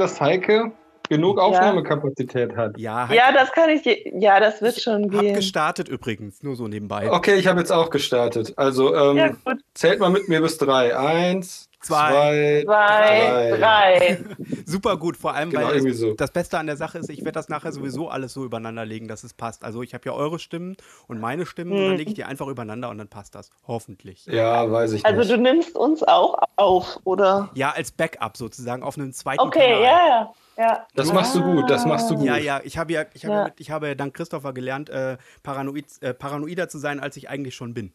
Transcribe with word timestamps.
dass 0.00 0.20
Heike 0.20 0.72
genug 1.08 1.38
Aufnahmekapazität 1.38 2.56
hat. 2.56 2.78
Ja, 2.78 3.08
Heike, 3.08 3.16
Ja, 3.16 3.32
das 3.32 3.52
kann 3.52 3.68
ich. 3.70 3.84
Ja, 4.14 4.40
das 4.40 4.62
wird 4.62 4.80
schon 4.80 5.12
hab 5.14 5.20
gehen. 5.20 5.34
gestartet 5.34 5.88
übrigens, 5.88 6.42
nur 6.42 6.56
so 6.56 6.68
nebenbei. 6.68 7.10
Okay, 7.10 7.34
ich 7.34 7.46
habe 7.46 7.58
jetzt 7.60 7.72
auch 7.72 7.90
gestartet. 7.90 8.54
Also 8.56 8.94
ähm, 8.94 9.16
Ja, 9.16 9.30
zählt 9.74 10.00
mal 10.00 10.10
mit 10.10 10.28
mir 10.28 10.40
bis 10.40 10.56
drei. 10.58 10.96
Eins, 10.96 11.68
Zwei, 11.80 12.62
zwei, 12.64 12.64
Zwei, 12.66 13.56
drei. 13.58 14.24
Super 14.66 14.96
gut, 14.98 15.16
vor 15.16 15.34
allem, 15.34 15.50
Genau, 15.50 15.68
weil 15.68 15.92
so. 15.94 16.12
das 16.14 16.30
Beste 16.30 16.58
an 16.58 16.66
der 16.66 16.76
Sache 16.76 16.98
ist, 16.98 17.08
ich 17.08 17.20
werde 17.20 17.32
das 17.32 17.48
nachher 17.48 17.72
sowieso 17.72 18.08
alles 18.08 18.34
so 18.34 18.44
übereinander 18.44 18.84
legen, 18.84 19.08
dass 19.08 19.24
es 19.24 19.32
passt. 19.32 19.64
Also 19.64 19.82
ich 19.82 19.94
habe 19.94 20.04
ja 20.06 20.12
eure 20.12 20.38
Stimmen 20.38 20.76
und 21.08 21.20
meine 21.20 21.46
Stimmen 21.46 21.72
und 21.72 21.78
dann 21.84 21.96
lege 21.96 22.10
ich 22.10 22.14
die 22.14 22.24
einfach 22.24 22.46
übereinander 22.48 22.90
und 22.90 22.98
dann 22.98 23.08
passt 23.08 23.34
das. 23.34 23.50
Hoffentlich. 23.66 24.26
Ja, 24.26 24.70
weiß 24.70 24.92
ich 24.92 25.06
Also 25.06 25.20
nicht. 25.20 25.30
du 25.30 25.36
nimmst 25.38 25.74
uns 25.76 26.02
auch 26.02 26.38
auf, 26.56 26.98
oder? 27.04 27.48
Ja, 27.54 27.70
als 27.70 27.92
Backup 27.92 28.36
sozusagen 28.36 28.82
auf 28.82 28.98
einem 28.98 29.12
zweiten 29.12 29.40
Okay, 29.40 29.60
Kanal. 29.60 29.82
ja, 29.82 30.06
ja. 30.08 30.34
ja. 30.58 30.86
Das 30.94 31.10
machst 31.12 31.34
du 31.34 31.42
gut, 31.42 31.70
das 31.70 31.86
machst 31.86 32.10
du 32.10 32.16
gut. 32.16 32.26
Ja, 32.26 32.36
ja, 32.36 32.60
ich 32.62 32.76
habe 32.76 32.92
ja, 32.92 33.04
ich 33.14 33.24
habe 33.24 33.34
Ja. 33.34 33.50
ich 33.58 33.70
habe 33.70 33.88
ja 33.88 33.94
dank 33.94 34.12
Christopher 34.12 34.52
gelernt, 34.52 34.90
äh, 34.90 35.16
paranoid, 35.42 35.86
äh, 36.02 36.12
paranoider 36.12 36.68
zu 36.68 36.76
sein, 36.78 37.00
als 37.00 37.16
ich 37.16 37.30
eigentlich 37.30 37.54
schon 37.54 37.72
bin. 37.72 37.92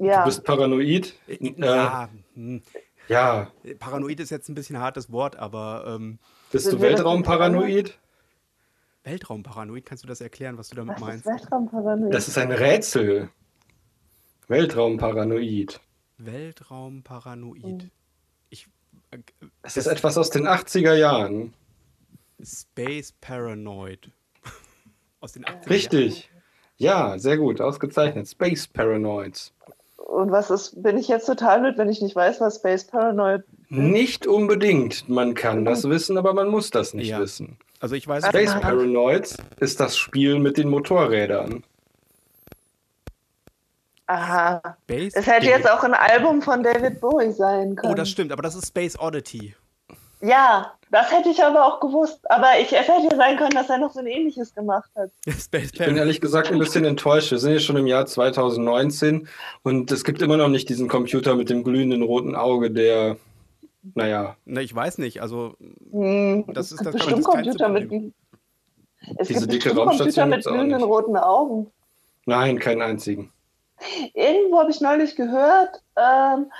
Ja. 0.00 0.20
Du 0.20 0.26
bist 0.26 0.44
paranoid. 0.44 1.14
Äh, 1.26 1.38
ja, 1.56 2.08
hm, 2.38 2.62
ja. 3.08 3.50
paranoid 3.80 4.20
ist 4.20 4.30
jetzt 4.30 4.48
ein 4.48 4.54
bisschen 4.54 4.76
ein 4.76 4.82
hartes 4.82 5.10
Wort, 5.10 5.34
aber 5.36 5.84
ähm, 5.88 6.20
Bist 6.52 6.66
du 6.66 6.72
das 6.72 6.80
Weltraumparanoid? 6.80 7.98
Weltraumparanoid, 9.02 9.84
kannst 9.84 10.04
du 10.04 10.08
das 10.08 10.20
erklären, 10.20 10.56
was 10.56 10.68
du 10.68 10.76
damit 10.76 11.00
Was 11.00 11.16
ist 11.16 11.26
meinst? 11.26 11.26
Weltraumparanoid? 11.26 12.14
Das 12.14 12.28
ist 12.28 12.38
ein 12.38 12.52
Rätsel. 12.52 13.30
Weltraumparanoid. 14.46 15.80
Weltraumparanoid. 16.18 17.90
Ich 18.50 18.68
äh, 19.10 19.18
Es 19.62 19.76
ist 19.76 19.86
etwas 19.86 20.16
aus 20.16 20.30
den 20.30 20.46
80er 20.46 20.94
Jahren. 20.94 21.54
Space 22.40 23.12
Paranoid. 23.20 24.12
Aus 25.20 25.32
den 25.32 25.44
80er 25.44 25.70
Richtig. 25.70 26.30
Ja, 26.76 27.18
sehr 27.18 27.36
gut, 27.36 27.60
ausgezeichnet. 27.60 28.28
Space 28.28 28.68
Paranoids. 28.68 29.52
Und 30.08 30.32
was 30.32 30.50
ist, 30.50 30.82
bin 30.82 30.96
ich 30.96 31.06
jetzt 31.06 31.26
total 31.26 31.60
blöd, 31.60 31.76
wenn 31.76 31.90
ich 31.90 32.00
nicht 32.00 32.16
weiß, 32.16 32.40
was 32.40 32.56
Space 32.56 32.84
Paranoid 32.84 33.42
Nicht 33.68 34.26
unbedingt. 34.26 35.06
Man 35.06 35.34
kann 35.34 35.66
das 35.66 35.86
wissen, 35.86 36.16
aber 36.16 36.32
man 36.32 36.48
muss 36.48 36.70
das 36.70 36.94
nicht 36.94 37.08
Ja. 37.08 37.20
wissen. 37.20 37.58
Also 37.78 37.94
ich 37.94 38.08
weiß 38.08 38.24
Space 38.26 38.52
Aha. 38.52 38.60
Paranoids 38.60 39.36
ist 39.60 39.78
das 39.80 39.98
Spiel 39.98 40.38
mit 40.38 40.56
den 40.56 40.70
Motorrädern. 40.70 41.62
Aha. 44.06 44.62
Space. 44.84 45.12
Es 45.14 45.26
hätte 45.26 45.46
jetzt 45.46 45.70
auch 45.70 45.84
ein 45.84 45.92
Album 45.92 46.40
von 46.40 46.62
David 46.62 47.00
Bowie 47.00 47.30
sein 47.32 47.76
können. 47.76 47.92
Oh, 47.92 47.94
das 47.94 48.08
stimmt, 48.08 48.32
aber 48.32 48.40
das 48.42 48.54
ist 48.54 48.68
Space 48.68 48.98
Oddity. 48.98 49.54
Ja, 50.22 50.72
das 50.90 51.12
hätte 51.12 51.28
ich 51.28 51.42
aber 51.42 51.66
auch 51.66 51.80
gewusst. 51.80 52.20
Aber 52.30 52.58
ich, 52.60 52.72
es 52.72 52.88
hätte 52.88 53.08
ja 53.10 53.16
sein 53.16 53.36
können, 53.36 53.50
dass 53.50 53.68
er 53.70 53.78
noch 53.78 53.92
so 53.92 54.00
ein 54.00 54.06
ähnliches 54.06 54.54
gemacht 54.54 54.90
hat. 54.96 55.10
Ich 55.26 55.78
bin 55.78 55.96
ehrlich 55.96 56.20
gesagt 56.20 56.50
ein 56.52 56.58
bisschen 56.58 56.84
enttäuscht. 56.84 57.30
Wir 57.30 57.38
sind 57.38 57.52
jetzt 57.52 57.64
schon 57.64 57.76
im 57.76 57.86
Jahr 57.86 58.06
2019 58.06 59.28
und 59.62 59.90
es 59.92 60.04
gibt 60.04 60.22
immer 60.22 60.36
noch 60.36 60.48
nicht 60.48 60.68
diesen 60.68 60.88
Computer 60.88 61.34
mit 61.34 61.50
dem 61.50 61.64
glühenden 61.64 62.02
roten 62.02 62.34
Auge, 62.34 62.70
der, 62.70 63.16
naja, 63.94 64.36
Ne, 64.44 64.62
ich 64.62 64.74
weiß 64.74 64.98
nicht, 64.98 65.20
also 65.22 65.54
Hm, 65.92 66.44
Das 66.48 66.72
ist 66.72 66.84
das- 66.84 66.94
bestimmt 66.94 67.24
Computer 67.24 67.68
mit. 67.68 67.90
Es 69.16 69.28
Diese 69.28 69.46
gibt 69.46 69.64
dicke 69.64 69.74
Computer 69.74 70.26
mit 70.26 70.44
glühenden 70.44 70.82
roten 70.82 71.16
Augen. 71.16 71.70
nein, 72.26 72.58
keinen 72.58 72.82
einzigen. 72.82 73.32
Irgendwo 74.12 74.58
habe 74.58 74.70
ich 74.72 74.80
neulich 74.80 75.14
gehört, 75.14 75.80
ähm, 75.96 76.50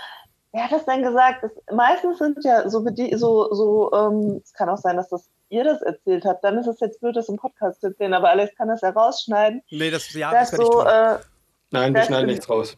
wer 0.53 0.65
hat 0.65 0.73
das 0.73 0.85
denn 0.87 1.03
gesagt? 1.03 1.43
Das, 1.43 1.51
meistens 1.73 2.19
sind 2.19 2.43
ja 2.45 2.69
so, 2.69 2.79
bedi- 2.81 3.17
so, 3.17 3.53
so 3.53 3.93
ähm, 3.93 4.41
es 4.43 4.53
kann 4.53 4.69
auch 4.69 4.79
sein, 4.79 4.97
dass 4.97 5.09
das 5.11 5.29
ihr 5.51 5.65
das 5.65 5.81
erzählt 5.83 6.25
habt, 6.25 6.45
dann 6.45 6.59
ist 6.59 6.67
es 6.67 6.79
jetzt 6.81 7.01
blöd, 7.01 7.17
das 7.17 7.29
im 7.29 7.37
Podcast 7.37 7.81
zu 7.81 7.87
erzählen, 7.89 8.13
aber 8.15 8.29
Alex 8.31 8.55
kann 8.57 8.69
das 8.69 8.83
ja 8.83 8.91
rausschneiden, 8.91 9.63
nee, 9.71 9.91
das 9.91 10.13
ja, 10.13 10.31
das 10.31 10.53
ich 10.53 10.59
so, 10.59 10.65
tun. 10.71 10.87
äh, 10.87 11.19
Nein, 11.71 11.95
wir 11.95 12.03
schneiden 12.03 12.27
nichts 12.27 12.49
raus. 12.51 12.77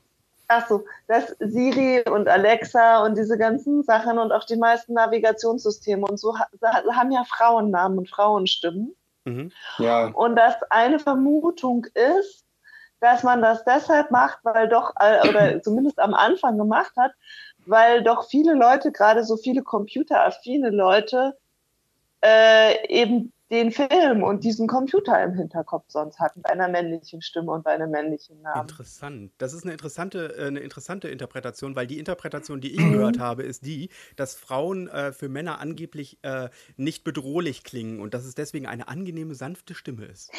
ach 0.49 0.69
so, 0.69 0.85
dass 1.09 1.35
Siri 1.41 2.03
und 2.09 2.29
Alexa 2.29 3.05
und 3.05 3.17
diese 3.17 3.37
ganzen 3.39 3.83
Sachen 3.83 4.19
und 4.19 4.31
auch 4.33 4.45
die 4.45 4.57
meisten 4.57 4.95
Navigationssysteme 4.95 6.07
und 6.07 6.19
so 6.19 6.37
ha 6.39 6.47
haben 6.95 7.11
ja 7.13 7.25
Frauennamen 7.25 7.99
und 7.99 8.09
Frauenstimmen. 8.11 8.95
Mhm. 9.25 9.53
Ja, 9.79 10.07
Und 10.07 10.37
dass 10.37 10.55
eine 10.71 10.99
Vermutung 10.99 11.87
ist, 11.95 12.45
dass 13.01 13.23
man 13.23 13.43
das 13.43 13.65
deshalb 13.65 14.11
macht, 14.11 14.39
weil 14.45 14.69
doch, 14.69 14.93
oder 15.29 15.61
zumindest 15.63 15.99
am 15.99 16.15
Anfang 16.15 16.57
gemacht 16.59 16.93
hat, 16.97 17.13
weil 17.67 18.03
doch 18.03 18.29
viele 18.29 18.55
Leute, 18.55 18.93
gerade 18.93 19.25
so 19.25 19.37
viele 19.37 19.63
computeraffine 19.63 20.71
Leute, 20.71 21.37
äh, 22.23 22.87
eben 22.89 23.33
den 23.51 23.73
Film 23.73 24.23
und 24.23 24.45
diesen 24.45 24.69
Computer 24.69 25.23
im 25.23 25.35
Hinterkopf 25.35 25.85
sonst 25.89 26.21
hatten, 26.21 26.43
bei 26.43 26.51
einer 26.51 26.69
männlichen 26.69 27.21
Stimme 27.21 27.51
und 27.51 27.65
bei 27.65 27.73
einem 27.73 27.91
männlichen 27.91 28.41
Namen. 28.43 28.69
Interessant. 28.69 29.33
Das 29.39 29.53
ist 29.53 29.65
eine 29.65 29.73
interessante, 29.73 30.37
äh, 30.37 30.47
eine 30.47 30.61
interessante 30.61 31.09
Interpretation, 31.09 31.75
weil 31.77 31.87
die 31.87 31.99
Interpretation, 31.99 32.61
die 32.61 32.73
ich 32.77 32.79
Mhm. 32.85 32.93
gehört 32.93 33.19
habe, 33.19 33.43
ist 33.43 33.65
die, 33.67 33.91
dass 34.17 34.35
Frauen 34.35 34.89
äh, 34.89 35.13
für 35.13 35.29
Männer 35.29 35.61
angeblich 35.61 36.19
äh, 36.23 36.49
nicht 36.77 37.05
bedrohlich 37.05 37.65
klingen 37.65 38.01
und 38.01 38.15
dass 38.15 38.25
es 38.25 38.35
deswegen 38.35 38.67
eine 38.67 38.89
angenehme, 38.89 39.35
sanfte 39.35 39.75
Stimme 39.75 40.05
ist. 40.07 40.31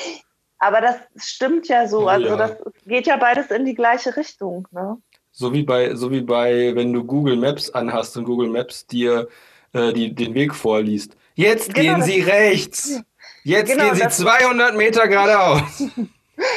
Aber 0.59 0.79
das 0.79 0.95
stimmt 1.15 1.67
ja 1.67 1.88
so, 1.88 2.05
Oh 2.05 2.07
also 2.07 2.29
ja. 2.29 2.38
das 2.38 2.57
geht 2.85 3.07
ja 3.07 3.17
beides 3.17 3.49
in 3.51 3.65
die 3.65 3.73
gleiche 3.73 4.15
Richtung. 4.15 4.67
Ne? 4.71 5.01
So 5.31 5.53
wie 5.53 5.64
bei, 5.64 5.96
so 5.96 6.12
wie 6.12 6.22
bei, 6.22 6.72
wenn 6.75 6.92
du 6.94 7.03
Google 7.03 7.38
Maps 7.38 7.69
anhast 7.69 8.18
und 8.18 8.25
Google 8.25 8.50
Maps 8.50 8.86
dir 8.86 9.28
äh, 9.74 9.94
die, 9.94 10.14
den 10.14 10.34
Weg 10.34 10.53
vorliest. 10.53 11.16
Jetzt 11.36 11.74
Genau, 11.74 11.94
gehen 11.96 12.03
Sie 12.03 12.22
rechts. 12.22 13.02
Jetzt 13.44 13.72
Genau, 13.72 13.86
gehen 13.86 13.96
Sie 13.96 14.02
das- 14.02 14.18
200 14.18 14.75
Meter 14.75 15.08
geradeaus. 15.08 15.62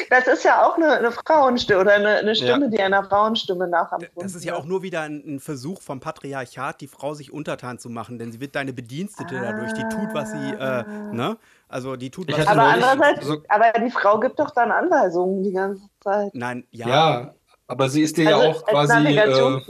Das 0.09 0.27
ist 0.29 0.45
ja 0.45 0.65
auch 0.65 0.77
eine, 0.79 0.93
eine 0.97 1.12
Frauenstimme 1.12 1.79
oder 1.81 1.93
eine, 1.93 2.09
eine 2.17 2.35
Stimme, 2.35 2.67
Ja. 2.67 2.71
die 2.71 2.81
einer 2.81 3.05
Frauenstimme 3.05 3.69
nachempfunden 3.69 4.15
Das 4.23 4.35
ist 4.35 4.43
ja 4.43 4.55
auch 4.55 4.65
nur 4.65 4.83
wieder 4.83 5.03
ein, 5.03 5.23
ein 5.27 5.41
Versuch 5.41 5.83
vom 5.83 6.01
Patriarchat, 6.01 6.81
die 6.81 6.87
Frau 6.87 7.12
sich 7.12 7.31
untertan 7.31 7.79
zu 7.79 7.91
machen, 7.91 8.19
denn 8.19 8.33
sie 8.33 8.41
wird 8.41 8.55
deine 8.55 8.73
Bedienstete 8.73 9.39
dadurch, 9.43 9.75
die 9.75 9.83
tut, 9.83 10.15
was 10.15 10.31
sie, 10.31 10.55
äh, 10.55 10.85
ne? 11.12 11.37
Also 11.69 11.97
die 11.97 12.09
tut, 12.09 12.33
was 12.33 12.47
Aber 12.47 12.53
sie 12.55 12.56
neulich 12.71 12.85
andererseits, 12.87 13.27
so- 13.27 13.43
aber 13.49 13.73
die 13.79 13.91
Frau 13.91 14.19
gibt 14.21 14.39
doch 14.39 14.53
dann 14.53 14.71
Anweisungen 14.71 15.43
die 15.43 15.53
ganze 15.53 15.83
Zeit. 16.03 16.31
Nein, 16.35 16.67
ja. 16.71 16.89
Ja, 16.89 17.35
aber 17.66 17.88
sie 17.88 18.02
ist 18.02 18.16
dir 18.16 18.25
ja 18.25 18.36
Also 18.38 18.48
auch 18.60 18.66
als 18.66 18.91
quasi, 18.91 19.19
äh, 19.19 19.60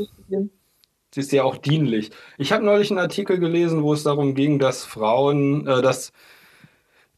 sie 1.14 1.20
ist 1.20 1.32
ja 1.32 1.44
auch 1.44 1.56
dienlich. 1.58 2.10
Ich 2.38 2.52
habe 2.52 2.64
neulich 2.64 2.90
einen 2.90 2.98
Artikel 3.00 3.38
gelesen, 3.38 3.82
wo 3.82 3.92
es 3.92 4.02
darum 4.02 4.34
ging, 4.34 4.58
dass 4.58 4.84
Frauen, 4.84 5.66
äh, 5.66 5.82
dass, 5.82 6.12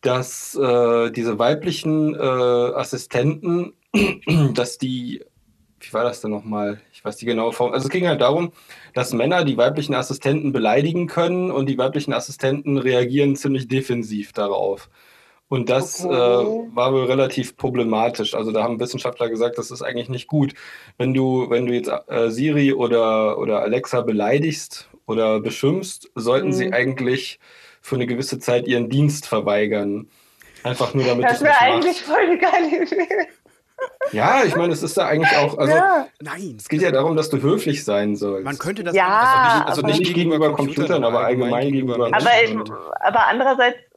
dass 0.03 0.55
äh, 0.55 1.11
diese 1.11 1.39
weiblichen 1.39 2.15
äh, 2.15 2.19
Assistenten, 2.19 3.75
dass 4.55 4.79
die, 4.79 5.25
wie 5.81 5.93
war 5.93 6.05
das 6.05 6.21
denn 6.21 6.31
nochmal? 6.31 6.81
Ich 6.93 7.05
weiß 7.05 7.17
die 7.17 7.27
genaue 7.27 7.53
Form. 7.53 7.73
Also 7.73 7.87
es 7.87 7.93
ging 7.93 8.07
halt 8.07 8.21
darum, 8.21 8.53
dass 8.93 9.13
Männer 9.13 9.45
die 9.45 9.57
weiblichen 9.57 9.95
Assistenten 9.95 10.53
beleidigen 10.53 11.07
können 11.07 11.51
und 11.51 11.67
die 11.69 11.79
weiblichen 11.79 12.13
Assistenten 12.13 12.77
reagieren 12.77 13.37
ziemlich 13.37 13.69
defensiv 13.69 14.33
darauf. 14.33 14.91
Und 15.49 15.71
das 15.71 16.05
Okay. 16.05 16.13
äh, 16.15 16.75
war 16.75 16.93
wohl 16.93 17.05
relativ 17.05 17.57
problematisch. 17.57 18.35
Also 18.35 18.51
da 18.51 18.65
haben 18.65 18.81
Wissenschaftler 18.81 19.29
gesagt, 19.29 19.59
das 19.59 19.71
ist 19.71 19.81
eigentlich 19.83 20.09
nicht 20.09 20.27
gut. 20.27 20.55
Wenn 20.99 21.15
du, 21.15 21.49
wenn 21.51 21.67
du 21.67 21.73
jetzt 21.73 21.91
äh, 22.09 22.31
Siri 22.31 22.73
oder, 22.73 23.39
oder 23.39 23.61
Alexa 23.63 24.01
beleidigst 24.01 24.89
oder 25.07 25.39
beschimpfst, 25.41 26.11
sollten 26.17 26.49
Mhm. 26.49 26.53
sie 26.53 26.73
eigentlich 26.73 27.39
für 27.81 27.95
eine 27.95 28.07
gewisse 28.07 28.41
Zeit 28.41 28.67
ihren 28.67 28.89
Dienst 28.91 29.27
verweigern. 29.29 30.09
Einfach 30.65 30.95
nur 30.95 31.05
damit 31.05 31.25
Das 31.27 31.41
wäre 31.43 31.53
es 31.53 31.61
nicht 31.61 31.71
eigentlich 31.73 31.87
machst. 31.87 32.01
voll 32.03 32.25
eine 32.27 32.39
geile 32.39 32.83
Idee. 32.83 33.09
Ja, 34.11 34.43
ich 34.45 34.57
meine, 34.57 34.73
es 34.73 34.83
ist 34.83 34.97
da 34.97 35.07
eigentlich 35.07 35.37
auch, 35.37 35.59
also 35.59 35.73
ja. 35.73 36.09
Nein. 36.21 36.57
es 36.59 36.69
geht 36.69 36.81
ja 36.81 36.91
darum, 36.91 37.15
dass 37.15 37.29
du 37.29 37.41
höflich 37.43 37.85
sein 37.85 38.17
sollst. 38.17 38.45
Man 38.45 38.57
könnte 38.59 38.83
das 38.83 38.97
Ja, 38.97 39.63
also 39.67 39.83
also 39.83 39.83
aber- 39.83 39.91
nicht 39.99 40.15
gegenüber 40.15 40.53
Computern, 40.55 41.05
aber 41.05 41.21
allgemein 41.27 41.71
gegenüber 41.71 41.95
Aber, 41.97 42.17
aber 42.17 43.27
andererseits, 43.29 43.77
äh, 43.77 43.96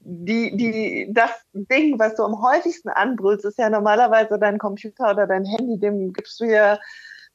die, 0.00 0.56
die, 0.56 1.08
das 1.12 1.30
Ding, 1.52 1.98
was 1.98 2.16
du 2.16 2.24
am 2.24 2.42
häufigsten 2.42 2.88
anbrüllst, 2.88 3.44
ist 3.44 3.58
ja 3.58 3.70
normalerweise 3.70 4.38
dein 4.38 4.58
Computer 4.58 5.10
oder 5.10 5.26
dein 5.26 5.44
Handy, 5.44 5.78
dem 5.78 6.12
gibst 6.12 6.40
du 6.40 6.44
ja 6.44 6.78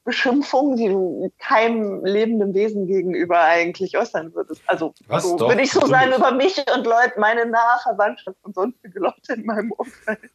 Beschimpfungen, 0.04 0.78
die 0.78 0.88
du 0.88 1.32
keinem 1.38 2.04
lebenden 2.04 2.54
Wesen 2.54 2.88
gegenüber 2.88 3.40
eigentlich 3.42 3.98
äußern 3.98 4.34
würdest. 4.34 4.62
Also 4.66 4.94
Was? 5.08 5.24
so, 5.24 5.38
Doch, 5.38 5.50
würde 5.50 5.62
ich 5.62 5.72
so 5.72 5.82
natürlich. 5.82 6.00
sagen 6.00 6.22
über 6.22 6.32
mich 6.32 6.58
und 6.76 6.86
Leute, 6.86 7.20
meine 7.20 7.46
nahe 7.46 7.80
Verwandtschaft 7.84 8.38
und 8.42 8.56
sonstige 8.56 9.00
Leute 9.00 9.34
in 9.34 9.46
meinem 9.46 9.72
Umfeld. 9.72 10.32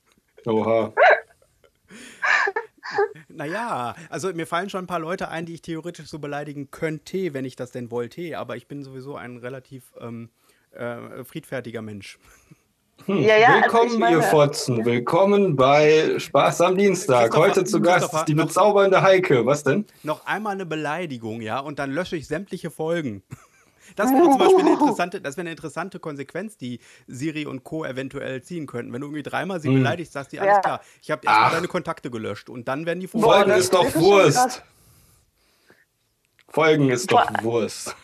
Oha. 0.47 0.93
Naja, 3.29 3.97
also 4.11 4.33
mir 4.33 4.47
fallen 4.47 4.71
schon 4.71 4.85
ein 4.85 4.87
paar 4.87 5.01
Leute 5.01 5.29
ein, 5.29 5.45
die 5.45 5.55
ich 5.55 5.63
theoretisch 5.63 6.07
so 6.07 6.21
beleidigen 6.21 6.71
könnte, 6.71 7.35
wenn 7.35 7.45
ich 7.45 7.57
das 7.57 7.73
denn 7.73 7.91
wollte, 7.91 8.39
aber 8.39 8.57
ich 8.57 8.69
bin 8.69 8.85
sowieso 8.85 9.17
ein 9.17 9.39
relativ 9.39 9.93
ähm, 10.01 10.31
äh, 10.77 11.25
friedfertiger 11.25 11.83
Mensch. 11.83 12.19
Hm. 13.07 13.19
Ja, 13.19 13.37
ja, 13.37 13.49
also 13.49 13.63
Willkommen, 13.63 13.99
meine- 13.99 14.17
ihr 14.17 14.23
Fotzen. 14.23 14.85
Willkommen 14.85 15.55
bei 15.57 16.19
Spaß 16.19 16.63
am 16.63 16.77
Dienstag. 16.79 17.37
Heute 17.37 17.65
zu 17.65 17.81
Gast 17.81 18.13
die 18.27 18.35
bezaubernde 18.35 19.03
Heike. 19.03 19.45
Was 19.47 19.63
denn? 19.63 19.87
Noch 20.03 20.25
einmal 20.27 20.55
eine 20.55 20.67
Beleidigung, 20.67 21.41
ja, 21.43 21.59
und 21.61 21.79
dann 21.79 21.91
lösche 21.93 22.17
ich 22.17 22.27
sämtliche 22.27 22.71
Folgen. 22.71 23.23
Das 23.95 24.11
wäre 24.11 24.25
zum 24.25 24.39
Beispiel 24.39 24.61
eine 24.61 24.73
interessante, 24.73 25.21
das 25.21 25.37
wäre 25.37 25.43
eine 25.43 25.51
interessante 25.53 26.01
Konsequenz, 26.01 26.57
die 26.57 26.81
Siri 27.07 27.47
und 27.47 27.63
Co. 27.63 27.85
eventuell 27.85 28.43
ziehen 28.43 28.67
könnten. 28.67 28.93
Wenn 28.93 29.01
du 29.01 29.07
irgendwie 29.07 29.23
dreimal 29.23 29.61
sie 29.61 29.69
Hm. 29.69 29.77
beleidigst, 29.77 30.13
sagst 30.13 30.33
du, 30.33 30.39
alles 30.41 30.55
Ja. 30.55 30.61
klar, 30.61 30.81
ich 31.01 31.11
habe 31.11 31.23
erstmal 31.25 31.51
deine 31.53 31.69
Kontakte 31.69 32.11
gelöscht 32.11 32.49
und 32.51 32.67
dann 32.67 32.85
werden 32.87 32.99
die 33.01 33.07
Folgen 33.07 33.49
das 33.49 33.61
ist 33.61 33.75
doch 33.75 33.95
Wurst. 33.95 34.63
Folgen 36.49 36.91
ist 36.91 37.13
doch 37.13 37.31
Wurst. 37.43 37.95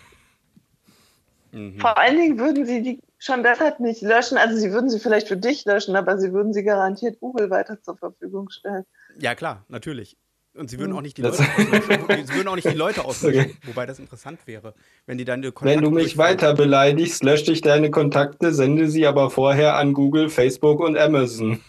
Mhm. 1.52 1.78
Vor 1.78 1.96
allen 1.98 2.16
Dingen 2.18 2.38
würden 2.38 2.64
sie 2.66 2.82
die 2.82 3.00
schon 3.18 3.42
deshalb 3.42 3.78
nicht 3.80 4.02
löschen. 4.02 4.36
Also 4.38 4.56
sie 4.56 4.72
würden 4.72 4.90
sie 4.90 4.98
vielleicht 4.98 5.28
für 5.28 5.36
dich 5.36 5.64
löschen, 5.64 5.94
aber 5.96 6.18
sie 6.18 6.32
würden 6.32 6.52
sie 6.52 6.64
garantiert 6.64 7.20
Google 7.20 7.50
weiter 7.50 7.80
zur 7.82 7.96
Verfügung 7.96 8.50
stellen. 8.50 8.84
Ja, 9.18 9.34
klar, 9.34 9.64
natürlich. 9.68 10.16
Und 10.54 10.68
sie 10.68 10.78
würden 10.78 10.90
Mhm. 10.92 10.98
auch 10.98 11.02
nicht 11.02 11.16
die 11.16 11.22
Das- 11.22 11.38
Leute 11.38 11.50
auslöschen. 11.56 12.26
Sie 12.26 12.34
würden 12.34 12.48
auch 12.48 12.54
nicht 12.56 12.68
die 12.70 12.76
Leute 12.76 13.04
auslöschen. 13.04 13.40
Okay. 13.42 13.56
Wobei 13.66 13.86
das 13.86 13.98
interessant 13.98 14.40
wäre, 14.46 14.74
wenn 15.06 15.16
die 15.18 15.24
dann 15.24 15.40
die 15.40 15.48
Wenn 15.48 15.54
Kontakte 15.54 15.82
du 15.84 15.90
mich 15.90 16.18
weiter 16.18 16.54
beleidigst, 16.54 17.22
lösche 17.24 17.52
ich 17.52 17.60
deine 17.62 17.90
Kontakte, 17.90 18.52
sende 18.52 18.88
sie 18.90 19.06
aber 19.06 19.30
vorher 19.30 19.76
an 19.76 19.92
Google, 19.94 20.28
Facebook 20.28 20.80
und 20.80 20.98
Amazon. 20.98 21.60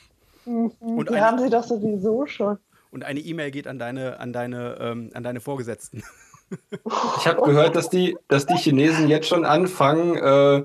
Und 0.45 0.73
Und 0.81 1.09
die 1.09 1.15
eine- 1.15 1.25
haben 1.25 1.39
sie 1.39 1.49
doch 1.49 1.63
sowieso 1.63 2.25
schon. 2.25 2.57
Und 2.91 3.05
eine 3.05 3.21
E-Mail 3.21 3.51
geht 3.51 3.67
an 3.67 3.79
deine, 3.79 4.19
an 4.19 4.33
deine, 4.33 4.77
ähm, 4.81 5.09
an 5.13 5.23
deine 5.23 5.39
Vorgesetzten. 5.39 6.03
Ich 7.17 7.27
habe 7.27 7.41
gehört, 7.43 7.75
dass 7.75 7.89
die, 7.89 8.17
dass 8.27 8.45
die 8.45 8.55
Chinesen 8.57 9.07
jetzt 9.07 9.27
schon 9.27 9.45
anfangen, 9.45 10.17
äh, 10.17 10.63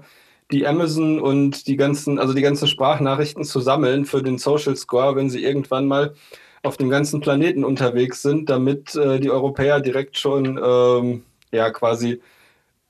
die 0.51 0.67
Amazon 0.67 1.21
und 1.21 1.67
die 1.67 1.77
ganzen, 1.77 2.19
also 2.19 2.33
die 2.33 2.43
ganzen 2.43 2.69
Sprachnachrichten 2.69 3.45
zu 3.45 3.61
sammeln 3.61 4.05
für 4.05 4.23
den 4.23 4.39
Social 4.39 4.77
Score, 4.77 5.15
wenn 5.17 5.31
sie 5.31 5.43
irgendwann 5.45 5.87
mal 5.87 6.15
auf 6.63 6.77
dem 6.77 6.89
ganzen 6.91 7.21
Planeten 7.21 7.65
unterwegs 7.65 8.23
sind, 8.23 8.49
damit 8.51 8.95
äh, 8.97 9.21
die 9.21 9.31
Europäer 9.31 9.81
direkt 9.81 10.19
schon 10.19 10.59
ähm, 10.63 11.25
ja 11.53 11.71
quasi 11.71 12.21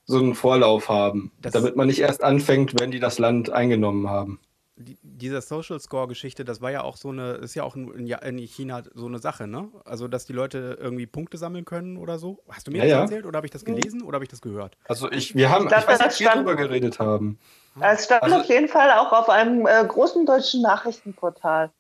so 0.07 0.19
einen 0.19 0.35
Vorlauf 0.35 0.89
haben, 0.89 1.33
Das- 1.43 1.53
damit 1.53 1.77
man 1.77 1.87
nicht 1.89 2.01
erst 2.01 2.23
anfängt, 2.25 2.81
wenn 2.81 2.91
die 2.91 3.01
das 3.01 3.19
Land 3.19 3.51
eingenommen 3.51 4.09
haben. 4.09 4.39
Die, 4.81 4.97
dieser 5.03 5.41
Social 5.41 5.81
Score-Geschichte, 5.81 6.45
das 6.45 6.61
war 6.61 6.71
ja 6.71 6.83
auch 6.83 6.97
so 6.97 7.09
eine, 7.09 7.33
ist 7.33 7.55
ja 7.57 7.65
auch 7.65 7.75
in, 7.75 7.91
in 8.09 8.39
China 8.39 8.83
so 8.95 9.07
eine 9.07 9.19
Sache, 9.19 9.49
ne? 9.49 9.69
Also, 9.85 10.07
dass 10.07 10.25
die 10.25 10.33
Leute 10.33 10.79
irgendwie 10.81 11.07
Punkte 11.07 11.37
sammeln 11.37 11.65
können 11.65 11.97
oder 11.97 12.19
so. 12.21 12.39
Hast 12.49 12.69
du 12.69 12.71
mir 12.71 12.79
Ja, 12.79 12.85
das 12.85 12.91
ja. 12.93 13.01
erzählt 13.03 13.27
oder 13.27 13.39
habe 13.39 13.47
ich 13.47 13.51
das 13.51 13.65
gelesen 13.65 14.03
oder 14.03 14.15
habe 14.17 14.25
ich 14.25 14.31
das 14.31 14.41
gehört? 14.41 14.77
Also 14.87 15.11
ich, 15.11 15.35
wir 15.35 15.51
haben, 15.51 15.65
Ich 15.65 15.69
glaub, 15.71 15.81
ich 15.83 15.89
weiß 15.89 15.99
das 15.99 16.07
nicht, 16.09 16.21
wie 16.21 16.25
wir 16.33 16.37
drüber 16.37 16.55
geredet 16.57 17.01
haben. 17.01 17.39
Es 17.81 18.05
stand 18.05 18.23
Also- 18.23 18.37
auf 18.37 18.45
jeden 18.47 18.69
Fall 18.69 18.91
auch 18.93 19.13
auf 19.13 19.29
einem 19.29 19.67
äh, 19.67 19.85
großen 19.85 20.25
deutschen 20.25 20.63
Nachrichtenportal. 20.63 21.71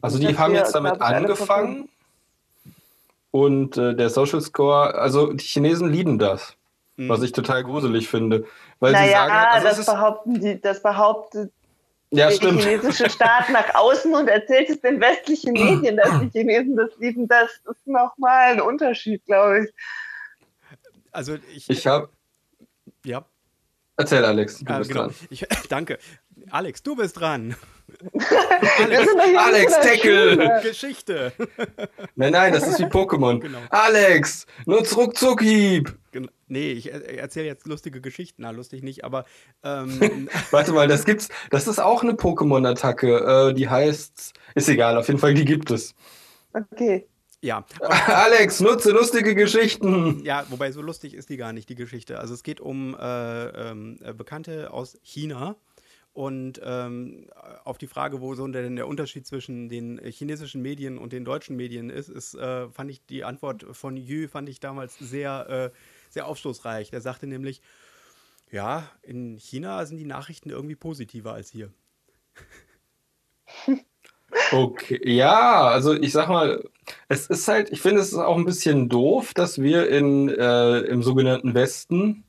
Also 0.00 0.18
die 0.20 0.38
haben 0.38 0.54
jetzt 0.54 0.72
damit 0.74 1.00
angefangen 1.00 1.88
und 3.30 3.76
äh, 3.76 3.94
der 3.94 4.10
Social 4.10 4.40
Score, 4.40 4.94
also 4.94 5.32
die 5.32 5.44
Chinesen 5.44 5.90
lieben 5.90 6.18
das, 6.18 6.56
Mhm. 6.98 7.10
was 7.10 7.20
ich 7.22 7.32
total 7.32 7.62
gruselig 7.62 8.08
finde, 8.08 8.46
weil 8.80 8.94
sie 8.94 9.00
naja, 9.02 9.26
sagen, 9.26 9.32
also 9.52 9.68
das 9.68 9.78
ist, 9.78 9.86
behaupten 9.86 10.40
die, 10.40 10.58
das 10.60 10.82
behauptet 10.82 11.52
ja 12.16 12.28
der 12.28 12.36
stimmt, 12.36 12.62
chinesische 12.62 13.10
Staat 13.10 13.50
nach 13.50 13.74
außen 13.74 14.14
und 14.14 14.28
erzählt 14.28 14.70
es 14.70 14.80
den 14.80 15.00
westlichen 15.00 15.52
Medien, 15.52 15.96
dass 15.96 16.20
die 16.20 16.30
Chinesen 16.30 16.76
das 16.76 16.90
lieben. 16.98 17.28
Das 17.28 17.50
ist 17.70 17.86
nochmal 17.86 18.52
ein 18.52 18.60
Unterschied, 18.60 19.24
glaube 19.26 19.64
ich. 19.64 19.74
Also, 21.12 21.36
ich. 21.54 21.68
ich 21.70 21.86
habe, 21.86 22.10
ja, 23.04 23.24
erzähl 23.96 24.24
Alex, 24.24 24.58
du 24.58 24.72
ah, 24.72 24.78
bist 24.78 24.90
genau. 24.90 25.04
dran. 25.04 25.14
Ich, 25.30 25.46
danke. 25.68 25.98
Alex, 26.50 26.82
du 26.82 26.96
bist 26.96 27.18
dran. 27.20 27.56
Alex, 29.38 29.72
der 29.72 29.82
Tackle! 29.82 30.60
Geschichte. 30.62 31.32
Nein, 32.14 32.32
nein, 32.32 32.52
das 32.52 32.66
ist 32.66 32.78
wie 32.78 32.84
Pokémon. 32.84 33.40
Genau. 33.40 33.58
Alex, 33.70 34.46
nutz 34.64 34.96
Ruckzuckhieb! 34.96 35.96
Nee, 36.48 36.72
ich 36.72 36.92
er- 36.92 37.18
erzähle 37.18 37.46
jetzt 37.46 37.66
lustige 37.66 38.00
Geschichten. 38.00 38.42
Na, 38.42 38.50
lustig 38.50 38.82
nicht, 38.82 39.04
aber 39.04 39.24
ähm, 39.62 40.28
Warte 40.50 40.72
mal, 40.72 40.88
das 40.88 41.04
gibt's, 41.04 41.28
das 41.50 41.66
ist 41.68 41.78
auch 41.78 42.02
eine 42.02 42.12
Pokémon-Attacke, 42.12 43.50
äh, 43.50 43.54
die 43.54 43.68
heißt, 43.68 44.32
ist 44.54 44.68
egal, 44.68 44.96
auf 44.96 45.08
jeden 45.08 45.20
Fall, 45.20 45.34
die 45.34 45.44
gibt 45.44 45.70
es. 45.70 45.94
Okay. 46.52 47.06
ja. 47.40 47.64
Alex, 47.80 48.60
nutze 48.60 48.92
lustige 48.92 49.34
Geschichten! 49.34 50.24
Ja, 50.24 50.44
wobei 50.50 50.72
so 50.72 50.82
lustig 50.82 51.14
ist 51.14 51.28
die 51.28 51.36
gar 51.36 51.52
nicht, 51.52 51.68
die 51.68 51.74
Geschichte. 51.74 52.18
Also 52.18 52.34
es 52.34 52.42
geht 52.42 52.60
um 52.60 52.96
äh, 52.98 53.70
äh, 53.70 54.12
Bekannte 54.16 54.72
aus 54.72 54.98
China. 55.02 55.56
Und 56.16 56.62
ähm, 56.64 57.26
auf 57.64 57.76
die 57.76 57.86
Frage, 57.86 58.22
wo 58.22 58.34
so 58.34 58.48
denn 58.48 58.76
der 58.76 58.88
Unterschied 58.88 59.26
zwischen 59.26 59.68
den 59.68 60.00
chinesischen 60.02 60.62
Medien 60.62 60.96
und 60.96 61.12
den 61.12 61.26
deutschen 61.26 61.56
Medien 61.56 61.90
ist, 61.90 62.08
ist 62.08 62.34
äh, 62.34 62.70
fand 62.70 62.90
ich 62.90 63.04
die 63.04 63.22
Antwort 63.22 63.66
von 63.72 63.98
Yu 63.98 64.26
fand 64.26 64.48
ich 64.48 64.58
damals 64.58 64.98
sehr, 64.98 65.72
äh, 65.74 65.78
sehr 66.08 66.26
aufschlussreich. 66.26 66.88
Der 66.88 67.02
sagte 67.02 67.26
nämlich, 67.26 67.60
ja, 68.50 68.90
in 69.02 69.36
China 69.36 69.84
sind 69.84 69.98
die 69.98 70.06
Nachrichten 70.06 70.48
irgendwie 70.48 70.74
positiver 70.74 71.34
als 71.34 71.50
hier. 71.50 71.70
Okay, 74.52 75.00
ja, 75.04 75.68
also 75.68 75.94
ich 75.94 76.12
sag 76.12 76.28
mal, 76.28 76.68
es 77.08 77.28
ist 77.28 77.46
halt, 77.46 77.70
ich 77.70 77.80
finde 77.80 78.00
es 78.00 78.08
ist 78.08 78.18
auch 78.18 78.36
ein 78.36 78.44
bisschen 78.44 78.88
doof, 78.88 79.32
dass 79.34 79.60
wir 79.60 79.88
in, 79.88 80.28
äh, 80.28 80.80
im 80.80 81.02
sogenannten 81.02 81.54
Westen, 81.54 82.24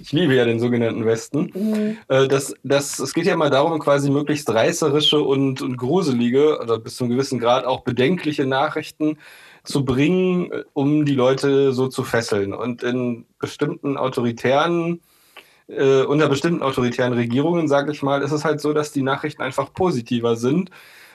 ich 0.00 0.12
liebe 0.12 0.34
ja 0.34 0.44
den 0.44 0.60
sogenannten 0.60 1.04
Westen, 1.04 1.50
Mhm. 1.54 1.98
äh, 2.08 2.26
dass, 2.26 2.54
dass, 2.64 2.98
es 2.98 3.12
geht 3.14 3.26
ja 3.26 3.36
mal 3.36 3.50
darum, 3.50 3.78
quasi 3.78 4.10
möglichst 4.10 4.48
reißerische 4.48 5.20
und, 5.20 5.62
und 5.62 5.76
gruselige 5.76 6.58
oder 6.58 6.78
bis 6.78 6.96
zu 6.96 7.04
einem 7.04 7.12
gewissen 7.12 7.38
Grad 7.38 7.64
auch 7.64 7.82
bedenkliche 7.82 8.46
Nachrichten 8.46 9.18
zu 9.62 9.84
bringen, 9.84 10.50
äh, 10.50 10.64
um 10.72 11.04
die 11.04 11.14
Leute 11.14 11.72
so 11.72 11.88
zu 11.88 12.02
fesseln. 12.02 12.54
Und 12.54 12.82
in 12.82 13.26
bestimmten 13.38 13.96
autoritären 13.96 15.00
äh, 15.68 16.02
unter 16.02 16.28
bestimmten 16.28 16.62
autoritären 16.62 17.12
Regierungen, 17.12 17.68
sage 17.68 17.92
ich 17.92 18.02
mal, 18.02 18.22
ist 18.22 18.32
es 18.32 18.44
halt 18.44 18.60
so, 18.60 18.72
dass 18.72 18.92
die 18.92 19.02
Nachrichten 19.02 19.42
einfach 19.42 19.72
positiver 19.72 20.36
sind, 20.36 20.70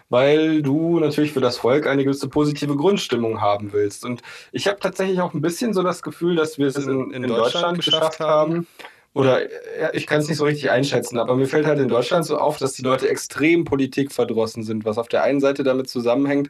weil 0.10 0.62
du 0.62 1.00
natürlich 1.00 1.34
für 1.34 1.42
das 1.42 1.58
Volk 1.58 1.88
eine 1.88 2.04
gewisse 2.04 2.30
positive 2.30 2.76
Grundstimmung 2.76 3.42
haben 3.42 3.74
willst. 3.74 4.06
Und 4.06 4.22
ich 4.52 4.68
habe 4.68 4.80
tatsächlich 4.80 5.22
auch 5.22 5.34
ein 5.34 5.42
bisschen 5.42 5.74
so 5.74 5.84
das 5.84 6.04
Gefühl, 6.04 6.36
dass 6.36 6.58
wir 6.58 6.68
es 6.68 6.78
in, 6.78 7.12
in 7.12 7.24
Deutschland 7.24 7.78
geschafft 7.78 8.20
haben. 8.20 8.68
Oder 9.14 9.44
ja, 9.80 9.94
ich 9.94 10.08
kann 10.08 10.20
es 10.20 10.28
nicht 10.28 10.38
so 10.38 10.44
richtig 10.44 10.70
einschätzen, 10.70 11.18
aber 11.18 11.36
mir 11.36 11.48
fällt 11.48 11.66
halt 11.66 11.80
in 11.80 11.88
Deutschland 11.88 12.26
so 12.26 12.38
auf, 12.38 12.58
dass 12.58 12.74
die 12.74 12.82
Leute 12.82 13.08
extrem 13.08 13.64
politikverdrossen 13.64 14.64
sind, 14.64 14.84
was 14.84 14.98
auf 14.98 15.08
der 15.08 15.24
einen 15.24 15.40
Seite 15.40 15.64
damit 15.64 15.90
zusammenhängt, 15.90 16.50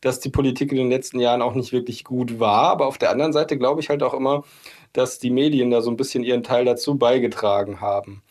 dass 0.00 0.20
die 0.20 0.28
Politik 0.28 0.70
in 0.70 0.78
den 0.78 0.90
letzten 0.90 1.18
Jahren 1.18 1.42
auch 1.42 1.54
nicht 1.54 1.72
wirklich 1.72 2.04
gut 2.04 2.38
war, 2.38 2.68
aber 2.68 2.86
auf 2.86 2.98
der 2.98 3.10
anderen 3.10 3.32
Seite 3.32 3.58
glaube 3.58 3.80
ich 3.80 3.88
halt 3.88 4.04
auch 4.04 4.14
immer, 4.14 4.44
dass 4.92 5.18
die 5.18 5.30
Medien 5.30 5.72
da 5.72 5.82
so 5.82 5.90
ein 5.90 5.96
bisschen 5.96 6.22
ihren 6.22 6.44
Teil 6.44 6.64
dazu 6.64 6.96
beigetragen 6.96 7.80
haben. 7.80 8.22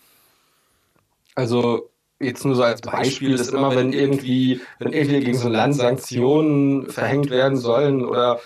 Also 1.35 1.89
jetzt 2.23 2.45
nur 2.45 2.55
so 2.55 2.63
als 2.63 2.81
Beispiel 2.81 3.33
ist 3.33 3.49
immer, 3.53 3.75
wenn 3.75 3.93
irgendwie, 3.93 4.61
wenn 4.79 4.93
irgendwie 4.93 5.19
gegen 5.19 5.37
so 5.37 5.47
ein 5.47 5.53
Land 5.53 5.75
Sanktionen 5.75 6.89
verhängt 6.89 7.29
werden 7.29 7.57
sollen 7.57 8.05
oder 8.05 8.39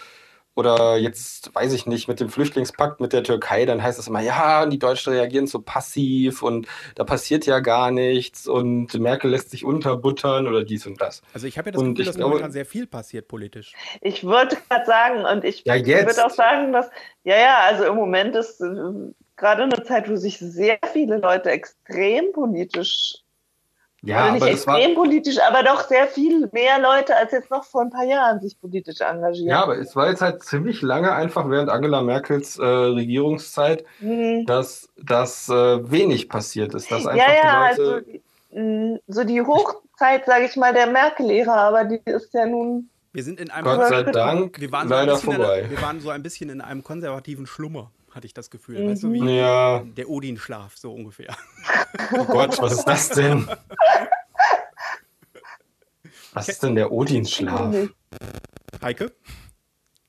oder 0.55 0.97
jetzt, 0.97 1.53
weiß 1.53 1.71
ich 1.73 1.85
nicht, 1.85 2.07
mit 2.07 2.19
dem 2.19 2.29
Flüchtlingspakt 2.29 2.99
mit 2.99 3.13
der 3.13 3.21
Türkei, 3.23 3.65
dann 3.65 3.83
heißt 3.83 3.99
es 3.99 4.07
immer, 4.07 4.21
ja, 4.21 4.65
die 4.65 4.79
Deutschen 4.79 5.13
reagieren 5.13 5.45
so 5.45 5.61
passiv 5.61 6.41
und 6.41 6.67
da 6.95 7.03
passiert 7.03 7.45
ja 7.45 7.59
gar 7.59 7.91
nichts 7.91 8.47
und 8.47 8.91
Merkel 8.99 9.29
lässt 9.29 9.51
sich 9.51 9.63
unterbuttern 9.65 10.47
oder 10.47 10.63
dies 10.63 10.87
und 10.87 10.99
das. 10.99 11.21
Also 11.31 11.45
ich 11.45 11.59
habe 11.59 11.69
ja 11.69 11.73
das 11.73 11.81
Und 11.81 11.89
Gefühl, 11.89 12.01
ich 12.01 12.07
dass 12.07 12.15
glaube- 12.15 12.29
momentan 12.31 12.51
sehr 12.51 12.65
viel 12.65 12.87
passiert 12.87 13.27
politisch. 13.27 13.71
Ich 14.01 14.25
wollte 14.25 14.57
gerade 14.67 14.85
sagen, 14.87 15.25
und 15.25 15.43
ich 15.45 15.63
Ja, 15.63 15.75
würde 15.75 16.25
auch 16.25 16.31
sagen, 16.31 16.73
dass, 16.73 16.89
ja, 17.23 17.37
ja, 17.37 17.57
also 17.59 17.83
im 17.83 17.95
Moment 17.95 18.35
ist 18.35 18.59
äh, 18.59 18.65
gerade 19.35 19.63
eine 19.63 19.83
Zeit, 19.83 20.09
wo 20.09 20.15
sich 20.15 20.39
sehr 20.39 20.79
viele 20.91 21.17
Leute 21.19 21.51
extrem 21.51 22.31
politisch, 22.33 23.17
Ja, 24.07 24.23
oder 24.23 24.31
nicht 24.33 24.41
aber 24.43 24.51
extrem 24.51 24.95
politisch, 24.95 25.37
aber 25.39 25.63
doch 25.63 25.87
sehr 25.87 26.07
viel 26.07 26.49
mehr 26.51 26.79
Leute 26.79 27.15
als 27.15 27.31
jetzt 27.31 27.51
noch 27.51 27.63
vor 27.63 27.81
ein 27.81 27.89
paar 27.89 28.05
Jahren 28.05 28.39
sich 28.39 28.59
politisch 28.59 29.01
engagieren. 29.01 29.49
ja, 29.49 29.63
aber 29.63 29.77
es 29.77 29.95
war 29.95 30.09
jetzt 30.09 30.21
halt 30.21 30.43
ziemlich 30.43 30.81
lange 30.81 31.11
einfach 31.13 31.49
während 31.49 31.69
Angela 31.69 32.01
Merkels 32.01 32.57
äh, 32.57 32.63
Regierungszeit, 32.65 33.85
Hm. 33.99 34.45
dass, 34.45 34.89
dass 34.97 35.49
äh, 35.49 35.91
wenig 35.91 36.29
passiert 36.29 36.73
ist, 36.73 36.91
dass 36.91 37.05
einfach 37.05 37.27
ja, 37.27 37.33
ja, 37.33 37.73
die 37.75 37.81
Leute. 37.81 37.93
also 37.93 38.11
die- 38.11 38.21
mh, 38.59 38.99
so 39.07 39.23
die 39.23 39.41
Hochzeit, 39.41 40.25
sage 40.25 40.45
ich 40.45 40.55
mal, 40.55 40.73
der 40.73 40.87
Merkel-Ära, 40.87 41.67
aber 41.67 41.83
die 41.85 41.99
ist 42.05 42.33
ja 42.33 42.45
nun 42.45 42.89
Wir 43.13 43.23
sind 43.23 43.39
in 43.39 43.49
einem 43.51 43.65
Gott 43.65 43.87
sei. 43.87 44.03
Dank 44.03 44.59
wir 44.61 44.71
waren, 44.71 44.87
so 44.87 44.93
ein 44.95 45.07
leider 45.07 45.17
vorbei. 45.17 45.65
wir 45.69 45.81
waren 45.81 45.99
so 45.99 46.09
ein 46.09 46.23
bisschen 46.23 46.49
in 46.49 46.61
einem 46.61 46.83
konservativen 46.83 47.45
Schlummer, 47.47 47.91
hatte 48.17 48.27
ich 48.27 48.33
das 48.33 48.49
Gefühl. 48.49 48.79
Mhm. 48.83 48.91
Weißt 48.91 49.03
du, 49.03 49.13
wie 49.13 49.37
Ja, 49.37 49.79
der 49.85 50.09
Odin-Schlaf, 50.09 50.75
so 50.75 50.91
ungefähr. 50.93 51.33
oh 52.13 52.25
Gott, 52.25 52.59
was 52.61 52.73
ist 52.73 52.85
das 52.85 53.09
denn? 53.09 53.47
Was 56.33 56.49
ist 56.49 56.61
denn 56.63 56.75
der 56.75 56.91
Odinschlaf? 56.91 57.73
Heike, 58.81 59.11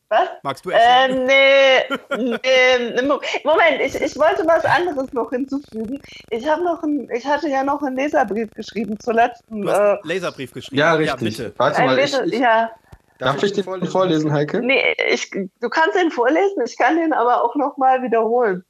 Was? 0.08 0.28
magst 0.42 0.64
du 0.64 0.70
Äh, 0.70 0.74
erzählen? 0.74 1.24
nee, 1.26 1.78
nee, 2.16 3.02
Mo- 3.02 3.20
Moment, 3.44 3.80
ich, 3.80 3.94
ich 3.94 4.16
wollte 4.18 4.44
was 4.46 4.64
anderes 4.64 5.12
noch 5.12 5.30
hinzufügen. 5.30 6.00
Ich 6.30 6.46
habe 6.48 6.64
noch 6.64 6.82
ein, 6.82 7.08
ich 7.10 7.24
hatte 7.26 7.48
ja 7.48 7.62
noch 7.64 7.82
einen 7.82 7.96
Leserbrief 7.96 8.50
geschrieben 8.50 8.98
zur 9.00 9.14
letzten. 9.14 9.62
du 9.62 9.70
hast 9.70 9.78
Äh, 9.78 9.82
einen 9.82 10.00
Laserbrief 10.04 10.52
geschrieben. 10.52 10.78
Ja, 10.78 10.94
richtig. 10.94 11.36
bitte. 11.36 11.54
Warte 11.56 11.82
mal, 11.82 11.98
ich, 11.98 12.14
ich, 12.14 12.40
ja, 12.40 12.70
darf 13.18 13.42
ich 13.42 13.52
den 13.52 13.64
vorlesen, 13.64 14.32
Heike? 14.32 14.60
nee, 14.60 14.82
ich, 15.10 15.30
du 15.30 15.68
kannst 15.68 15.96
den 15.96 16.10
vorlesen, 16.10 16.62
ich 16.64 16.76
kann 16.76 16.96
den 16.96 17.12
aber 17.12 17.42
auch 17.42 17.54
noch 17.56 17.76
mal 17.76 18.02
wiederholen. 18.02 18.64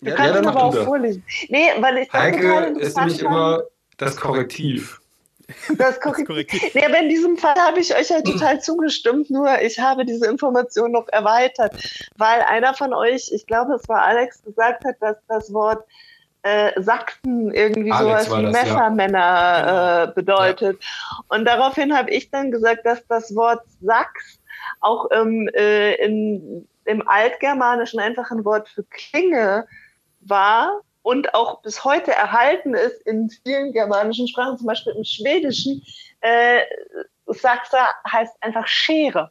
Du 0.00 0.10
ja, 0.10 0.16
kannst 0.16 0.42
ja, 0.42 0.48
aber 0.48 0.62
auch 0.62 0.74
das. 0.74 0.84
vorlesen. 0.84 1.24
Nee, 1.48 1.68
weil 1.80 1.98
ich 1.98 2.12
Heike 2.12 2.74
ist 2.78 2.96
nämlich 2.96 3.22
immer 3.22 3.62
das 3.96 4.16
Korrektiv. 4.16 5.00
Das 5.76 6.00
Korrektiv. 6.00 6.26
Korrektiv. 6.26 6.74
Nee, 6.74 6.84
aber 6.84 6.98
in 7.00 7.08
diesem 7.08 7.36
Fall 7.36 7.56
habe 7.56 7.80
ich 7.80 7.94
euch 7.94 8.10
ja 8.10 8.20
total 8.22 8.60
zugestimmt, 8.60 9.30
nur 9.30 9.60
ich 9.60 9.78
habe 9.78 10.04
diese 10.04 10.26
Information 10.26 10.92
noch 10.92 11.08
erweitert, 11.08 11.74
weil 12.16 12.40
einer 12.42 12.74
von 12.74 12.92
euch, 12.94 13.30
ich 13.32 13.46
glaube, 13.46 13.74
es 13.74 13.88
war 13.88 14.02
Alex, 14.02 14.42
gesagt 14.42 14.84
hat, 14.84 14.96
dass 15.00 15.16
das 15.28 15.52
Wort 15.52 15.84
äh, 16.42 16.80
Sachsen 16.80 17.52
irgendwie 17.52 17.92
Alex 17.92 18.26
sowas 18.26 18.38
wie 18.38 18.42
das, 18.44 18.52
Messermänner 18.52 19.18
ja. 19.18 20.04
äh, 20.04 20.12
bedeutet. 20.12 20.82
Ja. 20.82 21.18
Und 21.28 21.44
daraufhin 21.44 21.96
habe 21.96 22.10
ich 22.10 22.30
dann 22.30 22.50
gesagt, 22.50 22.86
dass 22.86 23.06
das 23.06 23.34
Wort 23.34 23.62
Sachs 23.80 24.40
auch 24.80 25.06
im, 25.10 25.48
äh, 25.48 25.94
in, 25.94 26.66
im 26.84 27.06
Altgermanischen 27.06 28.00
einfach 28.00 28.30
ein 28.30 28.44
Wort 28.44 28.68
für 28.68 28.84
Klinge 28.84 29.66
war 30.20 30.80
und 31.02 31.34
auch 31.34 31.62
bis 31.62 31.84
heute 31.84 32.12
erhalten 32.12 32.74
ist 32.74 33.02
in 33.06 33.30
vielen 33.30 33.72
germanischen 33.72 34.28
Sprachen, 34.28 34.58
zum 34.58 34.66
Beispiel 34.66 34.94
im 34.96 35.04
Schwedischen. 35.04 35.82
Äh, 36.20 36.60
Sachse 37.26 37.78
heißt 38.10 38.34
einfach 38.42 38.66
Schere. 38.66 39.30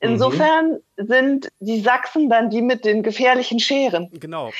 Insofern 0.00 0.80
mhm. 0.96 1.06
sind 1.06 1.48
die 1.60 1.80
Sachsen 1.80 2.28
dann 2.28 2.50
die 2.50 2.62
mit 2.62 2.84
den 2.84 3.02
gefährlichen 3.02 3.58
Scheren. 3.58 4.10
Genau. 4.12 4.50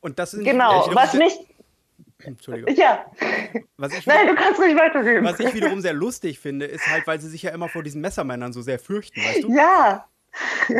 Und 0.00 0.18
das 0.18 0.32
sind 0.32 0.44
genau, 0.44 0.88
was 0.92 1.14
nicht. 1.14 1.38
Entschuldigung. 2.18 2.74
Ja. 2.74 3.04
Nein, 3.76 4.26
du 4.26 4.34
kannst 4.34 4.60
nicht 4.60 4.76
weiterreden. 4.76 5.24
Was 5.24 5.38
ich 5.38 5.54
wiederum 5.54 5.80
sehr 5.80 5.92
lustig 5.92 6.40
finde, 6.40 6.66
ist 6.66 6.86
halt, 6.88 7.06
weil 7.06 7.20
sie 7.20 7.28
sich 7.28 7.42
ja 7.42 7.50
immer 7.50 7.68
vor 7.68 7.82
diesen 7.82 8.00
Messermännern 8.00 8.52
so 8.52 8.60
sehr 8.60 8.78
fürchten, 8.78 9.20
weißt 9.20 9.44
du? 9.44 9.54
Ja. 9.54 10.06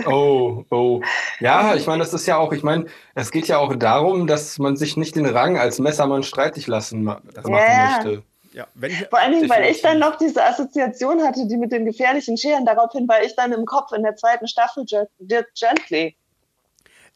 Oh, 0.07 0.65
oh. 0.71 1.01
Ja, 1.41 1.75
ich 1.75 1.87
meine, 1.87 2.01
das 2.01 2.13
ist 2.13 2.27
ja 2.27 2.37
auch, 2.37 2.53
ich 2.53 2.63
meine, 2.63 2.87
es 3.15 3.31
geht 3.31 3.49
ja 3.49 3.59
auch 3.59 3.75
darum, 3.75 4.27
dass 4.27 4.59
man 4.59 4.77
sich 4.77 4.97
nicht 4.97 5.17
den 5.17 5.27
Rang 5.27 5.57
als 5.57 5.79
Messermann 5.79 6.23
streitig 6.23 6.67
lassen 6.67 7.05
ma 7.05 7.21
machen 7.35 7.53
ja. 7.53 7.91
möchte. 7.95 8.23
Ja, 8.53 8.67
wenn 8.75 8.91
Vor 8.93 9.19
allen 9.19 9.33
Dingen, 9.33 9.49
weil 9.49 9.71
ich 9.71 9.83
dann 9.83 9.99
noch 9.99 10.17
diese 10.17 10.45
Assoziation 10.45 11.23
hatte, 11.23 11.47
die 11.47 11.57
mit 11.57 11.71
den 11.71 11.85
gefährlichen 11.85 12.37
Scheren. 12.37 12.65
Daraufhin 12.65 13.07
war 13.07 13.23
ich 13.23 13.37
dann 13.37 13.53
im 13.53 13.65
Kopf 13.65 13.93
in 13.93 14.03
der 14.03 14.17
zweiten 14.17 14.49
Staffel 14.49 14.85
Dirk 15.19 15.49
Gently. 15.55 16.17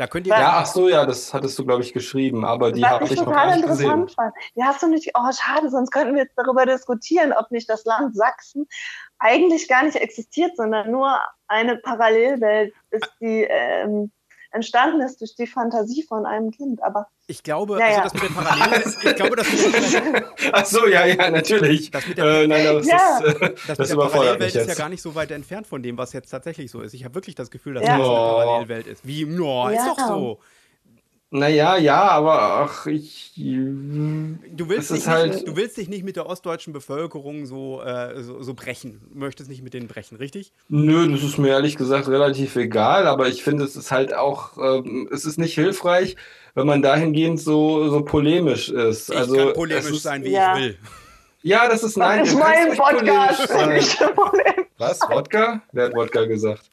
Da 0.03 0.09
könnt 0.09 0.27
ihr 0.27 0.37
ja, 0.37 0.55
ach 0.57 0.67
so, 0.67 0.89
ja, 0.89 1.07
das 1.07 1.33
hattest 1.33 1.57
du, 1.61 1.65
glaube 1.65 1.85
ich, 1.85 1.93
geschrieben, 1.93 2.45
aber 2.45 2.73
die 2.73 2.85
habe 2.85 3.05
ich 3.05 3.15
noch 3.15 3.31
gar 3.31 3.55
nicht 3.55 3.65
gesehen. 3.65 4.09
Fand. 4.09 4.35
Die 4.57 4.65
hast 4.65 4.83
du 4.83 4.89
nicht, 4.89 5.13
oh, 5.15 5.31
schade, 5.31 5.71
sonst 5.71 5.93
könnten 5.93 6.17
wir 6.17 6.25
jetzt 6.25 6.37
darüber 6.37 6.67
diskutieren, 6.67 7.33
ob 7.33 7.53
nicht 7.53 7.71
das 7.71 7.85
Land 7.85 8.17
Sachsen 8.17 8.67
eigentlich 9.21 9.69
gar 9.69 9.85
nicht 9.85 9.95
existiert, 9.95 10.57
sondern 10.57 10.91
nur 10.91 11.21
eine 11.47 11.77
Parallelwelt 11.77 12.75
ist, 12.91 13.13
die 13.21 13.47
ähm, 13.49 14.11
entstanden 14.53 15.01
ist 15.01 15.21
durch 15.21 15.35
die 15.35 15.47
Fantasie 15.47 16.03
von 16.03 16.27
einem 16.27 16.51
Kind. 16.51 16.83
Aber 16.83 17.09
ich 17.27 17.43
glaube, 17.43 17.79
ja, 17.79 17.87
also 17.87 17.97
ja. 17.97 18.03
das 18.05 18.15
mit 18.15 18.23
der 18.23 18.29
Parallelwelt, 18.29 18.97
ich 19.05 19.17
glaube, 19.17 19.37
das 19.37 19.53
mit 19.53 20.25
Ach 20.53 20.65
so, 20.67 20.87
ja, 20.87 21.07
ja, 21.07 21.31
natürlich. 21.31 21.91
Das 21.91 22.07
mit 22.07 22.19
der, 22.19 22.25
äh, 22.25 22.47
nein, 22.47 22.65
das, 22.65 22.87
ja. 22.87 23.19
ist, 23.19 23.25
äh, 23.25 23.55
das, 23.67 23.79
das 23.79 23.91
mit 23.91 23.99
der 23.99 24.07
Parallelwelt 24.07 24.55
ist 24.55 24.69
ja 24.69 24.75
gar 24.75 24.89
nicht 24.89 25.03
so 25.03 25.15
weit 25.15 25.31
entfernt 25.31 25.67
von 25.67 25.83
dem, 25.83 25.97
was 25.99 26.13
jetzt 26.13 26.31
tatsächlich 26.31 26.71
so 26.71 26.81
ist. 26.81 26.95
Ich 26.95 27.05
habe 27.05 27.15
wirklich 27.15 27.35
das 27.35 27.51
Gefühl, 27.51 27.75
dass 27.75 27.85
ja. 27.85 27.99
das 27.99 28.07
eine 28.07 28.17
Parallelwelt 28.17 28.87
ist. 28.87 29.07
Wie, 29.07 29.25
no, 29.25 29.69
ist 29.69 29.87
doch 29.87 29.99
so. 29.99 30.41
Naja, 31.35 31.79
ja, 31.79 32.09
aber 32.09 32.43
ach, 32.43 32.87
ich. 32.87 33.33
Du 33.35 34.69
willst, 34.69 34.91
dich 34.91 35.07
halt 35.07 35.33
nicht, 35.33 35.49
du 35.49 35.57
willst 35.57 35.79
dich 35.79 35.89
nicht 35.89 36.05
mit 36.05 36.17
der 36.17 36.27
ostdeutschen 36.27 36.75
Bevölkerung 36.75 37.47
so, 37.47 37.81
äh, 37.81 38.23
so, 38.23 38.43
so, 38.43 38.53
brechen. 38.53 39.01
Du 39.11 39.19
möchtest 39.19 39.49
nicht 39.49 39.62
mit 39.62 39.73
denen 39.73 39.89
brechen, 39.89 40.19
richtig? 40.19 40.53
Nö, 40.69 41.11
das 41.11 41.23
ist 41.23 41.39
mir 41.39 41.49
ehrlich 41.49 41.77
gesagt 41.77 42.07
relativ 42.09 42.57
egal, 42.57 43.07
aber 43.07 43.29
ich 43.29 43.43
finde, 43.43 43.65
es 43.65 43.77
ist 43.77 43.91
halt 43.91 44.12
auch, 44.12 44.59
ähm, 44.59 45.09
es 45.11 45.25
ist 45.25 45.39
nicht 45.39 45.55
hilfreich, 45.55 46.17
wenn 46.55 46.67
man 46.67 46.83
dahingehend 46.83 47.41
so, 47.41 47.89
so 47.89 48.05
polemisch 48.05 48.69
ist. 48.69 49.09
Ich 49.09 49.17
also, 49.17 49.35
kann 49.35 49.53
polemisch 49.55 50.01
sein, 50.01 50.25
wie 50.25 50.33
ja. 50.33 50.55
ich 50.59 50.62
will. 50.62 50.79
Ja, 51.41 51.67
das 51.67 51.83
ist 51.83 51.97
nein. 51.97 52.21
Das 52.21 52.29
ist 52.29 52.39
mein 52.39 52.77
Podcast. 52.77 53.49
Was? 54.77 55.01
Wodka? 55.09 55.62
Wer 55.73 55.87
hat 55.87 55.95
Wodka 55.95 56.27
gesagt? 56.27 56.69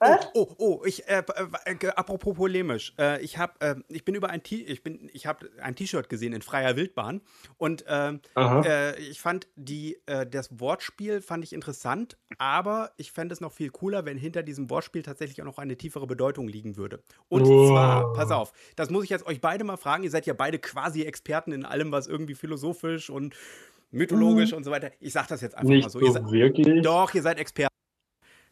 Was? 0.00 0.28
Oh, 0.34 0.48
oh, 0.48 0.54
oh, 0.58 0.82
ich, 0.84 1.08
äh, 1.08 1.22
äh, 1.64 1.86
apropos 1.88 2.36
polemisch, 2.36 2.94
äh, 2.98 3.20
ich 3.22 3.38
habe, 3.38 3.54
äh, 3.60 3.74
ich 3.88 4.04
bin 4.04 4.14
über 4.14 4.30
ein 4.30 4.42
T, 4.42 4.56
ich 4.56 4.82
bin, 4.82 5.10
ich 5.12 5.26
habe 5.26 5.50
ein 5.60 5.74
T-Shirt 5.74 6.08
gesehen 6.08 6.32
in 6.32 6.42
freier 6.42 6.76
Wildbahn 6.76 7.20
und 7.56 7.84
ähm, 7.88 8.20
äh, 8.36 8.98
ich 9.00 9.20
fand 9.20 9.48
die, 9.56 9.98
äh, 10.06 10.26
das 10.26 10.60
Wortspiel 10.60 11.20
fand 11.20 11.42
ich 11.44 11.52
interessant, 11.52 12.16
aber 12.38 12.92
ich 12.96 13.12
fände 13.12 13.32
es 13.32 13.40
noch 13.40 13.52
viel 13.52 13.70
cooler, 13.70 14.04
wenn 14.04 14.18
hinter 14.18 14.42
diesem 14.42 14.70
Wortspiel 14.70 15.02
tatsächlich 15.02 15.40
auch 15.42 15.46
noch 15.46 15.58
eine 15.58 15.76
tiefere 15.76 16.06
Bedeutung 16.06 16.48
liegen 16.48 16.76
würde. 16.76 17.02
Und 17.28 17.42
oh. 17.42 17.68
zwar, 17.68 18.12
pass 18.12 18.30
auf, 18.30 18.52
das 18.76 18.90
muss 18.90 19.04
ich 19.04 19.10
jetzt 19.10 19.26
euch 19.26 19.40
beide 19.40 19.64
mal 19.64 19.76
fragen. 19.76 20.04
Ihr 20.04 20.10
seid 20.10 20.26
ja 20.26 20.34
beide 20.34 20.58
quasi 20.58 21.02
Experten 21.02 21.52
in 21.52 21.64
allem, 21.64 21.90
was 21.90 22.06
irgendwie 22.06 22.34
philosophisch 22.34 23.10
und 23.10 23.34
mythologisch 23.90 24.52
mhm. 24.52 24.58
und 24.58 24.64
so 24.64 24.70
weiter. 24.70 24.90
Ich 25.00 25.12
sage 25.12 25.26
das 25.30 25.40
jetzt 25.40 25.56
einfach 25.56 25.68
Nicht 25.68 25.82
mal 25.82 25.90
so. 25.90 26.00
so 26.00 26.12
seid, 26.12 26.30
wirklich? 26.30 26.82
Doch, 26.82 27.12
ihr 27.14 27.22
seid 27.22 27.38
Experten. 27.38 27.77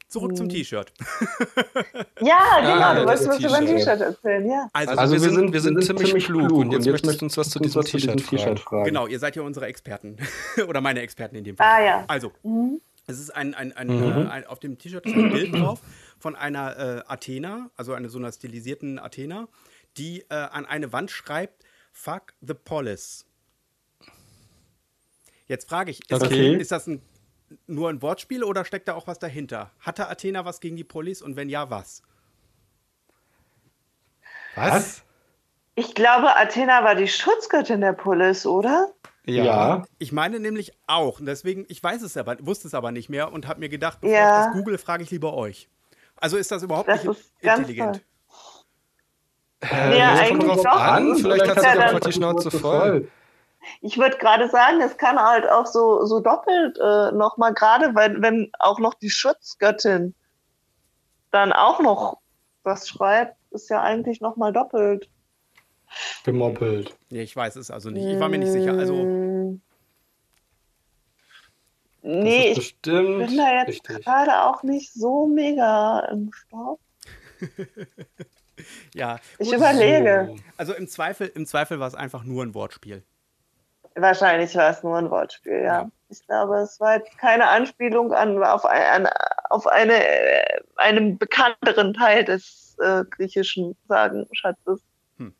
Zurück 0.08 0.36
zum 0.36 0.46
hm. 0.46 0.50
T-Shirt. 0.50 0.92
Ja, 2.20 2.60
genau, 2.60 2.86
ah, 2.86 2.94
du 2.94 3.06
wolltest 3.06 3.28
was 3.28 3.38
über 3.40 3.54
ein 3.54 3.66
T-Shirt 3.66 4.00
erzählen, 4.00 4.48
ja. 4.48 4.68
Also, 4.72 4.92
also 4.92 5.12
wir, 5.14 5.20
sind, 5.20 5.52
wir, 5.52 5.60
sind, 5.60 5.76
wir 5.76 5.82
sind 5.82 5.98
ziemlich 5.98 6.24
klug 6.24 6.50
und 6.50 6.72
jetzt, 6.72 6.86
jetzt 6.86 7.04
möchtest 7.04 7.20
du 7.20 7.26
uns 7.26 7.36
was 7.36 7.50
zu 7.50 7.58
diesem 7.58 7.82
T-Shirt 7.82 8.20
fragen. 8.20 8.56
fragen. 8.56 8.84
Genau, 8.84 9.06
ihr 9.06 9.18
seid 9.18 9.36
ja 9.36 9.42
unsere 9.42 9.66
Experten. 9.66 10.16
Oder 10.68 10.80
meine 10.80 11.00
Experten 11.00 11.36
in 11.36 11.44
dem 11.44 11.56
Fall. 11.56 11.66
Ah, 11.66 11.84
ja. 11.84 12.04
Also, 12.08 12.32
mhm. 12.42 12.80
es 13.06 13.18
ist 13.18 13.30
ein, 13.30 13.54
ein, 13.54 13.72
ein, 13.72 13.88
mhm. 13.88 14.26
äh, 14.26 14.30
ein, 14.30 14.46
auf 14.46 14.60
dem 14.60 14.78
T-Shirt 14.78 15.04
ist 15.04 15.14
ein 15.14 15.30
Bild 15.30 15.54
drauf 15.54 15.80
von 16.18 16.34
einer 16.36 16.78
äh, 16.78 17.02
Athena, 17.06 17.70
also 17.76 17.92
einer 17.92 18.08
so 18.08 18.18
einer 18.18 18.32
stilisierten 18.32 18.98
Athena, 18.98 19.48
die 19.98 20.22
äh, 20.30 20.34
an 20.34 20.64
eine 20.64 20.92
Wand 20.92 21.10
schreibt, 21.10 21.64
Fuck 21.92 22.32
the 22.40 22.54
Polis. 22.54 23.26
Jetzt 25.48 25.68
frage 25.68 25.90
ich, 25.90 26.00
ist, 26.10 26.22
okay. 26.22 26.52
das, 26.52 26.62
ist 26.62 26.72
das 26.72 26.86
ein 26.86 27.02
nur 27.66 27.88
ein 27.90 28.02
Wortspiel 28.02 28.44
oder 28.44 28.64
steckt 28.64 28.88
da 28.88 28.94
auch 28.94 29.06
was 29.06 29.18
dahinter? 29.18 29.70
Hatte 29.80 30.08
Athena 30.08 30.44
was 30.44 30.60
gegen 30.60 30.76
die 30.76 30.84
Polis 30.84 31.22
und 31.22 31.36
wenn 31.36 31.48
ja, 31.48 31.70
was? 31.70 32.02
Was? 34.54 35.02
Ich 35.74 35.94
glaube, 35.94 36.34
Athena 36.36 36.82
war 36.82 36.94
die 36.94 37.08
Schutzgöttin 37.08 37.82
der 37.82 37.92
Polis, 37.92 38.46
oder? 38.46 38.92
Ja. 39.26 39.44
ja. 39.44 39.84
Ich 39.98 40.12
meine 40.12 40.40
nämlich 40.40 40.72
auch. 40.86 41.20
Und 41.20 41.26
deswegen, 41.26 41.66
ich 41.68 41.82
weiß 41.82 42.02
es 42.02 42.16
aber, 42.16 42.36
wusste 42.40 42.68
es 42.68 42.74
aber 42.74 42.92
nicht 42.92 43.10
mehr 43.10 43.32
und 43.32 43.46
habe 43.46 43.60
mir 43.60 43.68
gedacht, 43.68 44.00
bevor 44.00 44.16
ja. 44.16 44.40
ich 44.40 44.46
das 44.46 44.54
google, 44.54 44.78
frage 44.78 45.02
ich 45.02 45.10
lieber 45.10 45.34
euch. 45.34 45.68
Also 46.16 46.38
ist 46.38 46.50
das 46.50 46.62
überhaupt 46.62 46.88
das 46.88 47.04
nicht 47.04 47.20
intelligent? 47.40 48.02
Äh, 49.60 49.98
ja, 49.98 50.14
eigentlich 50.14 50.62
doch. 50.62 50.80
An. 50.80 51.16
Vielleicht 51.16 51.48
hat 51.48 51.60
sie 51.60 51.66
ja 51.66 51.72
einfach 51.72 52.00
die 52.00 52.12
Schnauze 52.12 52.50
voll 52.50 53.08
ich 53.80 53.98
würde 53.98 54.16
gerade 54.18 54.48
sagen, 54.48 54.80
es 54.80 54.96
kann 54.96 55.18
halt 55.18 55.48
auch 55.48 55.66
so, 55.66 56.04
so 56.06 56.20
doppelt 56.20 56.78
äh, 56.78 57.12
nochmal, 57.12 57.54
gerade 57.54 57.94
wenn, 57.94 58.22
wenn 58.22 58.50
auch 58.58 58.78
noch 58.78 58.94
die 58.94 59.10
Schutzgöttin 59.10 60.14
dann 61.30 61.52
auch 61.52 61.80
noch 61.80 62.18
was 62.62 62.88
schreibt, 62.88 63.36
ist 63.50 63.70
ja 63.70 63.82
eigentlich 63.82 64.20
nochmal 64.20 64.52
doppelt. 64.52 65.08
Gemoppelt. 66.24 66.96
Nee, 67.10 67.22
ich 67.22 67.36
weiß 67.36 67.56
es 67.56 67.70
also 67.70 67.90
nicht. 67.90 68.04
Ich 68.04 68.18
war 68.18 68.28
mir 68.28 68.38
nicht 68.38 68.50
sicher. 68.50 68.72
Also. 68.72 68.94
Mm. 68.94 69.60
Nee, 72.02 72.52
ich 72.52 72.78
bin 72.80 73.36
da 73.36 73.64
jetzt 73.64 73.82
gerade 73.84 74.42
auch 74.42 74.62
nicht 74.62 74.92
so 74.92 75.26
mega 75.26 76.00
im 76.10 76.32
Stoff. 76.32 76.78
ja. 78.94 79.18
Ich 79.38 79.52
überlege. 79.52 80.28
So. 80.28 80.42
Also 80.56 80.74
im 80.74 80.88
Zweifel, 80.88 81.30
im 81.34 81.46
Zweifel 81.46 81.80
war 81.80 81.88
es 81.88 81.94
einfach 81.94 82.24
nur 82.24 82.44
ein 82.44 82.54
Wortspiel. 82.54 83.02
Wahrscheinlich 83.96 84.54
war 84.54 84.70
es 84.70 84.82
nur 84.82 84.96
ein 84.96 85.10
Wortspiel, 85.10 85.62
ja. 85.62 85.82
ja. 85.82 85.90
Ich 86.08 86.24
glaube, 86.26 86.56
es 86.58 86.78
war 86.78 86.96
jetzt 86.96 87.18
keine 87.18 87.48
Anspielung 87.48 88.12
an, 88.12 88.42
auf, 88.44 88.64
ein, 88.64 89.08
auf 89.50 89.66
eine, 89.66 89.94
äh, 89.94 90.60
einen 90.76 91.18
bekannteren 91.18 91.94
Teil 91.94 92.24
des 92.24 92.76
äh, 92.80 93.04
griechischen 93.10 93.74
Sagenschatzes. 93.88 94.80
Hm. 95.18 95.34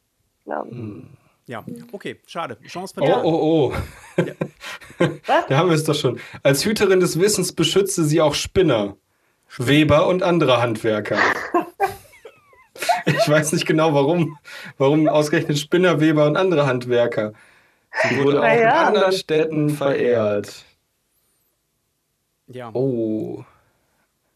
Ja. 0.47 0.63
Hm. 0.63 1.07
ja, 1.47 1.65
okay, 1.93 2.21
schade. 2.27 2.57
Chance 2.67 2.95
vertan. 2.95 3.25
Oh, 3.25 3.29
oh, 3.29 3.73
oh. 4.19 4.23
Ja. 4.23 4.35
Was? 5.27 5.47
da 5.47 5.57
haben 5.57 5.69
wir 5.69 5.77
es 5.77 5.85
doch 5.85 5.95
schon. 5.95 6.19
Als 6.43 6.65
Hüterin 6.65 7.01
des 7.01 7.21
Wissens 7.21 7.53
beschütze 7.53 8.05
sie 8.05 8.21
auch 8.21 8.35
Spinner, 8.35 8.97
Weber 9.59 10.09
und 10.09 10.23
andere 10.23 10.61
Handwerker. 10.61 11.19
ich 13.05 13.29
weiß 13.29 13.53
nicht 13.53 13.67
genau, 13.67 13.95
warum. 13.95 14.39
Warum 14.79 15.09
ausgerechnet 15.09 15.59
Spinner, 15.59 16.01
Weber 16.01 16.27
und 16.27 16.37
andere 16.37 16.67
Handwerker. 16.67 17.35
Sie 18.03 18.23
wurde 18.23 18.41
auch 18.41 18.45
ja, 18.45 18.53
in 18.55 18.67
anderen 18.67 19.13
Städten 19.13 19.71
verehrt. 19.71 20.65
Ja. 22.49 22.71
Oh. 22.73 23.45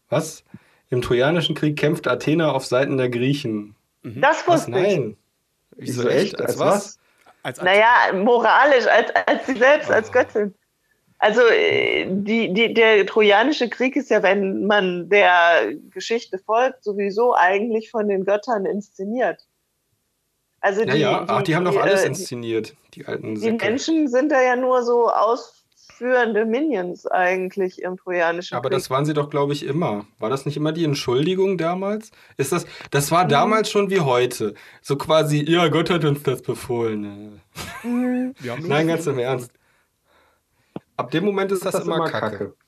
Was? 0.09 0.43
Im 0.89 1.01
Trojanischen 1.01 1.55
Krieg 1.55 1.77
kämpfte 1.77 2.11
Athena 2.11 2.51
auf 2.51 2.65
Seiten 2.65 2.97
der 2.97 3.09
Griechen. 3.09 3.75
Mhm. 4.03 4.21
Das 4.21 4.47
wusste 4.47 4.71
was? 4.71 4.81
Nein. 4.81 5.17
Wieso 5.77 6.07
echt? 6.09 6.39
Als, 6.41 6.59
als 6.59 6.59
was? 6.59 6.99
Als 7.43 7.61
naja, 7.61 8.13
moralisch, 8.13 8.85
als, 8.87 9.11
als 9.25 9.45
sie 9.45 9.57
selbst, 9.57 9.89
oh. 9.89 9.93
als 9.93 10.11
Göttin. 10.11 10.53
Also 11.17 11.41
äh, 11.41 12.07
die, 12.09 12.51
die, 12.51 12.73
der 12.73 13.05
Trojanische 13.05 13.69
Krieg 13.69 13.95
ist 13.95 14.09
ja, 14.09 14.23
wenn 14.23 14.65
man 14.65 15.07
der 15.07 15.73
Geschichte 15.91 16.39
folgt, 16.39 16.83
sowieso 16.83 17.35
eigentlich 17.35 17.91
von 17.91 18.07
den 18.07 18.25
Göttern 18.25 18.65
inszeniert. 18.65 19.45
Also 20.61 20.81
Ja, 20.83 20.93
die, 20.93 20.99
ja, 20.99 21.25
ach, 21.27 21.41
die 21.41 21.55
haben 21.55 21.65
doch 21.65 21.71
die, 21.73 21.79
alles 21.79 22.03
äh, 22.03 22.07
inszeniert, 22.07 22.75
die 22.93 23.05
alten 23.05 23.35
Die 23.35 23.41
Säcke. 23.41 23.65
Menschen 23.65 24.07
sind 24.07 24.31
da 24.31 24.41
ja 24.41 24.55
nur 24.55 24.83
so 24.83 25.09
ausführende 25.09 26.45
Minions 26.45 27.07
eigentlich 27.07 27.81
im 27.81 27.97
Trojanischen 27.97 28.55
Aber 28.57 28.69
Krieg. 28.69 28.77
das 28.77 28.89
waren 28.91 29.03
sie 29.05 29.13
doch, 29.13 29.29
glaube 29.31 29.53
ich, 29.53 29.65
immer. 29.65 30.05
War 30.19 30.29
das 30.29 30.45
nicht 30.45 30.57
immer 30.57 30.71
die 30.71 30.83
Entschuldigung 30.85 31.57
damals? 31.57 32.11
Ist 32.37 32.51
das, 32.51 32.65
das 32.91 33.09
Mhm. 33.09 33.15
war 33.15 33.27
damals 33.27 33.71
schon 33.71 33.89
wie 33.89 34.01
heute. 34.01 34.53
So 34.83 34.95
quasi, 34.97 35.43
ja, 35.49 35.67
Gott 35.67 35.89
hat 35.89 36.05
uns 36.05 36.21
das 36.23 36.41
befohlen. 36.43 37.41
Mhm. 37.83 38.35
Nein, 38.43 38.87
das 38.87 38.97
ganz 38.97 39.07
im 39.07 39.17
Ernst. 39.19 39.51
Ab 40.97 41.09
dem 41.09 41.25
Moment 41.25 41.51
ist 41.51 41.65
das, 41.65 41.73
immer 41.83 42.07
Kacke. 42.07 42.53
Das 42.59 42.60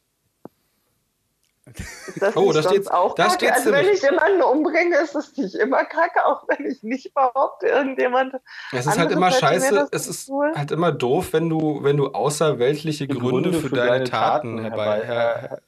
Oh, 2.36 2.52
da 2.52 2.62
steht's- 2.64 2.88
auch 2.88 3.16
da 3.16 3.28
Kacke? 3.28 3.54
Also 3.54 3.72
wenn 3.72 3.88
ich 3.90 4.02
jemanden 4.02 4.42
umbringe, 4.42 4.98
ist 4.98 5.16
das 5.16 5.36
nicht 5.38 5.56
immer 5.56 5.84
Kacke, 5.86 6.26
auch 6.26 6.44
wenn 6.48 6.66
ich 6.66 6.84
nicht 6.84 7.14
behaupte, 7.14 7.68
irgendjemand. 7.68 8.36
Es 8.72 8.86
ist 8.86 8.98
halt 8.98 9.12
immer 9.12 9.32
scheiße, 9.32 9.88
es 9.92 10.08
ist 10.08 10.30
wohl- 10.30 10.54
halt 10.56 10.72
immer 10.72 10.92
doof, 10.92 11.30
wenn 11.34 11.50
du, 11.50 11.80
wenn 11.84 11.98
du 11.98 12.08
außerweltliche 12.10 13.08
Die 13.08 13.18
Gründe 13.18 13.54
für 13.54 13.70
deine 13.70 14.04
Taten 14.06 14.60
herbei 14.60 15.06
her, 15.06 15.62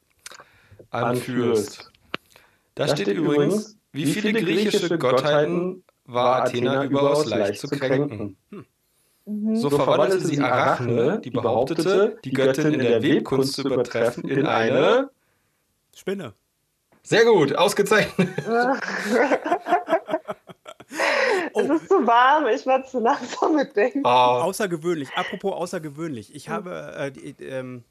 anführst. 0.92 1.92
Da 2.76 2.88
steht 2.88 3.08
übrigens, 3.08 3.78
wie 3.92 4.06
viele 4.06 4.34
griechische 4.34 4.98
Gottheiten 4.98 5.84
war 6.06 6.44
Athena 6.44 6.84
überaus 6.84 7.26
leicht 7.26 7.60
zu 7.62 7.68
kränken. 7.68 8.38
Mhm. 8.50 9.56
So 9.56 9.72
verwandelte 9.72 10.28
sie 10.28 10.40
Arachne, 10.40 11.20
die 11.24 11.32
behauptete, 11.32 12.18
die 12.24 12.32
Göttin 12.32 12.74
in 12.74 12.80
der 12.80 13.02
Webkunst 13.02 13.54
zu 13.54 13.64
übertreffen, 13.64 14.30
in 14.30 14.46
eine. 14.46 15.10
Spinne. 15.96 16.34
Sehr 17.02 17.26
gut, 17.26 17.56
ausgezeichnet. 17.56 18.30
Es 21.58 21.70
ist 21.70 21.88
zu 21.88 22.06
warm, 22.06 22.48
ich 22.48 22.66
werde 22.66 22.86
zu 22.86 23.00
langsam 23.00 23.56
mitdenken. 23.56 24.02
Oh, 24.04 24.08
Außergewöhnlich. 24.08 25.10
Apropos 25.16 25.54
außergewöhnlich. 25.54 26.36
Ich 26.36 26.50
habe 26.50 26.94
äh, 26.98 27.12
die, 27.12 27.44
ähm, 27.44 27.84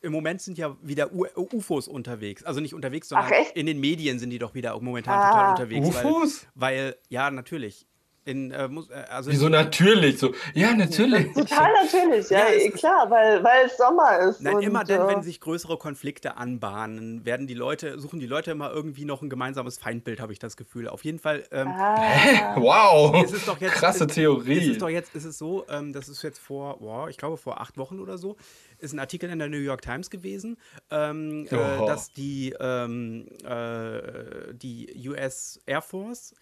im 0.00 0.12
Moment 0.12 0.40
sind 0.40 0.58
ja 0.58 0.76
wieder 0.80 1.12
U 1.12 1.26
UFOs 1.36 1.88
unterwegs. 1.88 2.44
Also 2.44 2.60
nicht 2.60 2.74
unterwegs, 2.74 3.08
sondern 3.08 3.30
in 3.54 3.66
den 3.66 3.80
Medien 3.80 4.18
sind 4.18 4.30
die 4.30 4.38
doch 4.38 4.54
wieder 4.54 4.78
momentan 4.80 5.18
Ah. 5.18 5.30
total 5.30 5.50
unterwegs. 5.50 5.86
UFOs? 5.88 6.46
Weil, 6.54 6.76
weil, 6.76 6.96
ja, 7.08 7.30
natürlich. 7.30 7.86
In, 8.26 8.52
äh, 8.52 8.68
muss, 8.68 8.88
äh, 8.88 8.94
also 9.10 9.30
Wieso 9.30 9.50
natürlich? 9.50 10.18
So, 10.18 10.32
ja, 10.54 10.72
natürlich. 10.74 11.30
Total 11.34 11.70
natürlich, 11.84 12.30
ja, 12.30 12.48
Ja, 12.50 12.70
klar, 12.70 13.10
weil, 13.10 13.44
weil 13.44 13.66
es 13.66 13.76
Sommer 13.76 14.18
ist. 14.20 14.40
Nein, 14.40 14.54
und, 14.56 14.62
immer 14.62 14.82
dann, 14.82 15.08
äh, 15.10 15.14
wenn 15.14 15.22
sich 15.22 15.40
größere 15.40 15.76
Konflikte 15.76 16.38
anbahnen, 16.38 17.26
werden 17.26 17.46
die 17.46 17.52
Leute, 17.52 17.98
suchen 18.00 18.20
die 18.20 18.26
Leute 18.26 18.50
immer 18.52 18.70
irgendwie 18.72 19.04
noch 19.04 19.20
ein 19.20 19.28
gemeinsames 19.28 19.76
Feindbild, 19.76 20.20
habe 20.20 20.32
ich 20.32 20.38
das 20.38 20.56
Gefühl. 20.56 20.88
Auf 20.88 21.04
jeden 21.04 21.18
Fall. 21.18 21.44
Ähm, 21.52 21.68
Ah, 21.68 22.56
Wow. 22.56 23.22
Es 23.24 23.32
ist 23.32 23.46
doch 23.46 23.60
jetzt- 23.60 23.74
Krasse 23.74 24.06
Theorie. 24.06 24.58
Es 24.58 24.66
ist 24.68 24.80
doch 24.82 24.88
jetzt, 24.88 25.14
es 25.14 25.24
ist 25.26 25.36
so, 25.38 25.66
ähm, 25.68 25.92
das 25.92 26.08
ist 26.08 26.22
jetzt 26.22 26.38
vor, 26.38 26.78
boah, 26.78 27.10
ich 27.10 27.18
glaube 27.18 27.36
vor 27.36 27.60
acht 27.60 27.76
Wochen 27.76 28.00
oder 28.00 28.16
so, 28.16 28.36
ist 28.78 28.94
ein 28.94 29.00
Artikel 29.00 29.28
in 29.28 29.38
der 29.38 29.48
New 29.48 29.58
York 29.58 29.82
Times 29.82 30.08
gewesen, 30.08 30.56
ähm, 30.90 31.46
äh, 31.50 31.54
Oho. 31.56 31.86
dass 31.86 32.10
die, 32.12 32.54
ähm, 32.58 33.26
äh, 33.44 34.54
die 34.54 35.08
US 35.10 35.60
Air 35.66 35.82
Force 35.82 36.32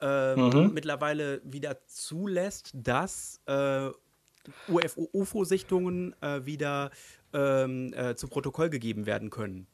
ähm, 0.00 0.52
Mhm. 0.52 0.66
mittlerweile 0.66 1.40
wieder 1.44 1.86
zulässt, 1.86 2.70
dass 2.74 3.40
äh, 3.46 3.90
UFO, 4.66 5.08
UFO-Sichtungen 5.12 6.14
äh, 6.22 6.44
wieder 6.46 6.90
ähm, 7.32 7.92
äh, 7.94 8.14
zu 8.16 8.28
Protokoll 8.28 8.70
gegeben 8.70 9.06
werden 9.06 9.30
können. 9.30 9.66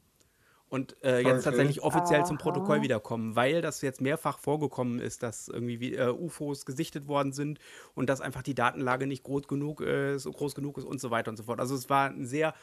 Und 0.69 1.01
äh, 1.01 1.19
jetzt 1.19 1.43
Okay. 1.43 1.45
tatsächlich 1.45 1.81
offiziell 1.81 2.25
zum 2.25 2.37
Aha. 2.37 2.37
Protokoll 2.37 2.81
wiederkommen, 2.81 3.37
weil 3.37 3.61
das 3.61 3.81
jetzt 3.81 4.01
mehrfach 4.01 4.37
vorgekommen 4.37 4.99
ist, 4.99 5.23
dass 5.23 5.47
irgendwie 5.47 5.79
wie, 5.79 5.95
äh, 5.95 6.09
UFOs 6.11 6.65
gesichtet 6.65 7.07
worden 7.07 7.31
sind 7.31 7.59
und 7.95 8.09
dass 8.09 8.19
einfach 8.19 8.43
die 8.43 8.53
Datenlage 8.55 9.07
nicht 9.07 9.23
groß 9.23 9.47
genug 9.47 9.79
ist, 9.79 10.25
groß 10.25 10.55
genug 10.55 10.77
ist 10.77 10.83
und 10.83 10.99
so 10.99 11.09
weiter 11.09 11.31
und 11.31 11.37
so 11.37 11.43
fort. 11.43 11.61
Also 11.61 11.73
es 11.75 11.89
war 11.89 12.09
ein 12.09 12.25
sehr 12.25 12.53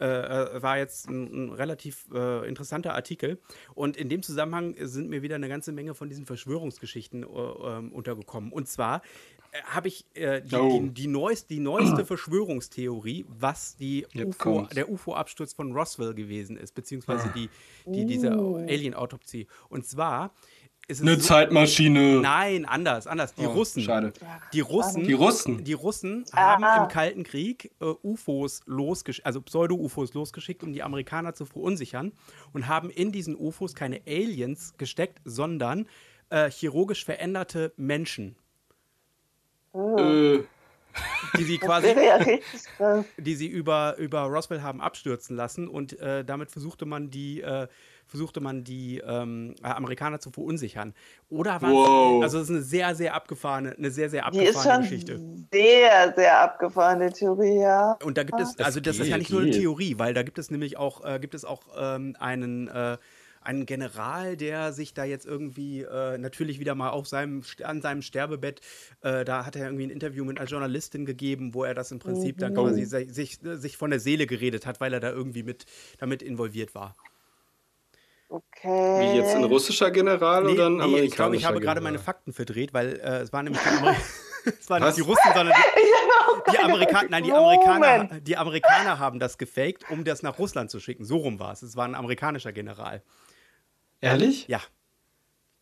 äh, 0.00 0.06
äh, 0.06 0.62
war 0.62 0.78
jetzt 0.78 1.08
ein, 1.08 1.50
ein 1.50 1.52
relativ 1.52 2.06
äh, 2.12 2.48
interessanter 2.48 2.94
Artikel. 2.94 3.38
Und 3.74 3.96
in 3.96 4.08
dem 4.08 4.22
Zusammenhang 4.22 4.74
sind 4.78 5.08
mir 5.08 5.22
wieder 5.22 5.36
eine 5.36 5.48
ganze 5.48 5.70
Menge 5.70 5.94
von 5.94 6.08
diesen 6.08 6.26
Verschwörungsgeschichten 6.26 7.22
äh, 7.22 7.26
ähm, 7.26 7.92
untergekommen. 7.92 8.50
Und 8.50 8.68
zwar 8.68 9.02
äh, 9.52 9.62
habe 9.62 9.86
ich 9.86 10.04
äh, 10.14 10.40
die, 10.42 10.56
Oh. 10.56 10.80
die, 10.80 10.90
die, 10.90 11.06
neuest, 11.06 11.48
die 11.48 11.60
neueste 11.60 12.04
Verschwörungstheorie, 12.06 13.24
was 13.28 13.76
UFO, 14.26 14.66
der 14.74 14.90
UFO-Absturz 14.90 15.52
von 15.52 15.72
Roswell 15.72 16.14
gewesen 16.14 16.56
ist, 16.56 16.74
beziehungsweise 16.74 17.30
die, 17.34 17.48
die, 17.86 18.04
diese 18.04 18.32
Alien-Autopsie. 18.32 19.46
Und 19.68 19.86
zwar 19.86 20.32
es 20.88 21.00
Eine 21.00 21.14
so, 21.16 21.20
Zeitmaschine. 21.22 22.20
Nein, 22.20 22.64
anders, 22.66 23.06
anders. 23.06 23.34
Die 23.34 23.46
Oh, 23.46 23.52
Russen. 23.52 23.82
Schade. 23.82 24.12
Die 24.52 24.60
Russen, 24.60 25.04
Die 25.04 25.12
Russen. 25.12 25.64
die 25.64 25.72
Russen 25.72 26.24
Ah. 26.32 26.60
haben 26.60 26.82
im 26.82 26.88
Kalten 26.88 27.22
Krieg 27.24 27.70
äh, 27.80 27.84
UFOs 28.02 28.60
losgeschickt, 28.66 29.26
also 29.26 29.40
Pseudo-UFOs 29.40 30.12
losgeschickt, 30.14 30.62
um 30.62 30.72
die 30.72 30.82
Amerikaner 30.82 31.34
zu 31.34 31.46
verunsichern 31.46 32.12
und 32.52 32.68
haben 32.68 32.90
in 32.90 33.12
diesen 33.12 33.36
UFOs 33.36 33.74
keine 33.74 34.02
Aliens 34.06 34.74
gesteckt, 34.76 35.20
sondern 35.24 35.86
äh, 36.30 36.50
chirurgisch 36.50 37.04
veränderte 37.04 37.72
Menschen, 37.76 38.36
Äh, 39.74 40.40
die 41.38 41.44
sie 41.44 41.58
quasi 41.58 41.94
die 43.16 43.34
sie 43.34 43.48
über, 43.48 43.96
über 43.98 44.20
Roswell 44.22 44.62
haben 44.62 44.80
abstürzen 44.80 45.36
lassen 45.36 45.66
und 45.68 45.98
äh, 45.98 46.24
damit 46.24 46.50
versuchte 46.50 46.86
man 46.86 47.10
die, 47.10 47.40
äh, 47.40 47.66
versuchte 48.14 48.40
man 48.40 48.62
die 48.62 48.98
ähm, 49.04 49.56
äh, 49.60 49.66
Amerikaner 49.66 50.20
zu 50.20 50.30
verunsichern. 50.30 50.94
Oder 51.28 51.60
war 51.60 51.70
Wow. 51.72 52.22
also 52.22 52.38
es 52.38 52.44
ist 52.44 52.50
eine 52.50 52.62
sehr, 52.62 52.94
sehr 52.94 53.12
abgefahrene, 53.14 53.74
eine 53.76 53.90
sehr, 53.90 54.08
sehr 54.08 54.30
Die 54.30 54.38
ist 54.38 54.56
abgefahrene 54.56 54.72
schon 54.74 54.82
Geschichte. 54.82 55.20
sehr, 55.52 56.14
sehr 56.14 56.40
abgefahrene 56.40 57.12
Theorie, 57.12 57.58
ja. 57.58 57.98
Und 58.04 58.16
da 58.16 58.22
gibt 58.22 58.38
es, 58.40 58.54
Das 58.54 58.66
also 58.66 58.78
das 58.78 59.00
ist 59.00 59.08
ja 59.08 59.16
geht, 59.16 59.22
nicht 59.22 59.32
nur 59.32 59.42
eine. 59.42 59.50
Theorie, 59.50 59.98
weil 59.98 60.14
da 60.14 60.22
gibt 60.22 60.38
es 60.38 60.48
nämlich 60.52 60.76
auch, 60.76 61.04
äh, 61.04 61.18
gibt 61.18 61.34
es 61.34 61.44
auch 61.44 61.62
ähm, 61.76 62.14
einen, 62.20 62.68
äh, 62.68 62.98
einen 63.40 63.66
General, 63.66 64.36
der 64.38 64.72
sich 64.72 64.94
da 64.94 65.04
jetzt 65.04 65.26
irgendwie 65.26 65.82
äh, 65.82 66.16
natürlich 66.16 66.60
wieder 66.60 66.74
mal 66.74 66.90
auf 66.90 67.06
seinem, 67.08 67.42
an 67.64 67.82
seinem 67.82 68.00
Sterbebett, 68.00 68.60
äh, 69.02 69.24
da 69.24 69.44
hat 69.44 69.56
er 69.56 69.66
irgendwie 69.66 69.84
ein 69.86 69.90
Interview 69.90 70.24
mit 70.24 70.38
einer 70.38 70.48
Journalistin 70.48 71.04
gegeben, 71.04 71.52
wo 71.52 71.64
er 71.64 71.74
das 71.74 71.90
im 71.90 71.98
Prinzip 71.98 72.38
dann 72.38 72.54
quasi 72.54 72.84
sich, 72.86 73.40
sich 73.42 73.76
von 73.76 73.90
der 73.90 74.00
Seele 74.00 74.26
geredet 74.26 74.64
hat, 74.66 74.80
weil 74.80 74.94
er 74.94 75.00
da 75.00 75.10
irgendwie 75.10 75.42
mit 75.42 75.66
damit 75.98 76.22
involviert 76.22 76.74
war. 76.74 76.96
Okay. 78.28 79.12
wie 79.12 79.18
jetzt 79.18 79.34
ein 79.34 79.44
russischer 79.44 79.90
General 79.90 80.44
oder 80.46 80.66
ein 80.66 80.80
amerikanischer 80.80 81.04
ich 81.04 81.14
glaube, 81.14 81.36
ich 81.36 81.44
habe 81.44 81.60
gerade 81.60 81.80
General? 81.80 81.92
meine 81.92 82.02
Fakten 82.02 82.32
verdreht, 82.32 82.74
weil 82.74 82.98
äh, 83.00 83.20
es 83.20 83.32
waren 83.32 83.44
nämlich 83.44 83.62
es 84.44 84.68
waren 84.70 84.82
Was? 84.82 84.96
nicht 84.96 85.06
die 85.06 85.10
Russen, 85.10 85.32
sondern 85.34 85.54
die, 85.56 86.50
die 86.52 86.58
Amerikaner, 86.58 87.08
nein, 87.10 87.24
die 87.24 87.32
Amerikaner, 87.32 88.20
die 88.20 88.36
Amerikaner 88.36 88.98
haben 88.98 89.18
das 89.18 89.38
gefaked, 89.38 89.90
um 89.90 90.04
das 90.04 90.22
nach 90.22 90.38
Russland 90.38 90.70
zu 90.70 90.80
schicken. 90.80 91.04
So 91.04 91.18
rum 91.18 91.38
war 91.38 91.52
es. 91.52 91.62
Es 91.62 91.76
war 91.76 91.86
ein 91.86 91.94
amerikanischer 91.94 92.52
General. 92.52 93.02
Ehrlich? 94.00 94.48
Ja. 94.48 94.60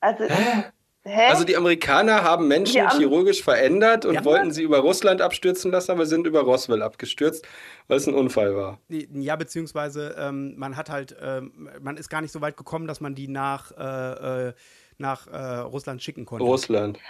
Also, 0.00 0.24
hä? 0.24 0.64
Also 1.04 1.42
die 1.44 1.56
Amerikaner 1.56 2.22
haben 2.22 2.46
Menschen 2.46 2.80
Am- 2.86 2.96
chirurgisch 2.96 3.42
verändert 3.42 4.04
und 4.04 4.14
Ja. 4.14 4.24
wollten 4.24 4.52
sie 4.52 4.62
über 4.62 4.78
Russland 4.78 5.20
abstürzen 5.20 5.72
lassen, 5.72 5.90
aber 5.90 6.06
sind 6.06 6.26
über 6.28 6.42
Roswell 6.42 6.80
abgestürzt, 6.80 7.44
weil 7.88 7.96
es 7.96 8.06
ein 8.06 8.14
Unfall 8.14 8.54
war. 8.54 8.78
Ja, 8.88 9.34
beziehungsweise 9.34 10.14
ähm, 10.16 10.54
man 10.56 10.76
hat 10.76 10.90
halt, 10.90 11.16
ähm, 11.20 11.68
man 11.80 11.96
ist 11.96 12.08
gar 12.08 12.20
nicht 12.20 12.30
so 12.30 12.40
weit 12.40 12.56
gekommen, 12.56 12.86
dass 12.86 13.00
man 13.00 13.16
die 13.16 13.26
nach, 13.26 13.72
äh, 13.72 14.48
äh, 14.48 14.52
nach 14.98 15.26
äh, 15.26 15.36
Russland 15.36 16.02
schicken 16.02 16.24
konnte. 16.24 16.44
Russland. 16.44 17.00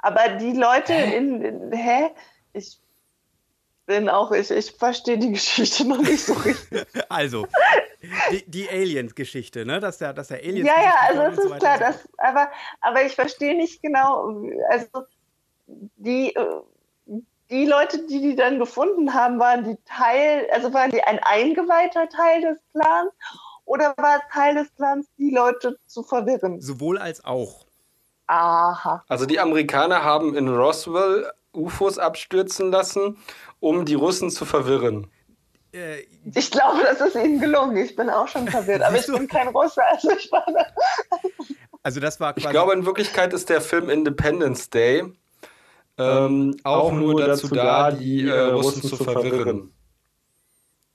Aber 0.00 0.28
die 0.38 0.52
Leute 0.52 0.92
in, 0.92 1.42
in 1.42 1.72
hä? 1.72 2.10
Ich 2.52 2.78
bin 3.88 4.08
auch, 4.08 4.30
ich, 4.30 4.50
ich 4.50 4.70
verstehe 4.70 5.18
die 5.18 5.32
Geschichte 5.32 5.88
noch 5.88 5.98
nicht 5.98 6.24
so 6.24 6.34
richtig. 6.34 6.86
Also, 7.08 7.46
die, 8.30 8.44
die 8.48 8.68
Aliens-Geschichte, 8.68 9.64
ne? 9.64 9.80
Dass 9.80 9.98
der, 9.98 10.12
dass 10.12 10.28
der 10.28 10.38
Aliens. 10.38 10.68
ja, 10.68 10.80
ja, 10.80 10.94
also 11.08 11.22
das 11.22 11.36
so 11.36 11.52
ist 11.54 11.58
klar, 11.58 11.78
so 11.78 11.84
das, 11.84 12.08
aber, 12.18 12.50
aber 12.82 13.04
ich 13.04 13.14
verstehe 13.14 13.56
nicht 13.56 13.82
genau, 13.82 14.42
also 14.70 15.06
die, 15.66 16.34
äh, 16.36 16.60
die 17.50 17.64
Leute, 17.64 18.06
die 18.06 18.20
die 18.20 18.36
dann 18.36 18.58
gefunden 18.58 19.14
haben, 19.14 19.40
waren 19.40 19.64
die 19.64 19.78
Teil, 19.86 20.46
also 20.52 20.72
waren 20.74 20.90
die 20.90 21.02
ein 21.02 21.18
eingeweihter 21.22 22.08
Teil 22.10 22.42
des 22.42 22.58
Clans 22.72 23.10
oder 23.64 23.94
war 23.96 24.18
es 24.18 24.32
Teil 24.32 24.54
des 24.54 24.74
Clans, 24.76 25.06
die 25.16 25.30
Leute 25.30 25.78
zu 25.86 26.02
verwirren? 26.02 26.60
Sowohl 26.60 26.98
als 26.98 27.24
auch. 27.24 27.64
Aha. 28.26 29.02
Also 29.08 29.24
die 29.24 29.40
Amerikaner 29.40 30.04
haben 30.04 30.36
in 30.36 30.48
Roswell 30.48 31.32
UFOs 31.54 31.98
abstürzen 31.98 32.70
lassen, 32.70 33.18
um 33.60 33.84
die 33.84 33.94
Russen 33.94 34.30
zu 34.30 34.44
verwirren. 34.44 35.08
Äh, 35.72 36.02
Ich 36.34 36.50
glaube, 36.50 36.82
das 36.82 37.00
ist 37.00 37.14
ihnen 37.16 37.40
gelungen. 37.40 37.76
Ich 37.76 37.94
bin 37.96 38.08
auch 38.10 38.28
schon 38.28 38.48
verwirrt, 38.48 38.82
aber 38.82 38.98
ich 38.98 39.06
bin 39.06 39.28
kein 39.28 39.48
Russe, 39.48 39.84
also 39.84 40.10
ich 40.16 40.30
war 40.32 40.44
da. 40.52 40.66
also, 41.82 42.00
das 42.00 42.20
war 42.20 42.32
quasi. 42.32 42.46
Ich 42.46 42.50
glaube, 42.50 42.72
in 42.72 42.86
Wirklichkeit 42.86 43.32
ist 43.32 43.48
der 43.48 43.60
Film 43.60 43.90
Independence 43.90 44.70
Day 44.70 45.04
ähm, 45.98 46.56
auch, 46.62 46.92
nur 46.92 47.20
dazu 47.20 47.48
da, 47.48 47.90
die 47.90 48.26
äh, 48.26 48.40
Russen 48.50 48.82
zu 48.82 48.96
verwirren. 48.96 49.72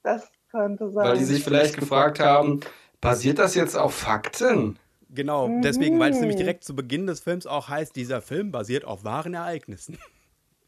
Das 0.02 0.30
könnte 0.50 0.90
sein. 0.92 1.06
Weil 1.06 1.18
die 1.18 1.26
sich 1.26 1.44
vielleicht 1.44 1.78
gefragt 1.78 2.20
haben, 2.20 2.62
basiert 3.02 3.40
das 3.40 3.56
jetzt 3.56 3.76
auf 3.76 3.94
Fakten? 3.94 4.80
Genau, 5.10 5.50
deswegen, 5.62 6.00
weil 6.00 6.12
es 6.12 6.20
nämlich 6.20 6.38
direkt 6.38 6.64
zu 6.64 6.76
Beginn 6.76 7.06
des 7.06 7.20
Films 7.20 7.46
auch 7.46 7.70
heißt, 7.70 7.96
dieser 7.96 8.22
Film 8.22 8.52
basiert 8.52 8.86
auf 8.86 9.04
wahren 9.04 9.34
Ereignissen. 9.36 9.98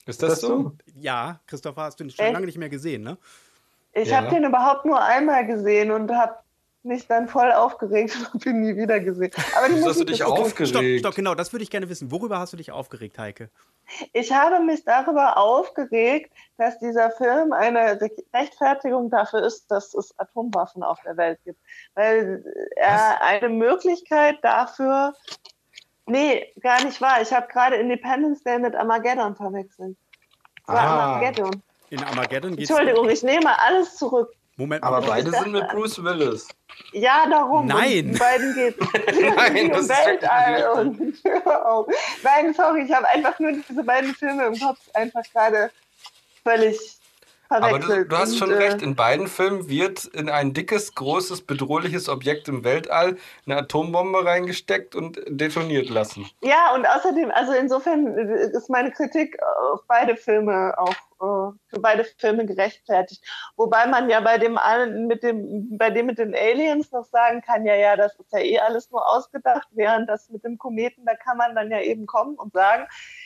Ist 0.06 0.22
das 0.22 0.42
so? 0.42 0.74
Ja, 0.94 1.40
Christopher, 1.48 1.84
hast 1.84 2.00
du 2.00 2.04
ihn 2.04 2.10
schon 2.12 2.26
Echt? 2.26 2.34
lange 2.34 2.46
nicht 2.46 2.58
mehr 2.58 2.70
gesehen, 2.70 3.04
ne? 3.04 3.18
Ich 3.94 4.10
Ja. 4.10 4.18
habe 4.18 4.30
den 4.30 4.44
überhaupt 4.44 4.86
nur 4.86 5.02
einmal 5.02 5.46
gesehen 5.48 5.92
und 5.92 6.12
habe 6.12 6.36
mich 6.84 7.08
dann 7.08 7.28
voll 7.28 7.52
aufgeregt 7.52 8.16
und 8.20 8.34
habe 8.34 8.50
ihn 8.50 8.62
nie 8.62 8.76
wieder 8.76 9.00
gesehen. 9.00 9.32
Aber 9.58 9.68
die 9.68 9.76
Wieso 9.76 9.90
hast 9.90 10.00
du 10.02 10.04
dich 10.04 10.24
aufgeregt? 10.24 10.70
Stopp, 10.70 10.84
stopp, 11.00 11.16
genau, 11.16 11.34
das 11.34 11.52
würde 11.52 11.64
ich 11.64 11.72
gerne 11.72 11.90
wissen. 11.90 12.12
Worüber 12.12 12.38
hast 12.38 12.54
du 12.54 12.58
dich 12.58 12.72
aufgeregt, 12.72 13.18
Heike? 13.18 13.50
Ich 14.14 14.32
habe 14.32 14.64
mich 14.64 14.84
darüber 14.84 15.38
aufgeregt, 15.38 16.32
dass 16.58 16.78
dieser 16.80 17.10
Film 17.12 17.54
eine 17.54 18.00
Re- 18.00 18.12
Rechtfertigung 18.34 19.10
dafür 19.10 19.44
ist, 19.44 19.72
dass 19.72 19.94
es 19.96 20.14
Atomwaffen 20.20 20.84
auf 20.84 21.00
der 21.04 21.18
Welt 21.18 21.40
gibt. 21.44 21.60
Weil 21.96 22.44
er 22.76 23.22
eine 23.22 23.50
Möglichkeit 23.50 24.38
dafür. 24.44 25.14
Nee, 26.08 26.54
gar 26.62 26.84
nicht 26.84 27.02
wahr. 27.02 27.22
Ich 27.22 27.32
habe 27.34 27.48
gerade 27.48 27.78
Independence 27.78 28.44
Day 28.44 28.60
mit 28.60 28.76
Armageddon 28.76 29.36
verwechselt. 29.36 29.98
War 30.68 30.78
Ah. 30.80 31.14
Armageddon. 31.16 31.62
In 31.90 32.04
Armageddon 32.04 32.56
geht's. 32.56 32.70
Entschuldigung, 32.70 33.10
ich 33.10 33.24
nehme 33.24 33.60
alles 33.62 33.96
zurück. 33.96 34.32
Moment, 34.58 34.84
Aber 34.84 35.02
beide 35.02 35.32
sind 35.32 35.52
mit 35.52 35.68
Bruce 35.70 36.02
Willis. 36.02 36.48
Ja, 36.94 37.26
darum. 37.30 37.66
Nein. 37.66 38.14
Die 38.14 38.18
beiden 38.18 38.54
geht 38.56 38.78
Nein, 39.36 39.70
das 39.70 39.82
um 39.82 39.90
Weltall 39.90 40.70
und. 40.80 41.24
Nein, 42.24 42.54
sorry, 42.54 42.84
ich 42.86 42.92
habe 42.94 43.08
einfach 43.10 43.38
nur 43.40 43.52
diese 43.52 43.84
beiden 43.84 44.14
Filme 44.16 44.46
im 44.46 44.60
Kopf 44.60 44.80
einfach 44.94 45.24
gerade 45.34 45.72
völlig 46.44 46.80
Aber 47.50 47.80
du, 47.80 48.06
du 48.06 48.18
hast 48.18 48.34
Und, 48.34 48.38
schon 48.38 48.52
äh, 48.52 48.56
recht, 48.56 48.82
in 48.82 48.96
beiden 48.96 49.28
Filmen 49.28 49.70
wird 49.70 50.06
in 50.06 50.30
ein 50.30 50.54
dickes, 50.54 50.96
großes, 50.96 51.42
bedrohliches 51.42 52.10
Objekt 52.10 52.48
im 52.48 52.64
Weltall 52.64 53.18
eine 53.46 53.58
Atombombe 53.58 54.26
reingesteckt 54.26 54.96
und 54.96 55.20
detoniert 55.28 55.90
lassen. 55.90 56.30
Ja, 56.42 56.74
und 56.74 56.88
außerdem, 56.88 57.32
also 57.32 57.54
insofern 57.54 58.18
äh, 58.18 58.52
ist 58.52 58.70
meine 58.70 58.92
Kritik 58.92 59.38
auf 59.72 59.82
beide 59.88 60.16
Filme 60.16 60.74
auch 60.78 60.96
äh, 61.22 61.52
für 61.70 61.80
beide 61.80 62.04
Filme 62.18 62.46
gerechtfertigt. 62.46 63.24
Wobei 63.56 63.88
man 63.88 64.10
ja 64.10 64.20
bei 64.20 64.38
dem 64.38 64.60
mit 65.08 65.24
dem, 65.24 65.78
bei 65.78 65.90
dem 65.90 66.08
mit 66.08 66.18
den 66.18 66.36
Aliens 66.36 66.92
noch 66.92 67.06
sagen 67.06 67.42
kann, 67.42 67.66
ja, 67.66 67.76
ja, 67.76 67.96
das 67.96 68.16
ist 68.16 68.34
ja 68.34 68.40
eh 68.40 68.60
alles 68.60 68.92
nur 68.92 69.08
ausgedacht, 69.08 69.68
während 69.72 70.10
das 70.10 70.30
mit 70.30 70.44
dem 70.44 70.58
Kometen, 70.58 71.06
da 71.06 71.16
kann 71.16 71.38
man 71.38 71.56
dann 71.56 71.72
ja 71.72 71.80
eben 71.80 72.06
kommen 72.06 72.36
und 72.36 72.54
sagen, 72.54 72.86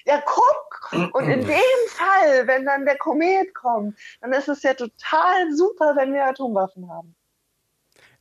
ja, 0.09 0.23
guck, 0.25 1.13
und 1.13 1.29
in 1.29 1.41
dem 1.41 1.79
Fall, 1.89 2.47
wenn 2.47 2.65
dann 2.65 2.85
der 2.85 2.97
Komet 2.97 3.53
kommt, 3.53 3.97
dann 4.21 4.33
ist 4.33 4.49
es 4.49 4.63
ja 4.63 4.73
total 4.73 5.53
super, 5.53 5.95
wenn 5.95 6.13
wir 6.13 6.25
Atomwaffen 6.25 6.89
haben. 6.89 7.15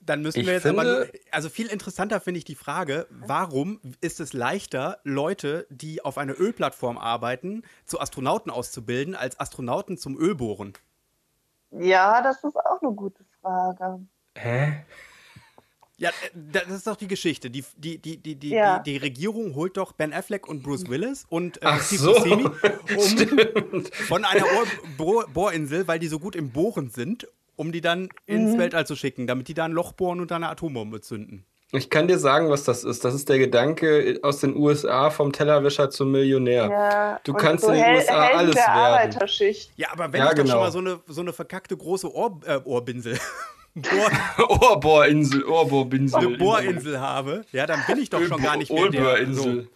Dann 0.01 0.23
müssen 0.23 0.41
Ich 0.41 0.47
wir 0.47 0.55
jetzt 0.55 0.63
finde- 0.63 1.09
aber. 1.11 1.19
Also 1.33 1.49
viel 1.51 1.67
interessanter 1.67 2.21
finde 2.21 2.39
ich 2.39 2.45
die 2.45 2.55
Frage, 2.55 3.07
warum 3.11 3.81
ist 4.01 4.21
es 4.21 4.33
leichter, 4.33 4.99
Leute, 5.05 5.67
die 5.71 6.03
auf 6.03 6.17
einer 6.17 6.39
Ölplattform 6.39 6.97
arbeiten, 6.97 7.63
zu 7.85 8.01
Astronauten 8.01 8.51
auszubilden, 8.51 9.15
als 9.15 9.39
Astronauten 9.39 9.99
zum 9.99 10.17
Ölbohren? 10.19 10.73
Ja, 11.73 12.23
das 12.23 12.43
ist 12.43 12.57
auch 12.57 12.81
eine 12.81 12.93
gute 12.93 13.23
Frage. 13.43 14.01
Hä? 14.37 14.85
Ja, 15.99 16.11
äh, 16.11 16.13
das 16.35 16.69
ist 16.69 16.87
doch 16.87 16.97
die 16.97 17.09
Geschichte. 17.09 17.51
Die, 17.51 17.65
die, 17.77 17.99
die, 17.99 18.17
die, 18.17 18.35
die, 18.37 18.51
Ja. 18.51 18.79
die, 18.79 18.93
die 18.93 18.97
Regierung 18.99 19.55
holt 19.55 19.77
doch 19.77 19.93
Ben 19.93 20.13
Affleck 20.13 20.47
und 20.49 20.63
Bruce 20.63 20.89
Willis 20.89 21.27
und 21.29 21.59
äh, 21.59 21.67
Ach 21.67 21.83
Steve 21.83 22.01
so. 22.03 22.13
Buscemi 22.95 23.43
um, 23.73 23.85
von 23.85 24.25
einer 24.25 24.45
Ohr 24.45 24.65
Bohr 24.97 25.27
Bohrinsel, 25.33 25.87
weil 25.89 25.99
die 25.99 26.09
so 26.09 26.19
gut 26.19 26.37
im 26.37 26.51
Bohren 26.51 26.89
sind, 26.91 27.27
um 27.57 27.73
die 27.73 27.81
dann 27.81 28.09
ins 28.27 28.55
Mhm. 28.55 28.59
Weltall 28.59 28.87
zu 28.87 28.95
schicken, 28.97 29.27
damit 29.27 29.49
die 29.49 29.55
da 29.55 29.65
ein 29.65 29.73
Loch 29.73 29.93
bohren 29.93 30.21
und 30.21 30.31
da 30.31 30.37
eine 30.37 30.49
Atombombe 30.49 31.01
zünden. 31.01 31.45
Ich 31.73 31.91
kann 31.91 32.09
dir 32.09 32.19
sagen, 32.19 32.49
was 32.49 32.65
das 32.65 32.83
ist. 32.83 33.05
Das 33.05 33.13
ist 33.13 33.29
der 33.29 33.39
Gedanke 33.39 34.19
aus 34.23 34.41
den 34.41 34.57
USA 34.57 35.11
vom 35.11 35.33
Tellerwäscher 35.33 35.91
zum 35.91 36.13
Millionär. 36.13 36.65
Ja, 36.71 37.21
Du 37.25 37.35
kannst 37.35 37.65
so 37.65 37.71
in 37.71 37.75
den 37.77 37.85
Hel- 37.85 37.97
USA 37.97 38.23
Helden 38.23 38.39
alles 38.39 38.55
der 38.55 38.65
werden. 38.65 38.79
Arbeiterschicht. 38.79 39.73
Ja, 39.77 39.89
aber 39.93 40.11
wenn 40.13 40.21
Ja, 40.21 40.27
ich 40.27 40.31
doch 40.31 40.37
schon 40.39 40.47
genau. 40.47 40.61
mal 40.61 40.73
so 40.73 40.79
eine, 40.79 41.01
so 41.09 41.21
eine 41.21 41.33
verkackte 41.35 41.77
große 41.77 42.11
Ohr, 42.15 42.41
äh, 42.47 42.59
Ohrbinsel, 42.65 43.19
Bohr, 43.83 44.49
Ohrbohrinsel, 44.71 45.45
Ohrbohrbinsel. 45.45 46.19
eine 46.27 46.37
Bohrinsel 46.39 47.01
habe, 47.01 47.45
ja, 47.53 47.67
dann 47.67 47.83
bin 47.87 47.99
ich 47.99 48.11
doch 48.11 48.23
schon 48.23 48.43
gar 48.43 48.57
nicht 48.57 48.73
mehr 48.73 48.89
der. 48.91 49.03
Ohrbohrinsel. 49.03 49.63
So. 49.63 49.69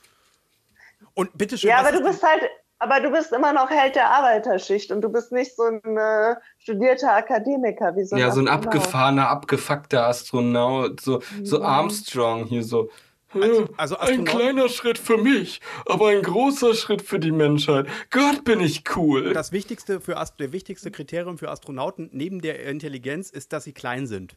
Und 1.15 1.37
bitteschön, 1.37 1.69
Ja, 1.71 1.79
was 1.81 1.89
aber 1.89 1.93
du 1.99 2.05
ist 2.05 2.11
bist 2.11 2.23
halt, 2.23 2.43
aber 2.79 3.01
du 3.01 3.11
bist 3.11 3.33
immer 3.33 3.53
noch 3.53 3.71
Held 3.71 3.95
der 3.97 4.11
Arbeiterschicht 4.11 4.91
und 4.91 5.03
du 5.03 5.09
bist 5.09 5.31
nicht 5.33 5.55
so 5.57 5.65
ein 5.65 5.97
äh, 5.97 6.37
studierter 6.59 7.15
Akademiker 7.15 7.95
wie 7.97 8.05
so 8.05 8.17
ein 8.17 8.21
Ja, 8.21 8.31
so 8.31 8.41
ein 8.41 8.49
abgefahrener, 8.49 9.29
abgefuckter 9.29 10.07
Astronaut, 10.07 11.01
so, 11.01 11.21
so 11.43 11.61
Ja. 11.61 11.67
Armstrong 11.67 12.45
hier 12.47 12.65
so. 12.65 12.91
Also- 13.35 13.69
also 13.77 13.97
ein 13.99 14.25
kleiner 14.25 14.69
Schritt 14.69 14.99
für 14.99 15.17
mich, 15.19 15.61
aber 15.87 16.09
ein 16.09 16.23
großer 16.23 16.75
Schritt 16.75 17.03
für 17.03 17.19
die 17.19 17.33
Menschheit. 17.33 17.87
Gott, 18.11 18.45
bin 18.45 18.61
ich 18.61 18.85
cool. 18.97 19.33
das 19.33 19.53
wichtigste 19.53 20.01
für 20.01 20.17
Ast 20.19 20.39
der 20.41 20.53
wichtigste 20.53 20.91
Kriterium 20.91 21.39
für 21.39 21.51
Astronauten 21.51 22.11
neben 22.13 22.41
der 22.41 22.65
Intelligenz 22.67 23.31
ist, 23.31 23.53
dass 23.53 23.65
sie 23.65 23.73
klein 23.73 24.07
sind. 24.07 24.37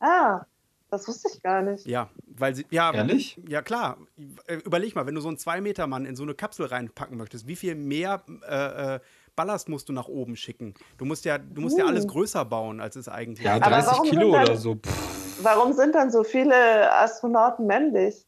Ah, 0.00 0.44
das 0.90 1.08
wusste 1.08 1.28
ich 1.32 1.42
gar 1.42 1.62
nicht. 1.62 1.86
Ja, 1.86 2.10
weil 2.26 2.54
sie, 2.54 2.66
ja, 2.70 2.92
Ehrlich? 2.92 3.40
ja 3.48 3.62
klar. 3.62 3.98
Äh, 4.46 4.56
Überleg 4.56 4.94
mal, 4.94 5.06
wenn 5.06 5.14
du 5.14 5.20
so 5.20 5.28
einen 5.28 5.38
2-Meter-Mann 5.38 6.04
in 6.04 6.16
so 6.16 6.22
eine 6.22 6.34
Kapsel 6.34 6.66
reinpacken 6.66 7.16
möchtest, 7.16 7.46
wie 7.46 7.56
viel 7.56 7.74
mehr 7.74 8.22
äh, 8.46 8.96
äh, 8.96 9.00
Ballast 9.34 9.68
musst 9.68 9.88
du 9.88 9.92
nach 9.92 10.08
oben 10.08 10.36
schicken? 10.36 10.74
Du 10.98 11.04
musst 11.04 11.24
ja, 11.24 11.38
du 11.38 11.60
musst 11.62 11.78
ja 11.78 11.84
Uh. 11.84 11.88
alles 11.88 12.06
größer 12.06 12.44
bauen, 12.44 12.80
als 12.80 12.96
es 12.96 13.08
eigentlich 13.08 13.44
ja, 13.44 13.56
ist. 13.56 13.62
Aber 13.62 13.76
30 13.76 13.90
warum 13.92 14.08
Kilo 14.10 14.20
sind 14.22 14.32
dann- 14.32 14.42
oder 14.44 14.56
so. 14.56 14.74
Pff. 14.76 15.44
Warum 15.44 15.72
sind 15.72 15.94
dann 15.94 16.10
so 16.10 16.22
viele 16.22 16.92
Astronauten 16.92 17.66
männlich? 17.66 18.26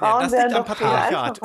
Ja, 0.00 0.06
Frauen 0.08 0.22
das 0.24 0.32
wären 0.32 0.46
liegt 0.48 0.58
am 0.58 0.64
Patriarchat. 0.64 1.40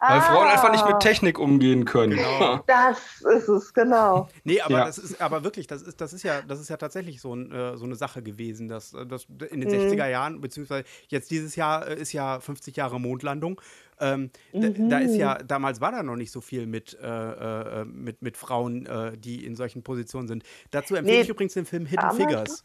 Weil 0.00 0.20
Frauen 0.20 0.48
einfach 0.48 0.70
nicht 0.70 0.84
Ah, 0.84 0.88
mit 0.92 1.00
Technik 1.00 1.38
umgehen 1.38 1.84
können. 1.84 2.18
Das 2.66 2.98
ist 3.20 3.48
es, 3.48 3.72
genau. 3.72 4.28
Nee, 4.44 4.60
aber 4.60 4.78
Ja. 4.78 4.84
das 4.86 4.98
ist 4.98 5.20
aber 5.20 5.44
wirklich, 5.44 5.66
das 5.66 5.82
ist, 5.82 6.00
das 6.00 6.12
ist 6.12 6.22
ja, 6.22 6.42
das 6.42 6.60
ist 6.60 6.68
ja 6.70 6.76
tatsächlich 6.76 7.20
so, 7.20 7.34
ein, 7.34 7.52
äh, 7.52 7.76
so 7.76 7.84
eine 7.84 7.94
Sache 7.94 8.22
gewesen, 8.22 8.68
dass, 8.68 8.94
äh, 8.94 9.06
dass 9.06 9.26
in 9.50 9.60
den 9.60 9.68
Mhm. 9.70 9.74
60er 9.74 10.08
Jahren, 10.08 10.40
beziehungsweise 10.40 10.84
jetzt 11.08 11.30
dieses 11.30 11.56
Jahr 11.56 11.86
äh, 11.86 11.94
ist 12.00 12.12
ja 12.12 12.40
50 12.40 12.76
Jahre 12.76 13.00
Mondlandung. 13.00 13.60
Ähm, 14.00 14.30
da, 14.52 14.68
da 14.68 14.98
ist 14.98 15.16
ja, 15.16 15.38
Mhm. 15.40 15.46
damals 15.46 15.80
war 15.80 15.92
da 15.92 16.02
noch 16.02 16.16
nicht 16.16 16.32
so 16.32 16.40
viel 16.40 16.66
mit, 16.66 16.98
äh, 17.00 17.84
mit, 17.84 18.20
mit 18.22 18.36
Frauen, 18.36 18.86
äh, 18.86 19.16
die 19.16 19.44
in 19.44 19.54
solchen 19.54 19.82
Positionen 19.82 20.26
sind. 20.26 20.42
Dazu 20.72 20.94
empfehle 20.96 21.18
Nee, 21.18 21.22
ich 21.22 21.28
übrigens 21.28 21.54
den 21.54 21.66
Film 21.66 21.86
Hidden 21.86 22.10
Figures. 22.12 22.64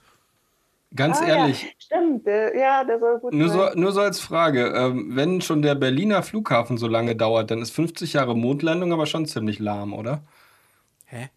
Ganz 0.95 1.19
Ah, 1.21 1.27
ehrlich, 1.27 1.63
Ja, 1.63 1.69
stimmt, 1.79 2.25
ja, 2.25 2.83
der 2.85 2.99
soll 2.99 3.19
gut 3.19 3.33
nur 3.33 3.49
so, 3.49 3.59
sein. 3.59 3.79
nur 3.79 3.91
so 3.91 3.99
als 4.01 4.19
Frage. 4.21 4.67
Ähm, 4.67 5.15
wenn 5.15 5.41
schon 5.41 5.61
der 5.61 5.75
Berliner 5.75 6.23
Flughafen 6.23 6.77
so 6.77 6.87
lange 6.87 7.15
dauert, 7.15 7.51
dann 7.51 7.61
ist 7.61 7.71
50 7.71 8.13
Jahre 8.13 8.35
Mondlandung 8.37 8.93
aber 8.93 9.05
schon 9.05 9.25
ziemlich 9.25 9.59
lahm, 9.59 9.93
oder? 9.93 10.23
Hä? 11.05 11.29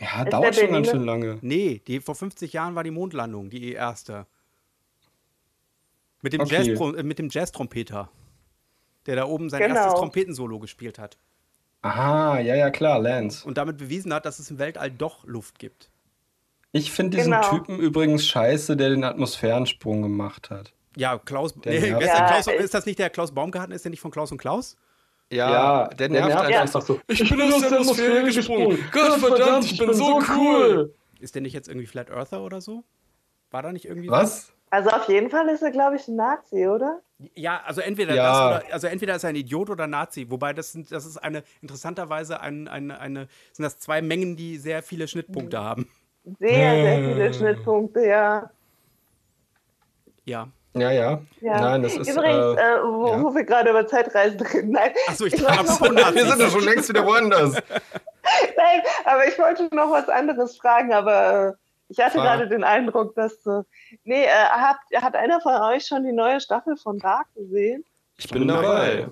Ja, 0.00 0.22
Ist 0.22 0.32
dauert 0.32 0.54
schon 0.54 0.70
ganz 0.70 0.88
schön 0.88 1.04
lange. 1.04 1.38
Nee, 1.42 1.82
die, 1.88 1.98
vor 2.00 2.14
50 2.14 2.52
Jahren 2.52 2.76
war 2.76 2.84
die 2.84 2.92
Mondlandung, 2.92 3.50
die 3.50 3.72
erste. 3.72 4.26
Mit 6.22 6.32
dem, 6.32 6.40
Okay. 6.42 6.64
Jazz, 6.64 6.80
äh, 6.96 7.02
mit 7.02 7.18
dem 7.18 7.28
Jazz-Trompeter, 7.30 8.08
der 9.06 9.16
da 9.16 9.24
oben 9.26 9.50
sein 9.50 9.60
Genau. 9.62 9.74
erstes 9.74 9.94
Trompetensolo 9.94 10.60
gespielt 10.60 10.98
hat. 11.00 11.18
Aha, 11.82 12.38
ja, 12.40 12.54
ja, 12.56 12.70
klar, 12.70 13.00
Lance. 13.00 13.46
und 13.46 13.56
damit 13.58 13.78
bewiesen 13.78 14.12
hat, 14.14 14.26
dass 14.26 14.38
es 14.38 14.50
im 14.50 14.58
Weltall 14.58 14.90
doch 14.90 15.24
Luft 15.24 15.58
gibt. 15.58 15.90
Ich 16.72 16.92
finde 16.92 17.16
diesen 17.16 17.32
Genau. 17.32 17.48
Typen 17.48 17.78
übrigens 17.78 18.26
scheiße, 18.26 18.76
der 18.76 18.90
den 18.90 19.04
Atmosphärensprung 19.04 20.02
gemacht 20.02 20.50
hat. 20.50 20.72
Ja, 20.96 21.18
Klaus. 21.18 21.54
Der 21.54 21.72
Nee, 21.80 21.90
nervt. 21.90 22.02
der 22.02 22.14
Ja, 22.14 22.26
Klaus 22.26 22.46
ist 22.46 22.74
das 22.74 22.84
nicht 22.86 22.98
der 22.98 23.10
Klaus 23.10 23.32
Baumgarten? 23.32 23.72
Ist 23.72 23.84
der 23.84 23.90
nicht 23.90 24.00
von 24.00 24.10
Klaus 24.10 24.32
und 24.32 24.38
Klaus? 24.38 24.76
Ja, 25.32 25.88
der 25.88 26.08
nervt 26.08 26.50
Ja. 26.50 26.60
einfach 26.62 26.82
so. 26.82 27.00
Ich 27.06 27.28
bin 27.28 27.40
aus 27.40 27.60
der 27.60 27.80
Atmosphäre 27.80 28.24
gesprungen. 28.24 28.78
Gott 28.90 29.12
verdammt, 29.20 29.64
ich 29.64 29.78
bin 29.78 29.92
so 29.94 30.20
cool. 30.36 30.94
Ist 31.20 31.34
der 31.34 31.42
nicht 31.42 31.52
jetzt 31.52 31.68
irgendwie 31.68 31.86
Flat 31.86 32.10
Earther 32.10 32.42
oder 32.42 32.60
so? 32.60 32.84
War 33.50 33.62
da 33.62 33.72
nicht 33.72 33.84
irgendwie 33.86 34.08
Was? 34.08 34.52
Also 34.70 34.90
auf 34.90 35.08
jeden 35.08 35.30
Fall 35.30 35.48
ist 35.48 35.62
er, 35.62 35.70
glaube 35.70 35.96
ich, 35.96 36.06
ein 36.08 36.16
Nazi, 36.16 36.68
oder? 36.68 37.00
So? 37.18 37.26
Ja, 37.34 37.62
also 37.64 37.80
entweder 37.80 38.14
Ja. 38.14 38.22
das 38.50 38.62
oder 38.66 38.74
also 38.74 38.86
entweder 38.86 39.14
ist 39.16 39.24
er 39.24 39.30
ein 39.30 39.36
Idiot 39.36 39.70
oder 39.70 39.86
Nazi. 39.86 40.26
Wobei 40.30 40.52
das 40.52 40.72
sind, 40.72 40.92
das 40.92 41.06
ist 41.06 41.16
eine 41.16 41.42
interessanterweise 41.62 42.40
ein, 42.40 42.68
eine, 42.68 43.00
eine 43.00 43.28
sind 43.52 43.62
das 43.62 43.78
zwei 43.78 44.02
Mengen, 44.02 44.36
die 44.36 44.58
sehr 44.58 44.82
viele 44.82 45.08
Schnittpunkte 45.08 45.58
haben. 45.62 45.88
Sehr, 46.38 46.70
sehr 46.74 46.96
Hm. 46.98 47.12
viele 47.12 47.34
Schnittpunkte, 47.34 48.06
ja. 48.06 48.50
Ja. 50.24 50.48
Ja, 50.74 50.90
ja. 50.92 51.20
ja. 51.40 51.60
Nein, 51.60 51.82
das 51.82 51.96
ist. 51.96 52.08
Übrigens, 52.10 52.56
äh, 52.58 52.74
äh, 52.74 52.82
wo, 52.82 53.08
ja. 53.08 53.22
wo 53.22 53.34
wir 53.34 53.44
gerade 53.44 53.70
über 53.70 53.86
Zeitreisen 53.86 54.40
reden. 54.40 54.70
Nein, 54.72 54.92
Achso, 55.08 55.24
ich 55.24 55.34
Ich 55.34 55.42
weiß 55.44 55.80
noch- 55.80 56.14
wir 56.14 56.26
sind 56.26 56.40
ja 56.40 56.50
schon 56.50 56.64
längst 56.64 56.88
wieder 56.88 57.04
woanders. 57.06 57.54
Nein, 58.56 58.82
aber 59.04 59.26
ich 59.26 59.38
wollte 59.38 59.68
noch 59.74 59.90
was 59.90 60.08
anderes 60.08 60.56
fragen, 60.58 60.92
aber 60.92 61.48
äh, 61.48 61.52
ich 61.88 61.98
hatte 61.98 62.18
Frage. 62.18 62.38
gerade 62.40 62.48
den 62.48 62.64
Eindruck, 62.64 63.14
dass. 63.14 63.44
Äh, 63.46 63.62
nee, 64.04 64.24
äh, 64.24 64.28
habt, 64.28 64.84
hat 64.94 65.16
einer 65.16 65.40
von 65.40 65.54
euch 65.54 65.86
schon 65.86 66.04
die 66.04 66.12
neue 66.12 66.38
Staffel 66.40 66.76
von 66.76 66.98
Dark 66.98 67.26
gesehen? 67.34 67.84
Ich 68.18 68.28
bin 68.28 68.46
dabei. 68.46 69.08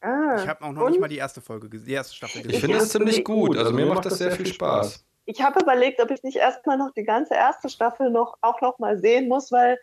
Ah, 0.00 0.36
Ich 0.42 0.48
habe 0.48 0.64
auch 0.64 0.72
noch 0.72 0.82
und? 0.82 0.92
nicht 0.92 1.00
mal 1.00 1.08
die 1.08 1.18
erste 1.18 1.40
Folge 1.40 1.68
gesehen, 1.68 1.86
die 1.86 1.92
erste 1.94 2.14
Staffel 2.14 2.38
Ich 2.40 2.46
gesehen. 2.46 2.60
finde 2.60 2.76
es 2.78 2.88
ziemlich 2.88 3.24
gut. 3.24 3.56
Also 3.58 3.72
mir 3.72 3.86
macht 3.86 4.06
das 4.06 4.18
sehr 4.18 4.30
viel 4.32 4.46
Spaß. 4.46 5.04
Ich 5.26 5.42
habe 5.42 5.60
überlegt, 5.60 6.00
ob 6.02 6.10
ich 6.10 6.22
nicht 6.22 6.36
erstmal 6.36 6.76
noch 6.76 6.92
die 6.92 7.04
ganze 7.04 7.34
erste 7.34 7.68
Staffel 7.68 8.10
noch 8.10 8.36
auch 8.40 8.60
noch 8.60 8.78
mal 8.78 8.98
sehen 8.98 9.28
muss, 9.28 9.50
weil 9.50 9.78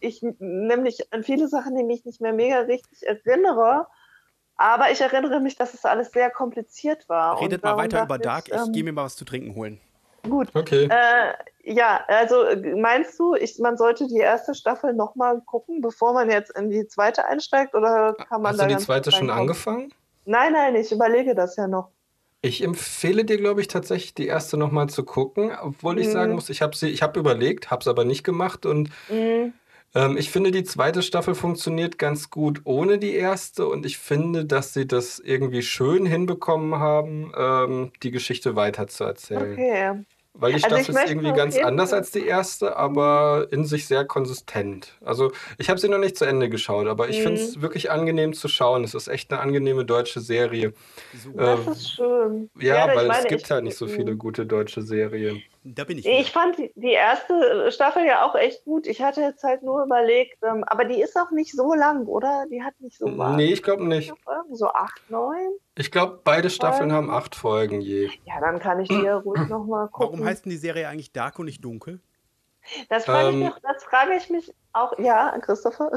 ich 0.00 0.24
nämlich 0.38 1.12
an 1.12 1.24
viele 1.24 1.48
Sachen, 1.48 1.76
die 1.76 1.84
mich 1.84 2.04
nicht 2.04 2.20
mehr 2.20 2.32
mega 2.32 2.60
richtig 2.60 3.02
erinnere. 3.06 3.86
Aber 4.56 4.90
ich 4.92 5.00
erinnere 5.00 5.40
mich, 5.40 5.56
dass 5.56 5.74
es 5.74 5.84
alles 5.84 6.12
sehr 6.12 6.30
kompliziert 6.30 7.08
war. 7.08 7.40
Redet 7.40 7.64
mal 7.64 7.76
weiter 7.76 8.04
über 8.04 8.18
Dark. 8.18 8.48
Ich, 8.48 8.54
ähm, 8.54 8.72
gehe 8.72 8.84
mir 8.84 8.92
mal 8.92 9.04
was 9.04 9.16
zu 9.16 9.24
trinken 9.24 9.56
holen. 9.56 9.80
Gut. 10.28 10.48
Okay. 10.54 10.88
Äh, 10.90 11.34
ja, 11.64 12.02
also 12.06 12.44
meinst 12.76 13.18
du, 13.18 13.34
ich, 13.34 13.58
man 13.58 13.76
sollte 13.76 14.06
die 14.06 14.18
erste 14.18 14.54
Staffel 14.54 14.94
nochmal 14.94 15.40
gucken, 15.42 15.80
bevor 15.80 16.12
man 16.14 16.30
jetzt 16.30 16.56
in 16.56 16.70
die 16.70 16.86
zweite 16.86 17.26
einsteigt? 17.26 17.74
Oder 17.74 18.14
kann 18.14 18.42
man 18.42 18.52
Hast 18.52 18.60
da 18.60 18.66
du 18.66 18.76
die 18.76 18.82
zweite 18.82 19.10
schon 19.10 19.30
angefangen? 19.30 19.92
Nein, 20.24 20.52
nein, 20.52 20.76
ich 20.76 20.92
überlege 20.92 21.34
das 21.34 21.56
ja 21.56 21.66
noch. 21.66 21.90
Ich 22.44 22.62
empfehle 22.62 23.24
dir, 23.24 23.38
glaube 23.38 23.62
ich, 23.62 23.68
tatsächlich 23.68 24.12
die 24.12 24.26
erste 24.26 24.58
nochmal 24.58 24.90
zu 24.90 25.02
gucken, 25.02 25.50
obwohl 25.62 25.98
ich 25.98 26.10
sagen 26.10 26.32
mhm. 26.32 26.34
muss, 26.34 26.50
ich 26.50 26.60
habe 26.60 26.76
sie, 26.76 26.88
ich 26.88 27.00
habe 27.00 27.18
überlegt, 27.18 27.70
habe 27.70 27.80
es 27.80 27.88
aber 27.88 28.04
nicht 28.04 28.22
gemacht 28.22 28.66
und 28.66 28.90
mhm. 29.08 29.54
ähm, 29.94 30.18
ich 30.18 30.30
finde, 30.30 30.50
die 30.50 30.64
zweite 30.64 31.00
Staffel 31.00 31.34
funktioniert 31.34 31.98
ganz 31.98 32.28
gut 32.28 32.60
ohne 32.64 32.98
die 32.98 33.14
erste 33.14 33.66
und 33.66 33.86
ich 33.86 33.96
finde, 33.96 34.44
dass 34.44 34.74
sie 34.74 34.86
das 34.86 35.20
irgendwie 35.20 35.62
schön 35.62 36.04
hinbekommen 36.04 36.78
haben, 36.78 37.32
ähm, 37.34 37.92
die 38.02 38.10
Geschichte 38.10 38.56
weiterzuerzählen. 38.56 39.52
Okay. 39.52 40.04
Weil 40.36 40.52
die 40.52 40.64
also 40.64 40.76
Staffel 40.76 40.94
ist 40.96 41.10
irgendwie 41.10 41.32
ganz 41.32 41.56
anders 41.56 41.92
als 41.92 42.10
die 42.10 42.26
erste, 42.26 42.76
aber 42.76 43.46
in 43.52 43.64
sich 43.64 43.86
sehr 43.86 44.04
konsistent. 44.04 44.98
Also 45.04 45.30
ich 45.58 45.70
habe 45.70 45.78
sie 45.78 45.88
noch 45.88 45.98
nicht 45.98 46.18
zu 46.18 46.24
Ende 46.24 46.48
geschaut, 46.48 46.88
aber 46.88 47.08
ich 47.08 47.20
mhm. 47.20 47.22
finde 47.22 47.40
es 47.40 47.60
wirklich 47.62 47.92
angenehm 47.92 48.32
zu 48.32 48.48
schauen. 48.48 48.82
Es 48.82 48.94
ist 48.94 49.06
echt 49.06 49.32
eine 49.32 49.40
angenehme 49.40 49.84
deutsche 49.84 50.20
Serie. 50.20 50.74
Das 51.36 51.60
ähm, 51.60 51.72
ist 51.72 51.92
schön. 51.92 52.50
Ja, 52.58 52.88
ja 52.88 52.96
weil 52.96 53.06
meine, 53.06 53.20
es 53.22 53.28
gibt 53.28 53.48
ja 53.48 53.60
nicht 53.60 53.76
so 53.76 53.86
viele 53.86 54.16
gute 54.16 54.44
deutsche 54.44 54.82
Serien. 54.82 55.40
Da 55.66 55.84
bin 55.84 55.96
ich. 55.96 56.06
Ich 56.06 56.30
fand 56.30 56.58
die 56.58 56.92
erste 56.92 57.72
Staffel 57.72 58.04
ja 58.04 58.26
auch 58.26 58.34
echt 58.34 58.64
gut. 58.64 58.86
Ich 58.86 59.00
hatte 59.00 59.22
jetzt 59.22 59.42
halt 59.42 59.62
nur 59.62 59.82
überlegt, 59.82 60.36
ähm, 60.42 60.62
aber 60.64 60.84
die 60.84 61.00
ist 61.00 61.16
auch 61.16 61.30
nicht 61.30 61.52
so 61.52 61.72
lang, 61.72 62.06
oder? 62.06 62.44
Die 62.50 62.62
hat 62.62 62.74
nicht 62.80 62.98
so 62.98 63.08
lang. 63.08 63.36
Nee, 63.36 63.50
ich 63.50 63.62
glaube 63.62 63.82
nicht. 63.86 64.12
So 64.50 64.68
acht, 64.68 65.00
neun? 65.08 65.56
Ich 65.74 65.90
glaube, 65.90 66.20
beide 66.22 66.50
Staffeln 66.50 66.92
haben 66.92 67.10
acht 67.10 67.34
Folgen 67.34 67.80
je. 67.80 68.10
Ja, 68.24 68.40
dann 68.40 68.58
kann 68.58 68.80
ich 68.80 68.90
ja 68.90 69.16
ruhig 69.24 69.48
nochmal 69.48 69.88
gucken. 69.88 70.18
Warum 70.18 70.26
heißt 70.26 70.44
denn 70.44 70.50
die 70.50 70.58
Serie 70.58 70.86
eigentlich 70.86 71.12
Dark 71.12 71.38
und 71.38 71.46
nicht 71.46 71.64
Dunkel? 71.64 72.00
Das 72.90 73.06
frage, 73.06 73.28
ähm, 73.28 73.42
ich, 73.42 73.48
mich, 73.48 73.54
das 73.62 73.84
frage 73.84 74.16
ich 74.16 74.28
mich 74.28 74.54
auch. 74.74 74.98
Ja, 74.98 75.36
Christopher. 75.40 75.90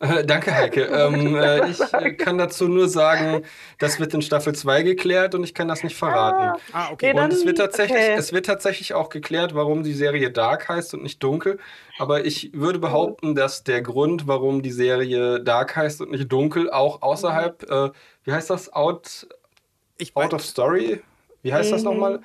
Äh, 0.00 0.24
danke, 0.24 0.54
Heike. 0.54 0.82
ähm, 0.92 1.36
äh, 1.36 1.68
ich 1.68 1.80
äh, 1.92 2.12
kann 2.14 2.38
dazu 2.38 2.68
nur 2.68 2.88
sagen, 2.88 3.44
das 3.78 4.00
wird 4.00 4.12
in 4.14 4.22
Staffel 4.22 4.54
2 4.54 4.82
geklärt 4.82 5.34
und 5.34 5.44
ich 5.44 5.54
kann 5.54 5.68
das 5.68 5.82
nicht 5.82 5.96
verraten. 5.96 6.60
Ah, 6.72 6.90
okay. 6.92 7.12
Und 7.12 7.32
es 7.32 7.46
wird, 7.46 7.58
tatsächlich, 7.58 7.96
okay. 7.96 8.14
es 8.16 8.32
wird 8.32 8.46
tatsächlich 8.46 8.94
auch 8.94 9.08
geklärt, 9.08 9.54
warum 9.54 9.82
die 9.82 9.94
Serie 9.94 10.30
Dark 10.30 10.68
heißt 10.68 10.94
und 10.94 11.02
nicht 11.02 11.22
Dunkel. 11.22 11.58
Aber 11.98 12.24
ich 12.24 12.50
würde 12.52 12.78
behaupten, 12.78 13.34
dass 13.34 13.64
der 13.64 13.82
Grund, 13.82 14.26
warum 14.26 14.62
die 14.62 14.72
Serie 14.72 15.40
Dark 15.40 15.76
heißt 15.76 16.00
und 16.00 16.10
nicht 16.10 16.30
Dunkel, 16.30 16.70
auch 16.70 17.02
außerhalb, 17.02 17.70
äh, 17.70 17.90
wie 18.24 18.32
heißt 18.32 18.50
das, 18.50 18.72
Out, 18.72 19.26
Out 20.14 20.34
of 20.34 20.44
Story? 20.44 21.02
Wie 21.42 21.54
heißt 21.54 21.70
mhm. 21.70 21.74
das 21.74 21.82
nochmal? 21.82 22.20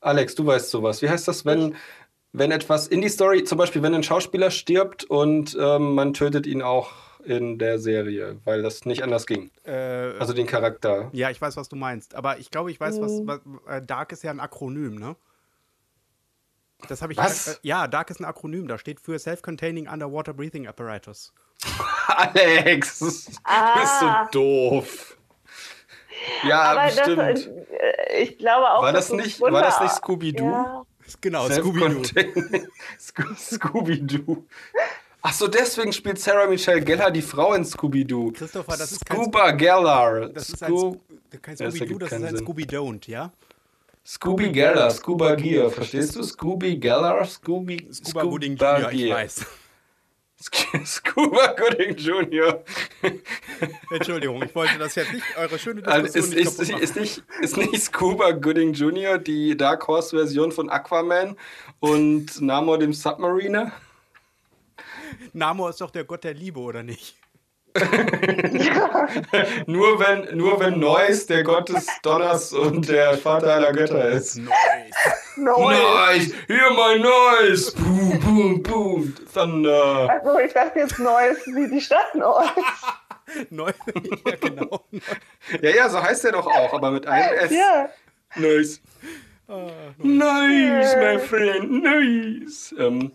Alex, 0.00 0.34
du 0.34 0.44
weißt 0.44 0.70
sowas. 0.70 1.00
Wie 1.00 1.08
heißt 1.08 1.28
das, 1.28 1.44
wenn 1.44 1.76
wenn 2.32 2.50
etwas 2.50 2.86
in 2.86 3.02
die 3.02 3.08
Story, 3.08 3.44
zum 3.44 3.58
Beispiel 3.58 3.82
wenn 3.82 3.94
ein 3.94 4.02
Schauspieler 4.02 4.50
stirbt 4.50 5.04
und 5.04 5.56
ähm, 5.60 5.94
man 5.94 6.14
tötet 6.14 6.46
ihn 6.46 6.62
auch 6.62 6.90
in 7.24 7.58
der 7.58 7.78
Serie, 7.78 8.40
weil 8.44 8.62
das 8.62 8.84
nicht 8.84 9.02
anders 9.02 9.26
ging. 9.26 9.50
Äh, 9.64 9.72
also 10.18 10.32
den 10.32 10.46
Charakter. 10.46 11.10
Ja, 11.12 11.30
ich 11.30 11.40
weiß, 11.40 11.56
was 11.56 11.68
du 11.68 11.76
meinst. 11.76 12.14
Aber 12.14 12.38
ich 12.38 12.50
glaube, 12.50 12.70
ich 12.70 12.80
weiß, 12.80 13.00
was, 13.00 13.12
mhm. 13.12 13.26
was 13.26 13.40
äh, 13.68 13.82
Dark 13.82 14.12
ist 14.12 14.24
ja 14.24 14.30
ein 14.30 14.40
Akronym, 14.40 14.96
ne? 14.96 15.16
Das 16.88 17.00
habe 17.00 17.12
ich. 17.12 17.18
Was? 17.18 17.46
Äh, 17.46 17.56
ja, 17.62 17.86
Dark 17.86 18.10
ist 18.10 18.20
ein 18.20 18.24
Akronym. 18.24 18.66
Da 18.66 18.76
steht 18.76 19.00
für 19.00 19.18
Self-Containing 19.18 19.88
Underwater 19.88 20.34
Breathing 20.34 20.66
Apparatus. 20.66 21.32
Alex, 22.08 23.30
ah. 23.44 23.74
bist 23.78 24.02
du 24.34 24.38
doof. 24.38 25.16
Ja, 26.44 26.62
Aber 26.62 26.84
bestimmt. 26.86 27.18
Das, 27.18 27.46
äh, 27.46 28.22
ich 28.22 28.38
glaube 28.38 28.70
auch. 28.70 28.82
War 28.82 28.92
das, 28.92 29.12
nicht, 29.12 29.40
war 29.40 29.62
das 29.62 29.80
nicht 29.80 29.92
Scooby-Doo? 29.92 30.50
Ja. 30.50 30.86
Genau, 31.20 31.48
Scooby-Doo. 31.48 32.02
Scooby-Doo. 33.36 34.44
Ach 35.22 35.32
so, 35.32 35.46
deswegen 35.46 35.92
spielt 35.92 36.18
Sarah 36.18 36.46
Michelle 36.48 36.80
Gellar 36.80 37.10
die 37.10 37.22
Frau 37.22 37.54
in 37.54 37.64
Scooby-Doo. 37.64 38.32
Christopher, 38.32 38.76
das 38.76 38.92
ist 38.92 39.00
Scuba 39.08 39.48
kein 39.48 39.58
Gellar. 39.58 40.28
Das 40.28 40.48
ist 40.48 40.58
Sco 40.58 41.00
kein 41.40 41.56
Scooby-Doo, 41.56 41.98
das, 41.98 42.12
ist 42.12 42.24
ein 42.24 42.36
Scooby-Don't, 42.36 43.08
ja? 43.08 43.32
Scooby 44.04 44.50
Geller, 44.50 44.90
Scuba 44.90 45.36
Gear, 45.36 45.70
verstehst 45.70 46.16
du? 46.16 46.24
Scooby 46.24 46.76
Geller, 46.76 47.24
Scooby 47.24 47.86
Scuba 47.92 48.22
Gooding 48.22 48.56
Junior, 48.56 48.90
ich 48.92 49.10
weiß. 49.10 49.46
Scuba 50.84 51.54
Gooding 51.56 51.96
Junior. 51.96 52.64
Entschuldigung, 53.90 54.42
ich 54.42 54.54
wollte 54.54 54.78
das 54.78 54.94
jetzt 54.94 55.12
nicht, 55.12 55.24
eure 55.36 55.58
schöne 55.58 55.82
Diskussion 55.82 56.04
also 56.04 56.18
ist, 56.18 56.34
nicht, 56.34 56.60
ist, 56.60 56.82
ist, 56.82 56.96
nicht, 56.96 57.22
ist 57.40 57.56
nicht 57.56 57.82
Scuba 57.82 58.32
Gooding 58.32 58.72
Junior 58.72 59.18
die 59.18 59.56
Dark 59.56 59.86
Horse 59.86 60.16
Version 60.16 60.50
von 60.52 60.68
Aquaman 60.68 61.36
und 61.80 62.40
Namor 62.40 62.78
dem 62.78 62.92
Submariner? 62.92 63.72
Namor 65.32 65.70
ist 65.70 65.80
doch 65.80 65.90
der 65.90 66.04
Gott 66.04 66.24
der 66.24 66.34
Liebe, 66.34 66.60
oder 66.60 66.82
nicht? 66.82 67.16
nur 69.66 69.98
wenn, 69.98 70.36
nur 70.36 70.60
wenn 70.60 70.78
Noise 70.78 71.26
der 71.26 71.42
Gott 71.42 71.70
des 71.70 71.86
Donners 72.02 72.52
und 72.52 72.88
der 72.88 73.16
Vater 73.16 73.54
aller 73.54 73.72
Götter 73.72 74.10
ist. 74.10 74.36
Noise. 74.36 74.52
Noise. 75.36 76.34
Hier 76.46 76.70
mein 76.76 77.00
Noise. 77.00 77.72
Boom, 77.76 78.20
boom, 78.20 78.62
boom. 78.62 79.14
Thunder. 79.32 80.10
Also 80.10 80.38
ich 80.38 80.52
dachte 80.52 80.80
jetzt 80.80 80.98
Noise 80.98 81.40
wie 81.46 81.68
die 81.68 81.80
Stadt 81.80 82.14
Noise. 82.14 82.52
Noise, 83.50 83.74
ja 84.26 84.36
genau. 84.36 84.84
ja, 85.62 85.70
ja, 85.70 85.88
so 85.88 86.02
heißt 86.02 86.26
er 86.26 86.32
doch 86.32 86.46
auch, 86.46 86.74
aber 86.74 86.90
mit 86.90 87.06
einem 87.06 87.34
S. 87.38 87.50
Ja. 87.52 87.88
Noise. 88.36 88.80
Oh, 89.48 89.70
nice, 89.98 90.94
my 90.96 91.18
friend, 91.18 91.82
nice. 91.82 92.74
Ähm, 92.78 93.12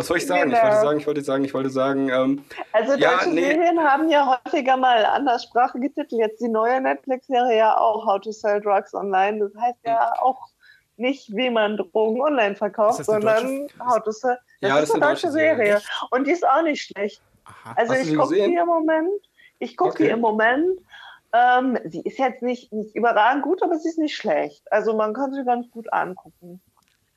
was 0.00 0.06
soll 0.06 0.16
ich 0.16 0.26
sagen? 0.26 0.50
Genau. 0.50 0.56
Ich 0.56 0.64
wollte 0.64 0.80
sagen, 0.80 0.98
ich 0.98 1.06
wollte 1.06 1.20
sagen, 1.20 1.44
ich 1.44 1.54
wollte 1.54 1.70
sagen. 1.70 2.08
Ähm, 2.08 2.44
also 2.72 2.92
deutsche 2.92 3.02
ja, 3.02 3.26
nee. 3.26 3.42
Serien 3.42 3.78
haben 3.78 4.08
ja 4.08 4.40
häufiger 4.44 4.78
mal 4.78 5.04
anderssprachige 5.04 5.92
Titel. 5.92 6.16
Jetzt 6.16 6.40
die 6.40 6.48
neue 6.48 6.80
Netflix-Serie 6.80 7.58
ja 7.58 7.76
auch, 7.76 8.06
How 8.06 8.18
to 8.18 8.32
Sell 8.32 8.62
Drugs 8.62 8.94
Online. 8.94 9.38
Das 9.40 9.52
heißt 9.60 9.78
ja 9.84 10.12
auch 10.22 10.48
nicht, 10.96 11.36
wie 11.36 11.50
man 11.50 11.76
Drogen 11.76 12.22
online 12.22 12.56
verkauft, 12.56 13.04
sondern 13.04 13.68
How 13.78 14.02
to 14.02 14.10
Sell. 14.10 14.38
Das, 14.62 14.70
ja, 14.70 14.78
ist, 14.78 14.88
das 14.88 14.90
eine 14.92 15.00
deutsche, 15.00 15.26
deutsche 15.26 15.32
Serie. 15.32 15.66
Serie. 15.66 15.82
Und 16.12 16.26
die 16.26 16.32
ist 16.32 16.48
auch 16.48 16.62
nicht 16.62 16.82
schlecht. 16.82 17.20
Aha. 17.44 17.74
Also 17.76 17.92
Hast 17.92 18.06
ich 18.06 18.16
gucke 18.16 18.34
die 18.34 18.40
im 18.40 18.66
Moment. 18.66 19.28
Ich 19.58 19.76
gucke 19.76 19.90
okay. 19.90 20.04
die 20.04 20.10
im 20.10 20.20
Moment. 20.20 20.80
Ähm, 21.34 21.78
sie 21.84 22.00
ist 22.00 22.18
jetzt 22.18 22.42
nicht, 22.42 22.72
nicht 22.72 22.96
überragend 22.96 23.42
gut, 23.42 23.62
aber 23.62 23.78
sie 23.78 23.90
ist 23.90 23.98
nicht 23.98 24.16
schlecht. 24.16 24.64
Also 24.72 24.96
man 24.96 25.12
kann 25.12 25.32
sie 25.32 25.44
ganz 25.44 25.70
gut 25.70 25.92
angucken. 25.92 26.60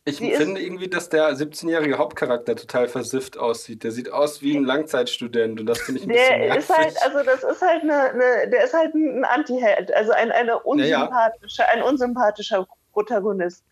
Ich 0.06 0.18
Sie 0.18 0.32
finde 0.32 0.62
irgendwie, 0.62 0.89
dass 0.89 1.08
der 1.08 1.30
17-jährige 1.34 1.98
Hauptcharakter 1.98 2.58
total 2.58 2.89
versifft 2.89 3.38
aussieht. 3.38 3.86
Der 3.86 3.92
sieht 3.92 4.12
aus 4.12 4.42
wie 4.42 4.58
ein 4.58 4.66
Langzeitstudent 4.66 5.62
und 5.62 5.66
das 5.66 5.80
finde 5.80 6.02
ich 6.02 6.08
ein 6.08 6.10
der 6.10 6.56
bisschen 6.56 6.58
ist 6.58 6.78
halt, 6.78 7.02
also 7.04 7.24
das 7.24 7.44
ist 7.44 7.62
halt 7.62 7.84
eine, 7.84 8.10
eine 8.10 8.50
der 8.50 8.66
ist 8.66 8.74
halt 8.74 8.94
ein 8.94 9.24
Anti-Held, 9.24 9.94
also 9.94 10.12
ein, 10.12 10.32
eine 10.32 10.60
unsympathische, 10.60 11.62
ja, 11.62 11.68
ja. 11.68 11.74
ein 11.74 11.84
unsympathischer 11.84 12.68
Protagonist. 12.92 13.63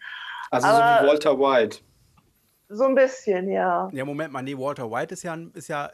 Also 0.52 0.68
Aber, 0.68 1.00
so 1.00 1.04
wie 1.04 1.10
Walter 1.10 1.40
White. 1.40 1.80
So 2.74 2.86
ein 2.86 2.96
bisschen, 2.96 3.52
ja. 3.52 3.90
Ja, 3.92 4.06
Moment 4.06 4.32
mal, 4.32 4.42
nee, 4.42 4.58
Walter 4.58 4.90
White 4.90 5.14
ist 5.14 5.24
ja, 5.24 5.38
ist 5.54 5.68
ja 5.68 5.88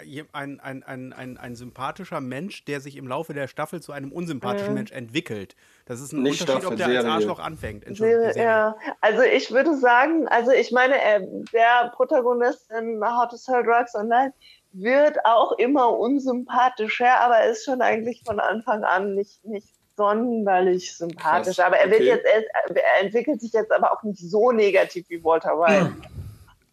äh, 0.00 0.24
ein, 0.32 0.58
ein, 0.58 0.82
ein, 0.82 1.12
ein, 1.12 1.36
ein 1.36 1.54
sympathischer 1.54 2.20
Mensch, 2.20 2.64
der 2.64 2.80
sich 2.80 2.96
im 2.96 3.06
Laufe 3.06 3.34
der 3.34 3.46
Staffel 3.46 3.80
zu 3.80 3.92
einem 3.92 4.10
unsympathischen 4.10 4.70
mhm. 4.70 4.74
Mensch 4.74 4.90
entwickelt. 4.90 5.54
Das 5.86 6.00
ist 6.00 6.12
ein 6.12 6.22
Nicht 6.22 6.40
Unterschied, 6.40 6.62
Staffel, 6.62 6.72
ob 6.72 6.76
der 6.76 6.86
Serie. 6.86 6.98
als 6.98 7.08
Arschloch 7.08 7.38
anfängt. 7.38 7.86
Entschuldigung, 7.86 8.32
ja, 8.34 8.74
also 9.00 9.22
ich 9.22 9.52
würde 9.52 9.76
sagen, 9.76 10.26
also 10.26 10.50
ich 10.50 10.72
meine, 10.72 11.00
äh, 11.00 11.20
der 11.52 11.92
Protagonist 11.94 12.68
in 12.72 13.00
How 13.00 13.28
to 13.28 13.36
Sell 13.36 13.62
Drugs 13.62 13.94
Online 13.94 14.32
wird 14.72 15.24
auch 15.24 15.52
immer 15.58 15.96
unsympathischer, 15.96 17.20
aber 17.20 17.36
er 17.36 17.52
ist 17.52 17.64
schon 17.64 17.80
eigentlich 17.80 18.22
von 18.26 18.40
Anfang 18.40 18.82
an 18.82 19.14
nicht, 19.14 19.44
nicht 19.44 19.68
sonderlich 19.96 20.96
sympathisch. 20.96 21.58
Krass, 21.58 21.66
aber 21.66 21.76
er, 21.76 21.90
wird 21.90 22.00
okay. 22.00 22.08
jetzt, 22.08 22.26
er 22.26 23.04
entwickelt 23.04 23.40
sich 23.40 23.52
jetzt 23.52 23.70
aber 23.70 23.92
auch 23.92 24.02
nicht 24.02 24.18
so 24.18 24.50
negativ 24.50 25.08
wie 25.10 25.22
Walter 25.22 25.56
White. 25.60 25.92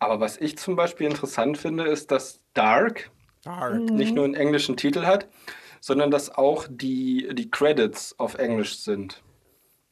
Aber 0.02 0.20
was 0.20 0.38
ich 0.38 0.58
zum 0.58 0.76
Beispiel 0.76 1.06
interessant 1.06 1.60
finde, 1.60 1.84
ist, 1.84 2.10
dass 2.10 2.40
Dark, 2.56 3.12
Dark. 3.44 3.76
nicht 3.76 4.16
nur 4.16 4.26
einen 4.26 4.34
englischen 4.34 4.76
Titel 4.76 5.06
hat, 5.06 5.28
sondern 5.80 6.10
dass 6.10 6.36
auch 6.36 6.66
die, 6.68 7.30
die 7.34 7.52
Credits 7.52 8.16
auf 8.18 8.34
Englisch 8.34 8.80
sind. 8.80 9.22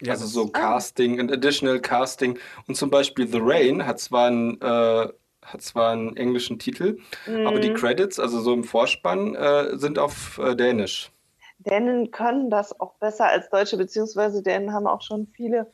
Ja, 0.02 0.14
also 0.14 0.26
so 0.26 0.50
ah. 0.54 0.60
Casting 0.60 1.20
und 1.20 1.32
Additional 1.32 1.80
Casting. 1.80 2.40
Und 2.68 2.74
zum 2.74 2.90
Beispiel 2.90 3.28
The 3.28 3.40
Rain 3.40 3.86
hat 3.86 4.00
zwar 4.00 4.28
einen, 4.28 4.60
äh, 4.62 5.10
hat 5.46 5.62
zwar 5.62 5.92
einen 5.92 6.18
englischen 6.18 6.58
Titel, 6.58 6.98
mhm. 7.28 7.46
aber 7.46 7.60
die 7.60 7.70
mhm. 7.70 7.76
Credits, 7.76 8.20
also 8.20 8.40
so 8.40 8.52
im 8.52 8.64
Vorspann, 8.64 9.36
äh, 9.36 9.78
sind 9.78 10.00
auf 10.00 10.40
äh, 10.40 10.56
Dänisch. 10.56 11.12
Dänen 11.60 12.10
können 12.10 12.50
das 12.50 12.80
auch 12.80 12.96
besser 12.96 13.28
als 13.28 13.48
Deutsche, 13.52 13.78
beziehungsweise 13.78 14.42
Dänen 14.42 14.74
haben 14.74 14.88
auch 14.88 15.04
schon 15.04 15.28
viele 15.28 15.70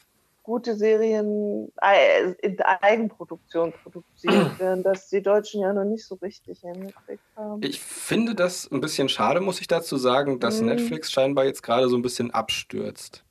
gute 0.46 0.76
Serien 0.76 1.72
in 2.42 2.62
Eigenproduktion 2.62 3.74
produziert 3.84 4.60
werden, 4.60 4.84
dass 4.84 5.10
die 5.10 5.22
Deutschen 5.22 5.62
ja 5.62 5.74
noch 5.74 5.84
nicht 5.84 6.06
so 6.06 6.16
richtig 6.16 6.62
hingekriegt 6.62 7.24
haben. 7.36 7.62
Ich 7.64 7.82
finde 7.82 8.36
das 8.36 8.72
ein 8.72 8.80
bisschen 8.80 9.10
schade, 9.10 9.42
muss 9.42 9.60
ich 9.60 9.68
dazu 9.68 9.98
sagen, 9.98 10.40
dass 10.40 10.62
mhm. 10.62 10.68
Netflix 10.68 11.12
scheinbar 11.12 11.46
jetzt 11.46 11.64
gerade 11.64 11.90
so 11.90 11.98
ein 11.98 12.04
bisschen 12.04 12.32
abstürzt. 12.32 13.25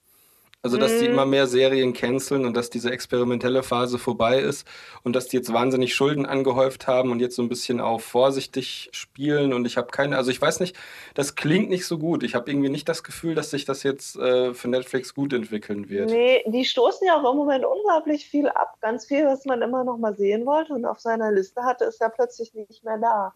Also, 0.64 0.78
dass 0.78 0.98
die 0.98 1.04
mhm. 1.04 1.12
immer 1.12 1.26
mehr 1.26 1.46
Serien 1.46 1.92
canceln 1.92 2.46
und 2.46 2.56
dass 2.56 2.70
diese 2.70 2.90
experimentelle 2.90 3.62
Phase 3.62 3.98
vorbei 3.98 4.40
ist 4.40 4.66
und 5.02 5.14
dass 5.14 5.28
die 5.28 5.36
jetzt 5.36 5.52
wahnsinnig 5.52 5.94
Schulden 5.94 6.24
angehäuft 6.24 6.86
haben 6.86 7.10
und 7.10 7.20
jetzt 7.20 7.36
so 7.36 7.42
ein 7.42 7.50
bisschen 7.50 7.82
auf 7.82 8.02
vorsichtig 8.02 8.88
spielen 8.92 9.52
und 9.52 9.66
ich 9.66 9.76
habe 9.76 9.88
keine, 9.88 10.16
also 10.16 10.30
ich 10.30 10.40
weiß 10.40 10.60
nicht, 10.60 10.74
das 11.12 11.34
klingt 11.34 11.68
nicht 11.68 11.86
so 11.86 11.98
gut. 11.98 12.22
Ich 12.22 12.34
habe 12.34 12.50
irgendwie 12.50 12.70
nicht 12.70 12.88
das 12.88 13.04
Gefühl, 13.04 13.34
dass 13.34 13.50
sich 13.50 13.66
das 13.66 13.82
jetzt 13.82 14.16
äh, 14.16 14.54
für 14.54 14.68
Netflix 14.68 15.14
gut 15.14 15.34
entwickeln 15.34 15.90
wird. 15.90 16.08
Nee, 16.08 16.42
die 16.46 16.64
stoßen 16.64 17.06
ja 17.06 17.20
auch 17.20 17.30
im 17.30 17.36
Moment 17.36 17.66
unglaublich 17.66 18.26
viel 18.26 18.48
ab. 18.48 18.78
Ganz 18.80 19.04
viel, 19.04 19.26
was 19.26 19.44
man 19.44 19.60
immer 19.60 19.84
noch 19.84 19.98
mal 19.98 20.16
sehen 20.16 20.46
wollte 20.46 20.72
und 20.72 20.86
auf 20.86 20.98
seiner 20.98 21.30
Liste 21.30 21.62
hatte, 21.64 21.84
ist 21.84 22.00
ja 22.00 22.08
plötzlich 22.08 22.54
nicht 22.54 22.82
mehr 22.82 22.96
da. 22.96 23.34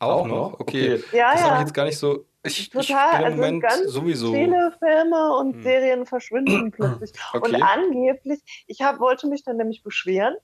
Auch, 0.00 0.22
auch 0.22 0.26
noch? 0.26 0.54
Okay. 0.58 0.94
okay. 0.94 1.16
Ja, 1.16 1.34
das 1.34 1.40
ja. 1.40 1.46
habe 1.46 1.54
ich 1.54 1.60
jetzt 1.60 1.74
gar 1.74 1.84
nicht 1.84 1.98
so 1.98 2.24
ich, 2.44 2.70
Total, 2.70 2.82
ich 2.82 2.88
bin 2.88 2.98
im 2.98 3.24
also 3.24 3.36
Moment 3.36 3.62
ganz 3.62 3.90
sowieso. 3.90 4.32
Viele 4.32 4.72
Filme 4.78 5.36
und 5.36 5.54
hm. 5.54 5.62
Serien 5.62 6.06
verschwinden 6.06 6.70
plötzlich. 6.76 7.12
Okay. 7.32 7.54
Und 7.54 7.62
angeblich, 7.62 8.40
ich 8.66 8.82
hab, 8.82 9.00
wollte 9.00 9.26
mich 9.26 9.44
dann 9.44 9.56
nämlich 9.56 9.82
beschweren 9.82 10.34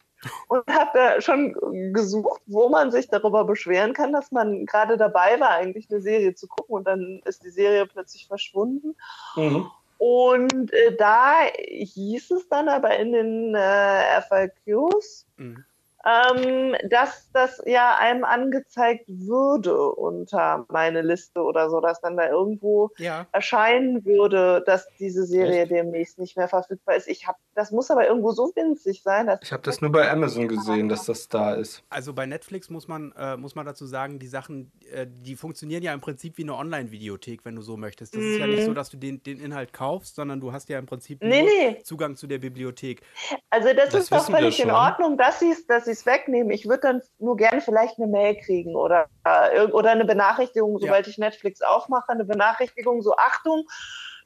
und 0.49 0.67
habe 0.69 0.91
da 0.95 1.21
schon 1.21 1.55
gesucht, 1.93 2.43
wo 2.47 2.69
man 2.69 2.91
sich 2.91 3.09
darüber 3.09 3.45
beschweren 3.45 3.93
kann, 3.93 4.13
dass 4.13 4.33
man 4.33 4.67
gerade 4.67 4.97
dabei 4.97 5.39
war, 5.41 5.51
eigentlich 5.51 5.91
eine 5.91 6.01
Serie 6.01 6.35
zu 6.35 6.49
gucken 6.49 6.75
und 6.75 6.85
dann 6.87 7.21
ist 7.25 7.45
die 7.45 7.51
Serie 7.51 7.87
plötzlich 7.87 8.27
verschwunden. 8.27 8.97
Mhm. 9.37 9.71
Und 9.99 10.73
äh, 10.73 10.97
da 10.97 11.41
hieß 11.69 12.31
es 12.31 12.49
dann 12.49 12.71
aber 12.71 12.99
in 12.99 13.13
den 13.13 13.55
äh, 13.55 14.23
FAQs, 14.23 15.27
mhm 15.37 15.65
ähm, 16.05 16.75
dass 16.89 17.31
das 17.33 17.61
ja 17.67 17.97
einem 17.99 18.25
angezeigt 18.25 19.05
würde 19.09 19.93
unter 19.93 20.65
meine 20.69 21.03
Liste 21.03 21.43
oder 21.43 21.71
so, 21.71 21.81
dass 21.81 22.01
dann 22.01 22.17
da 22.17 22.29
irgendwo 22.29 22.91
ja. 22.99 23.27
erscheinen 23.33 24.05
würde, 24.05 24.63
dass 24.67 24.87
diese 24.99 25.25
Serie 25.25 25.63
Echt? 25.63 25.71
demnächst 25.71 26.19
nicht 26.19 26.37
mehr 26.37 26.49
verfügbar 26.49 26.97
ist. 26.97 27.09
Ich 27.09 27.27
habe, 27.27 27.39
das 27.55 27.71
muss 27.71 27.91
aber 27.91 28.07
irgendwo 28.07 28.33
so 28.33 28.53
winzig 28.55 29.03
sein. 29.03 29.27
Dass 29.27 29.41
ich 29.43 29.53
habe 29.53 29.63
das 29.63 29.81
nur 29.81 29.93
bei 29.93 30.11
Amazon 30.11 30.49
gesehen, 30.49 30.89
dass 30.89 31.05
das 31.05 31.29
da 31.29 31.55
ist. 31.55 31.83
Also 31.91 32.13
bei 32.13 32.27
Netflix 32.27 32.71
muss 32.71 32.89
man, 32.89 33.13
äh, 33.19 33.37
muss 33.37 33.55
man 33.55 33.67
dazu 33.67 33.87
sagen, 33.87 34.19
die 34.19 34.29
Sachen, 34.29 34.73
äh, 34.93 35.07
die 35.09 35.37
funktionieren 35.37 35.83
ja 35.83 35.93
im 35.93 36.01
Prinzip 36.01 36.39
wie 36.39 36.43
eine 36.43 36.55
Online-Videothek, 36.55 37.45
wenn 37.45 37.57
du 37.57 37.63
so 37.63 37.77
möchtest. 37.77 38.15
Das 38.15 38.23
mhm. 38.23 38.33
ist 38.33 38.39
ja 38.39 38.47
nicht 38.47 38.65
so, 38.65 38.71
mhm. 38.71 38.75
dass 38.75 38.91
du 38.91 38.97
den, 38.97 39.23
den 39.23 39.39
Inhalt 39.39 39.73
kaufst, 39.73 40.15
sondern 40.15 40.41
du 40.41 40.53
hast 40.53 40.69
ja 40.69 40.79
im 40.79 40.87
Prinzip 40.87 41.23
nee, 41.23 41.43
nee. 41.43 41.83
Zugang 41.83 42.17
zu 42.17 42.27
der 42.27 42.39
Bibliothek. 42.39 43.03
Also 43.51 43.69
das, 43.75 43.91
das 43.91 44.03
ist 44.03 44.13
doch 44.13 44.31
völlig 44.31 44.61
in 44.61 44.71
Ordnung, 44.71 45.19
dass 45.19 45.41
sie 45.41 45.51
es 45.51 45.67
dass 45.67 45.90
sie 45.91 46.01
es 46.01 46.07
wegnehmen. 46.07 46.51
Ich 46.51 46.67
würde 46.67 46.81
dann 46.81 47.03
nur 47.19 47.37
gerne 47.37 47.61
vielleicht 47.61 47.99
eine 47.99 48.07
Mail 48.07 48.37
kriegen 48.37 48.75
oder, 48.75 49.07
äh, 49.25 49.67
oder 49.67 49.91
eine 49.91 50.05
Benachrichtigung, 50.05 50.79
sobald 50.79 51.07
ja. 51.07 51.11
ich 51.11 51.19
Netflix 51.19 51.63
aufmache, 51.63 52.11
eine 52.11 52.25
Benachrichtigung, 52.25 53.03
so 53.03 53.15
Achtung, 53.17 53.67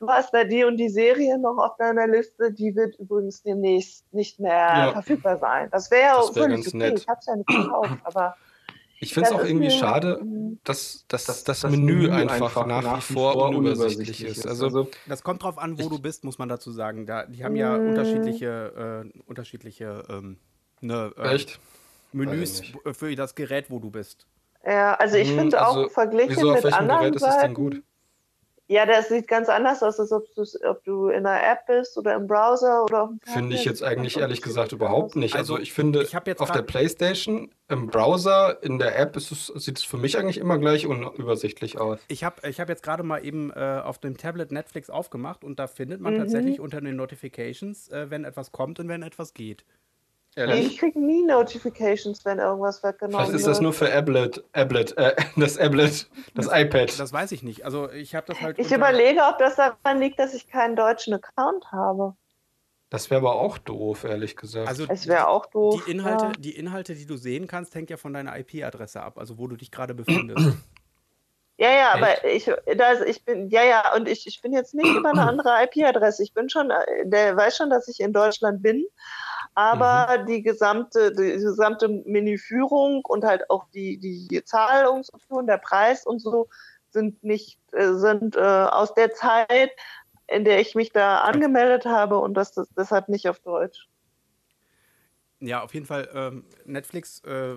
du 0.00 0.08
hast 0.08 0.32
da 0.34 0.44
die 0.44 0.64
und 0.64 0.76
die 0.76 0.88
Serie 0.88 1.38
noch 1.38 1.58
auf 1.58 1.76
deiner 1.76 2.06
Liste, 2.06 2.52
die 2.52 2.74
wird 2.76 2.96
übrigens 2.98 3.42
demnächst 3.42 4.12
nicht 4.12 4.38
mehr 4.38 4.52
ja. 4.52 4.92
verfügbar 4.92 5.38
sein. 5.38 5.68
Das 5.70 5.90
wäre 5.90 6.02
ja 6.02 6.16
wär 6.16 6.42
völlig 6.42 6.66
okay. 6.66 6.76
Nett. 6.76 6.98
Ich 6.98 7.08
habe 7.08 7.18
es 7.20 7.26
ja 7.26 7.36
nicht 7.36 7.48
gekauft, 7.48 7.98
aber 8.04 8.36
ich 9.00 9.12
finde 9.12 9.28
es 9.28 9.34
auch 9.34 9.44
irgendwie 9.44 9.70
schade, 9.70 10.20
dass, 10.64 11.04
dass, 11.08 11.24
dass 11.26 11.44
das, 11.44 11.62
das 11.62 11.70
Menü, 11.70 11.94
Menü 11.94 12.10
einfach, 12.10 12.56
einfach, 12.56 12.66
nach 12.66 12.96
wie 12.98 13.12
vor 13.12 13.36
unübersichtlich 13.50 14.24
ist. 14.24 14.46
Also, 14.46 14.66
also, 14.66 14.88
das 15.06 15.22
kommt 15.22 15.42
drauf 15.42 15.58
an, 15.58 15.78
wo 15.78 15.88
du 15.88 15.98
bist, 15.98 16.24
muss 16.24 16.38
man 16.38 16.48
dazu 16.48 16.70
sagen. 16.70 17.04
Da, 17.04 17.26
die 17.26 17.44
haben 17.44 17.56
ja 17.56 17.76
unterschiedliche, 17.76 19.04
äh, 19.04 19.20
unterschiedliche 19.26 20.04
ähm, 20.08 20.38
ne, 20.84 21.12
äh, 21.16 21.38
Menüs 22.12 22.62
für 22.92 23.14
das 23.14 23.34
Gerät, 23.34 23.66
wo 23.70 23.78
du 23.78 23.90
bist. 23.90 24.26
Ja, 24.64 24.94
also 24.94 25.16
ich 25.16 25.28
hm, 25.28 25.38
finde 25.38 25.60
also, 25.60 25.86
auch 25.86 25.90
verglichen 25.90 26.36
wieso, 26.36 26.52
mit 26.52 26.64
anderen 26.72 27.00
Gerät 27.00 27.16
ist 27.16 27.22
das 27.22 27.40
denn 27.40 27.54
gut? 27.54 27.82
Ja, 28.66 28.86
das 28.86 29.10
sieht 29.10 29.28
ganz 29.28 29.50
anders 29.50 29.82
aus, 29.82 30.00
als 30.00 30.10
ob, 30.10 30.24
ob 30.66 30.84
du 30.84 31.08
in 31.08 31.26
einer 31.26 31.52
App 31.52 31.66
bist 31.66 31.98
oder 31.98 32.14
im 32.14 32.26
Browser 32.26 32.84
oder 32.84 33.02
auf 33.02 33.10
dem 33.10 33.20
Finde 33.22 33.56
ich 33.56 33.66
jetzt 33.66 33.82
eigentlich 33.82 34.16
ehrlich 34.16 34.40
gesagt 34.40 34.72
überhaupt 34.72 35.16
nicht. 35.16 35.36
Also, 35.36 35.54
also 35.54 35.62
ich 35.62 35.74
finde, 35.74 36.02
ich 36.02 36.16
auf 36.16 36.50
der 36.50 36.62
Playstation, 36.62 37.50
im 37.68 37.88
Browser, 37.88 38.62
in 38.62 38.78
der 38.78 38.98
App 38.98 39.16
es, 39.16 39.28
sieht 39.28 39.78
es 39.78 39.84
für 39.84 39.98
mich 39.98 40.16
eigentlich 40.16 40.38
immer 40.38 40.56
gleich 40.56 40.86
unübersichtlich 40.86 41.78
aus. 41.78 42.00
Ich 42.08 42.24
habe 42.24 42.48
ich 42.48 42.58
hab 42.58 42.70
jetzt 42.70 42.82
gerade 42.82 43.02
mal 43.02 43.22
eben 43.22 43.50
äh, 43.50 43.82
auf 43.84 43.98
dem 43.98 44.16
Tablet 44.16 44.50
Netflix 44.50 44.88
aufgemacht 44.88 45.44
und 45.44 45.58
da 45.58 45.66
findet 45.66 46.00
man 46.00 46.14
mhm. 46.14 46.20
tatsächlich 46.20 46.58
unter 46.58 46.80
den 46.80 46.96
Notifications, 46.96 47.90
äh, 47.90 48.08
wenn 48.08 48.24
etwas 48.24 48.50
kommt 48.50 48.80
und 48.80 48.88
wenn 48.88 49.02
etwas 49.02 49.34
geht. 49.34 49.66
Ehrlich? 50.36 50.66
Ich 50.66 50.78
kriege 50.78 50.98
nie 50.98 51.22
Notifications, 51.24 52.24
wenn 52.24 52.38
irgendwas 52.38 52.82
weggenommen 52.82 53.18
wird. 53.18 53.28
Vielleicht 53.28 53.40
ist 53.40 53.46
das 53.46 53.60
nur 53.60 53.72
für 53.72 53.92
Ablet, 53.92 54.42
Ablet, 54.52 54.96
äh, 54.96 55.14
das 55.36 55.58
Ablet, 55.58 56.08
das, 56.34 56.46
das, 56.46 56.48
iPad. 56.52 56.98
Das 56.98 57.12
weiß 57.12 57.32
ich 57.32 57.42
nicht. 57.42 57.64
Also 57.64 57.90
ich 57.90 58.14
habe 58.14 58.26
das 58.26 58.40
halt. 58.40 58.58
Ich 58.58 58.72
überlege, 58.72 59.20
ob 59.22 59.38
das 59.38 59.56
daran 59.56 60.00
liegt, 60.00 60.18
dass 60.18 60.34
ich 60.34 60.48
keinen 60.48 60.74
deutschen 60.76 61.14
Account 61.14 61.70
habe. 61.70 62.14
Das 62.90 63.10
wäre 63.10 63.20
aber 63.20 63.34
auch 63.34 63.58
doof, 63.58 64.04
ehrlich 64.04 64.36
gesagt. 64.36 64.68
Also 64.68 64.86
es 64.88 65.06
wäre 65.08 65.28
auch 65.28 65.46
doof. 65.46 65.82
Die 65.84 65.90
Inhalte, 65.90 66.26
ja. 66.26 66.32
die 66.38 66.56
Inhalte, 66.56 66.94
die 66.94 67.06
du 67.06 67.16
sehen 67.16 67.46
kannst, 67.46 67.74
hängt 67.74 67.90
ja 67.90 67.96
von 67.96 68.12
deiner 68.12 68.38
IP-Adresse 68.38 69.02
ab, 69.02 69.18
also 69.18 69.38
wo 69.38 69.46
du 69.46 69.56
dich 69.56 69.70
gerade 69.70 69.94
befindest. 69.94 70.56
Ja, 71.56 71.70
ja, 71.70 71.94
Echt? 71.94 72.02
aber 72.02 72.24
ich, 72.24 72.76
das, 72.76 73.00
ich 73.02 73.24
bin, 73.24 73.48
ja, 73.48 73.62
ja, 73.62 73.94
und 73.94 74.08
ich, 74.08 74.26
ich 74.26 74.42
bin 74.42 74.52
jetzt 74.52 74.74
nicht 74.74 74.88
über 74.88 75.10
eine 75.10 75.22
andere 75.28 75.50
IP-Adresse. 75.62 76.24
Ich 76.24 76.34
bin 76.34 76.48
schon, 76.48 76.72
äh, 76.72 76.84
der 77.04 77.36
weiß 77.36 77.56
schon, 77.56 77.70
dass 77.70 77.86
ich 77.86 78.00
in 78.00 78.12
Deutschland 78.12 78.60
bin, 78.60 78.84
aber 79.54 80.20
mhm. 80.20 80.26
die 80.26 80.42
gesamte, 80.42 81.12
die 81.12 81.32
gesamte 81.32 81.88
Menüführung 81.88 83.04
und 83.04 83.24
halt 83.24 83.50
auch 83.50 83.66
die, 83.74 83.98
die 83.98 84.44
Zahlungsoption, 84.44 85.46
der 85.46 85.58
Preis 85.58 86.06
und 86.06 86.20
so 86.20 86.48
sind 86.90 87.22
nicht, 87.22 87.58
äh, 87.72 87.92
sind 87.92 88.36
äh, 88.36 88.40
aus 88.40 88.94
der 88.94 89.12
Zeit, 89.12 89.70
in 90.26 90.44
der 90.44 90.60
ich 90.60 90.74
mich 90.74 90.90
da 90.90 91.18
angemeldet 91.18 91.84
habe 91.84 92.18
und 92.18 92.34
das, 92.34 92.52
das 92.52 92.68
deshalb 92.76 93.08
nicht 93.08 93.28
auf 93.28 93.40
Deutsch. 93.40 93.88
Ja, 95.40 95.62
auf 95.62 95.74
jeden 95.74 95.84
Fall 95.84 96.08
ähm, 96.14 96.44
Netflix, 96.64 97.20
äh, 97.24 97.56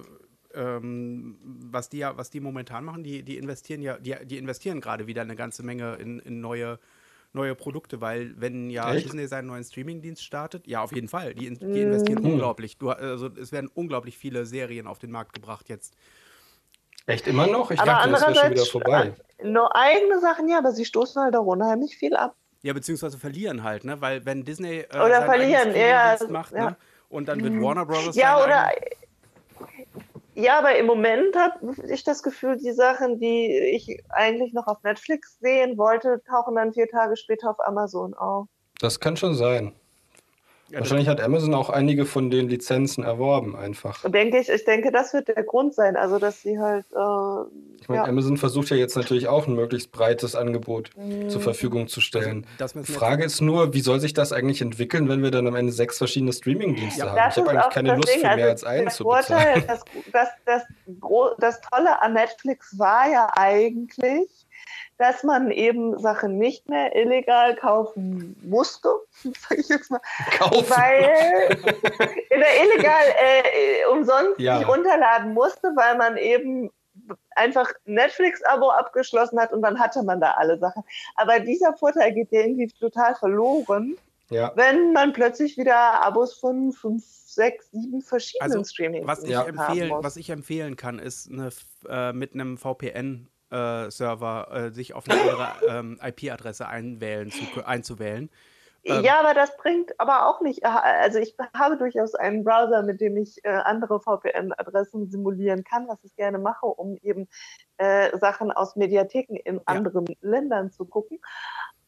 ähm, 0.53 1.37
was 1.71 1.87
die 1.89 1.99
ja, 1.99 2.17
was 2.17 2.29
die 2.29 2.41
momentan 2.41 2.83
machen, 2.83 3.03
die, 3.03 3.23
die 3.23 3.37
investieren 3.37 3.81
ja, 3.81 3.97
die, 3.97 4.15
die 4.25 4.37
investieren 4.37 4.81
gerade 4.81 5.07
wieder 5.07 5.21
eine 5.21 5.35
ganze 5.35 5.63
Menge 5.63 5.95
in, 5.95 6.19
in 6.19 6.41
neue 6.41 6.79
neue 7.33 7.55
Produkte, 7.55 8.01
weil 8.01 8.33
wenn 8.39 8.69
ja 8.69 8.93
Echt? 8.93 9.05
Disney 9.05 9.27
seinen 9.27 9.47
neuen 9.47 9.63
Streamingdienst 9.63 10.23
startet, 10.23 10.67
ja, 10.67 10.81
auf 10.81 10.93
jeden 10.93 11.07
Fall, 11.07 11.33
die, 11.33 11.53
die 11.53 11.81
investieren 11.81 12.23
mhm. 12.23 12.31
unglaublich. 12.31 12.77
Du, 12.77 12.89
also 12.89 13.27
es 13.27 13.51
werden 13.51 13.69
unglaublich 13.73 14.17
viele 14.17 14.45
Serien 14.45 14.87
auf 14.87 14.99
den 14.99 15.11
Markt 15.11 15.33
gebracht 15.33 15.69
jetzt. 15.69 15.95
Echt 17.05 17.27
immer 17.27 17.47
noch? 17.47 17.71
Ich 17.71 17.79
aber 17.79 17.91
dachte, 17.91 18.11
das 18.11 18.21
wäre 18.21 18.35
schon 18.35 18.51
wieder 18.51 18.65
vorbei. 18.65 19.13
Nur 19.43 19.73
eigene 19.75 20.19
Sachen, 20.19 20.49
ja, 20.49 20.57
aber 20.57 20.71
sie 20.71 20.83
stoßen 20.83 21.21
halt 21.21 21.35
auch 21.35 21.45
unheimlich 21.45 21.95
viel 21.95 22.15
ab. 22.15 22.35
Ja, 22.63 22.73
beziehungsweise 22.73 23.17
verlieren 23.17 23.63
halt, 23.63 23.83
ne? 23.83 24.01
Weil 24.01 24.25
wenn 24.25 24.43
Disney 24.43 24.79
äh, 24.79 24.97
oder 24.97 25.23
verlieren, 25.23 25.73
ja, 25.75 26.17
macht, 26.29 26.53
ja. 26.53 26.71
Ne? 26.71 26.77
und 27.09 27.27
dann 27.27 27.41
wird 27.41 27.53
mhm. 27.53 27.63
Warner 27.63 27.85
Bros. 27.85 28.15
Ja, 28.15 28.43
oder 28.43 28.69
ja, 30.37 30.59
aber 30.59 30.77
im 30.77 30.85
Moment 30.85 31.35
habe 31.35 31.73
ich 31.89 32.03
das 32.03 32.21
Gefühl, 32.21 32.57
die 32.57 32.71
Sachen, 32.71 33.19
die 33.19 33.57
ich 33.73 34.03
eigentlich 34.09 34.53
noch 34.53 34.67
auf 34.67 34.83
Netflix 34.83 35.39
sehen 35.39 35.79
wollte, 35.79 36.21
tauchen 36.29 36.55
dann 36.55 36.73
vier 36.73 36.87
Tage 36.87 37.17
später 37.17 37.49
auf 37.49 37.59
Amazon 37.59 38.13
auf. 38.13 38.47
Das 38.79 38.99
kann 38.99 39.17
schon 39.17 39.33
sein. 39.33 39.73
Wahrscheinlich 40.71 41.07
hat 41.07 41.21
Amazon 41.21 41.53
auch 41.53 41.69
einige 41.69 42.05
von 42.05 42.29
den 42.29 42.49
Lizenzen 42.49 43.03
erworben, 43.03 43.55
einfach. 43.55 44.03
Denke 44.09 44.39
ich, 44.39 44.49
ich 44.49 44.65
denke, 44.65 44.91
das 44.91 45.13
wird 45.13 45.29
der 45.29 45.43
Grund 45.43 45.73
sein, 45.73 45.95
also 45.95 46.19
dass 46.19 46.41
sie 46.41 46.59
halt. 46.59 46.85
Äh, 46.91 47.79
ich 47.79 47.87
meine, 47.87 48.03
ja. 48.03 48.07
Amazon 48.07 48.37
versucht 48.37 48.69
ja 48.69 48.75
jetzt 48.75 48.97
natürlich 48.97 49.27
auch 49.27 49.47
ein 49.47 49.55
möglichst 49.55 49.91
breites 49.91 50.35
Angebot 50.35 50.89
mhm. 50.97 51.29
zur 51.29 51.41
Verfügung 51.41 51.87
zu 51.87 52.01
stellen. 52.01 52.45
Also, 52.59 52.81
Die 52.81 52.91
Frage 52.91 53.23
ist 53.23 53.39
nur, 53.39 53.73
wie 53.73 53.79
soll 53.79 53.99
sich 53.99 54.13
das 54.13 54.33
eigentlich 54.33 54.61
entwickeln, 54.61 55.07
wenn 55.07 55.23
wir 55.23 55.31
dann 55.31 55.47
am 55.47 55.55
Ende 55.55 55.71
sechs 55.71 55.97
verschiedene 55.97 56.33
Streaming-Dienste 56.33 57.05
ja, 57.05 57.11
haben? 57.11 57.31
Ich 57.31 57.37
habe 57.37 57.49
eigentlich 57.49 57.73
keine 57.73 57.95
Lust 57.95 58.09
Ding. 58.09 58.21
für 58.21 58.35
mehr 58.35 58.49
also 58.49 58.49
als 58.49 58.63
einen 58.65 58.89
zu 58.89 59.03
bezahlen. 59.05 59.63
das, 59.67 59.83
das, 60.11 60.29
das, 60.45 60.63
das 61.39 61.61
Tolle 61.61 62.01
an 62.01 62.13
Netflix 62.13 62.77
war 62.77 63.09
ja 63.09 63.29
eigentlich, 63.35 64.46
dass 64.97 65.23
man 65.23 65.51
eben 65.51 65.97
Sachen 65.99 66.37
nicht 66.37 66.69
mehr 66.69 66.95
illegal 66.95 67.55
kaufen 67.55 68.35
musste, 68.41 68.89
sage 69.23 69.61
ich 69.61 69.69
jetzt 69.69 69.91
mal. 69.91 70.01
Kaufen. 70.37 70.69
Weil 70.69 71.57
oder 72.31 72.47
illegal 72.63 73.05
äh, 73.17 73.91
umsonst 73.91 74.39
ja. 74.39 74.57
nicht 74.57 74.67
runterladen 74.67 75.33
musste, 75.33 75.67
weil 75.75 75.97
man 75.97 76.17
eben 76.17 76.71
einfach 77.35 77.71
Netflix-Abo 77.85 78.69
abgeschlossen 78.69 79.39
hat 79.39 79.53
und 79.53 79.61
dann 79.61 79.79
hatte 79.79 80.03
man 80.03 80.19
da 80.19 80.31
alle 80.31 80.57
Sachen. 80.57 80.83
Aber 81.15 81.39
dieser 81.39 81.73
Vorteil 81.77 82.13
geht 82.13 82.31
dir 82.31 82.41
irgendwie 82.41 82.67
total 82.67 83.15
verloren, 83.15 83.95
ja. 84.29 84.51
wenn 84.55 84.93
man 84.93 85.13
plötzlich 85.13 85.57
wieder 85.57 86.03
Abos 86.03 86.33
von 86.33 86.71
fünf, 86.71 87.03
sechs, 87.05 87.69
sieben 87.71 88.01
verschiedenen 88.01 88.51
also, 88.51 88.63
Streaming 88.63 89.05
was 89.05 89.23
ich 89.23 89.29
ja. 89.29 89.43
empfehlen, 89.43 89.91
Was 90.01 90.17
ich 90.17 90.29
empfehlen 90.31 90.75
kann, 90.75 90.97
ist 90.97 91.31
eine, 91.31 91.49
äh, 91.87 92.13
mit 92.13 92.33
einem 92.33 92.57
VPN 92.57 93.29
äh, 93.51 93.89
Server 93.89 94.47
äh, 94.51 94.71
sich 94.71 94.93
auf 94.93 95.09
eine 95.09 95.21
andere 95.21 95.47
ähm, 95.69 95.99
IP-Adresse 96.03 96.67
einwählen, 96.67 97.31
zu, 97.31 97.65
einzuwählen. 97.65 98.29
Ähm, 98.83 99.03
ja, 99.03 99.19
aber 99.19 99.33
das 99.33 99.55
bringt 99.57 99.99
aber 99.99 100.27
auch 100.27 100.41
nicht. 100.41 100.65
Also 100.65 101.19
ich 101.19 101.35
habe 101.53 101.77
durchaus 101.77 102.15
einen 102.15 102.43
Browser, 102.43 102.83
mit 102.83 103.01
dem 103.01 103.17
ich 103.17 103.43
äh, 103.43 103.49
andere 103.49 103.99
VPN-Adressen 103.99 105.09
simulieren 105.09 105.63
kann, 105.63 105.87
was 105.87 105.97
ich 106.03 106.15
gerne 106.15 106.39
mache, 106.39 106.65
um 106.65 106.97
eben 107.01 107.27
äh, 107.77 108.15
Sachen 108.17 108.51
aus 108.51 108.75
Mediatheken 108.75 109.35
in 109.35 109.55
ja. 109.55 109.61
anderen 109.65 110.05
Ländern 110.21 110.71
zu 110.71 110.85
gucken. 110.85 111.19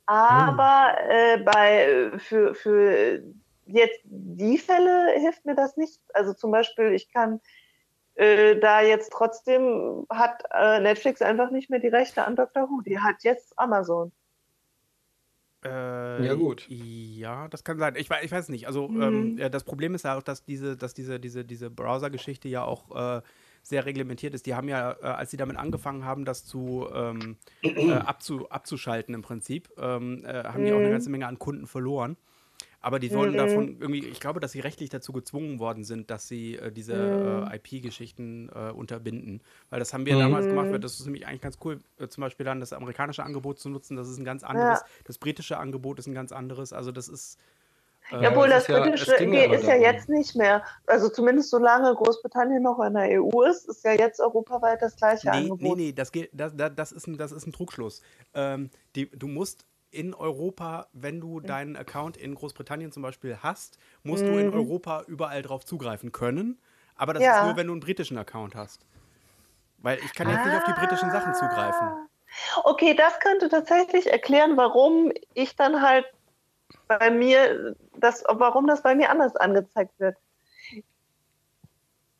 Aber 0.05 0.95
hm. 0.97 1.09
äh, 1.09 1.37
bei 1.43 2.11
für, 2.17 2.55
für 2.55 3.21
jetzt 3.65 3.99
die 4.03 4.57
Fälle 4.57 5.13
hilft 5.19 5.45
mir 5.45 5.55
das 5.55 5.77
nicht. 5.77 6.01
Also 6.13 6.33
zum 6.33 6.51
Beispiel, 6.51 6.93
ich 6.93 7.11
kann 7.11 7.39
äh, 8.19 8.59
da 8.59 8.81
jetzt 8.81 9.13
trotzdem 9.13 10.05
hat 10.09 10.43
äh, 10.51 10.81
Netflix 10.81 11.21
einfach 11.21 11.51
nicht 11.51 11.69
mehr 11.69 11.79
die 11.79 11.87
Rechte 11.87 12.25
an 12.25 12.35
Dr. 12.35 12.69
Who. 12.69 12.81
Die 12.81 12.99
hat 12.99 13.23
jetzt 13.23 13.57
Amazon. 13.57 14.11
Äh, 15.63 16.25
ja, 16.25 16.33
gut. 16.35 16.65
Ja, 16.69 17.47
das 17.47 17.63
kann 17.63 17.79
sein. 17.79 17.95
Ich, 17.95 18.09
ich 18.09 18.31
weiß 18.31 18.49
nicht. 18.49 18.67
Also, 18.67 18.89
mhm. 18.89 19.37
ähm, 19.39 19.51
das 19.51 19.63
Problem 19.63 19.95
ist 19.95 20.03
ja 20.03 20.17
auch, 20.17 20.23
dass 20.23 20.43
diese, 20.43 20.75
dass 20.75 20.93
diese, 20.93 21.19
diese, 21.19 21.45
diese 21.45 21.69
Browser-Geschichte 21.69 22.49
ja 22.49 22.63
auch 22.63 23.17
äh, 23.17 23.21
sehr 23.63 23.85
reglementiert 23.85 24.33
ist. 24.33 24.45
Die 24.45 24.55
haben 24.55 24.67
ja, 24.67 24.97
äh, 25.01 25.05
als 25.05 25.31
sie 25.31 25.37
damit 25.37 25.55
angefangen 25.55 26.03
haben, 26.03 26.25
das 26.25 26.45
zu 26.45 26.87
ähm, 26.93 27.37
äh, 27.61 27.93
abzu, 27.93 28.49
abzuschalten 28.49 29.15
im 29.15 29.21
Prinzip, 29.21 29.69
ähm, 29.77 30.25
äh, 30.25 30.43
haben 30.43 30.61
mhm. 30.61 30.65
die 30.65 30.73
auch 30.73 30.77
eine 30.77 30.87
mhm. 30.87 30.91
ganze 30.91 31.09
Menge 31.09 31.27
an 31.27 31.39
Kunden 31.39 31.67
verloren. 31.67 32.17
Aber 32.81 32.99
die 32.99 33.09
sollen 33.09 33.33
mhm. 33.33 33.37
davon 33.37 33.77
irgendwie, 33.79 34.05
ich 34.05 34.19
glaube, 34.19 34.39
dass 34.39 34.53
sie 34.53 34.61
rechtlich 34.61 34.89
dazu 34.89 35.11
gezwungen 35.11 35.59
worden 35.59 35.83
sind, 35.83 36.09
dass 36.09 36.27
sie 36.27 36.55
äh, 36.55 36.71
diese 36.71 36.95
mhm. 36.95 37.51
äh, 37.51 37.55
IP-Geschichten 37.57 38.49
äh, 38.55 38.71
unterbinden. 38.71 39.41
Weil 39.69 39.79
das 39.79 39.93
haben 39.93 40.05
wir 40.05 40.15
mhm. 40.15 40.19
damals 40.19 40.45
gemacht, 40.45 40.71
weil 40.71 40.79
das 40.79 40.99
ist 40.99 41.05
nämlich 41.05 41.27
eigentlich 41.27 41.41
ganz 41.41 41.57
cool, 41.65 41.79
äh, 41.99 42.07
zum 42.07 42.21
Beispiel 42.21 42.45
dann 42.45 42.61
das 42.61 42.71
amerikanische 42.71 43.23
Angebot 43.23 43.59
zu 43.59 43.69
nutzen. 43.69 43.97
Das 43.97 44.07
ist 44.07 44.17
ein 44.17 44.23
ganz 44.23 44.43
anderes. 44.43 44.79
Ja. 44.79 44.85
Das 45.03 45.17
britische 45.17 45.57
Angebot 45.57 45.99
ist 45.99 46.07
ein 46.07 46.13
ganz 46.13 46.31
anderes. 46.31 46.71
Also 46.71 46.93
das 46.93 47.09
ist. 47.09 47.37
Äh, 48.11 48.23
ja, 48.23 48.33
wohl 48.33 48.47
das, 48.47 48.65
das 48.65 48.81
britische 48.81 49.23
ja, 49.25 49.53
ist 49.53 49.67
ja 49.67 49.75
jetzt 49.75 50.07
nicht 50.07 50.35
mehr. 50.37 50.63
Also 50.87 51.09
zumindest 51.09 51.49
solange 51.49 51.93
Großbritannien 51.93 52.63
noch 52.63 52.79
in 52.79 52.93
der 52.93 53.21
EU 53.21 53.43
ist, 53.43 53.67
ist 53.67 53.83
ja 53.83 53.91
jetzt 53.91 54.21
europaweit 54.21 54.81
das 54.81 54.95
gleiche 54.95 55.29
nee, 55.29 55.37
Angebot. 55.37 55.61
Nee, 55.61 55.75
nee, 55.75 55.91
das, 55.91 56.13
geht, 56.13 56.29
das, 56.31 56.53
das, 56.55 56.93
ist, 56.93 57.07
ein, 57.07 57.17
das 57.17 57.33
ist 57.33 57.45
ein 57.45 57.51
Trugschluss. 57.51 58.01
Ähm, 58.33 58.69
die, 58.95 59.09
du 59.09 59.27
musst 59.27 59.65
in 59.91 60.13
Europa, 60.13 60.87
wenn 60.93 61.19
du 61.19 61.39
deinen 61.39 61.75
Account 61.75 62.17
in 62.17 62.35
Großbritannien 62.35 62.91
zum 62.91 63.03
Beispiel 63.03 63.37
hast, 63.41 63.79
musst 64.03 64.23
mhm. 64.23 64.27
du 64.27 64.39
in 64.39 64.47
mhm. 64.47 64.53
Europa 64.53 65.03
überall 65.07 65.41
drauf 65.41 65.65
zugreifen 65.65 66.11
können. 66.11 66.59
Aber 66.95 67.13
das 67.13 67.23
ja. 67.23 67.39
ist 67.39 67.45
nur, 67.45 67.55
wenn 67.57 67.67
du 67.67 67.73
einen 67.73 67.79
britischen 67.79 68.17
Account 68.17 68.55
hast. 68.55 68.85
Weil 69.77 69.99
ich 69.99 70.13
kann 70.13 70.29
jetzt 70.29 70.39
ah. 70.39 70.45
nicht 70.45 70.57
auf 70.57 70.63
die 70.65 70.73
britischen 70.73 71.09
Sachen 71.11 71.33
zugreifen. 71.33 72.09
Okay, 72.63 72.93
das 72.93 73.19
könnte 73.19 73.49
tatsächlich 73.49 74.11
erklären, 74.11 74.57
warum 74.57 75.11
ich 75.33 75.55
dann 75.55 75.81
halt 75.81 76.05
bei 76.87 77.09
mir, 77.09 77.75
das, 77.97 78.23
warum 78.27 78.67
das 78.67 78.83
bei 78.83 78.93
mir 78.93 79.09
anders 79.09 79.35
angezeigt 79.35 79.93
wird. 79.99 80.15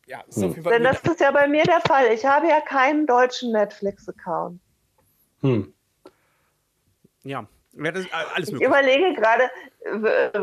Ja, 0.07 0.21
ist 0.21 0.37
hm. 0.37 0.43
auf 0.45 0.49
jeden 0.51 0.63
Fall 0.63 0.73
Denn 0.73 0.83
das 0.83 1.01
ist 1.01 1.19
ja 1.19 1.29
bei 1.29 1.47
mir 1.47 1.63
der 1.65 1.81
Fall. 1.81 2.07
Ich 2.13 2.25
habe 2.25 2.47
ja 2.47 2.61
keinen 2.61 3.05
deutschen 3.05 3.51
Netflix-Account. 3.51 4.59
Hm. 5.41 5.73
Ja, 7.23 7.47
ja, 7.73 7.91
das 7.91 8.03
ist 8.03 8.13
alles 8.13 8.51
möglich. 8.51 8.61
Ich 8.61 8.67
überlege 8.67 9.13
gerade, 9.13 9.43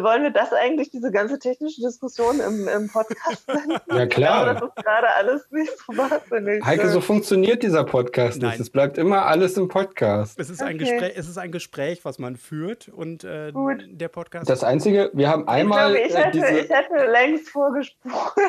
wollen 0.02 0.22
wir 0.22 0.30
das 0.30 0.52
eigentlich, 0.52 0.90
diese 0.90 1.10
ganze 1.10 1.38
technische 1.38 1.80
Diskussion 1.82 2.40
im, 2.40 2.68
im 2.68 2.88
Podcast? 2.88 3.46
Ja, 3.92 4.06
klar. 4.06 4.54
das 4.54 4.62
ist 4.62 4.76
gerade 4.76 5.08
alles 5.16 5.50
nicht 5.50 5.72
so 5.78 5.96
wahnsinnig. 5.96 6.64
Heike, 6.64 6.88
so 6.88 7.00
funktioniert 7.00 7.62
dieser 7.62 7.84
Podcast 7.84 8.40
Nein. 8.40 8.50
nicht. 8.50 8.60
Es 8.60 8.70
bleibt 8.70 8.98
immer 8.98 9.26
alles 9.26 9.56
im 9.56 9.68
Podcast. 9.68 10.38
Es 10.38 10.50
ist, 10.50 10.60
okay. 10.60 10.70
ein 10.70 10.78
Gespräch, 10.78 11.12
es 11.16 11.28
ist 11.28 11.38
ein 11.38 11.52
Gespräch, 11.52 12.04
was 12.04 12.18
man 12.18 12.36
führt 12.36 12.88
und 12.88 13.24
äh, 13.24 13.52
der 13.88 14.08
Podcast. 14.08 14.48
Das 14.50 14.64
Einzige, 14.64 15.10
wir 15.14 15.28
haben 15.28 15.48
einmal. 15.48 15.94
Ich, 15.96 16.08
glaube, 16.08 16.30
ich, 16.36 16.42
hätte, 16.42 16.58
ich 16.58 16.70
hätte 16.70 17.10
längst 17.10 17.48
vorgesprochen. 17.48 18.42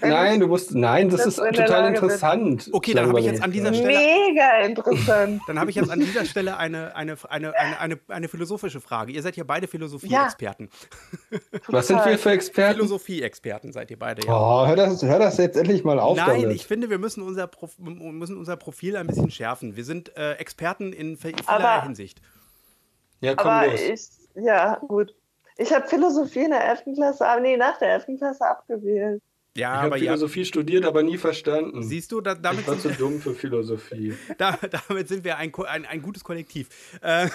Nein, 0.00 0.40
du 0.40 0.46
musst, 0.46 0.74
nein, 0.74 1.08
das, 1.08 1.24
das 1.24 1.38
ist 1.38 1.56
total 1.56 1.88
interessant. 1.88 2.68
Okay, 2.72 2.94
dann 2.94 3.08
habe 3.08 3.20
ich 3.20 3.26
jetzt 3.26 3.42
an 3.42 3.52
dieser 3.52 3.72
Stelle. 3.72 3.98
Mega 3.98 4.58
interessant. 4.58 5.42
Dann 5.46 5.58
habe 5.58 5.70
ich 5.70 5.76
jetzt 5.76 5.90
an 5.90 6.00
dieser 6.00 6.24
Stelle 6.24 6.56
eine, 6.56 6.94
eine, 6.96 7.16
eine, 7.28 7.58
eine, 7.58 7.80
eine, 7.80 7.98
eine 8.08 8.28
philosophische 8.28 8.80
Frage. 8.80 9.12
Ihr 9.12 9.22
seid 9.22 9.36
ja 9.36 9.44
beide 9.44 9.66
Philosophie-Experten. 9.66 10.70
Ja. 11.30 11.38
Was 11.68 11.88
sind 11.88 12.04
wir 12.04 12.18
für 12.18 12.30
Experten? 12.30 12.76
Philosophie-Experten 12.76 13.72
seid 13.72 13.90
ihr 13.90 13.98
beide, 13.98 14.26
ja. 14.26 14.32
Oh, 14.32 14.66
hör 14.66 14.76
das, 14.76 15.02
hör 15.02 15.18
das 15.18 15.36
jetzt 15.38 15.56
endlich 15.56 15.84
mal 15.84 15.98
auf. 15.98 16.16
Nein, 16.16 16.42
damit. 16.42 16.56
ich 16.56 16.66
finde, 16.66 16.90
wir 16.90 16.98
müssen 16.98 17.22
unser, 17.22 17.46
Prof 17.46 17.78
müssen 17.78 18.36
unser 18.36 18.56
Profil 18.56 18.96
ein 18.96 19.06
bisschen 19.06 19.30
schärfen. 19.30 19.76
Wir 19.76 19.84
sind 19.84 20.16
äh, 20.16 20.34
Experten 20.34 20.92
in 20.92 21.16
vielerlei 21.16 21.82
Hinsicht. 21.82 22.20
Ja, 23.20 23.34
komm 23.34 23.50
aber 23.50 23.66
los. 23.68 23.80
Ich, 23.80 24.44
ja, 24.44 24.76
gut. 24.76 25.14
Ich 25.56 25.72
habe 25.74 25.86
Philosophie 25.86 26.44
in 26.44 26.50
der 26.50 26.64
11. 26.68 26.84
Klasse, 26.94 27.26
aber 27.26 27.40
nee, 27.42 27.56
nach 27.56 27.78
der 27.78 27.92
11. 27.92 28.18
Klasse 28.18 28.46
abgewählt. 28.46 29.22
Ja, 29.56 29.74
ich 29.74 29.82
habe 29.82 29.98
Philosophie 29.98 30.40
ja, 30.40 30.44
studiert, 30.44 30.84
aber 30.84 31.02
nie 31.02 31.18
verstanden. 31.18 31.82
Siehst 31.82 32.12
du, 32.12 32.20
da, 32.20 32.34
damit 32.34 32.60
ich 32.60 32.68
war 32.68 32.78
zu 32.78 32.90
dumm 32.90 33.20
für 33.20 33.34
Philosophie. 33.34 34.14
Da, 34.38 34.58
damit 34.88 35.08
sind 35.08 35.24
wir 35.24 35.36
ein, 35.38 35.52
ein, 35.66 35.84
ein 35.86 36.02
gutes 36.02 36.22
Kollektiv. 36.22 36.68
Äh, 37.02 37.28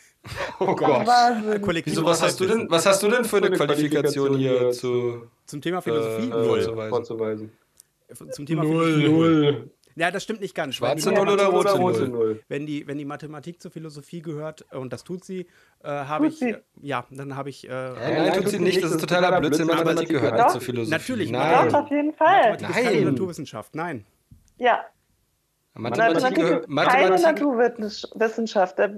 oh 0.60 0.74
Gott. 0.74 1.06
Kollektiv 1.62 1.94
Wieso, 1.94 2.04
was 2.04 2.22
hast 2.22 2.38
du 2.38 2.46
denn, 2.46 2.70
was 2.70 2.84
hast 2.84 3.02
du 3.02 3.08
denn 3.08 3.24
für 3.24 3.38
eine 3.38 3.50
Qualifikation 3.50 4.36
hier 4.36 4.70
zu, 4.72 5.26
zum 5.46 5.62
Thema 5.62 5.80
Philosophie? 5.80 6.26
Äh, 6.26 6.28
Null. 6.28 6.88
Vorzuweisen. 6.90 7.52
Zum 8.32 8.44
Thema 8.44 8.62
Null, 8.62 8.92
Philosophie. 8.92 9.12
Null. 9.12 9.70
Ja, 9.96 10.10
das 10.10 10.24
stimmt 10.24 10.40
nicht 10.40 10.54
ganz. 10.54 10.74
Schwarze 10.74 11.12
Null 11.12 11.28
oder 11.28 11.46
rote, 11.46 11.72
rote 11.72 12.08
Null? 12.08 12.42
Wenn 12.48 12.66
die, 12.66 12.86
wenn 12.86 12.98
die 12.98 13.04
Mathematik 13.04 13.62
zur 13.62 13.70
Philosophie 13.70 14.22
gehört, 14.22 14.62
und 14.72 14.92
das 14.92 15.04
tut 15.04 15.24
sie, 15.24 15.46
äh, 15.82 15.88
habe 15.88 16.26
ich, 16.26 16.42
äh, 16.42 16.60
ja, 16.80 17.04
dann 17.10 17.36
habe 17.36 17.50
ich. 17.50 17.68
Äh, 17.68 17.70
nein, 17.70 18.32
tut 18.32 18.48
sie 18.48 18.58
nicht, 18.58 18.82
das 18.82 18.92
ist 18.92 19.00
totaler 19.00 19.38
Blödsinn. 19.40 19.66
Mathematik 19.66 20.08
gehört 20.08 20.34
nicht 20.34 20.50
zur 20.50 20.60
Philosophie. 20.60 20.90
Natürlich, 20.90 21.30
nein. 21.30 21.68
Doch, 21.68 21.84
auf 21.84 21.90
jeden 21.90 22.12
Fall. 22.12 22.50
Mathematik 22.50 22.62
nein. 22.62 22.84
ist 22.84 22.92
keine 22.92 23.10
Naturwissenschaft, 23.10 23.74
nein. 23.74 24.04
Ja. 24.58 24.84
Mathematik, 25.74 26.22
Mathematik, 26.22 26.68
Mathematik 26.68 27.00
keine 27.00 27.22
Naturwissenschaft, 27.22 28.78
da 28.78 28.88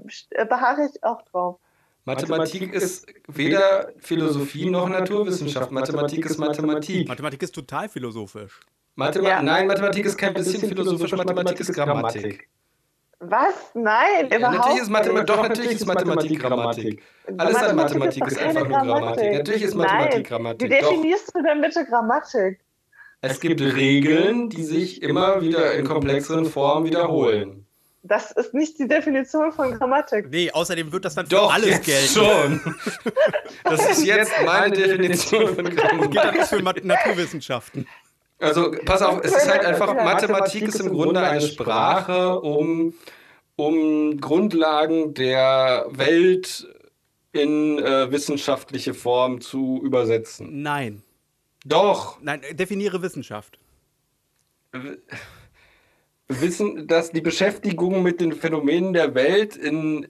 beharre 0.44 0.88
ich 0.92 1.02
auch 1.04 1.22
drauf. 1.22 1.58
Mathematik 2.06 2.72
ist 2.72 3.06
weder 3.26 3.92
Philosophie 3.98 4.70
noch 4.70 4.88
Naturwissenschaft. 4.88 5.72
Mathematik 5.72 6.24
ist 6.24 6.38
Mathematik. 6.38 7.08
Mathematik 7.08 7.42
ist 7.42 7.52
total 7.52 7.88
philosophisch. 7.88 8.60
Mathema 8.94 9.28
ja. 9.28 9.42
Nein, 9.42 9.66
Mathematik 9.66 10.06
ist 10.06 10.16
kein 10.16 10.32
bisschen 10.32 10.68
philosophisch, 10.68 11.12
Mathematik 11.12 11.58
ist 11.58 11.74
Grammatik. 11.74 12.48
Was? 13.18 13.72
Nein, 13.74 14.28
ja, 14.30 14.38
natürlich 14.38 14.82
ist 14.82 14.90
Mathematik, 14.90 15.26
doch, 15.26 15.42
natürlich 15.42 15.72
ist 15.72 15.86
Mathematik 15.86 16.38
Grammatik. 16.38 17.02
Alles 17.38 17.56
an 17.56 17.74
Mathematik 17.74 18.26
ist 18.26 18.38
einfach 18.38 18.68
nur 18.68 18.78
Grammatik. 18.78 19.32
Natürlich 19.32 19.62
ist 19.62 19.74
Mathematik 19.74 20.28
Grammatik. 20.28 20.62
Wie 20.62 20.68
definierst 20.68 21.34
du 21.34 21.42
denn 21.42 21.60
bitte 21.60 21.84
Grammatik? 21.86 22.60
Es 23.20 23.40
gibt 23.40 23.60
Regeln, 23.60 24.48
die 24.48 24.62
sich 24.62 25.02
immer 25.02 25.40
wieder 25.40 25.72
in 25.72 25.84
komplexeren 25.84 26.44
Formen 26.44 26.86
wiederholen. 26.86 27.65
Das 28.06 28.30
ist 28.32 28.54
nicht 28.54 28.78
die 28.78 28.86
Definition 28.86 29.52
von 29.52 29.76
Grammatik. 29.78 30.30
Nee, 30.30 30.50
außerdem 30.50 30.92
wird 30.92 31.04
das 31.04 31.14
dann 31.14 31.26
für 31.26 31.36
Doch, 31.36 31.52
alles 31.52 31.80
gelten. 31.82 32.14
schon. 32.14 32.60
Das 33.64 33.90
ist 33.90 34.04
jetzt 34.04 34.32
meine 34.44 34.74
Definition 34.74 35.54
von 35.54 35.64
Grammatik. 35.74 36.10
Geht 36.10 36.24
dann 36.24 36.44
für 36.46 36.86
Naturwissenschaften. 36.86 37.86
Also 38.38 38.72
pass 38.84 39.02
auf, 39.02 39.20
es 39.24 39.32
ist 39.34 39.48
halt 39.48 39.64
einfach, 39.64 39.94
Mathematik 39.94 40.62
ist 40.62 40.80
im 40.80 40.90
Grunde 40.90 41.20
eine 41.20 41.40
Sprache, 41.40 42.40
um, 42.40 42.94
um 43.56 44.20
Grundlagen 44.20 45.14
der 45.14 45.86
Welt 45.90 46.68
in 47.32 47.78
äh, 47.78 48.10
wissenschaftliche 48.10 48.94
Form 48.94 49.40
zu 49.40 49.80
übersetzen. 49.82 50.62
Nein. 50.62 51.02
Doch. 51.64 52.20
Nein, 52.20 52.42
definiere 52.52 53.02
Wissenschaft. 53.02 53.58
Wissen, 56.28 56.86
dass 56.86 57.12
die 57.12 57.20
Beschäftigung 57.20 58.02
mit 58.02 58.20
den 58.20 58.32
Phänomenen 58.32 58.92
der 58.92 59.14
Welt 59.14 59.56
in 59.56 60.08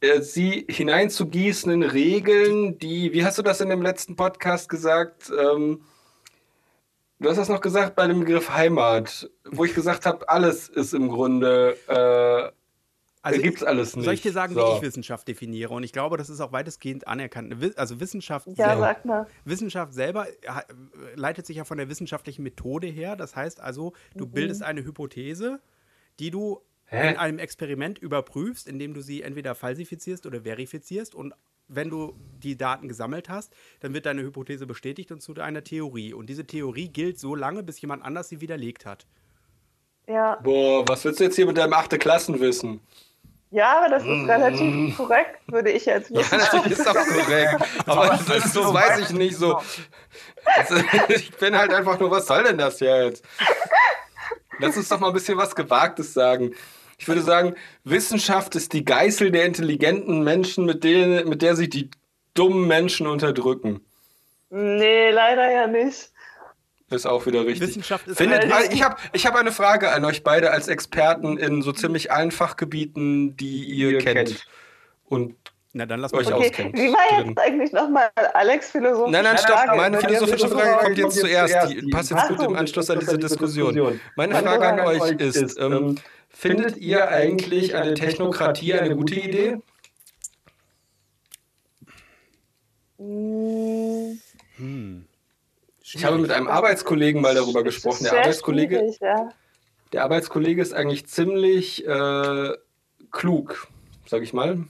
äh, 0.00 0.20
sie 0.20 0.66
hineinzugießen 0.68 1.72
in 1.72 1.82
Regeln, 1.82 2.78
die, 2.78 3.12
wie 3.12 3.24
hast 3.24 3.38
du 3.38 3.42
das 3.42 3.60
in 3.60 3.70
dem 3.70 3.82
letzten 3.82 4.14
Podcast 4.14 4.68
gesagt, 4.68 5.32
ähm, 5.38 5.80
Du 7.18 7.30
hast 7.30 7.38
das 7.38 7.48
noch 7.48 7.62
gesagt 7.62 7.96
bei 7.96 8.06
dem 8.06 8.20
Begriff 8.20 8.50
Heimat, 8.50 9.30
wo 9.50 9.64
ich 9.64 9.74
gesagt 9.74 10.04
habe, 10.04 10.28
alles 10.28 10.68
ist 10.68 10.92
im 10.92 11.08
Grunde, 11.08 11.74
äh, 11.88 12.52
also 13.26 13.42
gibt 13.42 13.58
es 13.58 13.64
alles 13.64 13.96
nicht. 13.96 14.04
Soll 14.04 14.14
ich 14.14 14.22
dir 14.22 14.32
sagen, 14.32 14.54
so. 14.54 14.60
wie 14.60 14.76
ich 14.76 14.82
Wissenschaft 14.82 15.28
definiere? 15.28 15.74
Und 15.74 15.82
ich 15.82 15.92
glaube, 15.92 16.16
das 16.16 16.30
ist 16.30 16.40
auch 16.40 16.52
weitestgehend 16.52 17.06
anerkannt. 17.06 17.54
Also 17.76 18.00
Wissenschaft, 18.00 18.46
ja, 18.48 18.68
selber, 18.68 18.80
sag 18.80 19.04
mal. 19.04 19.26
Wissenschaft 19.44 19.92
selber 19.92 20.26
leitet 21.14 21.46
sich 21.46 21.56
ja 21.56 21.64
von 21.64 21.78
der 21.78 21.88
wissenschaftlichen 21.88 22.42
Methode 22.42 22.86
her. 22.86 23.16
Das 23.16 23.36
heißt 23.36 23.60
also, 23.60 23.92
du 24.14 24.26
mhm. 24.26 24.30
bildest 24.30 24.62
eine 24.62 24.84
Hypothese, 24.84 25.60
die 26.18 26.30
du 26.30 26.60
Hä? 26.86 27.10
in 27.10 27.16
einem 27.16 27.38
Experiment 27.38 27.98
überprüfst, 27.98 28.68
indem 28.68 28.94
du 28.94 29.00
sie 29.00 29.22
entweder 29.22 29.54
falsifizierst 29.54 30.24
oder 30.26 30.42
verifizierst 30.42 31.14
und 31.14 31.34
wenn 31.68 31.90
du 31.90 32.14
die 32.38 32.56
Daten 32.56 32.88
gesammelt 32.88 33.28
hast, 33.28 33.52
dann 33.80 33.92
wird 33.92 34.06
deine 34.06 34.22
Hypothese 34.22 34.66
bestätigt 34.66 35.10
und 35.10 35.20
zu 35.20 35.34
einer 35.34 35.64
Theorie. 35.64 36.12
Und 36.12 36.28
diese 36.28 36.46
Theorie 36.46 36.88
gilt 36.88 37.18
so 37.18 37.34
lange, 37.34 37.64
bis 37.64 37.80
jemand 37.80 38.04
anders 38.04 38.28
sie 38.28 38.40
widerlegt 38.40 38.86
hat. 38.86 39.06
Ja. 40.06 40.36
Boah, 40.36 40.86
was 40.88 41.04
willst 41.04 41.20
du 41.20 41.24
jetzt 41.24 41.36
hier 41.36 41.46
mit 41.46 41.56
deinem 41.56 41.72
8. 41.72 41.98
Klassenwissen? 41.98 42.80
Ja, 43.50 43.78
aber 43.78 43.88
das 43.88 44.02
ist 44.02 44.08
mm. 44.08 44.30
relativ 44.30 44.96
korrekt, 44.96 45.38
würde 45.46 45.70
ich 45.70 45.86
jetzt 45.86 46.10
wissen. 46.10 46.38
Ja, 46.38 46.44
natürlich 46.44 46.72
ist 46.78 46.88
auch 46.88 46.94
korrekt. 46.94 47.56
aber 47.86 48.08
das 48.08 48.44
ist 48.44 48.52
so, 48.52 48.74
weiß 48.74 49.00
ich 49.00 49.10
nicht 49.10 49.36
so. 49.36 49.60
Ich 51.08 51.36
bin 51.36 51.58
halt 51.58 51.74
einfach 51.74 51.98
nur, 51.98 52.10
was 52.10 52.28
soll 52.28 52.44
denn 52.44 52.56
das 52.56 52.78
jetzt? 52.78 53.24
Lass 54.60 54.76
uns 54.76 54.88
doch 54.88 55.00
mal 55.00 55.08
ein 55.08 55.12
bisschen 55.12 55.36
was 55.36 55.54
Gewagtes 55.56 56.14
sagen. 56.14 56.54
Ich 56.98 57.08
würde 57.08 57.20
sagen, 57.20 57.56
Wissenschaft 57.84 58.54
ist 58.54 58.72
die 58.72 58.84
Geißel 58.84 59.30
der 59.30 59.44
intelligenten 59.44 60.22
Menschen, 60.22 60.64
mit, 60.64 60.84
denen, 60.84 61.28
mit 61.28 61.42
der 61.42 61.56
sich 61.56 61.68
die 61.68 61.90
dummen 62.34 62.66
Menschen 62.66 63.06
unterdrücken. 63.06 63.80
Nee, 64.50 65.10
leider 65.10 65.50
ja 65.50 65.66
nicht. 65.66 66.10
Ist 66.88 67.06
auch 67.06 67.26
wieder 67.26 67.44
richtig. 67.44 67.68
Wissenschaft 67.68 68.06
ist 68.06 68.18
Findet, 68.18 68.52
halt 68.52 68.72
ich 68.72 68.82
habe 68.82 68.96
ich 69.12 69.26
hab 69.26 69.34
eine 69.34 69.50
Frage 69.50 69.90
an 69.90 70.04
euch 70.04 70.22
beide 70.22 70.52
als 70.52 70.68
Experten 70.68 71.36
in 71.36 71.62
so 71.62 71.72
ziemlich 71.72 72.12
allen 72.12 72.30
Fachgebieten, 72.30 73.36
die 73.36 73.64
ihr, 73.64 73.90
ihr 73.90 73.98
kennt. 73.98 74.28
kennt. 74.28 74.46
Und 75.04 75.34
na, 75.72 75.84
dann 75.84 76.00
lass 76.00 76.14
euch 76.14 76.32
okay. 76.32 76.48
auskennt. 76.48 76.74
Wie 76.74 76.92
war 76.92 77.26
jetzt 77.26 77.38
eigentlich 77.38 77.72
nochmal 77.72 78.08
Alex 78.34 78.70
philosophische 78.70 79.10
Nein, 79.10 79.24
nein, 79.24 79.36
stopp. 79.36 79.76
Meine 79.76 80.00
philosophische 80.00 80.48
Frage 80.48 80.84
kommt 80.84 80.98
jetzt 80.98 81.18
zuerst. 81.18 81.54
Die 81.70 81.82
passt 81.90 82.10
jetzt 82.10 82.28
gut 82.28 82.40
im 82.42 82.56
Anschluss 82.56 82.88
an 82.88 83.00
diese 83.00 83.18
Diskussion. 83.18 84.00
Meine 84.14 84.34
Frage 84.36 84.66
an 84.66 84.80
euch 84.80 85.10
ist, 85.20 85.58
ähm, 85.58 85.72
ähm, 85.72 85.98
findet 86.28 86.76
ihr 86.76 87.08
eigentlich 87.08 87.74
eine 87.74 87.94
Technokratie 87.94 88.74
eine 88.74 88.94
gute 88.94 89.16
Idee? 89.16 89.58
Hm. 94.56 95.05
Ich 95.94 96.04
habe 96.04 96.18
mit 96.18 96.30
einem 96.30 96.48
Arbeitskollegen 96.48 97.22
mal 97.22 97.34
darüber 97.34 97.62
gesprochen. 97.62 98.04
Der 98.04 98.18
Arbeitskollege, 98.18 98.92
ja. 99.00 99.28
der 99.92 100.02
Arbeitskollege 100.02 100.60
ist 100.60 100.74
eigentlich 100.74 101.06
ziemlich 101.06 101.86
äh, 101.86 102.52
klug, 103.12 103.68
sage 104.06 104.24
ich 104.24 104.32
mal. 104.32 104.64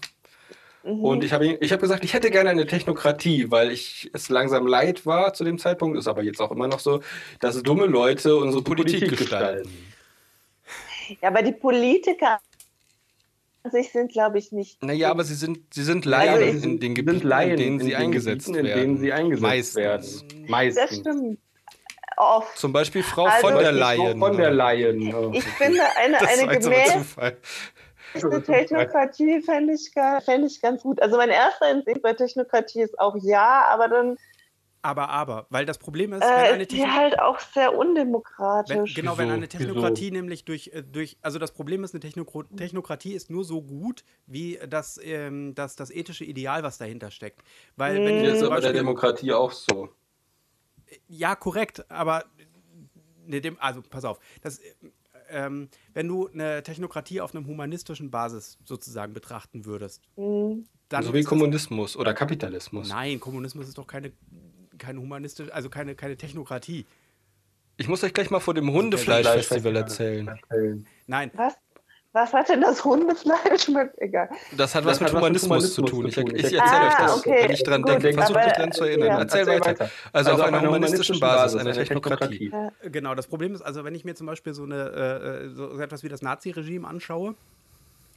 Mhm. 0.84 1.04
Und 1.04 1.24
ich 1.24 1.32
habe 1.32 1.46
ich 1.46 1.72
hab 1.72 1.80
gesagt, 1.80 2.04
ich 2.04 2.12
hätte 2.12 2.30
gerne 2.30 2.50
eine 2.50 2.66
Technokratie, 2.66 3.50
weil 3.50 3.72
ich 3.72 4.10
es 4.12 4.28
langsam 4.28 4.66
leid 4.66 5.06
war 5.06 5.32
zu 5.32 5.42
dem 5.42 5.58
Zeitpunkt, 5.58 5.98
ist 5.98 6.06
aber 6.06 6.22
jetzt 6.22 6.40
auch 6.40 6.50
immer 6.50 6.68
noch 6.68 6.80
so, 6.80 7.00
dass 7.40 7.62
dumme 7.62 7.86
Leute 7.86 8.36
unsere 8.36 8.62
Politik, 8.62 9.00
Politik 9.00 9.18
gestalten. 9.18 9.70
Ja, 11.22 11.28
aber 11.28 11.42
die 11.42 11.52
Politiker 11.52 12.40
sich 13.70 13.92
sind, 13.92 14.12
glaube 14.12 14.38
ich, 14.38 14.52
nicht. 14.52 14.82
Naja, 14.82 15.10
aber 15.10 15.24
sie 15.24 15.34
sind, 15.34 15.74
sie 15.74 15.84
sind 15.84 16.04
Laien 16.04 16.34
also 16.34 16.68
in 16.68 16.80
den 16.80 16.94
Gebieten, 16.94 17.30
in 17.30 17.56
denen 17.56 17.80
sie 17.80 17.96
eingesetzt 17.96 18.46
Gebieten, 18.46 18.66
werden. 18.66 18.82
In 18.82 18.88
denen 18.88 18.98
sie 18.98 19.12
eingesetzt 19.12 19.42
Meistens. 19.42 19.76
werden. 19.76 20.46
Meistens. 20.48 20.88
Das 20.90 20.98
stimmt. 20.98 21.38
Oft. 22.18 22.56
Zum 22.56 22.72
Beispiel 22.72 23.02
Frau 23.02 23.26
also, 23.26 23.48
von 23.48 23.58
der 23.58 23.72
Leyen. 23.72 24.18
Von 24.18 24.36
der 24.36 24.50
Leyen. 24.50 25.00
Ich, 25.32 25.38
ich 25.38 25.44
finde 25.44 25.82
eine, 25.96 26.18
eine 26.18 26.58
gemäß 26.58 27.16
eine 28.24 28.42
Technokratie 28.42 29.42
fände 29.42 29.74
ich, 29.74 29.90
fänd 30.24 30.46
ich 30.46 30.60
ganz 30.60 30.82
gut. 30.82 31.00
Also 31.02 31.16
mein 31.16 31.30
erster 31.30 31.70
Instinkt 31.70 32.02
bei 32.02 32.12
Technokratie 32.12 32.82
ist 32.82 32.98
auch 32.98 33.16
ja, 33.20 33.66
aber 33.68 33.88
dann 33.88 34.16
aber, 34.82 35.08
aber, 35.08 35.46
weil 35.50 35.66
das 35.66 35.78
Problem 35.78 36.12
ist, 36.12 36.22
äh, 36.22 36.26
wenn 36.26 36.54
eine 36.54 36.66
Technokratie. 36.66 36.98
halt 36.98 37.20
auch 37.20 37.40
sehr 37.40 37.76
undemokratisch. 37.76 38.76
Wenn, 38.76 38.84
genau, 38.84 39.12
Wieso? 39.12 39.18
wenn 39.18 39.30
eine 39.30 39.48
Technokratie 39.48 40.06
Wieso? 40.06 40.14
nämlich 40.14 40.44
durch, 40.44 40.70
äh, 40.72 40.82
durch. 40.82 41.16
Also, 41.22 41.38
das 41.38 41.52
Problem 41.52 41.82
ist, 41.82 41.94
eine 41.94 42.00
Technokro 42.00 42.44
Technokratie 42.44 43.12
ist 43.12 43.30
nur 43.30 43.44
so 43.44 43.62
gut, 43.62 44.04
wie 44.26 44.58
das, 44.68 45.00
ähm, 45.02 45.54
das, 45.54 45.76
das 45.76 45.90
ethische 45.90 46.24
Ideal, 46.24 46.62
was 46.62 46.78
dahinter 46.78 47.10
steckt. 47.10 47.42
Weil, 47.76 47.96
wenn 48.04 48.24
das 48.24 48.38
ist 48.38 48.42
aber 48.42 48.60
der 48.60 48.72
Demokratie 48.72 49.32
auch 49.32 49.52
so. 49.52 49.88
Ja, 51.08 51.34
korrekt, 51.34 51.90
aber. 51.90 52.24
Ne, 53.26 53.40
dem, 53.40 53.56
also, 53.58 53.82
pass 53.82 54.04
auf. 54.04 54.20
Das, 54.40 54.60
ähm, 55.30 55.68
wenn 55.94 56.08
du 56.08 56.28
eine 56.28 56.62
Technokratie 56.62 57.20
auf 57.20 57.34
einem 57.34 57.46
humanistischen 57.46 58.10
Basis 58.10 58.58
sozusagen 58.64 59.12
betrachten 59.12 59.64
würdest. 59.64 60.02
Mhm. 60.16 60.66
Dann 60.88 61.02
so 61.02 61.12
wie 61.12 61.24
Kommunismus 61.24 61.96
oder 61.96 62.14
Kapitalismus. 62.14 62.88
Nein, 62.88 63.18
Kommunismus 63.18 63.66
ist 63.66 63.76
doch 63.76 63.88
keine 63.88 64.12
keine 64.78 65.00
humanistische, 65.00 65.52
also 65.52 65.68
keine, 65.68 65.94
keine 65.94 66.16
Technokratie. 66.16 66.86
Ich 67.76 67.88
muss 67.88 68.02
euch 68.02 68.14
gleich 68.14 68.30
mal 68.30 68.40
vor 68.40 68.54
dem 68.54 68.68
also 68.68 68.78
Hundefleischfestival 68.78 69.76
erzählen. 69.76 70.38
Nein. 71.06 71.30
Was? 71.34 71.54
Was 72.16 72.32
hat 72.32 72.48
denn 72.48 72.62
das 72.62 72.82
Hundefleisch 72.82 73.68
mit? 73.68 73.90
Egal. 73.98 74.30
Das 74.56 74.74
hat 74.74 74.86
was, 74.86 75.00
mit, 75.00 75.10
hat 75.10 75.16
Humanismus 75.18 75.64
was 75.64 75.76
mit, 75.76 75.92
Humanismus 75.92 76.14
zu 76.14 76.24
tun. 76.24 76.34
Ich, 76.34 76.46
ich 76.46 76.58
erzähle 76.58 76.80
ah, 76.80 76.88
euch 76.88 76.94
das, 76.94 77.18
okay. 77.18 77.42
wenn 77.42 77.50
ich 77.50 77.62
dran 77.62 77.82
Gut, 77.82 78.02
denke. 78.02 78.12
Versucht 78.14 78.42
mich 78.42 78.52
dran 78.54 78.72
zu 78.72 78.84
erinnern. 78.84 79.08
Ja. 79.08 79.18
Erzähl, 79.18 79.40
Erzähl 79.40 79.60
weiter. 79.60 79.90
Also, 80.14 80.30
also 80.30 80.42
auf, 80.42 80.48
einer 80.48 80.66
humanistischen 80.66 81.20
Basis, 81.20 81.60
eine 81.60 81.74
Technokratie. 81.74 82.50
Ja. 82.50 82.72
Genau, 82.88 83.14
das 83.14 83.26
Problem 83.26 83.54
ist, 83.54 83.60
also 83.60 83.84
wenn 83.84 83.94
ich 83.94 84.06
mir 84.06 84.14
zum 84.14 84.26
Beispiel 84.26 84.54
so, 84.54 84.62
eine, 84.62 85.44
äh, 85.44 85.48
so 85.50 85.78
etwas 85.78 86.04
wie 86.04 86.08
das 86.08 86.22
Nazi-Regime 86.22 86.88
anschaue, 86.88 87.34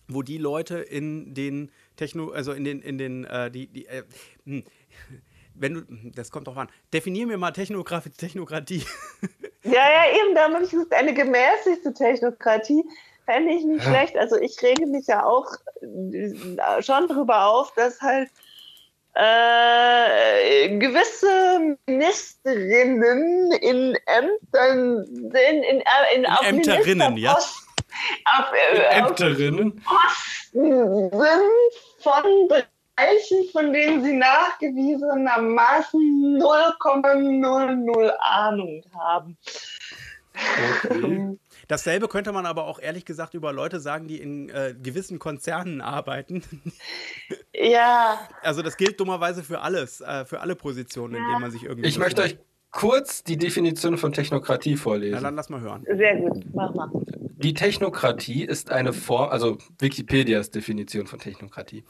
wo 0.08 0.22
die 0.22 0.38
Leute 0.38 0.78
in 0.78 1.34
den 1.34 1.70
Techno, 1.98 2.30
also 2.30 2.54
in 2.54 2.64
den, 2.64 2.82
in 2.82 2.98
den, 2.98 3.26
äh, 3.26 3.52
die, 3.52 3.68
die, 3.68 3.86
äh, 3.86 4.04
hm, 4.46 4.64
wenn 5.60 5.74
du, 5.74 5.82
das 6.16 6.32
kommt 6.32 6.48
doch 6.48 6.58
an, 6.58 6.70
definier 6.94 7.28
mir 7.28 7.38
mal 7.38 7.52
Technokratie. 7.52 8.12
Technokratie. 8.12 8.84
Ja, 9.64 9.74
ja, 9.74 10.04
eben, 10.16 10.36
da 10.36 10.50
habe 10.50 10.64
ich 10.64 10.72
gesagt, 10.72 10.94
eine 10.94 11.14
gemäßigte 11.14 11.94
Technokratie 11.94 12.82
fände 13.26 13.54
ich 13.54 13.66
nicht 13.66 13.84
ja. 13.84 13.92
schlecht. 13.92 14.18
Also 14.18 14.38
ich 14.38 14.56
rege 14.62 14.86
mich 14.88 15.06
ja 15.08 15.26
auch 15.26 15.52
äh, 15.82 16.82
schon 16.82 17.10
darüber 17.10 17.46
auf, 17.46 17.74
dass 17.76 18.00
halt 18.02 18.30
äh, 19.16 20.78
gewisse 20.78 21.78
Ministerinnen 21.88 23.52
in 23.52 23.98
Ämtern 24.06 25.06
sind, 25.06 25.34
in, 25.34 25.64
in, 25.64 25.84
in, 26.16 26.24
in 26.24 26.26
Ämterinnen, 26.26 27.18
ja. 27.18 27.34
Auf, 27.34 27.64
äh, 28.54 28.98
Ämterinnen. 28.98 29.84
Posten 29.84 31.10
sind 31.12 31.74
von 32.00 32.24
Bereichen, 33.00 33.50
von 33.52 33.74
denen 33.74 34.04
sie 34.04 34.14
nachgewiesenermaßen 34.14 36.40
0,00 36.40 38.12
Ahnung 38.20 38.84
haben. 38.98 39.38
Okay. 40.84 41.38
Dasselbe 41.68 42.08
könnte 42.08 42.32
man 42.32 42.48
aber 42.48 42.66
auch 42.66 42.80
ehrlich 42.80 43.06
gesagt 43.06 43.36
über 43.36 43.54
Leute 43.54 43.80
sagen, 43.80 44.08
die 44.08 44.20
in 44.20 44.50
äh, 44.50 44.74
gewissen 44.82 45.20
Konzernen 45.20 45.82
arbeiten. 45.82 46.42
Ja. 47.54 48.20
Also 48.42 48.64
das 48.64 48.78
gilt 48.78 49.00
dummerweise 49.00 49.44
für 49.44 49.62
alles, 49.62 50.02
äh, 50.02 50.26
für 50.26 50.40
alle 50.40 50.56
Positionen, 50.56 51.14
ja. 51.14 51.20
in 51.20 51.30
denen 51.30 51.42
man 51.42 51.52
sich 51.52 51.62
irgendwie. 51.64 51.88
Ich 51.88 52.00
möchte 52.00 52.24
euch 52.24 52.40
kurz 52.72 53.24
die 53.24 53.38
Definition 53.38 53.98
von 53.98 54.14
Technokratie 54.14 54.78
vorlesen. 54.78 55.16
Na, 55.16 55.22
dann 55.22 55.36
lass 55.36 55.50
mal 55.50 55.62
hören. 55.62 55.86
Sehr 55.86 56.16
gut, 56.16 56.44
mach 56.54 56.74
mal. 56.74 56.90
Die 57.42 57.54
Technokratie 57.54 58.44
ist 58.44 58.70
eine 58.70 58.92
Form, 58.92 59.30
also 59.30 59.58
Wikipedias 59.80 60.52
Definition 60.52 61.08
von 61.08 61.20
Technokratie. 61.20 61.86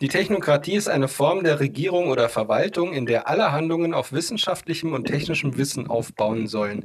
Die 0.00 0.08
Technokratie 0.08 0.76
ist 0.76 0.88
eine 0.88 1.08
Form 1.08 1.44
der 1.44 1.60
Regierung 1.60 2.08
oder 2.08 2.30
Verwaltung, 2.30 2.94
in 2.94 3.04
der 3.04 3.28
alle 3.28 3.52
Handlungen 3.52 3.92
auf 3.92 4.14
wissenschaftlichem 4.14 4.94
und 4.94 5.04
technischem 5.04 5.58
Wissen 5.58 5.88
aufbauen 5.88 6.46
sollen. 6.46 6.84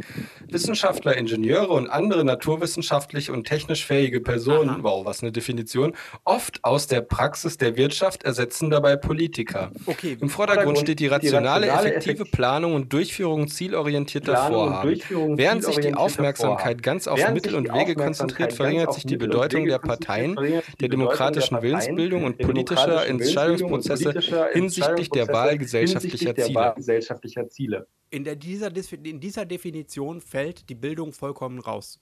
Wissenschaftler, 0.50 1.16
Ingenieure 1.16 1.70
und 1.70 1.88
andere 1.88 2.26
naturwissenschaftlich 2.26 3.32
und 3.32 3.48
technisch 3.48 3.86
fähige 3.86 4.20
Personen, 4.20 4.70
Aha. 4.70 4.80
wow, 4.82 5.06
was 5.06 5.22
eine 5.22 5.32
Definition, 5.32 5.96
oft 6.26 6.62
aus 6.66 6.88
der 6.88 7.00
Praxis 7.00 7.58
der 7.58 7.78
Wirtschaft 7.78 8.24
ersetzen 8.24 8.70
dabei 8.70 8.98
Politiker. 8.98 9.72
Okay. 9.86 10.18
Im 10.20 10.28
Vordergrund 10.30 10.80
steht 10.80 11.00
die 11.00 11.08
rationale, 11.08 11.68
die 11.68 11.70
rationale 11.70 11.88
effektive 11.88 12.26
Planung 12.26 12.76
und 12.76 12.92
Durchführung 12.92 13.48
zielorientierter 13.48 14.36
Vorhaben. 14.36 15.00
Während 15.38 15.64
sich 15.64 15.80
die 15.80 15.94
Aufmerksamkeit 15.94 16.84
ganz 16.84 17.08
auf 17.08 17.18
Mittel 17.32 17.56
und 17.56 17.74
Wege 17.74 17.96
konzentriert, 18.10 18.54
verringert 18.54 18.94
sich 18.94 19.06
die 19.06 19.18
Bedeutung 19.18 19.66
der 19.66 19.80
Parteien, 19.80 20.36
der 20.80 20.90
demokratischen 20.90 21.62
Willensbildung 21.62 22.24
und 22.24 22.38
politischer 22.38 23.06
Entscheidungsprozesse 23.08 24.14
hinsichtlich 24.54 25.10
der 25.10 25.28
Wahl 25.28 25.58
gesellschaftlicher 25.58 27.50
Ziele. 27.50 27.88
In, 28.10 28.24
der, 28.24 28.36
dieser, 28.36 28.72
in 29.04 29.20
dieser 29.20 29.46
Definition 29.46 30.22
fällt 30.22 30.70
die 30.70 30.76
Bildung 30.76 31.14
vollkommen 31.14 31.60
raus. 31.60 32.00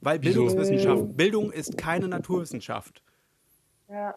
Weil 0.00 0.18
Bildungswissenschaft, 0.18 1.16
Bildung 1.16 1.50
ist 1.50 1.78
keine 1.78 2.08
Naturwissenschaft. 2.08 3.02
Ja. 3.88 4.14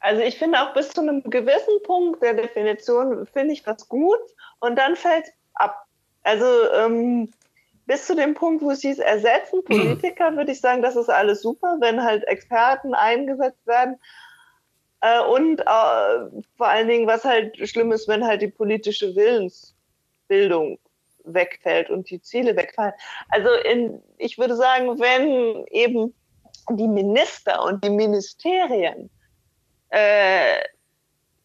Also 0.00 0.20
ich 0.22 0.36
finde 0.36 0.60
auch 0.60 0.74
bis 0.74 0.90
zu 0.90 1.00
einem 1.00 1.22
gewissen 1.22 1.82
Punkt 1.84 2.22
der 2.22 2.34
Definition 2.34 3.24
finde 3.26 3.54
ich 3.54 3.62
das 3.62 3.88
gut 3.88 4.18
und 4.58 4.76
dann 4.76 4.96
fällt 4.96 5.26
es 5.26 5.32
ab. 5.54 5.86
Also 6.24 6.44
ähm, 6.74 7.30
bis 7.86 8.06
zu 8.06 8.14
dem 8.14 8.34
Punkt, 8.34 8.62
wo 8.62 8.70
es 8.70 8.82
hieß, 8.82 8.98
ersetzen 8.98 9.64
Politiker, 9.64 10.36
würde 10.36 10.52
ich 10.52 10.60
sagen, 10.60 10.82
das 10.82 10.96
ist 10.96 11.08
alles 11.08 11.42
super, 11.42 11.76
wenn 11.80 12.02
halt 12.02 12.24
Experten 12.24 12.94
eingesetzt 12.94 13.66
werden. 13.66 13.96
Äh, 15.00 15.20
und 15.20 15.60
äh, 15.60 16.42
vor 16.56 16.68
allen 16.68 16.88
Dingen, 16.88 17.06
was 17.06 17.24
halt 17.24 17.56
schlimm 17.68 17.92
ist, 17.92 18.08
wenn 18.08 18.24
halt 18.24 18.42
die 18.42 18.48
politische 18.48 19.14
Willensbildung 19.16 20.78
wegfällt 21.24 21.90
und 21.90 22.08
die 22.10 22.20
Ziele 22.20 22.56
wegfallen. 22.56 22.94
Also 23.28 23.48
in, 23.70 24.02
ich 24.18 24.38
würde 24.38 24.56
sagen, 24.56 24.98
wenn 24.98 25.66
eben 25.66 26.14
die 26.70 26.88
Minister 26.88 27.64
und 27.64 27.84
die 27.84 27.90
Ministerien 27.90 29.10
äh, 29.90 30.58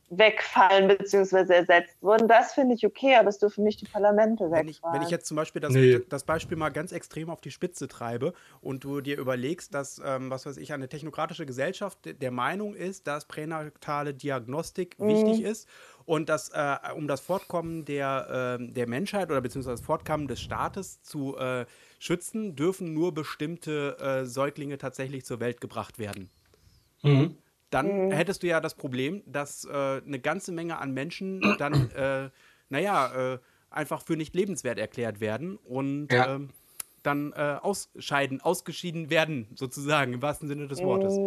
wegfallen 0.10 0.88
bzw. 0.88 1.54
ersetzt 1.54 2.02
wurden. 2.02 2.28
Das 2.28 2.54
finde 2.54 2.76
ich 2.76 2.86
okay, 2.86 3.16
aber 3.16 3.28
es 3.30 3.40
dürfen 3.40 3.64
nicht 3.64 3.82
die 3.82 3.86
Parlamente 3.86 4.46
wegfallen. 4.46 4.66
Wenn 4.66 4.68
ich, 4.70 4.82
wenn 4.84 5.02
ich 5.02 5.10
jetzt 5.10 5.26
zum 5.28 5.36
Beispiel 5.36 5.62
das, 5.62 5.74
Nee. 5.74 6.00
das 6.08 6.24
Beispiel 6.24 6.56
mal 6.58 6.70
ganz 6.70 6.92
extrem 6.94 7.30
auf 7.30 7.42
die 7.42 7.52
Spitze 7.52 7.88
treibe 7.90 8.34
und 8.62 8.84
du 8.84 9.02
dir 9.02 9.18
überlegst, 9.18 9.74
dass, 9.74 10.02
ähm, 10.04 10.30
was 10.30 10.46
weiß 10.46 10.58
ich, 10.58 10.72
eine 10.72 10.88
technokratische 10.88 11.46
Gesellschaft 11.46 12.06
de- 12.06 12.14
der 12.14 12.32
Meinung 12.32 12.74
ist, 12.74 13.06
dass 13.08 13.26
pränatale 13.26 14.14
Diagnostik 14.14 14.98
Mhm. 15.00 15.08
wichtig 15.10 15.42
ist 15.42 15.68
und 16.06 16.30
dass, 16.30 16.50
äh, 16.50 16.76
um 16.96 17.08
das 17.10 17.20
Fortkommen 17.20 17.84
der, 17.84 18.58
ähm, 18.60 18.74
der 18.74 18.88
Menschheit 18.88 19.30
oder 19.30 19.42
beziehungsweise 19.42 19.74
das 19.76 19.86
Fortkommen 19.86 20.28
des 20.30 20.40
Staates 20.40 21.02
zu 21.02 21.36
äh, 21.38 21.66
schützen, 22.00 22.56
dürfen 22.56 22.94
nur 22.94 23.14
bestimmte 23.14 23.98
äh, 24.00 24.26
Säuglinge 24.26 24.78
tatsächlich 24.78 25.26
zur 25.26 25.40
Welt 25.42 25.60
gebracht 25.60 26.00
werden. 26.00 26.30
Mhm. 27.04 27.38
Dann 27.70 28.12
hättest 28.12 28.44
du 28.44 28.48
ja 28.48 28.62
das 28.62 28.76
Problem, 28.76 29.24
dass 29.26 29.66
äh, 29.66 30.02
eine 30.06 30.20
ganze 30.20 30.52
Menge 30.52 30.78
an 30.78 30.94
Menschen 30.94 31.42
dann, 31.58 31.92
äh, 31.92 32.30
naja, 32.70 33.34
äh, 33.34 33.40
einfach 33.70 34.02
für 34.02 34.16
nicht 34.16 34.36
lebenswert 34.36 34.80
erklärt 34.80 35.20
werden 35.20 35.58
und 35.58 36.12
Ja. 36.12 36.36
ähm, 36.36 36.50
dann 37.04 37.32
äh, 37.34 37.58
ausscheiden, 37.62 38.42
ausgeschieden 38.42 39.10
werden, 39.10 39.48
sozusagen, 39.56 40.14
im 40.14 40.22
wahrsten 40.22 40.48
Sinne 40.50 40.68
des 40.68 40.84
Wortes. 40.84 41.18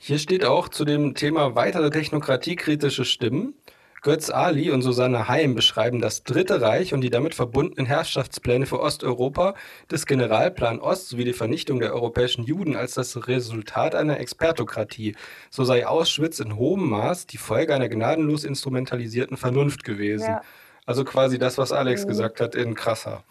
Hier 0.00 0.18
steht 0.18 0.44
auch 0.44 0.68
zu 0.68 0.84
dem 0.84 1.14
Thema 1.14 1.54
weitere 1.54 1.90
technokratiekritische 1.90 3.04
Stimmen. 3.04 3.54
Götz 4.02 4.30
Ali 4.30 4.70
und 4.70 4.82
Susanne 4.82 5.28
Heim 5.28 5.54
beschreiben 5.54 6.00
das 6.00 6.22
Dritte 6.22 6.60
Reich 6.60 6.94
und 6.94 7.00
die 7.00 7.10
damit 7.10 7.34
verbundenen 7.34 7.86
Herrschaftspläne 7.86 8.66
für 8.66 8.80
Osteuropa 8.80 9.54
des 9.90 10.06
Generalplan 10.06 10.80
Ost 10.80 11.08
sowie 11.08 11.24
die 11.24 11.32
Vernichtung 11.32 11.80
der 11.80 11.92
europäischen 11.92 12.44
Juden 12.44 12.76
als 12.76 12.94
das 12.94 13.26
Resultat 13.26 13.94
einer 13.94 14.20
Expertokratie. 14.20 15.16
So 15.50 15.64
sei 15.64 15.86
Auschwitz 15.86 16.38
in 16.38 16.56
hohem 16.56 16.88
Maß 16.88 17.26
die 17.26 17.38
Folge 17.38 17.74
einer 17.74 17.88
gnadenlos 17.88 18.44
instrumentalisierten 18.44 19.36
Vernunft 19.36 19.84
gewesen. 19.84 20.26
Ja. 20.26 20.42
Also 20.86 21.04
quasi 21.04 21.38
das, 21.38 21.58
was 21.58 21.72
Alex 21.72 22.06
gesagt 22.06 22.40
hat, 22.40 22.54
in 22.54 22.74
krasser. 22.74 23.24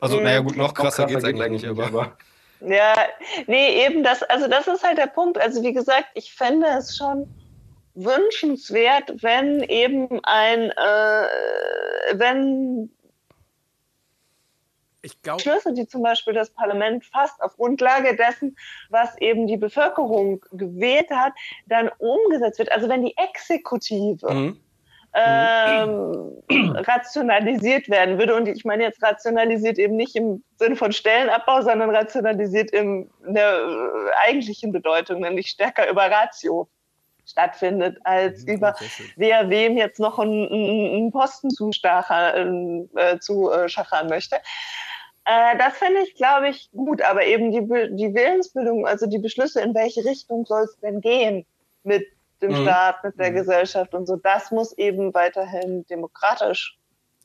Also, 0.00 0.18
naja, 0.18 0.40
gut, 0.40 0.56
noch 0.56 0.74
krasser 0.74 1.06
geht 1.06 1.18
es 1.18 1.24
eigentlich 1.24 1.50
nicht, 1.50 1.66
aber. 1.66 2.16
Ja, 2.60 2.94
nee, 3.46 3.84
eben 3.84 4.02
das, 4.02 4.22
also 4.22 4.48
das 4.48 4.66
ist 4.66 4.82
halt 4.84 4.98
der 4.98 5.08
Punkt. 5.08 5.38
Also 5.38 5.62
wie 5.62 5.72
gesagt, 5.72 6.06
ich 6.14 6.32
fände 6.32 6.66
es 6.78 6.96
schon 6.96 7.28
wünschenswert, 7.94 9.22
wenn 9.22 9.62
eben 9.64 10.20
ein, 10.24 10.70
äh, 10.70 11.26
wenn 12.14 12.90
Ich 15.02 15.20
glaube, 15.22 15.42
Beschlüsse, 15.42 15.74
die 15.74 15.86
zum 15.86 16.02
Beispiel 16.02 16.32
das 16.32 16.50
Parlament 16.50 17.04
fasst, 17.04 17.42
auf 17.42 17.56
Grundlage 17.56 18.16
dessen, 18.16 18.56
was 18.88 19.18
eben 19.18 19.46
die 19.46 19.56
Bevölkerung 19.56 20.44
gewählt 20.52 21.10
hat, 21.10 21.32
dann 21.66 21.90
umgesetzt 21.98 22.58
wird. 22.58 22.72
Also 22.72 22.88
wenn 22.88 23.04
die 23.04 23.16
Exekutive 23.16 24.32
Mhm. 24.32 24.60
ähm, 25.14 26.42
rationalisiert 26.48 27.88
werden 27.90 28.18
würde. 28.18 28.34
Und 28.34 28.48
ich 28.48 28.64
meine 28.64 28.84
jetzt 28.84 29.02
rationalisiert 29.02 29.78
eben 29.78 29.96
nicht 29.96 30.16
im 30.16 30.42
Sinne 30.56 30.76
von 30.76 30.92
Stellenabbau, 30.92 31.60
sondern 31.62 31.90
rationalisiert 31.90 32.70
in 32.70 33.10
der 33.26 33.52
äh, 33.52 34.28
eigentlichen 34.28 34.72
Bedeutung, 34.72 35.20
nämlich 35.20 35.48
stärker 35.48 35.90
über 35.90 36.10
Ratio 36.10 36.68
stattfindet, 37.32 37.98
als 38.04 38.44
über 38.44 38.74
sehr 38.78 38.88
schön. 38.88 39.06
wer 39.16 39.50
wem 39.50 39.76
jetzt 39.76 39.98
noch 39.98 40.18
einen, 40.18 40.46
einen 40.50 41.10
Posten 41.10 41.50
zu, 41.50 41.72
stachern, 41.72 42.88
äh, 42.94 43.18
zu 43.18 43.50
äh, 43.50 43.68
schachern 43.68 44.08
möchte. 44.08 44.36
Äh, 45.24 45.56
das 45.58 45.76
finde 45.78 46.00
ich, 46.02 46.14
glaube 46.14 46.48
ich, 46.48 46.70
gut, 46.72 47.02
aber 47.02 47.24
eben 47.24 47.50
die, 47.50 47.60
die 47.96 48.14
Willensbildung, 48.14 48.86
also 48.86 49.06
die 49.06 49.18
Beschlüsse, 49.18 49.60
in 49.60 49.74
welche 49.74 50.04
Richtung 50.04 50.44
soll 50.46 50.64
es 50.64 50.76
denn 50.80 51.00
gehen 51.00 51.46
mit 51.84 52.06
dem 52.42 52.52
Mhm. 52.52 52.56
Staat, 52.56 53.04
mit 53.04 53.18
der 53.18 53.30
Mhm. 53.30 53.36
Gesellschaft 53.36 53.94
und 53.94 54.06
so, 54.06 54.16
das 54.16 54.50
muss 54.50 54.76
eben 54.76 55.14
weiterhin 55.14 55.86
demokratisch 55.86 56.76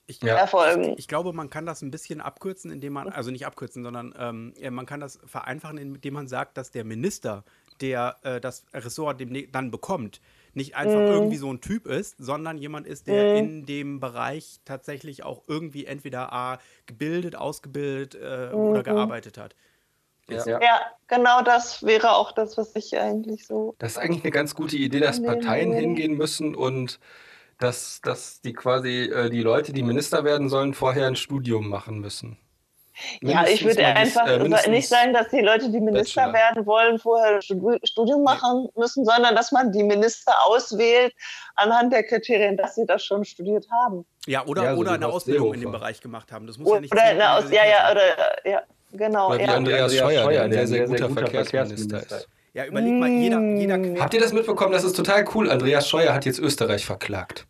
Ich, 0.10 0.22
Ja. 0.22 0.36
erfolgen. 0.36 0.94
Ich 0.98 1.08
glaube, 1.08 1.34
man 1.34 1.50
kann 1.50 1.66
das 1.66 1.82
ein 1.82 1.92
bisschen 1.92 2.22
abkürzen, 2.22 2.72
indem 2.72 2.94
man, 2.94 3.10
also 3.10 3.30
nicht 3.30 3.46
abkürzen, 3.46 3.84
sondern 3.84 4.14
ähm, 4.18 4.54
man 4.74 4.86
kann 4.86 5.02
das 5.02 5.20
vereinfachen, 5.26 5.78
indem 5.78 6.14
man 6.14 6.28
sagt, 6.28 6.56
dass 6.56 6.72
der 6.72 6.86
Minister, 6.86 7.44
der 7.82 8.18
äh, 8.24 8.40
das 8.40 8.66
Ressort 8.74 9.20
dem, 9.20 9.52
dann 9.52 9.72
bekommt, 9.72 10.22
nicht 10.54 10.76
einfach 10.76 11.02
Mhm. 11.02 11.08
irgendwie 11.08 11.38
so 11.38 11.52
ein 11.52 11.62
Typ 11.62 11.86
ist, 11.88 12.16
sondern 12.18 12.58
jemand 12.58 12.88
ist, 12.88 13.08
der 13.08 13.30
Mhm. 13.30 13.36
in 13.36 13.66
dem 13.66 14.00
Bereich 14.00 14.60
tatsächlich 14.66 15.24
auch 15.24 15.44
irgendwie 15.48 15.86
entweder 15.86 16.34
A, 16.34 16.60
gebildet, 16.86 17.36
ausgebildet 17.36 18.16
äh, 18.16 18.54
Mhm. 18.54 18.70
oder 18.70 18.84
gearbeitet 18.84 19.38
hat. 19.38 19.56
Ja. 20.30 20.46
Ja, 20.46 20.82
genau 21.08 21.42
das 21.42 21.84
wäre 21.84 22.12
auch 22.12 22.34
das, 22.34 22.58
was 22.58 22.76
ich 22.76 22.98
eigentlich 22.98 23.48
so. 23.48 23.76
Das 23.80 23.94
ist 23.94 23.98
eigentlich 23.98 24.24
eine 24.24 24.32
ganz 24.32 24.56
gute 24.56 24.76
Idee, 24.76 25.00
dass 25.00 25.22
Parteien 25.22 25.72
hingehen 25.72 26.18
müssen 26.18 26.54
und 26.54 27.00
dass, 27.60 28.02
dass 28.02 28.42
die 28.42 28.54
quasi 28.54 29.04
äh, 29.04 29.30
die 29.30 29.42
Leute, 29.42 29.72
die 29.74 29.84
Minister 29.84 30.24
werden 30.26 30.50
sollen, 30.50 30.74
vorher 30.74 31.08
ein 31.08 31.16
Studium 31.16 31.70
machen 31.70 32.00
müssen. 32.00 32.38
Ja, 33.22 33.46
ich 33.48 33.64
würde 33.64 33.86
einfach 33.86 34.28
äh, 34.28 34.70
nicht 34.70 34.88
sagen, 34.88 35.14
dass 35.14 35.30
die 35.30 35.42
Leute, 35.42 35.70
die 35.70 35.80
Minister 35.80 36.22
Bachelor. 36.22 36.34
werden 36.34 36.66
wollen, 36.66 37.00
vorher 37.00 37.42
Studium 37.42 38.24
machen 38.24 38.70
müssen, 38.76 39.06
sondern 39.06 39.36
dass 39.36 39.52
man 39.52 39.72
die 39.72 39.84
Minister 39.84 40.34
auswählt 40.46 41.14
anhand 41.56 41.94
der 41.94 42.04
Kriterien, 42.04 42.58
dass 42.58 42.76
sie 42.76 42.86
das 42.86 43.04
schon 43.04 43.24
studiert 43.26 43.68
haben. 43.72 44.06
Ja, 44.26 44.46
oder, 44.46 44.64
Ja, 44.64 44.74
so 44.74 44.82
oder 44.82 44.92
eine 44.94 45.08
Ausbildung 45.08 45.54
in 45.54 45.62
dem. 45.62 45.72
Bereich 45.72 46.02
gemacht 46.02 46.32
haben. 46.32 46.48
Das 46.48 46.58
muss 46.58 46.68
Oder, 46.68 46.78
ja 46.78 46.82
nicht 46.82 46.94
oder 46.94 47.04
eine 47.04 47.32
Aus, 47.32 47.52
ja, 47.52 47.66
ja, 47.66 47.92
oder, 47.92 48.50
ja, 48.50 48.62
genau, 48.92 49.30
Oder 49.30 49.40
wie 49.40 49.44
ja. 49.44 49.54
Andreas 49.56 49.96
Scheuer, 49.96 50.30
der 50.30 50.44
ein 50.44 50.52
sehr, 50.52 50.68
sehr 50.68 50.88
guter 50.88 51.10
Verkehrsminister 51.10 52.00
Verkehrsminister 52.00 52.18
ist. 52.18 52.30
Ja, 52.54 52.66
überleg 52.66 52.94
mal, 52.94 53.10
jeder, 53.10 53.40
jeder 53.40 53.78
Mm. 53.78 54.02
Habt 54.02 54.16
ihr 54.16 54.20
das 54.20 54.34
mitbekommen? 54.34 54.72
Das 54.72 54.84
ist 54.84 54.96
total 54.96 55.26
cool. 55.36 55.52
Andreas 55.52 55.88
Scheuer 55.88 56.14
hat 56.14 56.26
jetzt 56.26 56.40
Österreich 56.40 56.86
verklagt. 56.86 57.46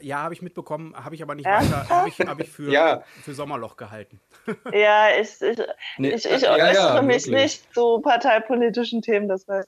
Ja, 0.00 0.18
habe 0.22 0.34
ich 0.34 0.42
mitbekommen, 0.42 0.94
habe 0.96 1.14
ich 1.14 1.22
aber 1.22 1.34
nicht 1.34 1.46
weiter, 1.46 1.88
habe 1.88 2.08
ich, 2.08 2.18
hab 2.20 2.40
ich 2.40 2.50
für, 2.50 2.70
Ja. 2.70 3.02
für 3.22 3.34
Sommerloch 3.34 3.76
gehalten. 3.76 4.20
Ja, 4.72 5.08
ich, 5.20 5.40
ich, 5.40 5.58
Nee, 5.98 6.10
ich, 6.10 6.24
ich 6.26 6.42
ja, 6.42 6.56
ja, 6.56 6.68
äußere 6.70 7.02
mich 7.02 7.26
wirklich. 7.26 7.42
nicht 7.42 7.74
zu 7.74 8.00
parteipolitischen 8.00 9.02
Themen, 9.02 9.28
das 9.28 9.48
weiß 9.48 9.64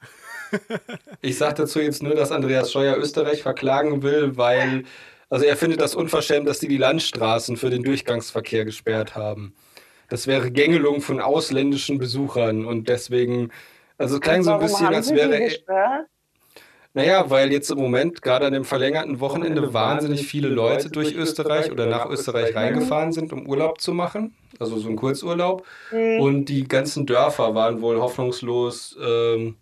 Ich 1.22 1.38
sage 1.38 1.54
dazu 1.54 1.80
jetzt 1.80 2.02
nur, 2.02 2.14
dass 2.14 2.32
Andreas 2.32 2.70
Scheuer 2.72 2.96
Österreich 2.96 3.42
verklagen 3.42 4.02
will, 4.02 4.36
weil, 4.36 4.84
also 5.30 5.44
er 5.44 5.56
findet 5.56 5.80
das 5.80 5.94
unverschämt, 5.94 6.48
dass 6.48 6.58
die 6.58 6.68
die 6.68 6.76
Landstraßen 6.76 7.56
für 7.56 7.70
den 7.70 7.82
Durchgangsverkehr 7.82 8.64
gesperrt 8.64 9.14
haben. 9.16 9.54
Das 10.08 10.26
wäre 10.26 10.50
Gängelung 10.50 11.00
von 11.00 11.20
ausländischen 11.20 11.98
Besuchern 11.98 12.64
und 12.64 12.88
deswegen, 12.88 13.50
also 13.98 14.16
es 14.16 14.20
klang 14.20 14.42
so 14.42 14.52
ein 14.52 14.60
bisschen, 14.60 14.86
haben 14.86 14.94
als 14.94 15.12
wäre? 15.12 15.50
Naja, 16.96 17.28
weil 17.30 17.52
jetzt 17.52 17.70
im 17.70 17.76
Moment, 17.78 18.22
gerade 18.22 18.46
an 18.46 18.54
dem 18.54 18.64
verlängerten 18.64 19.20
Wochenende, 19.20 19.74
wahnsinnig 19.74 20.26
viele 20.26 20.48
Leute 20.48 20.88
durch 20.90 21.14
Österreich 21.14 21.70
oder 21.70 21.84
nach 21.86 22.08
Österreich 22.08 22.56
reingefahren 22.56 23.12
sind, 23.12 23.32
um 23.34 23.46
Urlaub 23.46 23.80
zu 23.82 23.92
machen, 23.92 24.34
also 24.58 24.78
so 24.78 24.88
ein 24.88 24.96
Kurzurlaub. 24.96 25.62
Hm. 25.90 26.20
Und 26.20 26.46
die 26.46 26.66
ganzen 26.66 27.04
Dörfer 27.04 27.54
waren 27.54 27.82
wohl 27.82 28.00
hoffnungslos. 28.00 28.96
Ähm, 29.00 29.56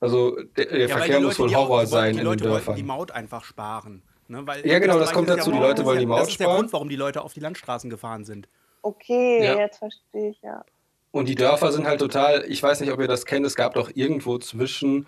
also 0.00 0.36
der, 0.56 0.66
der 0.66 0.78
Ja, 0.88 0.88
Verkehr 0.98 1.18
die 1.18 1.24
muss 1.24 1.38
wohl 1.38 1.48
die 1.48 1.56
auch- 1.56 1.66
Horror 1.68 1.80
die 1.80 1.86
sein 1.86 2.10
in 2.10 2.16
den 2.18 2.26
Leute 2.26 2.44
wollten 2.50 2.60
die 2.74 2.82
Dörfern. 2.82 2.86
Maut 2.86 3.10
einfach 3.10 3.42
sparen. 3.44 4.02
Ne? 4.28 4.42
Weil 4.46 4.66
Ja, 4.66 4.78
genau, 4.78 4.98
das 4.98 5.12
kommt 5.12 5.28
dazu, 5.30 5.50
ja 5.50 5.56
die 5.56 5.62
Leute 5.62 5.84
wollen 5.86 5.98
die 6.00 6.06
Maut 6.06 6.20
Das 6.20 6.28
ist 6.28 6.38
der 6.40 6.44
sparen. 6.44 6.58
Grund, 6.58 6.72
warum 6.74 6.88
die 6.90 6.96
Leute 6.96 7.22
auf 7.22 7.32
die 7.32 7.40
Landstraßen 7.40 7.88
gefahren 7.88 8.24
sind. 8.26 8.48
Okay, 8.82 9.42
Ja. 9.42 9.58
jetzt 9.58 9.78
verstehe 9.78 10.30
ich, 10.30 10.42
ja. 10.42 10.62
Und 11.10 11.28
die 11.28 11.36
Dörfer 11.36 11.72
sind 11.72 11.86
halt 11.86 12.00
total, 12.00 12.44
ich 12.48 12.62
weiß 12.62 12.80
nicht, 12.80 12.92
ob 12.92 13.00
ihr 13.00 13.06
das 13.08 13.24
kennt, 13.24 13.46
es 13.46 13.54
gab 13.54 13.74
doch 13.74 13.90
irgendwo 13.94 14.36
zwischen 14.38 15.06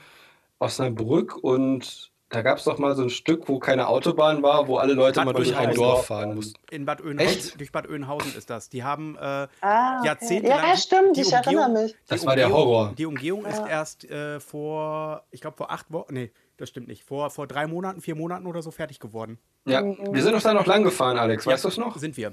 Osnabrück 0.58 1.36
und 1.36 2.10
da 2.28 2.42
gab 2.42 2.58
es 2.58 2.64
doch 2.64 2.78
mal 2.78 2.96
so 2.96 3.02
ein 3.02 3.10
Stück, 3.10 3.48
wo 3.48 3.60
keine 3.60 3.86
Autobahn 3.86 4.42
war, 4.42 4.66
wo 4.66 4.78
alle 4.78 4.94
Leute 4.94 5.20
Bad 5.20 5.26
mal 5.26 5.32
durch 5.32 5.54
ein. 5.56 5.72
Dorf 5.74 6.06
fahren 6.06 6.34
mussten. 6.34 6.60
In 6.70 6.84
Bad 6.84 7.00
Oeynhausen, 7.00 7.28
Echt? 7.38 7.60
durch 7.60 7.70
Bad 7.70 7.88
Oeynhausen 7.88 8.34
ist 8.36 8.50
das. 8.50 8.68
Die 8.68 8.82
haben 8.82 9.16
äh, 9.16 9.46
Ah, 9.60 9.98
okay. 9.98 10.06
jahrzehntelang. 10.06 10.58
Ja, 10.58 10.76
stimmt, 10.76 11.16
die 11.16 11.20
ich 11.20 11.32
erinnere 11.32 11.66
Umgehung- 11.66 11.82
mich. 11.84 11.92
die 11.92 11.98
Das 12.08 12.26
war 12.26 12.34
der 12.34 12.50
Horror. 12.52 12.92
Die 12.98 13.06
Umgehung 13.06 13.44
ist 13.46 13.58
Ja. 13.58 13.66
erst 13.68 14.04
äh, 14.10 14.40
vor, 14.40 15.22
ich 15.30 15.40
glaube, 15.40 15.56
vor 15.56 15.70
acht 15.70 15.92
Wochen, 15.92 16.14
nee, 16.14 16.32
das 16.56 16.68
stimmt 16.68 16.88
nicht, 16.88 17.04
vor, 17.04 17.30
vor 17.30 17.46
drei 17.46 17.68
Monaten, 17.68 18.00
vier 18.00 18.16
Monaten 18.16 18.46
oder 18.46 18.60
so 18.60 18.72
fertig 18.72 18.98
geworden. 18.98 19.38
Ja, 19.66 19.82
wir 19.84 20.22
sind 20.22 20.32
doch 20.34 20.42
da 20.42 20.52
noch 20.52 20.66
lang 20.66 20.82
gefahren, 20.82 21.18
Alex, 21.18 21.46
weißt 21.46 21.64
du 21.64 21.68
es 21.68 21.76
noch? 21.76 21.96
Sind 21.96 22.16
wir. 22.16 22.32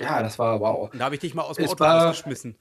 Ja, 0.00 0.22
das 0.22 0.38
war 0.38 0.58
wow. 0.60 0.90
Und 0.92 0.98
da 0.98 1.04
habe 1.04 1.14
ich 1.14 1.20
dich 1.20 1.34
mal 1.34 1.42
aus 1.42 1.56
dem 1.56 1.66
Es 1.66 1.72
Auto 1.72 1.80
war- 1.84 2.06
rausgeschmissen, 2.06 2.56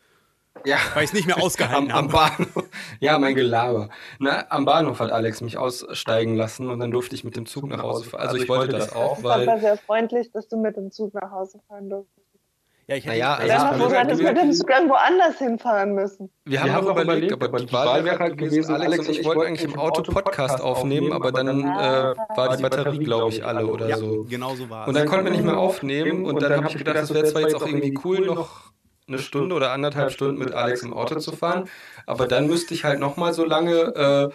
Ja. 0.66 0.78
weil 0.94 1.04
ich 1.04 1.10
es 1.10 1.14
nicht 1.14 1.28
mehr 1.28 1.38
ausgehalten 1.42 1.92
am 1.92 2.12
habe. 2.14 2.36
Bahnhof. 2.38 2.70
Ja, 3.00 3.18
mein 3.18 3.36
Gelaber. 3.36 3.90
Na, 4.20 4.46
am 4.50 4.66
Bahnhof 4.66 5.00
hat 5.00 5.12
Alex 5.12 5.42
mich 5.42 5.58
aussteigen 5.58 6.36
lassen 6.36 6.70
und 6.70 6.80
dann 6.80 6.92
durfte 6.92 7.16
ich 7.16 7.24
mit 7.24 7.36
dem 7.36 7.46
Zug 7.46 7.68
nach 7.68 7.82
Hause 7.82 8.10
fahren. 8.10 8.22
Also 8.22 8.38
ich 8.38 8.48
wollte 8.48 8.74
das 8.74 8.94
auch, 8.96 9.16
Das 9.16 9.24
war 9.24 9.46
weil 9.46 9.60
sehr 9.60 9.78
freundlich, 9.78 10.32
dass 10.32 10.48
du 10.48 10.58
mit 10.58 10.78
dem 10.78 10.92
Zug 10.92 11.14
nach 11.14 11.32
Hause 11.32 11.60
fahren 11.68 11.90
durftest. 11.90 12.22
Ja, 12.88 12.98
ich 12.98 13.06
hätte 13.06 13.18
Naja, 13.20 13.36
ich, 13.36 13.40
also 13.42 13.48
Dann 13.48 13.58
das 13.58 13.64
hast 13.64 13.74
du 13.74 13.84
Problem 13.84 14.02
hättest 14.02 14.22
mit 14.24 14.38
dem 14.38 14.52
Zug 14.54 14.70
irgendwo 14.70 14.94
anders 14.96 15.38
hinfahren 15.38 15.94
müssen. 15.94 16.30
wir 16.46 16.62
haben, 16.62 16.88
auch 16.88 17.00
überlegt, 17.00 17.32
aber 17.32 17.48
die 17.60 17.72
Wahl 17.72 18.04
wäre 18.04 18.20
halt 18.20 18.38
gewesen, 18.38 18.76
Alex 18.76 19.08
und 19.08 19.18
ich 19.18 19.26
wollten 19.26 19.42
eigentlich 19.44 19.64
im 19.64 19.80
Auto 19.80 20.02
Podcast 20.04 20.60
aufnehmen, 20.62 21.14
aber 21.14 21.32
dann 21.32 21.62
äh, 21.62 22.16
war 22.36 22.56
die 22.58 22.62
Batterie, 22.62 23.00
glaube 23.00 23.30
ich, 23.30 23.46
alle 23.46 23.66
oder 23.68 23.88
ja, 23.88 23.98
so. 23.98 24.26
genau 24.28 24.56
so 24.56 24.70
war 24.70 24.88
Und 24.88 24.96
es. 24.96 25.00
dann 25.02 25.08
konnten 25.10 25.26
wir 25.26 25.32
nicht 25.32 25.44
mehr 25.46 25.58
aufnehmen 25.58 26.26
und 26.26 26.42
dann 26.42 26.54
habe 26.58 26.68
ich 26.68 26.78
gedacht, 26.78 26.98
das 26.98 27.14
wäre 27.14 27.26
zwar 27.26 27.42
jetzt 27.44 27.56
auch 27.56 27.66
irgendwie 27.66 27.98
cool, 28.04 28.26
noch 28.26 28.71
eine 29.14 29.22
Stunde 29.22 29.56
oder 29.56 29.72
anderthalb 29.72 30.12
Stunden 30.12 30.38
mit 30.40 30.54
Alex 30.54 30.84
im 30.84 30.94
Auto 30.94 31.20
zu 31.20 31.32
fahren, 31.36 31.70
aber 32.06 32.28
dann 32.28 32.48
müsste 32.48 32.74
ich 32.74 32.84
halt 32.84 33.00
nochmal 33.00 33.34
so 33.34 33.46
lange 33.46 33.74
äh, 33.96 34.30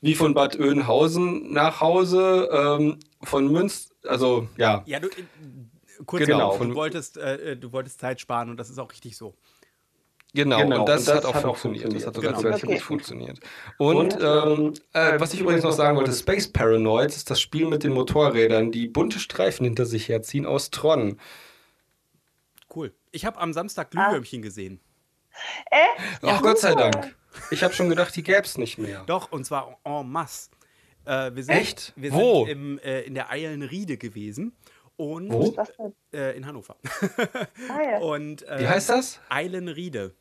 wie 0.00 0.14
von 0.14 0.32
Bad 0.34 0.58
Oeynhausen 0.58 1.52
nach 1.52 1.80
Hause, 1.80 2.48
ähm, 2.52 2.98
von 3.22 3.50
Münster, 3.52 3.94
also 4.08 4.48
ja. 4.56 4.82
Ja, 4.86 4.98
du, 5.00 5.08
äh, 5.08 5.10
kurz 6.06 6.24
Genau, 6.24 6.36
genau, 6.38 6.50
von- 6.52 6.68
du 6.70 6.74
wolltest, 6.74 7.16
äh, 7.18 7.56
du 7.56 7.72
wolltest 7.72 8.00
Zeit 8.00 8.20
sparen 8.20 8.48
und 8.50 8.56
das 8.56 8.70
ist 8.70 8.78
auch 8.78 8.90
richtig 8.90 9.16
so. 9.16 9.34
Genau, 10.32 10.58
Genau, 10.62 10.80
und 10.80 10.88
das, 10.88 11.00
und 11.00 11.08
das 11.08 11.16
hat 11.16 11.24
auch 11.26 11.34
hat 11.34 11.44
auch 11.44 11.56
funktioniert. 11.56 11.92
Das 11.92 12.06
hat 12.06 12.14
sogar 12.14 12.30
Genau. 12.30 12.40
ziemlich 12.42 12.62
Okay. 12.64 12.74
gut 12.74 12.82
funktioniert. 12.82 13.40
Und, 13.78 14.14
Und, 14.14 14.22
ähm, 14.22 14.74
äh, 14.92 15.18
was 15.18 15.34
ich 15.34 15.40
übrigens 15.40 15.64
noch 15.64 15.72
sagen 15.72 15.96
wollte, 15.96 16.12
Space 16.12 16.46
Paranoids 16.52 17.16
ist 17.16 17.30
das 17.30 17.40
Spiel 17.40 17.66
mit 17.66 17.82
den 17.82 17.92
Motorrädern, 17.92 18.70
die 18.70 18.86
bunte 18.86 19.18
Streifen 19.18 19.64
hinter 19.64 19.86
sich 19.86 20.08
herziehen 20.08 20.46
aus 20.46 20.70
Tron. 20.70 21.18
Ich 23.12 23.24
habe 23.24 23.38
am 23.38 23.52
Samstag 23.52 23.88
Ah. 23.94 24.08
Glühwürmchen 24.08 24.42
gesehen. 24.42 24.80
Äh? 25.70 25.76
Ach 26.22 26.42
Gott 26.42 26.58
sei 26.58 26.74
Dank. 26.74 27.14
Ich 27.50 27.62
habe 27.62 27.72
schon 27.74 27.88
gedacht, 27.88 28.14
die 28.16 28.22
gäbe 28.22 28.42
es 28.42 28.58
nicht 28.58 28.78
mehr. 28.78 29.04
Doch, 29.06 29.30
und 29.32 29.44
zwar 29.44 29.78
en 29.84 30.10
masse. 30.10 30.50
Äh, 31.04 31.34
wir 31.34 31.44
sind, 31.44 31.54
Echt? 31.56 31.92
Wir 31.96 32.12
Wo? 32.12 32.44
sind 32.44 32.52
im, 32.52 32.78
äh, 32.80 33.02
in 33.02 33.14
der 33.14 33.30
Eilenriede 33.30 33.96
gewesen. 33.96 34.52
Und 34.96 35.32
Wo? 35.32 35.54
Äh, 36.12 36.36
in 36.36 36.46
Hannover. 36.46 36.76
Ah, 37.68 37.82
ja. 37.82 37.98
und, 38.00 38.42
äh, 38.42 38.60
Wie 38.60 38.68
heißt 38.68 38.90
das? 38.90 39.20
Eilenriede. 39.30 40.14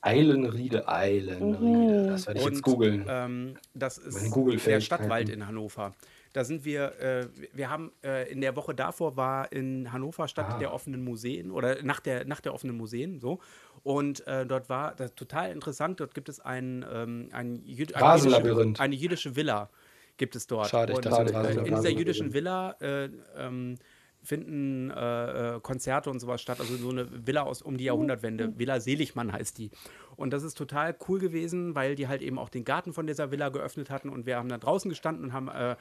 Eilenriede, 0.00 0.88
Eilenriede. 0.88 2.06
Das 2.06 2.26
werde 2.26 2.40
ich 2.40 2.46
Und, 2.46 2.52
jetzt 2.54 2.62
googeln. 2.62 3.04
Ähm, 3.06 3.58
das 3.74 3.98
ist 3.98 4.34
der 4.34 4.80
Stadtwald 4.80 5.28
in 5.28 5.46
Hannover. 5.46 5.94
Da 6.32 6.44
sind 6.44 6.64
wir, 6.64 6.98
äh, 7.00 7.26
wir 7.52 7.70
haben 7.70 7.92
äh, 8.04 8.30
in 8.30 8.40
der 8.40 8.54
Woche 8.54 8.74
davor 8.74 9.16
war 9.16 9.50
in 9.52 9.92
Hannover 9.92 10.28
Stadt 10.28 10.54
Ah. 10.54 10.58
der 10.58 10.72
offenen 10.72 11.02
Museen 11.02 11.50
oder 11.50 11.82
nach 11.82 12.00
der, 12.00 12.24
nach 12.24 12.40
der 12.40 12.54
offenen 12.54 12.76
Museen 12.76 13.18
so. 13.18 13.40
Und 13.82 14.26
äh, 14.26 14.46
dort 14.46 14.68
war 14.68 14.94
das 14.94 15.14
total 15.14 15.50
interessant. 15.50 15.98
Dort 16.00 16.14
gibt 16.14 16.28
es 16.28 16.38
ein, 16.38 16.84
ähm, 16.92 17.28
ein, 17.32 17.64
eine, 17.66 17.86
Rasenlabyrinth. 17.94 18.58
jüdische, 18.78 18.82
eine 18.82 18.94
jüdische 18.94 19.36
Villa. 19.36 19.70
Gibt 20.18 20.36
es 20.36 20.46
dort. 20.46 20.68
Schade, 20.68 20.92
ich 20.92 20.96
Und, 20.98 21.06
dachte, 21.06 21.36
ein 21.36 21.44
äh, 21.46 21.52
in 21.60 21.74
dieser 21.74 21.88
jüdischen 21.90 22.32
Villa 22.32 22.76
äh, 22.80 23.08
ähm, 23.36 23.76
finden 24.22 24.90
äh, 24.90 25.56
äh, 25.56 25.60
Konzerte 25.60 26.10
und 26.10 26.20
sowas 26.20 26.42
statt. 26.42 26.60
Also 26.60 26.76
so 26.76 26.90
eine 26.90 27.26
Villa 27.26 27.42
aus 27.42 27.62
um 27.62 27.76
die 27.78 27.84
Jahrhundertwende. 27.84 28.58
Villa 28.58 28.78
Seligmann 28.80 29.32
heißt 29.32 29.56
die. 29.58 29.70
Und 30.16 30.32
das 30.32 30.42
ist 30.42 30.58
total 30.58 30.94
cool 31.08 31.18
gewesen, 31.18 31.74
weil 31.74 31.94
die 31.94 32.06
halt 32.06 32.20
eben 32.20 32.38
auch 32.38 32.50
den 32.50 32.64
Garten 32.64 32.92
von 32.92 33.06
dieser 33.06 33.30
Villa 33.30 33.48
geöffnet 33.48 33.88
hatten 33.88 34.10
und 34.10 34.26
wir 34.26 34.36
haben 34.36 34.50
da 34.50 34.58
draußen 34.58 34.90
gestanden 34.90 35.24
und 35.24 35.32
haben, 35.32 35.48
äh, 35.48 35.76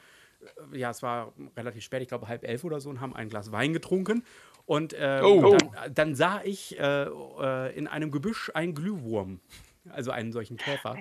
ja, 0.73 0.89
es 0.91 1.01
war 1.03 1.33
relativ 1.57 1.83
spät, 1.83 2.01
ich 2.01 2.07
glaube 2.07 2.27
halb 2.27 2.43
elf 2.43 2.63
oder 2.63 2.79
so, 2.79 2.89
und 2.89 3.01
haben 3.01 3.15
ein 3.15 3.29
Glas 3.29 3.51
Wein 3.51 3.73
getrunken. 3.73 4.23
Und 4.65 4.93
äh, 4.93 5.21
Oh. 5.23 5.57
dann, 5.57 5.93
dann 5.93 6.15
sah 6.15 6.41
ich 6.43 6.77
äh, 6.79 7.03
äh, 7.05 7.75
in 7.77 7.87
einem 7.87 8.11
Gebüsch 8.11 8.51
einen 8.53 8.73
Glühwurm. 8.75 9.39
Also 9.89 10.11
einen 10.11 10.31
solchen 10.31 10.57
Käfer. 10.57 10.97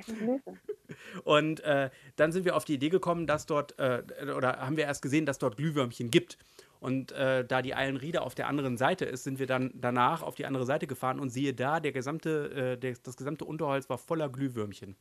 Und 1.25 1.61
äh, 1.61 1.91
dann 2.17 2.33
sind 2.33 2.45
wir 2.47 2.57
auf 2.57 2.65
die 2.65 2.75
Idee 2.75 2.89
gekommen, 2.89 3.27
dass 3.27 3.45
dort, 3.45 3.79
äh, 3.79 4.03
oder 4.35 4.61
haben 4.61 4.77
wir 4.79 4.85
erst 4.85 5.03
gesehen, 5.03 5.27
dass 5.27 5.39
dort 5.39 5.57
Glühwürmchen 5.59 6.11
gibt. 6.11 6.39
Und 6.81 7.13
äh, 7.13 7.45
da 7.45 7.61
die 7.61 7.75
Eilenriede 7.75 8.23
auf 8.23 8.35
der 8.35 8.47
anderen 8.47 8.79
Seite 8.79 9.05
ist, 9.05 9.25
sind 9.25 9.39
wir 9.41 9.47
dann 9.47 9.73
danach 9.75 10.23
auf 10.23 10.37
die 10.37 10.47
andere 10.47 10.65
Seite 10.65 10.87
gefahren 10.87 11.19
und 11.21 11.29
siehe 11.29 11.53
da, 11.53 11.81
der 11.81 11.93
gesamte, 11.93 12.51
äh, 12.77 12.79
der, 12.79 12.95
das 13.03 13.17
gesamte 13.17 13.45
Unterholz 13.45 13.91
war 13.91 13.99
voller 13.99 14.29
Glühwürmchen. 14.29 14.97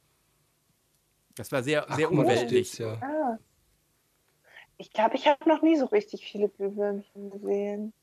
Das 1.36 1.52
war 1.52 1.62
sehr, 1.64 1.86
sehr 1.92 2.08
da 2.08 2.12
unweltlich. 2.14 2.70
steht's 2.74 2.78
ja. 2.80 2.94
Ah. 3.02 3.38
Ich 4.78 4.92
glaube, 4.92 5.16
ich 5.16 5.28
habe 5.28 5.48
noch 5.50 5.62
nie 5.62 5.76
so 5.78 5.86
richtig 5.86 6.24
viele 6.30 6.50
Glühwürmchen 6.50 7.32
gesehen. 7.32 7.94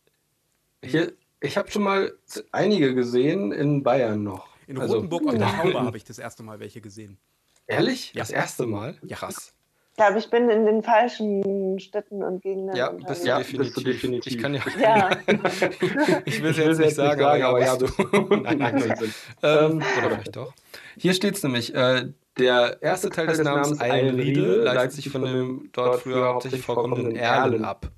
Hier, 0.83 1.13
ich 1.41 1.57
habe 1.57 1.71
schon 1.71 1.83
mal 1.83 2.13
einige 2.53 2.95
gesehen 2.95 3.53
in 3.53 3.83
Bayern 3.83 4.23
noch. 4.23 4.49
In 4.67 4.79
Also- 4.79 4.95
Rotenburg 4.97 5.27
auf 5.29 5.35
der 5.37 5.59
Haube 5.63 5.81
habe 5.81 5.97
ich 5.97 6.05
das 6.05 6.19
erste 6.19 6.43
Mal 6.43 6.59
welche 6.61 6.81
gesehen. 6.81 7.19
Ehrlich? 7.67 8.13
Ja. 8.15 8.21
Das 8.23 8.31
erste 8.31 8.67
Mal? 8.67 8.97
Ja. 9.03 9.17
Krass. 9.17 9.53
Ich 9.93 9.97
glaube, 9.97 10.19
ich 10.19 10.29
bin 10.29 10.51
in 10.51 10.67
den 10.67 10.83
falschen 10.83 11.79
Städten 11.79 12.25
und 12.25 12.43
Gegenden. 12.43 12.75
Ja, 12.75 12.91
bist 12.91 13.23
du, 13.23 13.29
Ja, 13.29 13.39
definitiv. 13.39 13.75
bist 13.75 13.77
du 13.77 13.91
definitiv. 13.93 14.33
Ich 14.35 14.43
kann 14.43 14.55
ja. 14.55 14.61
Ja. 14.81 15.11
ich 16.25 16.43
will 16.43 16.51
es 16.51 16.57
jetzt 16.57 16.79
nicht 16.81 16.97
sagen, 16.97 17.23
aber 17.23 17.61
ja, 17.61 17.77
du. 17.77 17.87
Nein, 18.37 18.59
nein, 18.59 18.75
nein. 18.75 19.15
Ähm, 19.45 19.77
oder 19.77 20.11
vielleicht 20.11 20.35
doch. 20.37 20.53
Hier 20.99 21.15
steht 21.15 21.37
es 21.37 21.45
nämlich, 21.45 21.73
äh, 21.77 22.09
der 22.39 22.83
erste 22.83 23.11
Teil 23.11 23.27
des 23.27 23.39
Namens 23.41 23.81
Eilenriede 23.81 24.63
leitet 24.63 24.93
sich 24.93 25.11
von 25.11 25.23
dem 25.23 25.71
dort 25.73 26.03
früher 26.03 26.27
hauptsächlich 26.27 26.63
vorkommenden 26.63 27.17
Erlen 27.17 27.65
ab. 27.65 27.91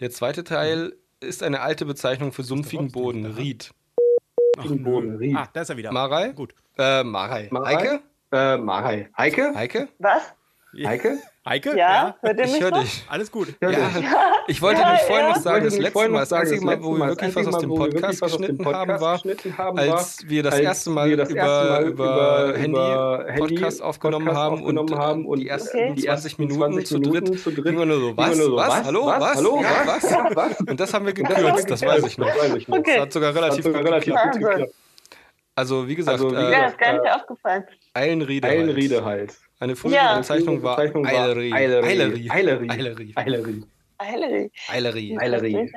Der 0.00 0.10
zweite 0.10 0.44
Teil 0.44 0.94
ist 1.20 1.42
eine 1.42 1.60
alte 1.60 1.84
Bezeichnung 1.84 2.32
für 2.32 2.42
sumpfigen 2.42 2.90
Boden, 2.90 3.26
Ried. 3.26 3.72
Ach, 4.56 4.66
Boden. 4.66 5.16
Ried. 5.16 5.36
Ah, 5.36 5.48
da 5.52 5.62
ist 5.62 5.70
er 5.70 5.76
wieder. 5.76 5.92
Marei? 5.92 6.32
Gut. 6.32 6.54
Äh, 6.76 7.04
Marei. 7.04 7.48
Marei? 7.50 7.76
Heike? 7.76 8.00
Äh, 8.32 8.56
Marei. 8.56 9.10
Heike? 9.16 9.52
Heike? 9.54 9.88
Was? 9.98 10.34
Heike? 10.84 11.18
Heike? 11.48 11.76
Ja? 11.78 12.14
Hört 12.20 12.38
ihr 12.38 12.44
Ich 12.44 12.52
mich 12.52 12.62
höre 12.62 12.70
noch? 12.70 12.82
dich. 12.82 13.04
Alles 13.08 13.30
gut. 13.30 13.54
Ja, 13.60 13.70
Ja, 13.70 13.78
ich 14.48 14.60
wollte 14.60 14.80
Ja, 14.80 14.86
nämlich 14.88 15.02
vorhin 15.04 15.26
ja. 15.26 15.32
noch 15.32 15.40
sagen, 15.40 15.64
das 15.64 15.78
letzte 15.78 16.08
Mal, 16.08 16.20
das 16.20 16.28
sagen, 16.28 16.42
einzige 16.42 16.64
Mal, 16.64 16.82
wo 16.82 16.92
wir 16.92 17.06
wirklich 17.08 17.36
was 17.36 17.46
aus 17.46 17.58
dem 17.58 17.74
Podcast 17.74 18.20
was 18.20 18.32
geschnitten 18.32 18.66
haben, 18.66 19.00
war, 19.00 19.20
als 19.76 20.28
wir 20.28 20.42
das 20.42 20.58
erste 20.58 20.90
Mal 20.90 21.16
das 21.16 21.30
über, 21.30 21.38
erste 21.40 21.68
Mal 21.70 21.84
über, 21.86 22.54
über 22.54 23.28
Handy 23.32 23.38
Podcast 23.38 23.82
aufgenommen 23.82 24.26
Podcast 24.26 24.42
haben 24.42 24.54
aufgenommen 24.60 24.90
und, 24.92 24.98
haben 24.98 25.24
äh, 25.24 25.26
und 25.28 25.40
die 25.40 25.48
ersten 25.48 25.68
Okay. 25.68 25.94
die 25.96 26.02
20 26.02 26.08
ersten 26.08 26.42
Minuten 26.42 26.60
20 26.60 26.86
zu 26.86 26.98
dritt 26.98 27.12
Minuten 27.24 27.38
zu 27.38 27.50
dritt 27.50 27.64
ging 27.64 27.74
man 27.76 27.88
nur 27.88 28.00
so, 28.00 28.16
was, 28.16 28.36
nur 28.36 28.46
so, 28.46 28.56
was, 28.56 28.84
hallo, 28.84 29.06
was, 29.06 29.36
hallo, 29.36 29.60
ja, 29.62 29.70
was, 29.86 30.02
was? 30.04 30.10
Ja, 30.10 30.30
was? 30.34 30.60
Und 30.60 30.80
das 30.80 30.94
haben 30.94 31.06
wir 31.06 31.12
Und 31.16 31.28
gekürzt, 31.28 31.70
das 31.70 31.82
weiß 31.82 32.04
ich 32.06 32.18
noch. 32.18 32.28
Das 32.28 32.56
ich 32.56 32.68
hat 32.98 33.12
sogar 33.12 33.34
relativ 33.34 33.64
gut 33.64 33.74
geklappt. 33.74 34.72
Also 35.58 35.88
wie 35.88 35.96
gesagt, 35.96 36.20
also, 36.20 36.30
wie 36.30 36.36
äh, 36.36 36.52
ja, 36.52 36.66
ist 36.66 36.78
gar 36.78 36.92
nicht 36.92 37.04
äh, 37.04 37.10
aufgefallen. 37.10 37.64
Eilenriede. 37.92 38.46
Halt. 38.46 38.58
Eilenriede 38.58 39.04
halt. 39.04 39.30
halt. 39.30 39.40
Eine 39.58 39.74
frühere 39.74 39.96
ja. 39.96 40.18
Bezeichnung 40.18 40.62
war 40.62 40.78
Eilerie. 40.78 41.52
Eilerie. 41.52 42.30
Eilerie. 42.30 42.30
Eilerie. 42.30 43.12
Eilerie. 43.16 44.50
Eilerie. 44.68 45.18
Eilerie. 45.18 45.72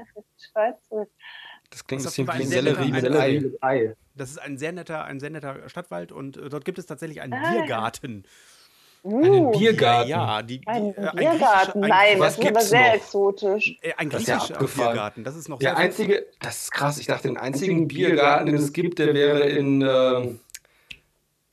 Das 1.71 1.88
klingt 1.88 2.03
ein 2.03 2.05
bisschen 2.05 2.27
wie 2.27 2.45
Sellerie 2.45 2.91
mit 2.91 3.63
Ei. 3.63 3.95
Das 4.13 4.29
ist 4.29 4.38
ein 4.38 4.59
sehr 4.59 4.71
netter, 4.71 5.05
ein 5.05 5.19
sehr 5.19 5.32
netter 5.32 5.67
Stadtwald 5.67 6.11
und 6.11 6.38
äh, 6.38 6.49
dort 6.49 6.63
gibt 6.63 6.77
es 6.77 6.86
tatsächlich 6.86 7.19
einen 7.21 7.34
ah, 7.34 7.51
Biergarten. 7.51 8.23
Ah. 8.23 8.29
Biergarten. 9.04 9.26
Einen 9.34 9.45
Uh, 9.45 9.52
Biergarten. 9.58 10.10
Ja, 10.10 10.41
die, 10.43 10.60
die, 10.60 10.68
Ein 10.68 10.93
äh, 10.95 11.08
ein 11.08 11.16
Biergarten. 11.16 11.82
griechischer- 11.82 11.84
ein- 11.84 11.89
Nein, 11.89 12.20
was 12.20 12.36
das 12.36 12.38
ist 12.38 12.39
aber 12.39 12.49
gibt's 12.52 12.70
sehr 12.70 12.80
noch? 12.88 12.93
exotisch. 12.93 13.78
Äh, 13.82 13.93
ein 13.97 14.10
Das 14.10 14.22
ist 14.22 14.28
ja 14.28 14.36
griechischer 14.36 14.54
abgefahren. 14.56 14.91
Biergarten. 14.93 15.24
Das 15.24 15.36
ist 15.36 15.49
noch 15.49 15.60
Der 15.60 15.70
sehr 15.72 15.78
einzige, 15.78 16.26
das 16.39 16.62
ist 16.64 16.72
krass, 16.72 16.97
ich 16.99 17.08
dachte, 17.08 17.28
den 17.28 17.38
einzigen 17.38 17.88
Biergarten, 17.88 18.45
den 18.47 18.56
es 18.56 18.74
gibt, 18.74 18.99
der 18.99 19.14
wäre 19.14 19.41
in, 19.49 19.82
ähm, 19.82 20.39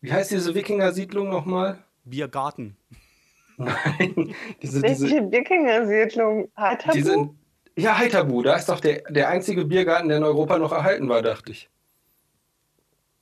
wie 0.01 0.12
heißt 0.12 0.30
diese 0.30 0.55
Wikinger-Siedlung 0.55 1.28
nochmal? 1.30 1.78
Biergarten. 2.05 2.76
Nein, 3.57 4.34
diese, 4.62 4.82
Welche 4.82 5.07
diese, 5.07 5.30
Wikinger-Siedlung? 5.32 6.51
Heiterbu? 6.57 6.92
diese, 6.96 7.28
ja, 7.76 7.96
Heiterbu, 7.99 8.42
da 8.42 8.57
ist 8.57 8.68
doch 8.68 8.80
der, 8.80 9.03
der 9.09 9.28
einzige 9.30 9.64
Biergarten, 9.64 10.09
der 10.09 10.18
in 10.18 10.24
Europa 10.24 10.59
noch 10.59 10.72
erhalten 10.72 11.09
war, 11.09 11.22
dachte 11.22 11.51
ich. 11.53 11.68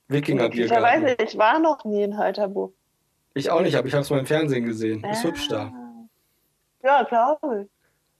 Wikinger-Biergarten. 0.09 0.99
Möglicherweise, 0.99 1.23
ich 1.23 1.37
war 1.37 1.59
noch 1.59 1.83
nie 1.85 2.03
in 2.03 2.17
Heiterbu. 2.17 2.71
Ich 3.37 3.49
auch 3.51 3.61
nicht, 3.61 3.75
aber 3.75 3.87
ich 3.87 3.93
habe 3.93 4.01
es 4.01 4.09
mal 4.09 4.19
im 4.19 4.25
Fernsehen 4.25 4.65
gesehen. 4.65 5.03
Ist 5.03 5.23
hübsch 5.23 5.47
da. 5.47 5.67
Ah. 5.67 6.07
Ja, 6.83 7.03
glaube 7.03 7.63
ich. 7.65 7.69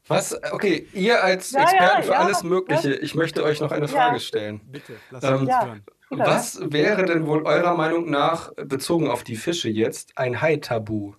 Was? 0.09 0.39
Okay, 0.51 0.87
ihr 0.93 1.21
als 1.23 1.51
Ja, 1.51 1.63
Experten 1.63 1.97
ja, 1.97 2.01
für 2.03 2.11
ja, 2.13 2.19
alles 2.19 2.43
Mögliche, 2.43 2.93
ich 2.93 3.13
möchte 3.15 3.43
euch 3.43 3.59
noch 3.59 3.71
eine 3.71 3.87
Frage 3.87 4.19
stellen. 4.19 4.61
Bitte, 4.71 4.95
lass 5.11 5.23
Ähm, 5.23 5.39
uns 5.41 5.49
Ja. 5.49 5.65
hören. 5.65 5.83
Was 6.09 6.59
wäre 6.71 7.03
denn 7.03 7.27
wohl 7.27 7.43
eurer 7.45 7.75
Meinung 7.75 8.09
nach, 8.09 8.53
bezogen 8.55 9.09
auf 9.09 9.23
die 9.25 9.35
Fische 9.35 9.67
jetzt, 9.69 10.17
ein 10.17 10.39
Hai-Tabu? 10.41 11.13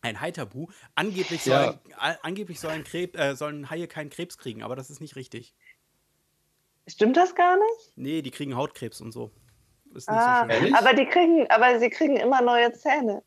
Ein 0.00 0.20
Haitabu. 0.20 0.68
Angeblich, 0.94 1.44
Ja. 1.44 1.64
sollen, 1.64 1.78
a- 1.98 2.16
angeblich 2.22 2.60
sollen, 2.60 2.84
Krebs, 2.84 3.18
äh, 3.18 3.34
sollen 3.36 3.68
Haie 3.68 3.88
keinen 3.88 4.08
Krebs 4.10 4.38
kriegen, 4.38 4.62
aber 4.62 4.76
das 4.76 4.88
ist 4.88 5.00
nicht 5.00 5.16
richtig. 5.16 5.54
Stimmt 6.86 7.16
das 7.18 7.34
gar 7.34 7.56
nicht? 7.56 7.92
Nee, 7.96 8.22
die 8.22 8.30
kriegen 8.30 8.56
Hautkrebs 8.56 9.00
und 9.02 9.12
so. 9.12 9.30
Ist 9.94 10.08
nicht 10.08 10.18
Ah, 10.18 10.42
so 10.44 10.50
schön. 10.50 10.50
Ehrlich? 10.50 10.74
aber 10.74 10.94
die 10.94 11.06
kriegen, 11.06 11.50
aber 11.50 11.78
sie 11.78 11.90
kriegen 11.90 12.16
immer 12.16 12.40
neue 12.42 12.72
Zähne. 12.72 13.22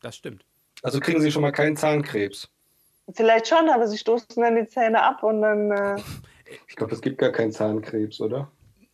Das 0.00 0.16
stimmt. 0.16 0.44
Also 0.82 1.00
kriegen 1.00 1.20
sie 1.20 1.30
schon 1.32 1.42
mal 1.42 1.52
keinen 1.52 1.76
Zahnkrebs. 1.76 2.48
Vielleicht 3.12 3.48
schon, 3.48 3.68
aber 3.68 3.86
sie 3.86 3.98
stoßen 3.98 4.26
dann 4.36 4.56
die 4.56 4.66
Zähne 4.66 5.02
ab 5.02 5.22
und 5.22 5.42
dann. 5.42 5.70
Äh, 5.70 5.96
Ich 6.68 6.76
glaube, 6.76 6.94
es 6.94 7.00
gibt 7.00 7.16
gar 7.18 7.30
keinen 7.32 7.52
Zahnkrebs, 7.52 8.20
oder? 8.20 8.50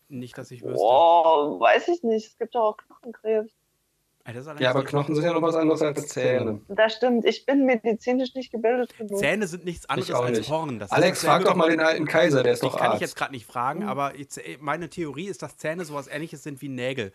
Nicht, 0.09 0.39
dass 0.39 0.51
ich 0.53 0.63
wüsste. 0.65 0.79
oh, 0.83 1.59
weiß 1.61 1.89
ich 1.89 2.03
nicht. 2.05 2.29
Es 2.29 2.39
gibt 2.39 2.55
doch 2.55 2.63
auch 2.63 2.77
Knochenkrebs. 2.77 3.53
Ey, 3.53 3.53
das 3.53 3.55
ist 3.55 3.55
allerdings 3.55 4.10
Ja, 4.59 4.71
aber 4.71 4.85
Knochen 4.85 5.15
sind 5.15 5.25
ja 5.25 5.33
noch 5.33 5.43
was 5.43 5.57
anderes 5.57 5.83
als 5.83 6.07
Zähne. 6.09 6.61
Das 6.69 6.95
stimmt. 6.95 7.25
Ich 7.25 7.47
bin 7.47 7.65
medizinisch 7.65 8.35
nicht 8.35 8.53
gebildet 8.53 8.97
genug. 8.97 9.19
Zähne 9.19 9.47
sind 9.47 9.65
nichts 9.65 9.89
anderes 9.89 10.13
als 10.13 10.39
nicht. 10.39 10.51
Horn. 10.51 10.79
Das 10.79 10.93
Alex, 10.93 11.25
frag 11.25 11.45
doch 11.45 11.55
mal 11.57 11.71
den 11.71 11.81
alten 11.81 12.07
Kaiser, 12.07 12.43
der 12.43 12.53
ist 12.53 12.63
doch 12.63 12.77
kann 12.77 12.87
ich 12.87 12.91
Arzt. 12.93 13.01
jetzt 13.01 13.17
gerade 13.17 13.33
nicht 13.33 13.47
fragen, 13.47 13.83
aber 13.85 14.15
ich, 14.15 14.29
meine 14.61 14.89
Theorie 14.91 15.27
ist, 15.27 15.43
dass 15.43 15.57
Zähne 15.57 15.85
sowas 15.85 16.07
ähnliches 16.07 16.43
sind 16.43 16.61
wie 16.63 16.69
Nägel. 16.69 17.13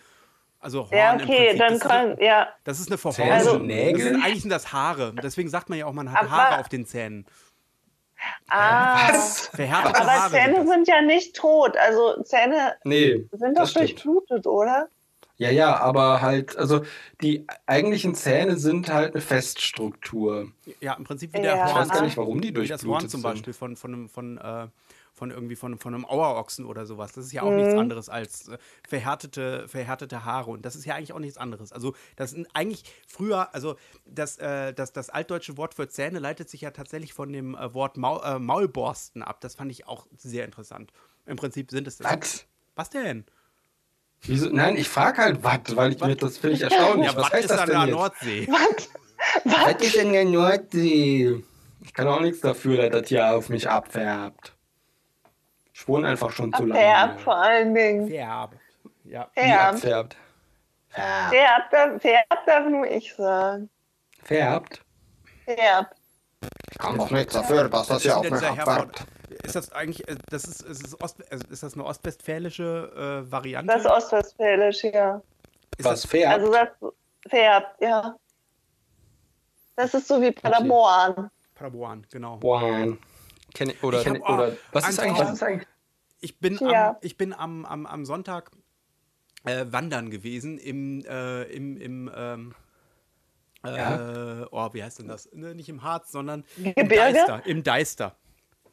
Also 0.59 0.89
Horn 0.89 0.97
Ja, 0.97 1.13
im 1.13 1.21
okay, 1.21 1.25
Prinzip. 1.51 1.59
dann 1.59 1.67
das, 1.73 1.77
ist, 1.77 1.87
kann, 1.87 2.17
ja. 2.19 2.47
das 2.63 2.79
ist 2.79 2.87
eine 2.89 2.97
Verhornung. 2.97 3.33
Also- 3.33 3.57
Nägel? 3.59 3.93
Das 3.93 4.03
sind, 4.13 4.23
eigentlich 4.25 4.41
sind 4.41 4.49
das 4.51 4.73
Haare. 4.73 5.13
Deswegen 5.21 5.49
sagt 5.49 5.69
man 5.69 5.77
ja 5.77 5.85
auch, 5.85 5.93
man 5.93 6.11
hat 6.11 6.21
Aber- 6.21 6.31
Haare 6.31 6.59
auf 6.59 6.69
den 6.69 6.85
Zähnen. 6.85 7.25
Ah, 8.49 9.09
Was? 9.11 9.47
Verhärtete 9.49 10.01
aber 10.01 10.11
Haare. 10.11 10.31
Zähne 10.31 10.65
sind 10.67 10.87
ja 10.87 11.01
nicht 11.01 11.35
tot. 11.35 11.77
Also 11.77 12.21
Zähne 12.23 12.75
Nee, 12.83 13.27
sind 13.31 13.57
doch 13.59 13.69
durchblutet, 13.71 14.47
oder? 14.47 14.87
Ja, 15.37 15.51
ja, 15.51 15.77
aber 15.79 16.21
halt, 16.21 16.55
also 16.57 16.85
die 17.21 17.45
eigentlichen 17.65 18.15
Zähne 18.15 18.57
sind 18.57 18.89
halt 18.89 19.13
eine 19.13 19.21
Feststruktur. 19.21 20.51
Ja, 20.79 20.93
im 20.93 21.03
Prinzip 21.03 21.33
wie 21.33 21.37
Ja. 21.37 21.43
der 21.43 21.55
Ich 21.55 21.73
Horn. 21.73 21.75
weiß 21.81 21.89
gar 21.89 22.01
nicht, 22.03 22.17
warum 22.17 22.39
die 22.41 22.55
wie 22.55 22.67
das 22.67 22.81
Horn 22.83 22.91
durchblutet 22.91 23.11
zum 23.11 23.21
sind. 23.21 23.29
Beispiel 23.31 23.53
von, 23.53 23.75
von, 23.75 23.93
einem, 23.93 24.09
von, 24.09 24.37
äh, 24.37 24.67
von 25.13 25.31
irgendwie 25.31 25.57
von, 25.57 25.77
von 25.77 25.93
einem 25.93 26.05
Auerochsen 26.05 26.65
oder 26.65 26.85
sowas. 26.85 27.11
Das 27.11 27.25
ist 27.25 27.33
ja 27.33 27.41
auch 27.41 27.53
nichts 27.53 27.73
anderes 27.73 28.07
als 28.07 28.47
äh, 28.47 28.57
verhärtete, 28.87 29.67
verhärtete 29.67 30.23
Haare. 30.23 30.51
Und 30.51 30.65
das 30.65 30.75
ist 30.77 30.85
ja 30.85 30.95
eigentlich 30.95 31.11
auch 31.11 31.19
nichts 31.19 31.37
anderes. 31.37 31.73
Also, 31.73 31.95
das 32.15 32.31
sind 32.31 32.47
eigentlich 32.53 32.85
früher, 33.05 33.53
also 33.53 33.75
das, 34.05 34.37
äh, 34.37 34.73
das, 34.73 34.93
das 34.93 35.09
altdeutsche 35.09 35.57
Wort 35.57 35.73
für 35.73 35.89
Zähne 35.89 36.19
leitet 36.19 36.49
sich 36.49 36.61
ja 36.61 36.71
tatsächlich 36.71 37.13
von 37.13 37.31
dem 37.33 37.55
äh, 37.55 37.73
Wort 37.73 37.97
Maul, 37.97 38.21
äh, 38.23 38.39
Maulborsten 38.39 39.21
ab. 39.21 39.41
Das 39.41 39.55
fand 39.55 39.69
ich 39.69 39.85
auch 39.85 40.07
sehr 40.17 40.45
interessant. 40.45 40.93
Im 41.25 41.35
Prinzip 41.35 41.71
sind 41.71 41.87
es 41.87 41.97
das. 41.97 42.09
Was? 42.09 42.45
Was 42.75 42.89
denn? 42.89 43.25
Wieso? 44.27 44.49
Nein, 44.49 44.77
ich 44.77 44.89
frage 44.89 45.21
halt 45.21 45.43
was, 45.43 45.75
weil 45.75 45.93
ich 45.93 46.01
mir 46.01 46.15
das 46.15 46.37
finde 46.37 46.55
ich 46.55 46.61
erstaunlich. 46.61 47.11
Ja, 47.11 47.17
was 47.17 47.25
was 47.25 47.33
heißt 47.33 47.43
ist 47.45 47.51
das 47.51 47.59
an 47.59 47.67
denn 47.67 47.75
der 47.75 47.85
jetzt? 47.85 47.95
Nordsee? 47.95 48.47
Was 49.43 49.81
ist 49.81 49.95
in 49.95 50.13
der 50.13 50.25
Nordsee? 50.25 51.43
Ich 51.83 51.93
kann 51.93 52.07
auch 52.07 52.19
nichts 52.19 52.41
dafür, 52.41 52.89
dass 52.89 53.01
das 53.01 53.09
hier 53.09 53.27
auf 53.27 53.49
mich 53.49 53.69
abfärbt. 53.69 54.53
Ich 55.73 55.87
wohne 55.87 56.07
einfach 56.07 56.31
schon 56.31 56.53
zu 56.53 56.65
lange. 56.65 56.79
Färbt 56.79 57.21
vor 57.21 57.35
allen 57.35 57.75
Dingen. 57.75 58.07
Färb. 58.07 58.55
Ja. 59.03 59.29
Färbt. 59.33 59.79
Färbt. 59.79 60.15
Färbt 60.89 61.73
darf, 61.73 62.01
färbt 62.01 62.47
darf 62.47 62.69
nur 62.69 62.87
ich 62.87 63.13
sagen. 63.13 63.69
Färbt? 64.23 64.81
Färbt. 65.43 65.95
Ich 66.71 66.77
kann 66.77 66.97
doch 66.97 67.11
nichts 67.11 67.33
dafür, 67.33 67.69
dass 67.69 67.87
das 67.87 68.01
hier 68.01 68.11
Was 68.11 68.17
auf 68.19 68.29
mich 68.29 68.43
abfärbt. 68.43 69.05
Ist 69.45 69.55
das 69.55 69.71
eigentlich, 69.71 70.07
äh, 70.07 70.15
das 70.29 70.45
ist, 70.45 70.61
ist, 70.61 70.85
es 70.85 71.01
Ost, 71.01 71.19
äh, 71.31 71.39
ist 71.49 71.63
das 71.63 71.73
eine 71.73 71.85
ostwestfälische 71.85 73.23
äh, 73.25 73.31
Variante? 73.31 73.73
Das 73.73 73.83
ist 73.83 73.91
ostwestfälisch, 73.91 74.83
ja. 74.83 75.21
ist 75.77 75.85
Was 75.85 76.01
das, 76.01 76.11
färbt? 76.11 76.33
Also 76.33 76.51
das 76.51 76.69
färbt, 77.27 77.81
ja. 77.81 78.15
Das 79.75 79.93
ist 79.93 80.07
so 80.07 80.21
wie 80.21 80.31
Paderborn. 80.31 81.29
Paderborn, 81.53 82.05
genau. 82.09 82.37
Boah. 82.37 82.97
Kenn 83.53 83.69
ich, 83.69 83.83
oder, 83.83 84.01
Ich 84.01 84.07
hab 84.07 84.21
auch 84.21 84.29
oder 84.29 84.57
was 84.71 84.89
ist 84.89 84.99
eigentlich, 84.99 85.17
Traum. 85.17 85.27
was 85.27 85.33
ist 85.33 85.43
eigentlich? 85.43 85.67
Ich 86.21 86.39
bin, 86.39 86.57
Ja. 86.61 86.89
am, 86.89 86.95
ich 87.01 87.17
bin 87.17 87.33
am, 87.33 87.65
am, 87.65 87.85
am 87.85 88.05
Sonntag 88.05 88.51
äh, 89.45 89.65
wandern 89.69 90.09
gewesen 90.09 90.57
im, 90.57 91.05
äh, 91.05 91.43
im, 91.43 91.77
im 91.77 92.11
ähm, 92.15 92.55
äh, 93.63 94.45
oh, 94.51 94.69
wie 94.73 94.83
heißt 94.83 94.99
denn 94.99 95.07
das? 95.07 95.29
Ne, 95.33 95.55
nicht 95.55 95.69
im 95.69 95.83
Harz, 95.83 96.11
sondern 96.11 96.43
im 96.57 96.75
Gebirge? 96.75 97.13
Deister. 97.13 97.45
Im 97.45 97.63
Deister. 97.63 98.15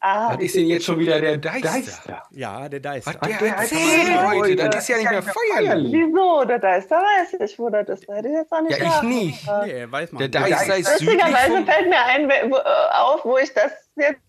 Ah, 0.04 0.34
Was 0.34 0.42
ist 0.42 0.56
denn 0.56 0.66
jetzt 0.66 0.84
schon 0.84 0.98
wieder 0.98 1.20
der 1.20 1.36
Deister? 1.38 1.68
Deister. 1.68 2.22
Ja, 2.32 2.68
der 2.68 2.80
Deister. 2.80 3.14
Was 3.14 3.28
der 3.28 3.38
der 3.38 3.56
erzählt 3.56 4.22
heute? 4.34 4.56
Das 4.56 4.76
ist 4.82 4.88
ja 4.88 4.96
nicht 4.96 5.10
mehr 5.10 5.22
feierlich. 5.22 5.92
wieso? 5.92 6.44
Der 6.44 6.58
Deister 6.58 6.96
weiß 6.96 7.34
ich, 7.40 7.56
wo 7.58 7.70
das 7.70 7.88
ist. 7.88 8.08
Da 8.08 8.14
hätte 8.14 8.26
ich 8.28 8.34
jetzt 8.34 8.52
auch 8.52 8.62
nicht 8.62 8.78
Ja, 8.78 8.96
ich 8.96 9.02
nicht. 9.02 9.48
Nee, 9.64 9.86
weiß 9.88 10.10
man. 10.10 10.18
Der 10.18 10.28
Deister 10.28 10.76
ist 10.76 10.98
südlich 10.98 11.18
Lustigerweise 11.20 11.52
vom... 11.52 11.66
fällt 11.66 11.88
mir 11.88 12.04
ein, 12.04 12.28
wo, 12.50 12.56
äh, 12.56 12.60
auf, 12.94 13.24
wo 13.24 13.38
ich 13.38 13.54
das 13.54 13.70
jetzt 13.94 14.20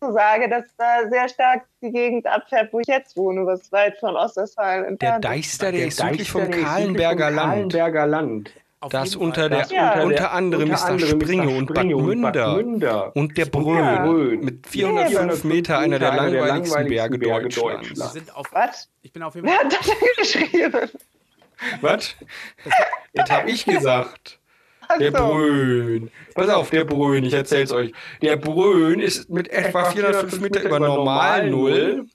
so 0.00 0.10
sage, 0.12 0.48
dass 0.48 0.64
da 0.78 1.06
sehr 1.10 1.28
stark 1.28 1.64
die 1.82 1.90
Gegend 1.90 2.26
abfärbt, 2.26 2.72
wo 2.72 2.80
ich 2.80 2.86
jetzt 2.88 3.14
wohne, 3.14 3.44
was 3.44 3.70
weit 3.72 3.98
von 3.98 4.16
Ostwestfalen 4.16 4.84
Der 4.84 4.88
entfernt 4.88 5.24
ist. 5.26 5.30
Deister, 5.30 5.72
der 5.72 5.86
ist 5.86 5.98
südlich 5.98 6.32
Deister, 6.32 6.32
vom 6.32 6.50
der 6.50 6.50
ist 6.50 6.54
südlich 6.56 6.66
Kahlenberger 6.66 7.26
vom 7.26 7.34
Land. 7.36 7.52
Kahlenberger 7.52 8.06
Land. 8.06 8.52
Das 8.90 9.16
unter 9.16 9.48
der, 9.48 9.60
Das 9.60 9.70
Ja. 9.70 10.02
unter, 10.02 10.16
der- 10.16 10.32
anderem 10.32 10.62
unter 10.64 10.74
ist 10.74 10.82
da 10.82 10.88
anderem 10.88 11.20
ist 11.20 11.24
Springe 11.26 11.48
und 11.56 11.66
Bad 11.66 11.76
Springe 11.78 11.96
und 11.96 12.22
Bad 12.22 12.34
Münder. 12.34 12.56
Münder. 12.56 13.16
Und 13.16 13.38
der 13.38 13.44
Brön. 13.46 13.76
Ja. 13.78 14.04
Brön. 14.04 14.40
Mit 14.40 14.66
405 14.66 15.44
Meter 15.44 15.78
einer 15.78 15.98
der 15.98 16.14
langweiligsten 16.14 16.88
Berge 16.88 17.20
Wir 17.20 17.28
Deutschlands. 17.40 18.12
sind 18.12 18.34
auf, 18.34 18.46
Was? 18.52 18.88
ich 19.02 19.12
bin 19.12 19.22
auf 19.22 19.34
jeden 19.34 19.46
Wer 19.46 19.54
Fall. 19.56 19.64
hat 19.64 19.72
das 19.72 19.86
denn 19.86 20.08
geschrieben? 20.18 20.90
Was? 21.80 22.16
Das 23.14 23.30
habe 23.30 23.50
ich 23.50 23.64
gesagt. 23.64 24.38
Der. 25.00 25.10
Brön. 25.12 26.10
Pass 26.34 26.48
auf, 26.50 26.68
der 26.70 26.84
Brön, 26.84 27.24
ich 27.24 27.32
erzähl's 27.32 27.72
euch. 27.72 27.92
Der 28.20 28.36
Brön 28.36 29.00
ist 29.00 29.30
mit 29.30 29.48
etwa 29.48 29.84
405 29.84 30.40
Meter 30.40 30.62
über 30.62 30.80
Normalnull 30.80 32.06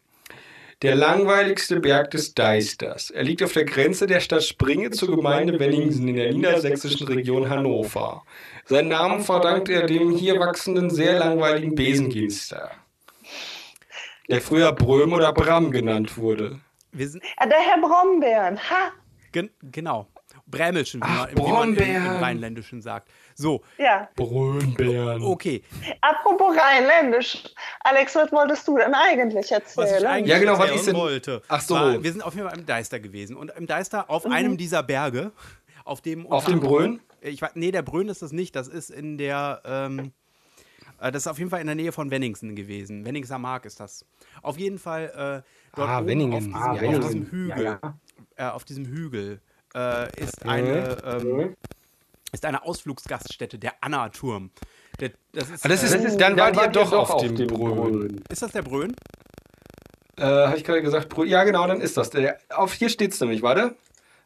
der 0.84 0.96
langweiligste 0.96 1.80
Berg 1.80 2.12
des 2.12 2.36
Deisters. 2.36 3.10
Er 3.10 3.24
liegt 3.24 3.42
auf 3.42 3.54
der 3.54 3.66
Grenze 3.66 4.06
der 4.06 4.20
Stadt 4.20 4.44
Springe 4.44 4.92
zur 4.92 5.16
Gemeinde 5.16 5.60
Wenningsen 5.60 6.08
in 6.08 6.16
der 6.16 6.32
niedersächsischen 6.34 7.08
Region 7.08 7.50
Hannover. 7.50 8.24
Seinen 8.66 8.90
Namen 8.90 9.22
verdankt 9.22 9.70
er 9.70 9.88
dem 9.88 10.12
hier 10.12 10.40
wachsenden, 10.40 10.90
sehr 10.90 11.18
langweiligen 11.18 11.74
Besenginster, 11.74 12.72
der 14.30 14.42
früher 14.42 14.72
Bröm 14.72 15.14
oder 15.14 15.34
Bram 15.34 15.72
genannt 15.72 16.18
wurde. 16.18 16.60
Wir 16.92 17.10
sind, 17.10 17.24
Ah, 17.38 17.48
der 17.48 17.60
Herr 17.60 17.82
Brombeeren. 17.82 18.58
Ha! 18.60 18.92
gen, 19.32 19.50
genau. 19.62 20.08
Brämelschen, 20.46 21.02
wie 21.02 21.06
Ach, 21.08 21.28
man, 21.36 21.76
wie 21.78 21.92
man 21.92 22.06
im. 22.16 22.24
Rheinländischen 22.24 22.82
sagt. 22.82 23.10
So, 23.40 23.62
Ja. 23.78 24.10
Brönbären. 24.16 25.22
okay. 25.22 25.62
Apropos 26.02 26.58
Rheinländisch. 26.58 27.44
Alex, 27.82 28.16
was 28.16 28.32
wolltest 28.32 28.68
du 28.68 28.78
denn 28.78 28.96
eigentlich 28.96 29.36
Was 29.36 29.46
ich 29.46 29.52
erzählen? 29.52 30.06
eigentlich 30.08 30.30
Ja, 30.32 30.40
genau, 30.40 30.54
was 30.54 30.60
erzählen 30.62 30.80
ist 30.80 30.88
denn- 30.88 30.96
wollte. 30.96 31.42
Ach 31.48 31.62
so. 31.62 31.76
War, 31.76 32.04
wir 32.04 32.12
sind 32.12 32.24
auf 32.24 32.34
jeden 32.34 32.50
Fall 32.50 32.58
im 32.58 32.66
Deister 32.66 33.00
gewesen. 33.00 33.36
Und 33.38 33.52
im 33.56 33.68
Deister 33.68 34.10
auf 34.10 34.26
einem 34.26 34.58
dieser 34.58 34.82
Berge, 34.82 35.32
auf 35.86 36.02
dem. 36.02 36.26
Auf 36.26 36.48
unter 36.48 36.60
dem 36.60 36.68
Brön? 36.68 37.00
Ich, 37.22 37.44
weiß- 37.44 37.52
nee, 37.54 37.72
der 37.72 37.84
Brön 37.84 38.10
ist 38.10 38.24
das 38.24 38.32
nicht. 38.32 38.56
Das 38.56 38.68
ist 38.68 38.90
in 38.90 39.20
der. 39.20 39.62
Ähm, 39.66 40.14
äh, 41.00 41.12
das 41.12 41.24
ist 41.24 41.28
auf 41.28 41.38
jeden 41.38 41.52
Fall 41.52 41.62
in 41.62 41.68
der 41.68 41.76
Nähe 41.76 41.92
von 41.92 42.10
Wenningsen 42.10 42.56
gewesen. 42.56 43.06
Wenningser 43.06 43.38
Mark 43.38 43.66
ist 43.66 43.80
das. 43.80 44.04
Auf 44.42 44.58
jeden 44.58 44.80
Fall 44.80 45.44
äh, 45.46 45.76
dort 45.76 45.90
Ah, 45.90 46.00
oben 46.00 46.08
Wenningen. 46.08 46.34
auf 46.34 46.40
diesem, 46.40 46.56
Ah, 46.56 46.72
auf 46.72 46.80
diesem 46.80 47.26
Hügel. 47.30 47.64
Ja, 47.64 47.80
ja. 47.84 47.98
Äh, 48.36 48.52
auf 48.52 48.64
diesem 48.66 48.86
Hügel 48.88 49.42
äh, 49.76 50.08
ist 50.24 50.44
eine. 50.44 50.98
Ähm, 51.06 51.56
ist 52.32 52.46
eine 52.46 52.64
Ausflugsgaststätte, 52.64 53.58
der 53.60 53.74
Anna-Turm. 53.82 54.52
Der, 55.00 55.12
das 55.34 55.50
ist, 55.50 55.66
Ah, 55.66 55.70
das 55.70 55.84
äh, 55.94 55.98
ist, 56.06 56.18
dann 56.20 56.38
wart 56.38 56.56
ihr 56.58 56.68
doch 56.68 56.92
auf 56.92 57.22
dem 57.22 57.36
Brön. 57.48 58.24
ist 58.30 58.42
das 58.42 58.52
der 58.52 58.64
Brön? 58.64 58.96
Äh, 60.18 60.24
habe 60.24 60.58
ich 60.58 60.64
gerade 60.64 60.82
gesagt, 60.82 61.10
Brö 61.10 61.26
ja 61.26 61.44
genau, 61.44 61.68
dann 61.68 61.80
ist 61.82 61.96
das. 61.98 62.10
Der, 62.10 62.40
auf 62.50 62.74
hier 62.74 62.90
steht's 62.90 63.20
nämlich, 63.22 63.42
warte. 63.44 63.76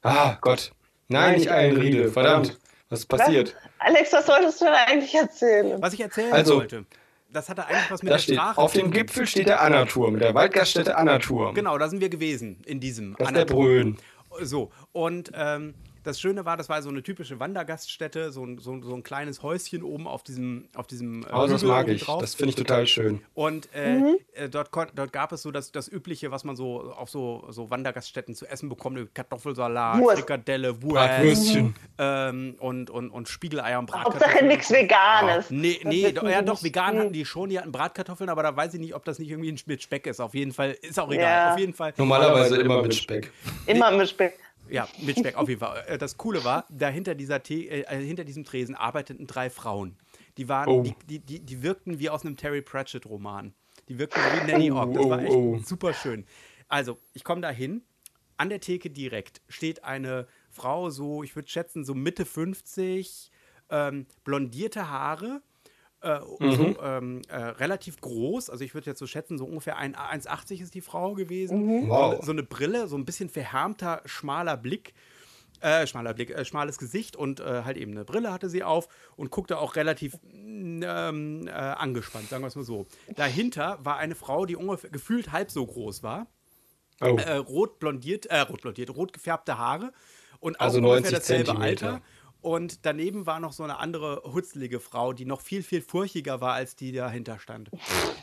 Ah, 0.03 0.37
Gott. 0.41 0.71
Nein, 1.09 1.21
Nein, 1.31 1.39
nicht 1.39 1.51
Eilenriede. 1.51 2.11
Verdammt. 2.11 2.47
verdammt. 2.47 2.61
Was 2.89 2.99
ist 3.01 3.05
passiert? 3.07 3.55
Alex, 3.79 4.11
was 4.13 4.27
wolltest 4.27 4.61
du 4.61 4.65
denn 4.65 4.73
eigentlich 4.73 5.13
erzählen? 5.15 5.81
Was 5.81 5.93
ich 5.93 5.99
erzählen 6.01 6.31
Also, 6.33 6.55
wollte. 6.57 6.85
Das 7.31 7.47
hatte 7.49 7.65
eigentlich 7.65 7.91
was 7.91 8.03
mit 8.03 8.09
Da 8.11 8.15
der 8.15 8.21
steht, 8.21 8.35
Sprache 8.35 8.57
auf 8.57 8.73
dem. 8.73 8.91
Gipfel 8.91 9.25
steht 9.27 9.47
der 9.47 9.61
Anna-Turm, 9.61 10.19
der 10.19 10.33
Waldgaststätte 10.33 10.97
Anna-Turm. 10.97 11.55
Genau, 11.55 11.77
da 11.77 11.87
sind 11.87 12.01
wir 12.01 12.09
gewesen, 12.09 12.61
in 12.65 12.79
diesem 12.81 13.15
Das 13.17 13.27
ist 13.29 13.35
der 13.35 13.41
Anna-Turm. 13.43 13.65
Brön. 13.65 13.97
So, 14.41 14.71
und 14.91 15.31
ähm, 15.33 15.73
das 16.03 16.19
Schöne 16.19 16.45
war, 16.45 16.57
das 16.57 16.67
war 16.69 16.81
so 16.81 16.89
eine 16.89 17.03
typische 17.03 17.39
Wandergaststätte, 17.39 18.31
so 18.31 18.43
ein, 18.45 18.57
so, 18.57 18.81
so 18.81 18.93
ein 18.95 19.03
kleines 19.03 19.43
Häuschen 19.43 19.83
oben 19.83 20.07
auf 20.07 20.23
diesem, 20.23 20.67
auf 20.75 20.87
diesem 20.87 21.23
äh, 21.23 21.27
Oh, 21.33 21.47
das 21.47 21.61
Hügel 21.61 21.67
mag 21.67 21.87
ich. 21.87 22.03
drauf. 22.03 22.21
Das 22.21 22.35
finde 22.35 22.49
ich 22.49 22.55
total 22.55 22.87
schön. 22.87 23.21
Und 23.33 23.73
äh, 23.73 23.99
äh, 24.33 24.49
dort, 24.49 24.69
dort 24.95 25.13
gab 25.13 25.31
es 25.31 25.41
so 25.41 25.51
das, 25.51 25.71
das 25.71 25.87
Übliche, 25.91 26.31
was 26.31 26.43
man 26.43 26.55
so 26.55 26.91
auf 26.91 27.09
so, 27.09 27.45
so 27.49 27.69
Wandergaststätten 27.69 28.35
zu 28.35 28.45
essen 28.47 28.69
bekommt: 28.69 29.13
Kartoffelsalat, 29.13 29.99
Wurst. 29.99 30.17
Frikadelle, 30.19 30.81
Wurst 30.81 30.95
Bratwürstchen. 30.95 31.75
ähm, 31.97 32.55
und, 32.59 32.89
und, 32.89 33.09
und 33.09 33.27
Spiegeleier 33.29 33.79
und 33.79 33.91
Hauptsache 33.91 34.11
Bratkartoffeln. 34.19 34.47
nichts 34.47 34.71
Veganes. 34.71 35.49
Nee, 35.49 35.79
Das 35.83 35.91
nee, 35.93 36.11
doch, 36.11 36.23
mir 36.23 36.31
ja 36.31 36.41
doch, 36.41 36.63
vegan 36.63 36.97
hatten 36.97 37.13
die 37.13 37.25
schon, 37.25 37.49
die 37.49 37.59
hatten 37.59 37.71
Bratkartoffeln, 37.71 38.29
aber 38.29 38.43
da 38.43 38.55
weiß 38.55 38.73
ich 38.73 38.79
nicht, 38.79 38.95
ob 38.95 39.05
das 39.05 39.19
nicht 39.19 39.29
irgendwie 39.29 39.55
mit 39.65 39.81
Speck 39.83 40.07
ist. 40.07 40.19
Auf 40.19 40.33
jeden 40.33 40.51
Fall, 40.51 40.71
ist 40.81 40.99
auch 40.99 41.11
egal. 41.11 41.23
Ja. 41.23 41.53
Auf 41.53 41.59
jeden 41.59 41.73
Fall. 41.73 41.93
Normalerweise 41.97 42.57
immer 42.57 42.81
mit 42.81 42.95
Speck. 42.95 43.31
Immer 43.67 43.91
mit 43.91 44.09
Speck. 44.09 44.37
Ja, 44.71 44.87
mit 45.01 45.19
Speck, 45.19 45.35
auf 45.35 45.47
jeden 45.49 45.59
Fall. 45.59 45.83
Äh, 45.87 45.97
Das 45.97 46.17
Coole 46.17 46.43
war, 46.43 46.65
da 46.69 46.87
hinter, 46.89 47.15
dieser 47.15 47.39
The 47.45 47.67
äh, 47.67 47.81
äh, 47.81 48.05
hinter 48.05 48.23
diesem 48.23 48.43
Tresen 48.43 48.75
arbeiteten 48.75 49.27
drei 49.27 49.49
Frauen. 49.49 49.97
Die 50.37 50.47
waren, 50.47 50.69
Oh. 50.69 50.81
die, 50.81 50.95
die, 51.07 51.19
die, 51.19 51.39
die 51.45 51.61
wirkten 51.63 51.99
wie 51.99 52.09
aus 52.09 52.25
einem 52.25 52.37
Terry 52.37 52.61
Pratchett-Roman. 52.61 53.53
Die 53.89 53.99
wirkten 53.99 54.19
wie 54.21 54.51
Nanny 54.51 54.71
Oh, 54.71 54.77
Ogg. 54.77 54.93
Das 54.93 55.09
war 55.09 55.19
oh, 55.19 55.21
echt 55.21 55.33
oh. 55.35 55.57
super 55.65 55.93
schön. 55.93 56.25
Also, 56.67 56.97
ich 57.13 57.23
komme 57.23 57.41
da 57.41 57.49
hin. 57.49 57.83
An 58.37 58.49
der 58.49 58.59
Theke 58.61 58.89
direkt 58.89 59.41
steht 59.49 59.83
eine 59.83 60.25
Frau, 60.49 60.89
so, 60.89 61.21
ich 61.21 61.35
würde 61.35 61.47
schätzen, 61.49 61.83
so 61.85 61.93
Mitte 61.93 62.25
50, 62.25 63.29
ähm, 63.69 64.07
blondierte 64.23 64.89
Haare, 64.89 65.41
äh, 66.01 66.19
Mhm. 66.39 66.51
so, 66.55 66.81
ähm, 66.81 67.21
äh, 67.29 67.35
relativ 67.37 67.99
groß. 68.01 68.49
Also, 68.49 68.63
ich 68.63 68.73
würde 68.73 68.87
jetzt 68.89 68.99
so 68.99 69.07
schätzen, 69.07 69.37
so 69.37 69.45
ungefähr 69.45 69.77
ein- 69.77 69.95
1,80 69.95 70.61
ist 70.61 70.73
die 70.73 70.81
Frau 70.81 71.13
gewesen. 71.13 71.87
Wow. 71.89 72.17
So, 72.19 72.25
so 72.27 72.31
eine 72.31 72.43
Brille, 72.43 72.87
so 72.87 72.97
ein 72.97 73.05
bisschen 73.05 73.29
verhärmter, 73.29 74.01
schmaler 74.05 74.57
Blick. 74.57 74.93
Äh, 75.59 75.85
schmaler 75.85 76.15
Blick, 76.15 76.31
äh, 76.31 76.43
schmales 76.43 76.79
Gesicht 76.79 77.15
und 77.15 77.39
äh, 77.39 77.61
halt 77.63 77.77
eben 77.77 77.91
eine 77.91 78.03
Brille 78.03 78.33
hatte 78.33 78.49
sie 78.49 78.63
auf 78.63 78.87
und 79.15 79.29
guckte 79.29 79.59
auch 79.59 79.75
relativ 79.75 80.15
mm, 80.23 80.81
ähm, 80.83 81.47
äh, 81.47 81.51
angespannt, 81.51 82.29
sagen 82.29 82.41
wir 82.41 82.47
es 82.47 82.55
mal 82.55 82.63
so. 82.63 82.87
Dahinter 83.15 83.77
war 83.83 83.97
eine 83.97 84.15
Frau, 84.15 84.47
die 84.47 84.55
ungefähr 84.55 84.89
gefühlt 84.89 85.31
halb 85.31 85.51
so 85.51 85.63
groß 85.67 86.01
war, 86.01 86.25
Oh. 86.99 87.15
äh, 87.15 87.33
rot 87.35 87.77
blondiert, 87.77 88.25
äh, 88.27 88.39
rot 88.39 88.61
blondiert, 88.61 88.89
rot 88.95 89.13
gefärbte 89.13 89.59
Haare 89.59 89.91
und 90.39 90.59
auch 90.59 90.65
Also 90.65 90.77
ungefähr 90.79 90.95
90 91.01 91.13
dasselbe 91.13 91.45
Zentimeter. 91.45 91.87
Alter 91.93 92.01
Und 92.41 92.85
daneben 92.85 93.27
war 93.27 93.39
noch 93.39 93.53
so 93.53 93.63
eine 93.63 93.77
andere 93.77 94.23
hutzlige 94.33 94.79
Frau, 94.79 95.13
die 95.13 95.25
noch 95.25 95.41
viel, 95.41 95.61
viel 95.61 95.81
furchiger 95.81 96.41
war, 96.41 96.53
als 96.53 96.75
die 96.75 96.91
dahinter 96.91 97.37
stand. 97.39 97.69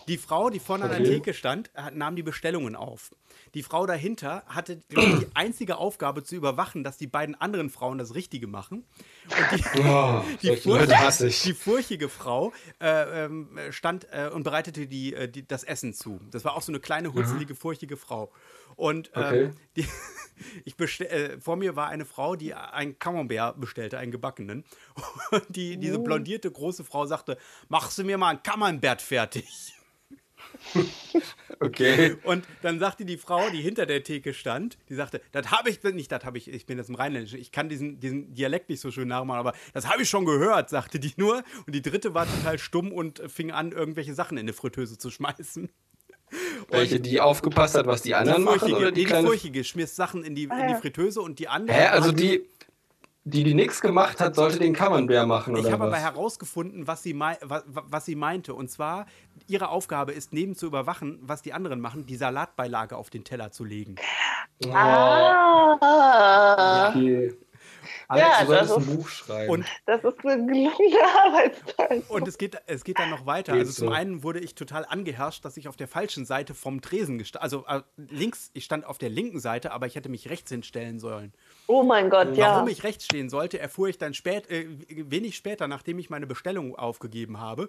Die 0.09 0.19
Frau, 0.19 0.51
die 0.51 0.59
vorne 0.59 0.85
an 0.85 0.91
der 0.91 1.01
Okay. 1.01 1.11
Theke 1.11 1.35
stand, 1.35 1.71
nahm 1.93 2.17
die 2.17 2.23
Bestellungen 2.25 2.75
auf. 2.75 3.15
Die 3.55 3.63
Frau 3.63 3.87
dahinter 3.87 4.43
hatte 4.47 4.81
die 4.91 5.27
einzige 5.35 5.77
Aufgabe 5.77 6.25
zu 6.25 6.35
überwachen, 6.35 6.83
dass 6.83 6.97
die 6.97 7.07
beiden 7.07 7.35
anderen 7.37 7.71
Frauen 7.71 7.99
das 7.99 8.15
Richtige 8.15 8.49
machen. 8.49 8.85
Und 9.29 9.59
die, 9.61 9.81
Oh, 9.81 10.23
die, 10.43 10.47
solche 10.49 10.63
furch- 10.63 10.79
Leute 10.81 10.99
hasse 10.99 11.29
ich. 11.29 11.43
die 11.43 11.55
furchige 11.55 12.09
Frau 12.09 12.53
äh, 12.81 13.25
ähm, 13.25 13.51
stand 13.71 14.07
äh, 14.11 14.29
und 14.33 14.43
bereitete 14.43 14.87
die, 14.87 15.15
äh, 15.15 15.29
die, 15.29 15.47
das 15.47 15.65
Essen 15.65 15.93
zu. 15.95 16.21
Das 16.31 16.45
war 16.45 16.55
auch 16.57 16.63
so 16.63 16.73
eine 16.73 16.81
kleine, 16.81 17.13
hutzelige, 17.15 17.55
furchige 17.55 17.97
Frau. 17.97 18.33
Und 18.77 19.11
ähm, 19.15 19.23
Okay. 19.25 19.51
die, 19.77 19.87
ich 20.65 20.77
bestell, 20.77 21.07
äh, 21.37 21.41
vor 21.41 21.57
mir 21.57 21.77
war 21.77 21.89
eine 21.89 22.05
Frau, 22.05 22.37
die 22.37 22.55
einen 22.55 22.99
Camembert 22.99 23.61
bestellte, 23.61 23.99
einen 23.99 24.13
gebackenen. 24.13 24.65
Und 25.31 25.45
die, 25.49 25.77
diese 25.77 25.99
blondierte 25.99 26.51
große 26.51 26.85
Frau 26.85 27.07
sagte, 27.07 27.37
machst 27.69 27.99
du 27.99 28.05
mir 28.05 28.19
mal 28.19 28.29
ein 28.31 28.43
Camembert 28.43 29.03
fertig? 29.03 29.75
Okay. 31.61 32.17
Und 32.23 32.45
dann 32.63 32.79
sagte 32.79 33.05
die 33.05 33.17
Frau, 33.17 33.51
die 33.51 33.61
hinter 33.61 33.85
der 33.85 34.05
Theke 34.05 34.33
stand, 34.33 34.79
die 34.89 34.95
sagte, 34.95 35.21
das 35.33 35.51
habe 35.51 35.71
ich 35.71 35.83
nicht, 35.83 36.13
das 36.13 36.25
habe 36.25 36.39
ich, 36.39 36.49
ich 36.49 36.67
bin 36.67 36.79
jetzt 36.79 36.89
im 36.89 36.95
Rheinländischen, 36.95 37.41
ich 37.41 37.51
kann 37.51 37.69
diesen, 37.69 37.99
diesen 37.99 38.33
Dialekt 38.33 38.69
nicht 38.69 38.81
so 38.81 38.93
schön 38.93 39.09
nachmachen, 39.09 39.41
aber 39.41 39.55
das 39.73 39.89
habe 39.91 40.03
ich 40.03 40.09
schon 40.09 40.25
gehört, 40.25 40.71
sagte 40.71 41.01
die 41.01 41.13
nur. 41.17 41.43
Und 41.67 41.75
die 41.75 41.83
dritte 41.83 42.15
war 42.15 42.27
total 42.27 42.59
stumm 42.59 42.93
und 42.93 43.23
fing 43.27 43.51
an, 43.51 43.73
irgendwelche 43.73 44.15
Sachen 44.15 44.37
in 44.37 44.43
eine 44.43 44.53
Fritteuse 44.53 44.99
zu 44.99 45.11
schmeißen. 45.11 45.69
Welche, 46.69 47.01
die 47.01 47.21
aufgepasst 47.21 47.75
hat, 47.75 47.87
was 47.87 48.03
die 48.03 48.11
Die 48.11 48.15
anderen 48.15 48.45
machen? 48.45 48.73
Oder 48.73 48.93
die 48.93 49.01
die 49.01 49.07
kleine 49.07 49.27
furchige 49.27 49.65
schmiss 49.65 49.97
Sachen 49.97 50.25
in 50.25 50.35
die, 50.35 50.45
in 50.45 50.51
die 50.51 50.73
ja. 50.73 50.77
Fritteuse 50.77 51.21
und 51.21 51.39
die 51.39 51.49
andere. 51.49 51.77
Hä, 51.77 51.87
also 51.87 52.13
die, 52.13 52.47
die, 53.31 53.45
die 53.45 53.55
nichts 53.55 53.81
gemacht 53.81 54.21
hat, 54.21 54.35
sollte 54.35 54.59
den 54.59 54.73
Camembert 54.73 55.27
machen, 55.27 55.57
Ich 55.57 55.71
habe 55.71 55.85
aber 55.85 55.97
herausgefunden, 55.97 56.87
was 56.87 57.03
sie, 57.03 57.19
was, 57.19 57.63
was 57.67 58.05
sie 58.05 58.15
meinte. 58.15 58.55
Und 58.55 58.71
zwar, 58.71 59.07
ihre 59.47 59.69
Aufgabe 59.69 60.13
ist, 60.13 60.33
neben 60.33 60.55
zu 60.55 60.67
überwachen, 60.67 61.19
was 61.23 61.43
die 61.43 61.53
anderen 61.53 61.81
machen, 61.81 62.07
die 62.07 62.17
Salatbeilage 62.17 62.97
auf 62.97 63.11
den 63.11 63.25
Teller 63.25 63.51
zu 63.51 63.65
legen. 63.65 63.97
Ah, 64.73 65.79
okay. 66.91 67.35
Alex, 68.09 68.27
Ja, 68.29 68.41
du 68.41 68.47
solltest 68.47 68.71
das 68.71 68.77
ein 68.77 68.83
ist- 68.91 68.97
Buch 68.97 69.09
schreiben. 69.09 69.51
Und 69.51 69.67
das 69.87 70.05
ist 70.05 70.25
eine 70.25 70.47
gelungene 70.47 70.99
Arbeitszeit. 71.27 72.11
Und 72.11 72.29
es 72.29 72.39
geht, 72.39 72.57
es 72.67 72.85
geht 72.85 72.99
dann 72.99 73.11
noch 73.11 73.27
weiter. 73.27 73.53
Geht 73.53 73.61
Also 73.61 73.73
zum 73.73 73.89
so. 73.89 73.95
einen 73.95 74.23
wurde 74.23 74.41
ich 74.41 74.55
total 74.55 74.85
angeherrscht, 74.85 75.45
dass 75.45 75.57
ich 75.57 75.69
auf 75.69 75.77
der 75.77 75.89
falschen 75.89 76.25
Seite 76.25 76.55
vom 76.55 76.81
Tresen 76.81 77.19
gestand. 77.19 77.43
Also 77.43 77.65
äh, 77.67 77.83
links, 77.97 78.51
ich 78.55 78.65
stand 78.65 78.85
auf 78.85 78.99
der 78.99 79.11
linken 79.11 79.41
Seite, 79.41 79.73
aber 79.73 79.87
ich 79.87 79.95
hätte 79.95 80.09
mich 80.09 80.29
rechts 80.31 80.51
hinstellen 80.51 80.99
sollen. 80.99 81.33
Oh 81.67 81.83
mein 81.83 82.11
Gott, 82.11 82.37
ja. 82.37 82.55
Warum 82.55 82.69
ich 82.69 82.83
rechts 82.85 83.05
stehen 83.05 83.29
sollte, 83.29 83.59
erfuhr 83.59 83.89
ich 83.89 83.99
dann 83.99 84.15
spät, 84.15 84.51
äh, 84.51 84.67
wenig 84.89 85.37
später, 85.37 85.69
nachdem 85.69 85.99
ich 85.99 86.11
meine 86.11 86.27
Bestellung 86.27 86.77
aufgegeben 86.77 87.41
habe. 87.41 87.69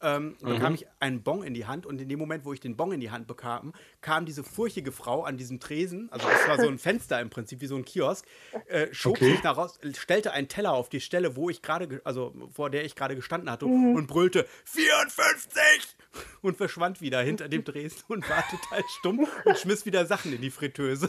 Ähm, 0.00 0.36
bekam 0.40 0.74
ich 0.74 0.86
einen 1.00 1.22
Bon 1.24 1.42
in 1.42 1.54
die 1.54 1.66
Hand 1.66 1.84
und 1.84 2.00
in 2.00 2.08
dem 2.08 2.20
Moment, 2.20 2.44
wo 2.44 2.52
ich 2.52 2.60
den 2.60 2.76
Bon 2.76 2.92
in 2.92 3.00
die 3.00 3.10
Hand 3.10 3.26
bekam, 3.26 3.72
kam 4.00 4.26
diese 4.26 4.44
furchige 4.44 4.92
Frau 4.92 5.24
an 5.24 5.36
diesem 5.36 5.58
Tresen, 5.58 6.08
also 6.12 6.28
das 6.28 6.46
war 6.46 6.56
so 6.56 6.68
ein 6.68 6.78
Fenster 6.78 7.20
im 7.20 7.30
Prinzip, 7.30 7.60
wie 7.60 7.66
so 7.66 7.74
ein 7.74 7.84
Kiosk, 7.84 8.24
äh, 8.68 8.94
schob 8.94 9.14
Okay. 9.16 9.32
sich 9.32 9.42
nach 9.42 9.56
raus, 9.56 9.80
stellte 9.98 10.30
einen 10.30 10.46
Teller 10.46 10.72
auf 10.72 10.88
die 10.88 11.00
Stelle, 11.00 11.34
wo 11.34 11.50
ich 11.50 11.62
gerade, 11.62 11.88
ge- 11.88 12.00
also 12.04 12.32
vor 12.52 12.70
der 12.70 12.84
ich 12.84 12.94
gerade 12.94 13.16
gestanden 13.16 13.50
hatte 13.50 13.66
und 13.66 14.06
brüllte 14.06 14.46
54 14.66 15.96
und 16.42 16.56
verschwand 16.56 17.00
wieder 17.00 17.20
hinter 17.20 17.48
dem 17.48 17.64
Tresen 17.64 18.02
und 18.08 18.28
war 18.30 18.44
total 18.48 18.82
stumm 19.00 19.26
und 19.44 19.58
schmiss 19.58 19.84
wieder 19.84 20.06
Sachen 20.06 20.32
in 20.32 20.40
die 20.40 20.50
Fritteuse. 20.50 21.08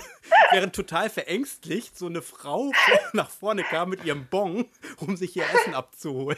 Während 0.52 0.76
total 0.76 1.10
verängstlicht 1.12 1.98
so 1.98 2.08
eine 2.08 2.22
Frau 2.24 2.72
nach 3.14 3.30
vorne 3.30 3.64
kam 3.64 3.90
mit 3.90 4.04
ihrem 4.04 4.26
Bon, 4.28 4.66
um 4.98 5.16
sich 5.16 5.36
ihr 5.36 5.44
Essen 5.54 5.74
abzuholen. 5.76 6.38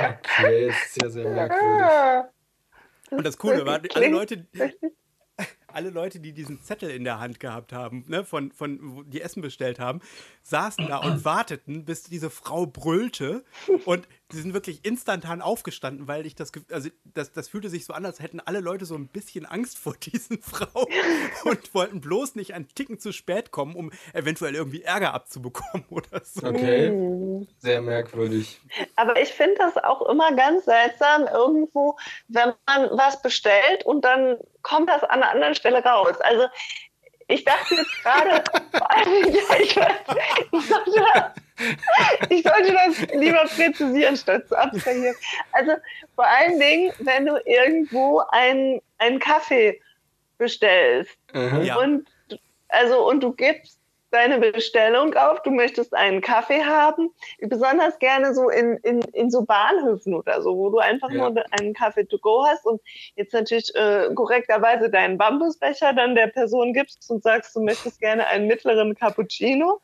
Okay, 0.00 0.68
ist 0.68 1.02
ja 1.02 1.08
sehr 1.10 1.28
merkwürdig. 1.28 1.82
Ah, 1.82 2.28
Und 3.10 3.24
das 3.26 3.36
Coole 3.38 3.64
war, 3.66 3.80
alle 3.94 4.08
Leute, 4.08 4.46
alle 5.74 5.90
Leute, 5.90 6.20
die 6.20 6.32
diesen 6.32 6.62
Zettel 6.62 6.90
in 6.90 7.04
der 7.04 7.20
Hand 7.20 7.40
gehabt 7.40 7.72
haben, 7.72 8.04
ne, 8.08 8.24
von, 8.24 8.52
von, 8.52 9.04
die 9.10 9.20
Essen 9.20 9.42
bestellt 9.42 9.78
haben, 9.78 10.00
saßen 10.42 10.88
da 10.88 10.98
und 10.98 11.24
warteten, 11.24 11.84
bis 11.84 12.04
diese 12.04 12.30
Frau 12.30 12.66
brüllte. 12.66 13.44
Und 13.84 14.08
die 14.32 14.38
sind 14.38 14.54
wirklich 14.54 14.84
instantan 14.84 15.42
aufgestanden, 15.42 16.08
weil 16.08 16.26
ich 16.26 16.34
das, 16.34 16.52
also 16.70 16.88
das, 17.04 17.32
das 17.32 17.48
fühlte 17.48 17.68
sich 17.68 17.84
so 17.84 17.92
an, 17.92 18.04
als 18.06 18.20
hätten 18.20 18.40
alle 18.40 18.60
Leute 18.60 18.84
so 18.86 18.94
ein 18.94 19.08
bisschen 19.08 19.46
Angst 19.46 19.78
vor 19.78 19.94
diesen 19.94 20.40
Frauen 20.42 20.86
und 21.44 21.74
wollten 21.74 22.00
bloß 22.00 22.34
nicht 22.34 22.54
einen 22.54 22.68
Ticken 22.68 22.98
zu 22.98 23.12
spät 23.12 23.50
kommen, 23.50 23.76
um 23.76 23.92
eventuell 24.12 24.54
irgendwie 24.54 24.82
Ärger 24.82 25.14
abzubekommen 25.14 25.84
oder 25.90 26.22
so. 26.24 26.46
Okay, 26.46 27.46
sehr 27.58 27.82
merkwürdig. 27.82 28.60
Aber 28.96 29.20
ich 29.20 29.28
finde 29.28 29.56
das 29.58 29.76
auch 29.76 30.02
immer 30.08 30.34
ganz 30.34 30.64
seltsam, 30.64 31.26
irgendwo, 31.26 31.96
wenn 32.28 32.52
man 32.66 32.90
was 32.92 33.20
bestellt 33.22 33.84
und 33.84 34.04
dann 34.04 34.36
kommt 34.62 34.88
das 34.88 35.02
an 35.02 35.22
einer 35.22 35.30
anderen 35.30 35.54
Stelle 35.62 35.82
raus. 35.84 36.20
Also 36.22 36.46
ich 37.28 37.44
dachte 37.44 37.76
jetzt 37.76 38.02
gerade, 38.02 38.42
vor 38.76 38.90
allem, 38.90 39.32
ja, 39.32 39.60
ich, 39.60 39.72
sollte, 39.72 41.32
ich 42.30 42.42
sollte 42.42 42.72
das 42.72 43.00
lieber 43.14 43.44
präzisieren, 43.44 44.16
statt 44.16 44.48
zu 44.48 44.58
abstrahieren. 44.58 45.14
Also 45.52 45.72
vor 46.16 46.26
allen 46.26 46.58
Dingen, 46.58 46.92
wenn 46.98 47.26
du 47.26 47.36
irgendwo 47.46 48.22
einen, 48.30 48.80
einen 48.98 49.18
Kaffee 49.20 49.80
bestellst 50.38 51.16
Mhm. 51.32 51.62
Ja. 51.62 51.76
und 51.76 52.06
du- 52.28 52.36
also 52.68 53.08
und 53.08 53.20
du 53.22 53.32
gibst 53.32 53.78
deine 54.12 54.38
Bestellung 54.38 55.14
auf, 55.14 55.42
du 55.42 55.50
möchtest 55.50 55.94
einen 55.94 56.20
Kaffee 56.20 56.62
haben, 56.64 57.10
besonders 57.40 57.98
gerne 57.98 58.34
so 58.34 58.50
in, 58.50 58.76
in, 58.78 59.00
in 59.12 59.30
so 59.30 59.44
Bahnhöfen 59.44 60.14
oder 60.14 60.42
so, 60.42 60.56
wo 60.56 60.70
du 60.70 60.78
einfach 60.78 61.10
Ja. 61.10 61.30
nur 61.30 61.44
einen 61.50 61.74
Kaffee 61.74 62.04
to 62.04 62.18
go 62.18 62.44
hast 62.46 62.64
und 62.66 62.80
jetzt 63.16 63.32
natürlich 63.32 63.74
äh, 63.74 64.08
korrekterweise 64.14 64.90
deinen 64.90 65.18
Bambusbecher 65.18 65.92
dann 65.92 66.14
der 66.14 66.28
Person 66.28 66.72
gibst 66.72 67.10
und 67.10 67.22
sagst, 67.22 67.54
du 67.56 67.62
möchtest 67.62 68.00
gerne 68.00 68.26
einen 68.26 68.46
mittleren 68.46 68.94
Cappuccino, 68.94 69.80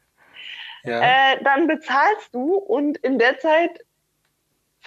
Ja. 0.85 1.01
äh, 1.03 1.43
dann 1.43 1.67
bezahlst 1.67 2.35
du 2.35 2.55
und 2.55 2.99
in 2.99 3.19
der 3.19 3.39
Zeit 3.39 3.81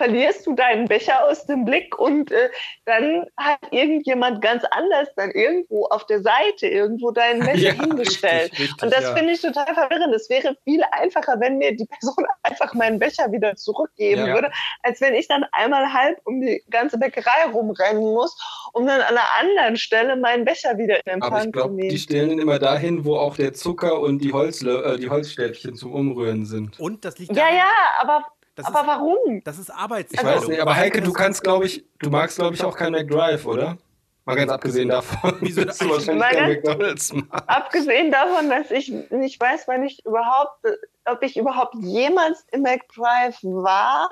verlierst 0.01 0.47
du 0.47 0.53
deinen 0.53 0.87
Becher 0.87 1.25
aus 1.27 1.45
dem 1.45 1.65
Blick 1.65 1.97
und 1.99 2.31
äh, 2.31 2.49
dann 2.85 3.25
hat 3.37 3.59
irgendjemand 3.71 4.41
ganz 4.41 4.63
anders 4.71 5.09
dann 5.15 5.29
irgendwo 5.31 5.85
auf 5.87 6.05
der 6.07 6.21
Seite 6.21 6.67
irgendwo 6.67 7.11
deinen 7.11 7.39
Becher 7.45 7.73
Ja, 7.73 7.73
hingestellt. 7.73 8.51
richtig, 8.53 8.59
richtig, 8.69 8.83
und 8.83 8.91
das 8.93 9.03
ja. 9.03 9.15
finde 9.15 9.33
ich 9.33 9.41
total 9.41 9.73
verwirrend. 9.73 10.13
Es 10.15 10.29
wäre 10.29 10.55
viel 10.63 10.81
einfacher, 10.91 11.35
wenn 11.39 11.57
mir 11.59 11.75
die 11.75 11.85
Person 11.85 12.25
einfach 12.43 12.73
meinen 12.73 12.97
Becher 12.97 13.31
wieder 13.31 13.55
zurückgeben 13.55 14.25
Ja. 14.25 14.33
würde, 14.33 14.51
als 14.83 14.99
wenn 15.01 15.13
ich 15.13 15.27
dann 15.27 15.45
einmal 15.51 15.93
halb 15.93 16.19
um 16.25 16.41
die 16.41 16.63
ganze 16.71 16.97
Bäckerei 16.97 17.45
rumrennen 17.53 18.01
muss, 18.01 18.35
um 18.73 18.85
dann 18.87 19.01
an 19.01 19.17
einer 19.17 19.27
anderen 19.39 19.77
Stelle 19.77 20.15
meinen 20.15 20.45
Becher 20.45 20.77
wieder 20.79 20.95
in 21.05 21.21
Aber 21.21 21.37
Empfang 21.37 21.37
ich 21.37 21.43
zu 21.45 21.51
glaube, 21.51 21.75
die 21.75 21.81
nehmen. 21.87 21.97
stellen 21.97 22.31
ihn 22.31 22.39
immer 22.39 22.57
dahin, 22.59 23.05
wo 23.05 23.17
auch 23.17 23.35
der 23.35 23.53
Zucker 23.53 23.99
und 23.99 24.19
die, 24.19 24.33
Holzlö 24.33 24.81
äh, 24.83 24.97
die 24.97 25.09
Holzstäbchen 25.09 25.75
zum 25.75 25.93
Umrühren 25.93 26.45
sind. 26.45 26.79
Und 26.79 27.05
das 27.05 27.19
liegt 27.19 27.35
Ja, 27.35 27.49
ja, 27.53 27.67
aber, 27.99 28.25
das, 28.55 28.65
aber 28.65 28.81
ist, 28.81 28.87
warum? 28.87 29.41
das 29.43 29.59
ist 29.59 29.69
Ich 29.69 29.75
Arbeitsteilung. 29.75 30.33
weiß 30.41 30.47
nicht, 30.47 30.59
aber 30.59 30.75
Heike, 30.75 31.01
du 31.01 31.13
kannst, 31.13 31.43
glaube 31.43 31.65
ich, 31.65 31.85
du 31.99 32.09
magst, 32.09 32.37
glaube 32.37 32.55
ich, 32.55 32.63
auch 32.63 32.75
kein 32.77 32.91
McDrive, 32.91 33.45
oder? 33.45 33.77
Mal 34.25 34.35
ganz 34.35 34.51
abgesehen 34.51 34.89
davon, 34.89 35.35
Wieso 35.41 35.65
dass 35.65 35.79
du 35.79 35.89
wahrscheinlich 35.89 36.19
Mal 36.19 36.31
kein 36.31 36.49
McDonalds 36.49 37.11
magst. 37.13 37.49
Abgesehen 37.49 38.11
davon, 38.11 38.49
dass 38.49 38.69
ich 38.69 38.89
nicht 39.09 39.41
weiß, 39.41 39.67
wann 39.67 39.83
ich 39.83 40.05
überhaupt, 40.05 40.59
ob 41.05 41.23
ich 41.23 41.37
überhaupt 41.37 41.73
jemals 41.79 42.45
im 42.51 42.61
McDrive 42.61 43.37
war, 43.41 44.09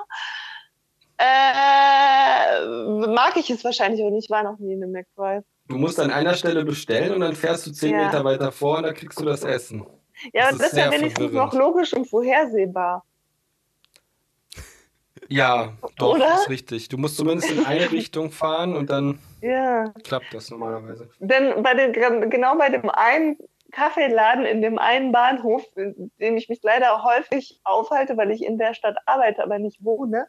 äh, 1.18 2.66
mag 3.06 3.36
ich 3.36 3.50
es 3.50 3.62
wahrscheinlich 3.64 4.02
auch 4.02 4.10
nicht. 4.10 4.24
Ich 4.24 4.30
war 4.30 4.42
noch 4.42 4.58
nie 4.58 4.72
in 4.72 4.82
einem 4.82 4.92
McDrive. 4.92 5.44
Du 5.68 5.76
musst 5.76 6.00
an 6.00 6.10
einer 6.10 6.34
Stelle 6.34 6.64
bestellen 6.64 7.14
und 7.14 7.20
dann 7.20 7.34
fährst 7.36 7.66
du 7.66 7.70
zehn 7.72 7.92
Ja. 7.92 8.06
Meter 8.06 8.24
weiter 8.24 8.50
vor 8.52 8.78
und 8.78 8.82
da 8.84 8.92
kriegst 8.92 9.20
du 9.20 9.24
das 9.24 9.44
Essen. 9.44 9.86
Ja, 10.32 10.50
Das 10.50 10.58
das 10.58 10.72
ist 10.72 10.78
ja 10.78 10.90
wenigstens 10.90 11.32
noch 11.32 11.52
logisch 11.54 11.92
und 11.92 12.06
vorhersehbar. 12.08 13.04
Ja, 15.30 15.74
doch, 15.96 16.16
Oder? 16.16 16.34
ist 16.34 16.48
richtig. 16.48 16.88
Du 16.88 16.98
musst 16.98 17.16
zumindest 17.16 17.50
in 17.50 17.64
eine 17.64 17.90
Richtung 17.92 18.32
fahren 18.32 18.74
und 18.76 18.90
dann 18.90 19.20
Ja. 19.40 19.92
klappt 20.02 20.34
das 20.34 20.50
normalerweise. 20.50 21.08
Denn 21.20 21.62
bei 21.62 21.74
den, 21.74 21.92
genau 22.30 22.56
bei 22.58 22.68
dem 22.68 22.90
einen 22.90 23.38
Kaffeeladen 23.70 24.44
in 24.44 24.60
dem 24.60 24.78
einen 24.78 25.12
Bahnhof, 25.12 25.64
in 25.76 26.10
dem 26.18 26.36
ich 26.36 26.48
mich 26.48 26.60
leider 26.62 27.04
häufig 27.04 27.60
aufhalte, 27.62 28.16
weil 28.16 28.32
ich 28.32 28.44
in 28.44 28.58
der 28.58 28.74
Stadt 28.74 28.96
arbeite, 29.06 29.44
aber 29.44 29.60
nicht 29.60 29.84
wohne, 29.84 30.26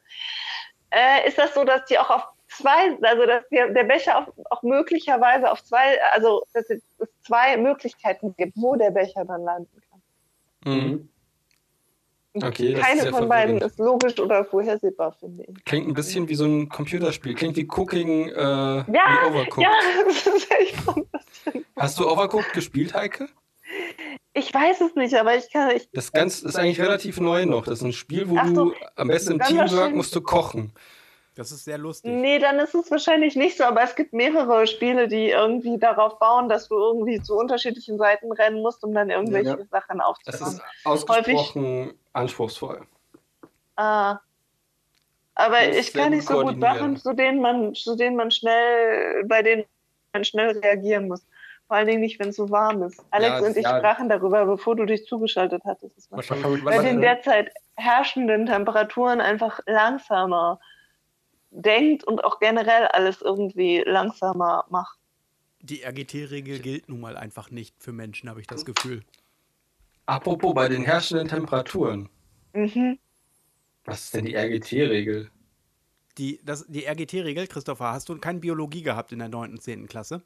äh, 0.91 1.27
ist 1.27 1.39
das 1.39 1.55
so, 1.55 1.63
dass 1.63 1.85
die 1.85 1.97
auch 1.97 2.11
auf 2.11 2.23
zwei, 2.47 2.95
also 3.01 3.25
dass 3.25 3.43
der, 3.49 3.69
der 3.69 3.85
Becher 3.85 4.19
auf, 4.19 4.25
auch 4.51 4.61
möglicherweise 4.61 5.51
auf 5.51 5.63
zwei, 5.63 5.99
also 6.11 6.43
dass 6.53 6.69
es 6.69 6.83
zwei 7.25 7.57
Möglichkeiten 7.57 8.35
gibt, 8.37 8.53
wo 8.57 8.75
der 8.75 8.91
Becher 8.91 9.25
dann 9.25 9.43
landen 9.43 9.81
kann. 9.89 10.71
Mhm. 10.73 11.09
Okay, 12.33 12.73
Keine 12.75 13.01
von 13.11 13.27
beiden 13.27 13.59
verwirrend. 13.59 13.63
ist 13.63 13.79
logisch 13.79 14.19
oder 14.19 14.45
vorhersehbar, 14.45 15.11
finde 15.19 15.43
ich. 15.47 15.65
Klingt 15.65 15.87
ein 15.87 15.93
bisschen 15.93 16.29
wie 16.29 16.35
so 16.35 16.45
ein 16.45 16.69
Computerspiel. 16.69 17.33
Klingt 17.35 17.57
wie 17.57 17.67
Cooking, 17.67 18.29
äh, 18.29 18.33
Ja, 18.33 18.85
wie 18.87 19.29
Overcooked. 19.29 19.63
ja, 19.63 19.71
das 20.05 20.27
ist 20.27 20.51
echt 20.51 20.87
ein 20.87 21.05
bisschen. 21.11 21.65
Hast 21.77 21.99
du 21.99 22.09
Overcooked 22.09 22.53
gespielt, 22.53 22.93
Heike? 22.93 23.27
Ich 24.33 24.53
weiß 24.53 24.79
es 24.81 24.95
nicht, 24.95 25.13
aber 25.15 25.35
ich 25.35 25.51
kann. 25.51 25.71
Ich, 25.75 25.89
Das 25.91 26.11
ganz, 26.13 26.41
ist 26.41 26.55
eigentlich 26.57 26.79
relativ 26.79 27.19
neu 27.19 27.45
noch. 27.45 27.65
Das 27.65 27.79
ist 27.79 27.83
ein 27.85 27.93
Spiel, 27.93 28.29
wo 28.29 28.37
so. 28.45 28.65
du 28.65 28.73
am 28.95 29.09
besten 29.09 29.33
im 29.33 29.39
Teamwork 29.41 29.93
musst 29.93 30.15
du 30.15 30.21
kochen. 30.21 30.71
Das 31.35 31.51
ist 31.51 31.63
sehr 31.63 31.77
lustig. 31.77 32.11
nee, 32.11 32.39
dann 32.39 32.59
ist 32.59 32.75
es 32.75 32.91
wahrscheinlich 32.91 33.35
nicht 33.37 33.57
so, 33.57 33.63
aber 33.63 33.81
es 33.83 33.95
gibt 33.95 34.11
mehrere 34.11 34.67
Spiele, 34.67 35.07
die 35.07 35.29
irgendwie 35.29 35.77
darauf 35.77 36.19
bauen, 36.19 36.49
dass 36.49 36.67
du 36.67 36.75
irgendwie 36.75 37.21
zu 37.21 37.35
unterschiedlichen 37.35 37.97
Seiten 37.97 38.31
rennen 38.33 38.61
musst, 38.61 38.83
um 38.83 38.93
dann 38.93 39.09
irgendwelche 39.09 39.51
Ja. 39.51 39.65
Sachen 39.71 39.99
Das 40.25 40.41
aufzubauen. 40.41 40.51
ist 40.53 40.61
ausgesprochen 40.85 41.93
anspruchsvoll. 42.13 42.81
Ah. 43.77 44.19
Aber 45.35 45.55
Das 45.65 45.77
ich 45.77 45.93
kann 45.93 46.11
nicht 46.11 46.27
so 46.27 46.41
gut. 46.41 46.59
Sachen, 46.59 46.97
zu 46.97 47.13
denen 47.13 47.39
man, 47.41 47.73
zu 47.73 47.95
denen 47.95 48.17
man 48.17 48.29
schnell, 48.31 49.23
bei 49.25 49.41
denen 49.41 49.63
man 50.13 50.25
schnell 50.25 50.57
reagieren 50.59 51.07
muss. 51.07 51.25
Vor 51.67 51.77
allen 51.77 51.87
Dingen 51.87 52.01
nicht, 52.01 52.19
wenn 52.19 52.29
es 52.29 52.35
so 52.35 52.49
warm 52.49 52.83
ist. 52.83 53.01
Alex 53.11 53.39
Ja, 53.39 53.47
und 53.47 53.55
ich 53.55 53.63
ja. 53.63 53.77
sprachen 53.79 54.09
darüber, 54.09 54.45
bevor 54.45 54.75
du 54.75 54.85
dich 54.85 55.05
zugeschaltet 55.05 55.63
hattest. 55.65 55.95
Das 55.97 56.07
Bei 56.07 56.17
was, 56.65 56.81
den 56.83 56.99
derzeit 56.99 57.49
herrschenden 57.77 58.45
Temperaturen 58.45 59.21
einfach 59.21 59.61
langsamer 59.65 60.59
denkt 61.51 62.03
und 62.03 62.23
auch 62.23 62.39
generell 62.39 62.87
alles 62.87 63.21
irgendwie 63.21 63.83
langsamer 63.85 64.65
macht. 64.69 64.97
die 65.61 65.83
RGT-Regel 65.83 66.59
gilt 66.59 66.89
nun 66.89 67.01
mal 67.01 67.17
einfach 67.17 67.51
nicht 67.51 67.75
für 67.77 67.91
Menschen, 67.91 68.29
habe 68.29 68.41
ich 68.41 68.47
das 68.47 68.65
Gefühl. 68.65 69.03
Apropos 70.05 70.53
bei 70.55 70.67
den 70.67 70.83
herrschenden 70.83 71.27
Temperaturen. 71.27 72.09
Mhm. 72.53 72.97
Was 73.85 74.05
ist 74.05 74.15
denn 74.15 74.25
die 74.25 74.35
RGT-Regel? 74.35 75.29
Die, 76.17 76.39
das, 76.43 76.65
die 76.67 76.85
RGT-Regel, 76.85 77.47
Christopher, 77.47 77.93
hast 77.93 78.09
du 78.09 78.17
keine 78.17 78.39
Biologie 78.39 78.81
gehabt 78.81 79.11
in 79.11 79.19
der 79.19 79.29
9. 79.29 79.51
und 79.51 79.61
10. 79.61 79.87
Klasse? 79.87 80.23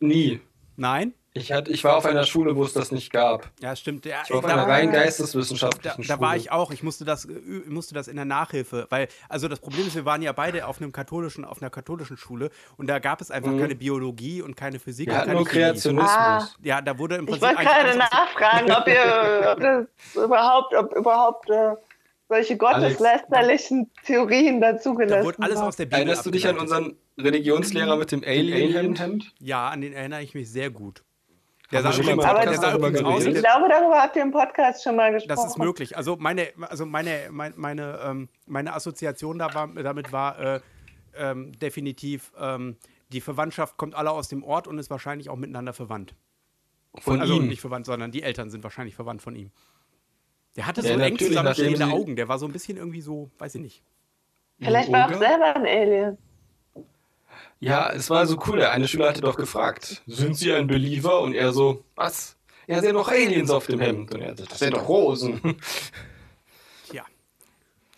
Nie. 0.00 0.40
Nein? 0.76 1.14
Ich, 1.36 1.52
hatte, 1.52 1.70
ich 1.70 1.84
war 1.84 1.96
auf 1.96 2.06
einer 2.06 2.24
Schule, 2.24 2.56
wo 2.56 2.64
es 2.64 2.72
das 2.72 2.92
nicht 2.92 3.12
gab. 3.12 3.50
Ja, 3.60 3.76
stimmt. 3.76 4.06
Ja, 4.06 4.22
Ich 4.24 4.30
war 4.30 4.38
auf 4.38 4.46
da- 4.46 4.52
einer 4.54 4.66
rein 4.66 4.90
da, 4.90 5.00
geisteswissenschaftlichen 5.02 6.02
da 6.02 6.14
Schule. 6.14 6.20
war 6.20 6.36
ich 6.36 6.50
auch. 6.50 6.70
Ich 6.70 6.82
musste 6.82 7.04
das, 7.04 7.26
äh, 7.26 7.32
musste 7.66 7.94
das 7.94 8.08
in 8.08 8.16
der 8.16 8.24
Nachhilfe, 8.24 8.86
weil, 8.88 9.08
also 9.28 9.46
das 9.48 9.60
Problem 9.60 9.86
ist, 9.86 9.94
wir 9.94 10.04
waren 10.06 10.22
ja 10.22 10.32
beide 10.32 10.66
auf 10.66 10.80
einem 10.80 10.92
katholischen, 10.92 11.44
auf 11.44 11.60
einer 11.60 11.70
katholischen 11.70 12.16
Schule 12.16 12.50
und 12.78 12.86
da 12.86 12.98
gab 13.00 13.20
es 13.20 13.30
einfach 13.30 13.50
Mhm. 13.50 13.60
keine 13.60 13.74
Biologie 13.74 14.40
und 14.40 14.56
keine 14.56 14.78
Physik 14.78 15.08
Wir 15.08 15.14
und 15.14 15.20
keine 15.20 15.32
nur 15.34 15.44
Chemie. 15.46 15.62
Kreationismus. 15.64 16.10
Ah. 16.10 16.48
Ja, 16.62 16.80
da 16.80 16.98
wurde 16.98 17.16
im 17.16 17.24
Ich 17.24 17.30
Prinzip 17.38 17.42
wollte 17.48 17.62
gerade 17.64 17.80
alles 17.90 17.94
aus- 18.00 18.10
nachfragen, 18.12 18.72
ob 18.72 18.88
ihr 18.88 19.52
ob 19.52 19.60
das 19.60 20.24
überhaupt, 20.24 20.74
ob 20.74 20.96
überhaupt 20.96 21.50
äh, 21.50 21.74
solche 22.28 22.56
gotteslästerlichen 22.56 23.90
Theorien 24.04 24.60
da 24.60 24.72
dazugelassen 24.72 25.24
wurde 25.24 25.42
alles 25.42 25.58
aus 25.60 25.76
der 25.76 25.84
Bibel 25.84 25.98
Erinnerst 25.98 26.26
du 26.26 26.30
dich 26.30 26.48
an 26.48 26.58
unseren 26.58 26.96
Religionslehrer 27.18 27.96
mit 27.96 28.10
dem 28.12 28.22
Alien-Hemd? 28.24 29.32
Ja, 29.38 29.68
an 29.68 29.80
den 29.80 29.92
erinnere 29.92 30.22
ich 30.22 30.34
mich 30.34 30.50
sehr 30.50 30.70
gut. 30.70 31.02
Schon 31.92 32.06
mal 32.06 32.12
im 32.12 32.20
Aber 32.20 32.44
das- 32.44 32.60
darüber 32.60 32.88
übrigens 32.88 33.06
aus? 33.08 33.24
Ich 33.24 33.34
glaube, 33.34 33.68
darüber 33.68 34.00
habt 34.02 34.16
ihr 34.16 34.22
im 34.22 34.30
Podcast 34.32 34.82
schon 34.84 34.96
mal 34.96 35.12
gesprochen. 35.12 35.28
Das 35.36 35.44
ist 35.46 35.58
möglich. 35.58 35.96
Also 35.96 36.16
meine, 36.16 36.48
also 36.62 36.86
meine, 36.86 37.28
meine, 37.30 37.54
meine, 37.56 38.00
ähm, 38.04 38.28
meine 38.46 38.74
Assoziation 38.74 39.38
da 39.38 39.54
war, 39.54 39.68
damit 39.68 40.12
war 40.12 40.38
äh, 40.38 40.60
ähm, 41.16 41.52
definitiv, 41.58 42.32
ähm, 42.38 42.76
die 43.12 43.20
Verwandtschaft 43.20 43.76
kommt 43.76 43.94
alle 43.94 44.10
aus 44.10 44.28
dem 44.28 44.42
Ort 44.42 44.66
und 44.66 44.78
ist 44.78 44.90
wahrscheinlich 44.90 45.30
auch 45.30 45.36
miteinander 45.36 45.72
verwandt. 45.72 46.14
Von 46.98 47.20
also 47.20 47.34
ihm. 47.34 47.48
nicht 47.48 47.60
verwandt, 47.60 47.86
sondern 47.86 48.10
die 48.10 48.22
Eltern 48.22 48.50
sind 48.50 48.64
wahrscheinlich 48.64 48.94
verwandt 48.96 49.22
von 49.22 49.36
ihm. 49.36 49.50
Der 50.56 50.66
hatte 50.66 50.80
Ja, 50.80 50.94
so 50.96 51.00
eng 51.00 51.18
zusammenstehende 51.18 51.86
Augen. 51.86 52.16
Der 52.16 52.28
war 52.28 52.38
so 52.38 52.46
ein 52.46 52.52
bisschen 52.52 52.78
irgendwie 52.78 53.02
so, 53.02 53.30
weiß 53.38 53.54
ich 53.56 53.60
nicht. 53.60 53.82
Vielleicht 54.58 54.90
war 54.90 55.00
er 55.10 55.16
auch 55.16 55.20
selber 55.20 55.54
ein 55.56 55.66
Alien. 55.66 56.18
Ja, 57.60 57.90
es 57.90 58.10
war 58.10 58.26
so 58.26 58.38
cool. 58.46 58.58
Der 58.58 58.72
eine 58.72 58.86
Schüler 58.86 59.08
hatte 59.08 59.22
doch 59.22 59.36
gefragt, 59.36 60.02
sind 60.06 60.36
Sie 60.36 60.52
ein 60.52 60.66
Believer? 60.66 61.20
Und 61.20 61.34
er 61.34 61.52
so, 61.52 61.84
was? 61.94 62.36
Ja, 62.66 62.80
sind 62.80 62.94
doch 62.94 63.08
Aliens 63.08 63.50
auf 63.50 63.66
dem 63.66 63.80
Hemd. 63.80 64.14
Und 64.14 64.20
er 64.20 64.36
so, 64.36 64.44
das 64.44 64.58
sind 64.58 64.74
doch 64.74 64.88
Rosen. 64.88 65.40
Ja. 66.92 67.04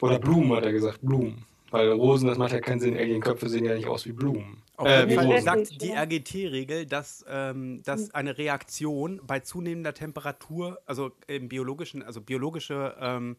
Oder 0.00 0.18
Blumen, 0.18 0.56
hat 0.56 0.64
er 0.64 0.72
gesagt, 0.72 1.00
Blumen. 1.02 1.44
Weil 1.70 1.92
Rosen, 1.92 2.26
das 2.28 2.38
macht 2.38 2.52
ja 2.52 2.61
keinen 2.61 2.80
Sinn. 2.80 2.96
Alienköpfe 2.96 3.48
sehen 3.50 3.66
ja 3.66 3.74
nicht 3.74 3.86
aus 3.86 4.06
wie 4.06 4.12
Blumen. 4.12 4.62
Auf 4.78 4.86
Äh, 4.88 5.00
jeden 5.00 5.11
wie 5.11 5.14
Fall 5.16 5.42
sagt 5.42 5.82
die 5.82 5.92
RGT-Regel, 5.92 6.86
dass, 6.86 7.24
ähm, 7.28 7.82
dass 7.82 8.14
eine 8.14 8.38
Reaktion 8.38 9.20
bei 9.26 9.40
zunehmender 9.40 9.92
Temperatur, 9.92 10.78
also 10.86 11.11
im 11.26 11.48
biologischen, 11.48 12.02
also 12.02 12.22
biologische, 12.22 12.96
ähm, 12.98 13.36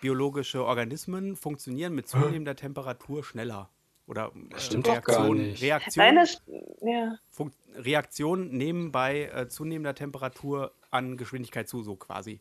biologische 0.00 0.64
Organismen 0.64 1.36
funktionieren 1.36 1.94
mit 1.94 2.08
zunehmender 2.08 2.56
Temperatur 2.56 3.22
schneller. 3.22 3.68
Oder 4.08 4.32
äh, 4.54 4.58
stimmt 4.58 4.86
doch 4.86 5.02
gar 5.02 5.32
nicht. 5.34 5.62
Reaktion, 5.62 6.14
das, 6.16 6.42
ja. 6.80 7.18
Funkt, 7.30 7.54
Reaktionen 7.76 8.56
nehmen 8.56 8.90
bei 8.90 9.30
äh, 9.34 9.48
zunehmender 9.48 9.94
Temperatur 9.94 10.72
an 10.90 11.16
Geschwindigkeit 11.18 11.68
zu, 11.68 11.82
so 11.82 11.94
quasi. 11.94 12.40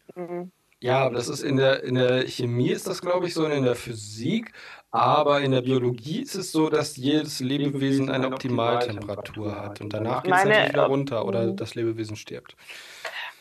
Ja, 0.79 0.99
aber 0.99 1.15
das 1.15 1.27
ist 1.27 1.41
in 1.43 1.57
der, 1.57 1.83
in 1.83 1.95
der 1.95 2.25
Chemie 2.27 2.69
ist 2.69 2.87
das, 2.87 3.01
glaube 3.01 3.27
ich, 3.27 3.33
so, 3.33 3.45
und 3.45 3.51
in 3.51 3.65
der 3.65 3.75
Physik. 3.75 4.53
Aber 4.91 5.41
in 5.41 5.51
der 5.51 5.61
Biologie 5.61 6.21
ist 6.21 6.35
es 6.35 6.51
so, 6.51 6.69
dass 6.69 6.95
jedes 6.95 7.41
Lebewesen 7.41 8.09
eine 8.09 8.27
Optimaltemperatur 8.27 9.59
hat. 9.59 9.81
Und 9.81 9.91
danach 9.91 10.23
geht 10.23 10.33
es 10.33 10.45
natürlich 10.45 10.69
wieder 10.69 10.85
runter 10.85 11.25
oder 11.25 11.47
Mhm. 11.47 11.57
das 11.57 11.75
Lebewesen 11.75 12.15
stirbt. 12.15 12.55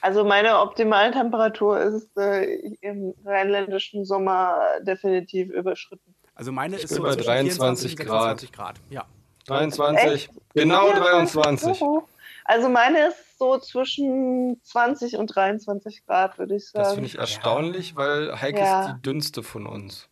Also 0.01 0.25
meine 0.25 0.59
Optimaltemperatur 0.61 1.81
ist 1.81 2.17
äh, 2.17 2.57
im 2.81 3.15
rheinländischen 3.25 4.05
Sommer 4.05 4.59
definitiv 4.83 5.51
überschritten. 5.51 6.16
Also 6.37 6.53
meine 6.53 6.77
Ich 6.77 6.85
ist 6.85 6.91
bin 6.91 6.99
so 6.99 7.03
bei 7.03 7.13
zwischen 7.15 7.27
23 7.27 7.97
24 7.97 8.01
und 8.01 8.07
26 8.09 8.53
Grad. 8.53 8.77
Ja. 8.91 9.05
23, 9.47 10.29
genau 10.55 10.89
Ja, 10.91 10.99
23. 11.01 11.79
so 11.79 11.87
hoch. 11.87 12.09
Also 12.45 12.69
meine 12.69 13.09
ist 13.09 13.39
so 13.39 13.59
zwischen 13.59 14.61
20 14.63 15.17
und 15.17 15.35
23 15.35 16.07
Grad, 16.07 16.39
würde 16.39 16.55
ich 16.57 16.69
sagen. 16.69 16.85
Das 16.85 16.95
finde 16.95 17.09
ich 17.09 17.19
erstaunlich, 17.19 17.97
weil 17.97 18.41
Heike 18.41 18.59
Ja. 18.61 18.81
ist 18.83 18.89
die 18.97 19.03
dünnste 19.03 19.43
von 19.43 19.67
uns. 19.67 20.09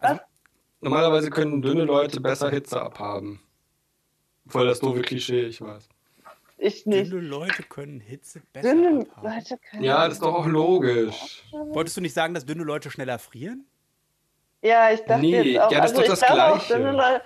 Also, 0.00 0.20
Normalerweise 0.80 1.30
können 1.30 1.60
dünne 1.62 1.84
Leute 1.84 2.20
besser 2.20 2.50
Hitze 2.50 2.80
abhaben. 2.80 3.40
Voll 4.46 4.66
das 4.66 4.80
doofe 4.80 5.02
Klischee, 5.02 5.42
ich 5.42 5.60
weiß. 5.60 5.88
ich 6.56 6.86
nicht. 6.86 7.12
dünne 7.12 7.20
Leute 7.20 7.62
können 7.62 8.00
Hitze 8.00 8.40
besser 8.52 8.72
Dünne 8.74 9.00
abhaben. 9.02 9.34
Leute 9.34 9.58
können. 9.70 9.84
Ja, 9.84 10.04
das 10.06 10.14
ist 10.14 10.22
doch 10.22 10.34
auch 10.34 10.46
logisch. 10.46 11.44
Wolltest 11.52 11.98
du 11.98 12.00
nicht 12.00 12.14
sagen, 12.14 12.32
dass 12.34 12.46
dünne 12.46 12.64
Leute 12.64 12.90
schneller 12.90 13.18
frieren? 13.18 13.66
Ja, 14.62 14.90
ich 14.92 15.00
dachte 15.04 15.20
Nee, 15.20 15.40
jetzt 15.42 15.60
auch. 15.62 15.72
ja, 15.72 15.80
das 15.80 15.92
ist 15.92 15.98
also 15.98 16.08
doch 16.08 16.14
ich 16.14 16.20
das 16.20 16.28
glaube 16.28 16.42
auch, 16.44 16.56
Gleiche. 16.66 16.74
dünne 16.74 16.92
Leute. 16.92 17.22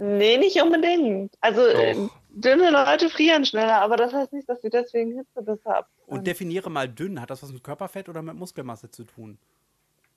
Nee, 0.00 0.36
nicht 0.38 0.62
unbedingt. 0.62 1.34
Also 1.40 1.60
Doch. 1.60 2.10
dünne 2.30 2.70
Leute 2.70 3.10
frieren 3.10 3.44
schneller, 3.44 3.80
aber 3.82 3.96
das 3.96 4.12
heißt 4.12 4.32
nicht, 4.32 4.48
dass 4.48 4.62
sie 4.62 4.70
deswegen 4.70 5.12
Hitze 5.16 5.42
besser 5.42 5.78
ab. 5.78 5.88
Und 6.06 6.26
definiere 6.26 6.70
mal 6.70 6.88
dünn. 6.88 7.20
Hat 7.20 7.30
das 7.30 7.42
was 7.42 7.52
mit 7.52 7.64
Körperfett 7.64 8.08
oder 8.08 8.22
mit 8.22 8.36
Muskelmasse 8.36 8.90
zu 8.90 9.04
tun? 9.04 9.38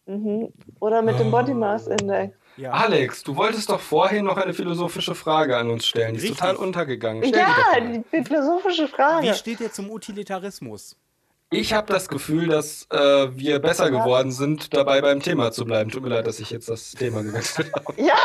Mhm. 0.05 0.53
Oder 0.79 1.01
mit 1.01 1.19
dem 1.19 1.29
Body 1.31 1.53
Mass 1.53 1.87
Index. 1.87 2.35
Ja. 2.57 2.71
Alex, 2.71 3.23
du 3.23 3.35
wolltest 3.35 3.69
doch 3.69 3.79
vorhin 3.79 4.25
noch 4.25 4.37
eine 4.37 4.53
philosophische 4.53 5.15
Frage 5.15 5.57
an 5.57 5.69
uns 5.69 5.85
stellen. 5.87 6.13
Die 6.13 6.17
ist 6.17 6.23
Richtig. 6.23 6.39
total 6.39 6.55
untergegangen. 6.57 7.23
Stell 7.23 7.39
Ja, 7.39 7.47
doch 7.55 7.79
die, 7.79 8.03
die 8.17 8.23
philosophische 8.23 8.87
Frage. 8.87 9.27
Wie 9.27 9.33
steht 9.33 9.59
ihr 9.61 9.71
zum 9.71 9.89
Utilitarismus? 9.89 10.95
Ich 11.53 11.73
habe 11.73 11.91
das 11.91 12.07
Gefühl, 12.07 12.47
dass 12.47 12.87
äh, 12.91 12.97
wir 13.35 13.59
besser 13.59 13.91
geworden 13.91 14.31
sind, 14.31 14.73
dabei 14.73 15.01
beim 15.01 15.19
Thema 15.19 15.51
zu 15.51 15.65
bleiben. 15.65 15.91
Tut 15.91 16.01
mir 16.01 16.07
leid, 16.07 16.25
dass 16.25 16.39
ich 16.39 16.49
jetzt 16.49 16.69
das 16.69 16.91
Thema 16.91 17.21
gewechselt 17.23 17.73
habe. 17.75 17.93
Ja, 18.01 18.15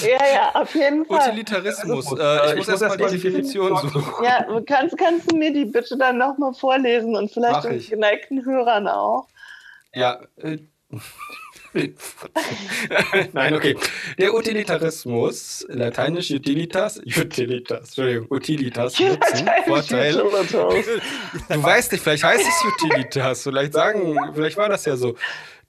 ja, 0.00 0.34
ja, 0.34 0.50
auf 0.54 0.74
jeden 0.74 1.04
Fall. 1.04 1.28
Utilitarismus. 1.28 2.18
Äh, 2.18 2.52
ich 2.52 2.56
muss 2.56 2.68
erst 2.68 2.82
mal 2.82 2.96
die 2.96 3.18
Definition 3.18 3.76
suchen. 3.76 4.24
Ja, 4.24 4.46
kannst, 4.66 4.96
kannst 4.96 5.30
du 5.30 5.36
mir 5.36 5.52
die 5.52 5.66
bitte 5.66 5.98
dann 5.98 6.16
nochmal 6.16 6.54
vorlesen 6.54 7.14
und 7.14 7.30
vielleicht 7.30 7.64
den 7.64 7.78
geneigten 7.78 8.42
Hörern 8.42 8.88
auch? 8.88 9.28
Ja. 9.94 10.22
Äh, 10.36 10.60
Nein, 13.32 13.54
okay. 13.54 13.76
Der 14.18 14.34
Utilitarismus, 14.34 15.66
lateinisch 15.68 16.30
Utilitas, 16.30 16.98
Utilitas, 16.98 17.80
Entschuldigung, 17.80 18.26
Utilitas, 18.30 18.98
Nutzen, 18.98 19.50
Vorteil. 19.66 20.12
Du 20.12 21.62
weißt 21.62 21.92
nicht, 21.92 22.02
vielleicht 22.02 22.24
heißt 22.24 22.46
es 22.46 22.64
Utilitas, 22.64 23.42
vielleicht 23.42 23.72
sagen, 23.72 24.16
vielleicht 24.34 24.56
war 24.56 24.68
das 24.68 24.84
ja 24.84 24.96
so. 24.96 25.14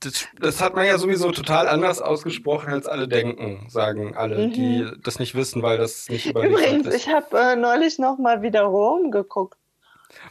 Das, 0.02 0.28
das 0.38 0.62
hat 0.62 0.76
man 0.76 0.86
ja 0.86 0.98
sowieso 0.98 1.32
total 1.32 1.70
anders 1.70 2.02
ausgesprochen, 2.02 2.74
als 2.74 2.88
alle 2.88 3.08
denken, 3.08 3.66
sagen 3.70 4.18
alle, 4.18 4.50
die 4.50 4.86
das 5.02 5.18
nicht 5.20 5.34
wissen, 5.34 5.62
weil 5.64 5.78
das 5.78 6.10
nicht 6.10 6.26
überliefert 6.26 6.60
Übrigens, 6.60 6.88
ist. 6.88 6.96
ich 6.96 7.08
habe 7.08 7.38
äh, 7.38 7.56
neulich 7.56 8.00
nochmal 8.00 8.42
wieder 8.42 8.64
Rom 8.64 9.12
geguckt. 9.12 9.58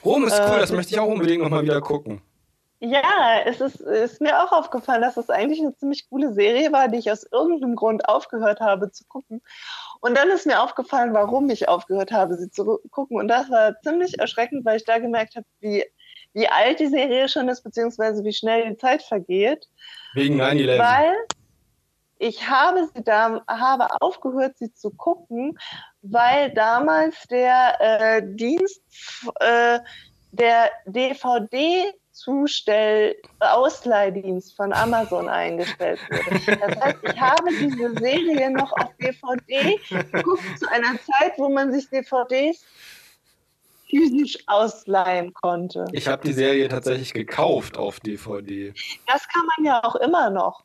Rom 0.05 0.25
ist 0.25 0.39
cool, 0.39 0.57
äh, 0.57 0.61
das 0.61 0.73
möchte 0.73 0.93
ich 0.93 1.01
auch 1.01 1.09
unbedingt 1.09 1.43
nochmal 1.43 1.63
wieder 1.63 1.81
gucken. 1.81 2.21
Ja, 2.85 3.39
es 3.45 3.61
ist, 3.61 3.81
ist 3.81 4.21
mir 4.21 4.43
auch 4.43 4.51
aufgefallen, 4.51 5.03
dass 5.03 5.17
es 5.17 5.31
eigentlich 5.31 5.61
eine 5.61 5.77
ziemlich 5.77 6.11
coole 6.11 6.35
Serie 6.35 6.73
war, 6.73 6.89
die 6.89 6.99
ich 6.99 7.13
aus 7.13 7.23
irgendeinem 7.23 7.77
Grund 7.77 8.09
aufgehört 8.09 8.59
habe 8.59 8.91
zu 8.91 9.05
gucken. 9.05 9.41
Und 10.01 10.17
dann 10.17 10.29
ist 10.31 10.47
mir 10.47 10.61
aufgefallen, 10.61 11.15
warum 11.15 11.49
ich 11.49 11.69
aufgehört 11.69 12.11
habe, 12.11 12.35
sie 12.35 12.51
zu 12.51 12.81
gucken. 12.91 13.19
Und 13.19 13.29
das 13.29 13.49
war 13.51 13.81
ziemlich 13.83 14.19
erschreckend, 14.19 14.65
weil 14.65 14.79
ich 14.79 14.85
da 14.85 14.99
gemerkt 14.99 15.37
habe, 15.37 15.47
wie, 15.61 15.85
wie 16.33 16.49
alt 16.49 16.81
die 16.81 16.89
Serie 16.89 17.29
schon 17.29 17.49
ist, 17.49 17.63
beziehungsweise 17.63 18.25
wie 18.25 18.33
schnell 18.33 18.69
die 18.69 18.77
Zeit 18.77 19.05
vergeht. 19.05 19.69
Wegen 20.15 20.41
9-11. 20.41 20.79
Weil 20.81 21.15
ich 22.19 22.49
habe 22.49 22.89
sie 22.93 23.05
da, 23.05 23.43
habe 23.47 24.01
aufgehört, 24.01 24.59
sie 24.59 24.75
zu 24.75 24.91
gucken, 24.91 25.57
weil 26.03 26.51
damals 26.51 27.29
der 27.29 27.77
äh, 27.81 28.23
Dienst, 28.25 28.83
äh, 29.39 29.79
der 30.33 30.73
Zustell-Ausleihdienst 32.23 34.55
von 34.55 34.73
Amazon 34.73 35.29
eingestellt 35.29 35.99
wurde. 36.09 36.57
Das 36.57 36.81
heißt, 36.81 36.99
ich 37.03 37.21
habe 37.21 37.51
diese 37.51 37.93
Serie 37.99 38.49
noch 38.51 38.71
auf 38.73 38.95
DVD 39.01 39.81
geguckt 39.91 40.59
zu 40.59 40.71
einer 40.71 40.97
Zeit, 41.01 41.33
wo 41.37 41.49
man 41.49 41.73
sich 41.73 41.89
DVDs 41.89 42.65
physisch 43.91 44.39
ausleihen 44.47 45.35
konnte. 45.35 45.87
Ich 45.93 46.07
habe 46.07 46.25
die 46.27 46.33
Serie 46.33 46.69
tatsächlich 46.69 47.13
gekauft 47.13 47.77
auf 47.77 47.99
DVD. 47.99 48.73
Das 49.07 49.27
kann 49.29 49.45
man 49.57 49.65
ja 49.67 49.83
auch 49.83 49.97
immer 49.97 50.31
noch. 50.31 50.63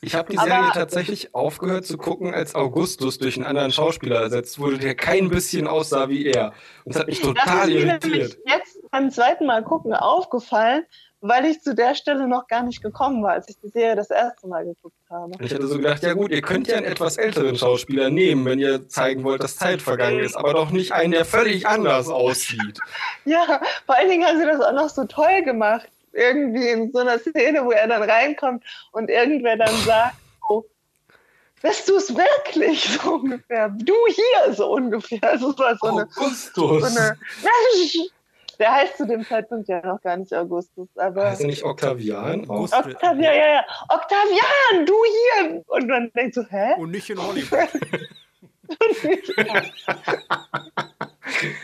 Ich 0.00 0.14
habe 0.14 0.30
die 0.30 0.38
Serie 0.38 0.70
tatsächlich 0.72 1.34
aufgehört 1.34 1.84
zu 1.84 1.96
gucken, 1.98 2.32
als 2.32 2.54
Augustus 2.54 3.18
durch 3.18 3.36
einen 3.36 3.46
anderen 3.46 3.72
Schauspieler 3.72 4.20
ersetzt 4.20 4.58
wurde, 4.60 4.78
der 4.78 4.94
kein 4.94 5.28
bisschen 5.28 5.66
aussah 5.66 6.08
wie 6.08 6.26
er. 6.26 6.52
Und 6.84 6.94
das 6.94 7.00
hat 7.00 7.08
mich 7.08 7.20
Das 7.20 7.28
total 7.30 7.68
ist 7.68 7.74
mir 7.74 7.80
irritiert. 7.90 8.04
nämlich 8.04 8.38
jetzt 8.46 8.78
beim 8.90 9.10
zweiten 9.10 9.46
Mal 9.46 9.64
gucken 9.64 9.92
aufgefallen, 9.94 10.84
weil 11.20 11.46
ich 11.46 11.60
zu 11.62 11.74
der 11.74 11.96
Stelle 11.96 12.28
noch 12.28 12.46
gar 12.46 12.62
nicht 12.62 12.80
gekommen 12.80 13.24
war, 13.24 13.32
als 13.32 13.48
ich 13.48 13.58
die 13.58 13.70
Serie 13.70 13.96
das 13.96 14.10
erste 14.10 14.46
Mal 14.46 14.64
geguckt 14.64 14.94
habe. 15.10 15.32
Ich 15.40 15.52
hatte 15.52 15.66
so 15.66 15.76
gedacht, 15.78 16.00
ja 16.04 16.12
gut, 16.14 16.30
ihr 16.30 16.42
könnt 16.42 16.68
ja 16.68 16.76
einen 16.76 16.86
etwas 16.86 17.16
älteren 17.16 17.56
Schauspieler 17.56 18.08
nehmen, 18.08 18.44
wenn 18.44 18.60
ihr 18.60 18.86
zeigen 18.88 19.24
wollt, 19.24 19.42
dass 19.42 19.56
Zeit 19.56 19.82
vergangen 19.82 20.20
ist, 20.20 20.36
aber 20.36 20.54
doch 20.54 20.70
nicht 20.70 20.92
einen, 20.92 21.10
der 21.10 21.24
völlig 21.24 21.66
anders 21.66 22.08
aussieht. 22.08 22.78
Ja, 23.24 23.60
vor 23.84 23.96
allen 23.96 24.08
Dingen 24.08 24.26
haben 24.26 24.38
sie 24.38 24.46
das 24.46 24.60
auch 24.60 24.72
noch 24.72 24.88
so 24.88 25.04
toll 25.04 25.42
gemacht. 25.44 25.88
Irgendwie 26.12 26.68
in 26.68 26.92
so 26.92 26.98
einer 26.98 27.18
Szene, 27.18 27.64
wo 27.64 27.70
er 27.70 27.86
dann 27.86 28.02
reinkommt 28.02 28.64
und 28.92 29.10
irgendwer 29.10 29.56
dann 29.56 29.74
sagt, 29.84 30.16
oh, 30.48 30.64
bist 31.62 31.88
du 31.88 31.96
es 31.96 32.14
wirklich 32.14 32.84
so 32.84 33.14
ungefähr? 33.14 33.68
Du 33.70 33.94
hier 34.06 34.54
so 34.54 34.72
ungefähr. 34.72 35.22
Also 35.22 35.52
so 35.52 35.64
eine, 35.64 35.76
so 35.80 35.88
Augustus. 35.88 36.96
eine 36.96 37.16
Der 38.58 38.74
heißt 38.74 38.96
zu 38.96 39.06
dem 39.06 39.24
Zeitpunkt 39.24 39.68
ja 39.68 39.84
noch 39.86 40.00
gar 40.00 40.16
nicht 40.16 40.34
Augustus, 40.34 40.88
aber 40.96 41.26
Heißt 41.30 41.40
er 41.42 41.46
nicht 41.46 41.62
Octavian? 41.64 42.48
August- 42.48 42.74
Octavian, 42.74 43.22
ja, 43.22 43.32
ja, 43.34 43.64
Octavian, 43.88 44.86
du 44.86 44.94
hier! 45.04 45.62
Und 45.66 45.88
dann 45.88 46.10
denkst 46.16 46.34
du, 46.34 46.42
hä? 46.50 46.74
Und 46.78 46.90
nicht 46.90 47.08
in 47.10 47.24
Hollywood. 47.24 47.68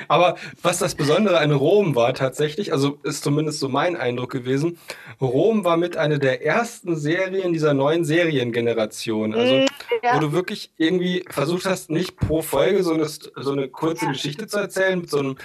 Aber 0.08 0.36
was 0.62 0.78
das 0.78 0.94
Besondere 0.94 1.38
an 1.38 1.50
Rom 1.50 1.96
war 1.96 2.14
tatsächlich, 2.14 2.72
also 2.72 2.98
ist 3.02 3.24
zumindest 3.24 3.60
so 3.60 3.68
mein 3.68 3.96
Eindruck 3.96 4.30
gewesen, 4.30 4.78
Rom 5.20 5.64
war 5.64 5.76
mit 5.76 5.96
einer 5.96 6.18
der 6.18 6.44
ersten 6.44 6.96
Serien 6.96 7.52
dieser 7.52 7.74
neuen 7.74 8.04
Seriengeneration. 8.04 9.34
Also 9.34 9.54
Mm, 9.54 9.66
ja. 10.02 10.16
wo 10.16 10.20
du 10.20 10.32
wirklich 10.32 10.72
irgendwie 10.76 11.24
versucht 11.28 11.66
hast, 11.66 11.90
nicht 11.90 12.16
pro 12.16 12.42
Folge 12.42 12.82
so 12.82 12.92
eine, 12.92 13.06
so 13.06 13.52
eine 13.52 13.68
kurze 13.68 14.06
Geschichte 14.06 14.46
zu 14.46 14.58
erzählen, 14.58 15.00
mit 15.00 15.10
so 15.10 15.18
einem, 15.18 15.36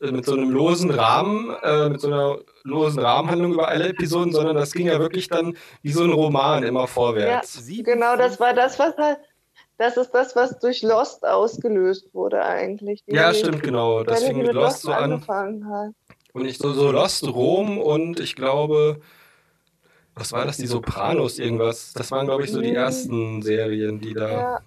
äh, 0.00 0.10
mit 0.10 0.24
so 0.24 0.34
einem 0.34 0.50
losen 0.50 0.90
Rahmen, 0.90 1.54
äh, 1.62 1.88
mit 1.88 2.00
so 2.00 2.08
einer 2.08 2.38
losen 2.64 3.00
Rahmenhandlung 3.00 3.54
über 3.54 3.68
alle 3.68 3.88
Episoden, 3.88 4.32
sondern 4.32 4.56
das 4.56 4.72
ging 4.72 4.86
ja 4.86 4.98
wirklich 4.98 5.28
dann 5.28 5.56
wie 5.82 5.92
so 5.92 6.04
ein 6.04 6.12
Roman 6.12 6.62
immer 6.62 6.86
vorwärts. 6.86 7.54
Sieben, 7.54 7.84
Genau, 7.84 8.16
das 8.16 8.40
war 8.40 8.54
das, 8.54 8.78
was 8.78 8.96
halt, 8.96 9.18
das 9.78 9.96
ist 9.96 10.10
das, 10.12 10.34
was 10.36 10.58
durch 10.58 10.82
Lost 10.82 11.26
ausgelöst 11.26 12.08
wurde 12.14 12.42
eigentlich. 12.44 13.04
Die- 13.04 13.14
Ja, 13.14 13.32
stimmt, 13.34 13.62
genau. 13.62 14.02
Das 14.04 14.24
fing 14.24 14.38
mit 14.38 14.52
Lost 14.52 14.82
so 14.82 14.92
an. 14.92 15.12
angefangen 15.12 15.68
hat. 15.68 15.92
Und 16.32 16.44
ich 16.46 16.58
so, 16.58 16.72
so 16.72 16.90
Lost, 16.90 17.26
Rom 17.26 17.78
und 17.78 18.20
ich 18.20 18.36
glaube, 18.36 19.00
was 20.14 20.32
war 20.32 20.44
das, 20.46 20.56
die 20.56 20.66
Sopranos 20.66 21.38
irgendwas? 21.38 21.92
Das 21.94 22.10
waren, 22.10 22.26
glaube 22.26 22.44
ich, 22.44 22.52
so 22.52 22.60
die 22.60 22.70
Mhm. 22.70 22.76
ersten 22.76 23.42
Serien, 23.42 24.00
die 24.00 24.14
da. 24.14 24.30
Ja, 24.30 24.60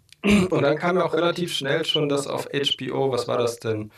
Und 0.51 0.61
dann 0.63 0.77
kam 0.77 0.97
ja 0.97 1.05
auch 1.05 1.13
relativ 1.13 1.53
schnell 1.53 1.85
schon 1.85 2.09
das 2.09 2.27
auf 2.27 2.47
HBO, 2.51 3.09
was 3.11 3.27
war 3.27 3.37
das 3.37 3.57
denn? 3.59 3.91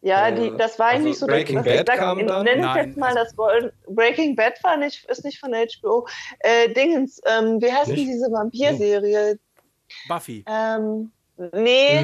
ja 0.00 0.28
Äh, 0.28 0.34
die, 0.50 0.56
das 0.56 0.78
war 0.78 0.88
also 0.88 1.02
eigentlich 1.06 1.18
so, 1.18 1.26
Breaking 1.26 1.56
das, 1.58 1.66
ich 1.66 1.72
Bad 1.76 1.86
sag, 1.88 1.96
kam 1.98 2.18
in- 2.18 2.26
dann? 2.26 2.44
Nenn 2.44 2.58
es 2.60 2.64
Nein, 2.64 2.86
jetzt 2.88 2.98
mal 2.98 3.06
also- 3.08 3.18
das 3.24 3.36
Gold- 3.36 3.72
Breaking 3.88 4.36
Bad 4.36 4.54
war 4.62 4.76
nicht, 4.76 5.04
ist 5.10 5.24
nicht 5.24 5.38
von 5.38 5.52
HBO. 5.54 6.06
Äh, 6.40 6.72
Dingens, 6.72 7.20
ähm, 7.26 7.60
wie 7.60 7.70
heißt 7.72 7.88
denn 7.88 7.96
diese 7.96 8.30
Vampir-Serie? 8.30 9.38
Buffy. 10.08 10.44
Ähm, 10.46 11.10
nee, 11.52 12.02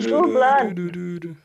True 0.00 0.28
Blood. 0.28 1.36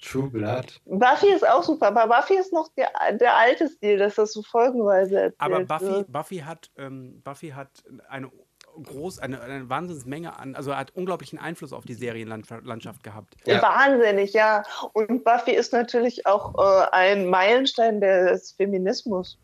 True 0.00 0.30
Blood. 0.30 0.80
Buffy 0.84 1.28
ist 1.32 1.46
auch 1.46 1.64
super, 1.64 1.88
aber 1.88 2.06
Buffy 2.06 2.38
ist 2.38 2.52
noch 2.52 2.68
der, 2.76 2.90
der 3.18 3.36
alte 3.36 3.68
Stil, 3.68 3.98
dass 3.98 4.14
das 4.14 4.32
so 4.32 4.42
folgenweise 4.42 5.20
erzählt 5.20 5.40
Aber 5.40 5.64
Buffy, 5.64 5.86
wird. 5.86 6.12
Buffy 6.12 6.36
hat, 6.38 6.70
ähm, 6.76 7.20
Buffy 7.22 7.48
hat 7.48 7.82
eine 8.08 8.30
groß, 8.82 9.18
eine, 9.18 9.40
eine 9.40 9.68
Wahnsinnsmenge 9.68 10.38
an, 10.38 10.54
also 10.54 10.74
hat 10.74 10.94
unglaublichen 10.94 11.38
Einfluss 11.38 11.72
auf 11.72 11.84
die 11.84 11.94
Serienlandschaft 11.94 13.02
gehabt. 13.02 13.36
Ja. 13.44 13.60
Wahnsinnig, 13.60 14.32
ja. 14.32 14.62
Und 14.92 15.24
Buffy 15.24 15.52
ist 15.52 15.72
natürlich 15.72 16.26
auch 16.26 16.54
äh, 16.58 16.86
ein 16.92 17.26
Meilenstein 17.26 18.00
des 18.00 18.52
Feminismus. 18.52 19.38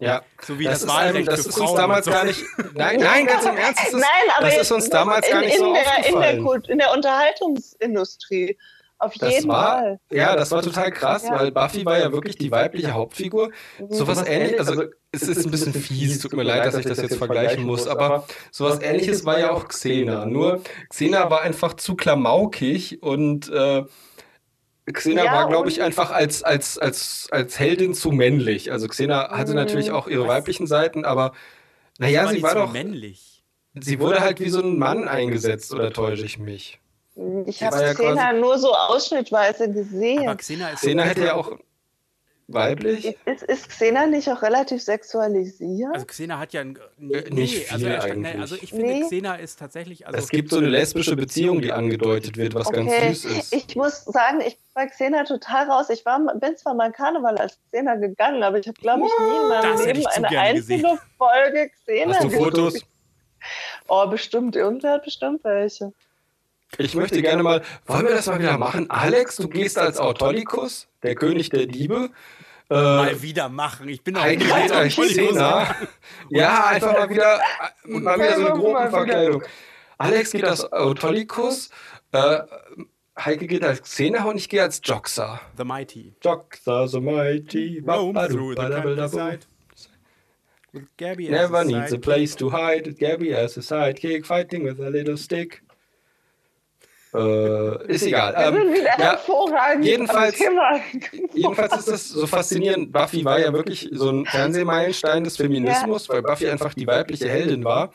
Ja, 0.00 0.22
So 0.42 0.58
wie 0.58 0.64
das, 0.64 0.72
das, 0.74 0.82
ist, 0.82 0.88
Wahlrecht 0.88 1.16
einem, 1.16 1.26
das 1.26 1.42
für 1.42 1.48
ist 1.50 1.58
uns 1.60 1.74
damals 1.74 2.04
so. 2.06 2.10
gar 2.10 2.24
nicht. 2.24 2.42
Nein, 2.74 2.98
nein, 3.00 3.26
ganz 3.26 3.44
im 3.44 3.56
Ernst. 3.56 3.78
Das 3.80 3.88
ist, 3.88 3.92
Nein, 3.94 4.04
aber 4.36 4.46
das 4.46 4.56
ist 4.58 4.72
uns 4.72 4.88
damals 4.90 5.28
gar 5.30 5.42
in, 5.42 5.48
nicht 5.48 5.58
so 5.58 5.66
in 5.66 5.74
der, 5.74 5.82
in 5.82 5.86
der, 5.86 5.98
aufgefallen. 6.10 6.44
Kult, 6.44 6.68
in 6.68 6.78
der 6.78 6.92
Unterhaltungsindustrie. 6.92 8.56
Auf 9.02 9.14
Das 9.14 9.32
jeden 9.32 9.48
war, 9.48 9.78
Fall. 9.78 10.00
ja, 10.10 10.36
das 10.36 10.50
war 10.50 10.60
total 10.60 10.90
krass, 10.92 11.24
Ja. 11.24 11.38
weil 11.40 11.50
Buffy 11.52 11.86
war 11.86 11.98
ja 11.98 12.12
wirklich 12.12 12.36
die 12.36 12.50
weibliche 12.50 12.92
Hauptfigur. 12.92 13.50
Sowas 13.88 14.22
ähnliches, 14.26 14.68
also 14.68 14.84
es 15.10 15.22
ist 15.22 15.46
ein 15.46 15.50
bisschen 15.50 15.72
fies, 15.72 16.18
tut 16.18 16.34
mir 16.34 16.42
leid, 16.42 16.66
dass 16.66 16.74
ich 16.76 16.84
das 16.84 17.00
jetzt 17.00 17.16
vergleichen 17.16 17.64
muss, 17.64 17.86
aber 17.88 18.26
sowas 18.50 18.78
ähnliches 18.82 19.24
war 19.24 19.38
ja 19.38 19.52
auch 19.52 19.68
Xena. 19.68 20.26
Nur 20.26 20.60
Xena 20.90 21.30
war 21.30 21.40
einfach 21.40 21.74
zu 21.74 21.96
klamaukig 21.96 23.02
und 23.02 23.48
äh, 23.48 23.84
Xena 24.92 25.24
Ja, 25.24 25.32
war, 25.32 25.48
glaube 25.48 25.68
ich, 25.68 25.82
einfach 25.82 26.10
als, 26.10 26.42
als, 26.42 26.78
als, 26.78 27.28
als 27.30 27.58
Heldin 27.58 27.94
zu 27.94 28.10
männlich. 28.12 28.72
Also 28.72 28.88
Xena 28.88 29.30
hatte 29.30 29.50
Mhm. 29.50 29.56
natürlich 29.56 29.90
auch 29.90 30.08
ihre 30.08 30.22
Was? 30.22 30.28
weiblichen 30.28 30.66
Seiten, 30.66 31.04
aber 31.04 31.32
naja, 31.98 32.24
war 32.24 32.32
sie 32.32 32.42
war 32.42 32.52
so 32.52 32.58
doch, 32.60 32.72
männlich. 32.72 33.44
sie 33.74 34.00
wurde 34.00 34.20
halt 34.20 34.40
wie 34.40 34.48
so 34.48 34.60
ein 34.62 34.78
Mann 34.78 35.06
eingesetzt, 35.08 35.72
oder 35.72 35.92
täusche 35.92 36.24
ich 36.24 36.38
mich? 36.38 36.80
Ich 37.46 37.62
habe 37.62 37.76
war 37.76 37.82
ja 37.86 37.92
Xena 37.94 38.32
nur 38.32 38.58
so 38.58 38.72
ausschnittweise 38.74 39.64
Aber 39.64 39.72
gesehen. 39.74 40.36
Xena 40.36 40.70
ist 40.70 40.80
Xena 40.80 41.02
hätte 41.02 41.24
ja 41.26 41.34
auch 41.34 41.52
weiblich. 42.52 43.16
Ist, 43.24 43.42
ist 43.44 43.68
Xena 43.68 44.06
nicht 44.06 44.28
auch 44.28 44.42
relativ 44.42 44.82
sexualisiert? 44.82 45.94
Also 45.94 46.06
Xena 46.06 46.38
hat 46.38 46.52
ja 46.52 46.60
ein, 46.62 46.78
Äh, 46.98 47.30
nicht 47.30 47.72
also, 47.72 47.86
viel 47.86 47.96
eigentlich. 47.96 48.34
nee, 48.34 48.40
also 48.40 48.56
ich 48.56 48.70
finde 48.70 48.86
Nee. 48.86 49.00
Xena 49.02 49.34
ist 49.36 49.58
tatsächlich 49.58 50.06
also 50.06 50.18
Es 50.18 50.28
gibt 50.28 50.50
so 50.50 50.58
eine 50.58 50.68
lesbische 50.68 51.16
Beziehung, 51.16 51.60
die 51.60 51.72
angedeutet 51.72 52.36
wird, 52.36 52.54
was 52.54 52.70
ganz 52.70 52.90
Okay, 52.90 53.12
süß 53.14 53.24
ist. 53.24 53.52
ich 53.54 53.76
muss 53.76 54.04
sagen, 54.04 54.40
ich 54.40 54.56
bin 54.56 54.64
bei 54.74 54.86
Xena 54.86 55.24
total 55.24 55.70
raus. 55.70 55.90
Ich 55.90 56.04
war, 56.06 56.18
bin 56.36 56.56
zwar 56.56 56.74
mal 56.74 56.92
Karneval 56.92 57.36
als 57.38 57.58
Xena 57.70 57.96
gegangen, 57.96 58.42
aber 58.42 58.58
ich 58.58 58.66
habe, 58.68 58.80
glaube 58.80 59.02
ich, 59.06 59.24
nie 59.24 59.36
in 59.42 59.48
meinem 59.48 59.72
Das 59.72 59.86
Leben 59.86 60.06
eine 60.06 60.28
gerne 60.28 60.48
einzige 60.48 60.98
Folge 61.18 61.70
Xena 61.84 62.14
Hast 62.14 62.22
du 62.24 62.28
gesehen. 62.28 62.44
Fotos? 62.44 62.74
Oh, 63.88 64.06
bestimmt. 64.06 64.54
Irgendwer 64.56 64.92
hat 64.92 65.04
bestimmt 65.04 65.42
welche. 65.44 65.92
Ich 66.78 66.94
möchte 66.94 67.20
gerne 67.20 67.42
mal, 67.42 67.62
wollen 67.86 68.06
wir 68.06 68.14
das 68.14 68.26
mal 68.26 68.38
wieder 68.38 68.56
machen? 68.56 68.88
Alex, 68.90 69.36
du 69.36 69.48
gehst 69.48 69.76
als 69.76 69.98
Autolycus, 69.98 70.86
der 71.02 71.16
König 71.16 71.50
der 71.50 71.66
Diebe. 71.66 72.10
Äh, 72.70 72.74
mal 72.74 73.22
wieder 73.22 73.48
machen. 73.48 73.88
Ich 73.88 74.02
bin 74.02 74.14
nicht 74.14 74.40
geht 74.40 74.72
als 74.72 74.94
Xena. 74.94 75.74
Ja, 76.28 76.66
einfach 76.66 76.92
mal 76.92 77.10
wieder, 77.10 77.40
äh, 77.84 77.88
mal 77.88 78.16
wieder 78.16 78.36
so 78.36 78.46
eine 78.46 78.60
Gruppenverkleidung. 78.60 79.42
Alex 79.98 80.30
geht 80.30 80.44
als 80.44 80.72
Autolycus, 80.72 81.70
äh, 82.12 82.38
Heike 83.18 83.46
geht 83.48 83.64
als 83.64 83.82
Xena 83.82 84.24
und 84.24 84.36
ich 84.36 84.48
gehe 84.48 84.62
als 84.62 84.80
Joxer. 84.84 85.40
The 85.58 85.64
Mighty. 85.64 86.14
Joxer 86.22 86.86
so 86.86 87.00
mighty. 87.00 87.82
Roam 87.84 88.14
through 88.14 88.54
the 88.54 88.68
countryside. 88.68 89.40
With 90.72 90.84
Gabby 90.96 91.28
Never 91.28 91.64
needs 91.64 91.92
a 91.92 91.98
place 91.98 92.36
to 92.36 92.50
hide. 92.50 92.96
Gabby 92.98 93.34
as 93.34 93.56
a 93.56 93.60
sidekick, 93.60 94.24
fighting 94.24 94.62
with 94.64 94.78
a 94.78 94.88
little 94.88 95.16
stick. 95.16 95.62
Äh, 97.12 97.86
ist 97.92 98.02
egal. 98.06 98.34
Ähm, 98.36 98.74
ja, 98.84 98.96
hervorragend 98.98 99.84
jedenfalls- 99.84 100.38
jedenfalls 101.32 101.76
ist 101.78 101.88
das 101.88 102.08
so 102.08 102.26
faszinierend. 102.26 102.92
Buffy 102.92 103.24
war 103.24 103.40
ja 103.40 103.52
wirklich 103.52 103.88
so 103.92 104.10
ein 104.10 104.26
Fernsehmeilenstein 104.26 105.24
des 105.24 105.36
Feminismus, 105.36 106.08
weil 106.08 106.22
Buffy 106.22 106.48
einfach 106.48 106.72
die 106.74 106.86
weibliche 106.86 107.28
Heldin 107.28 107.64
war. 107.64 107.92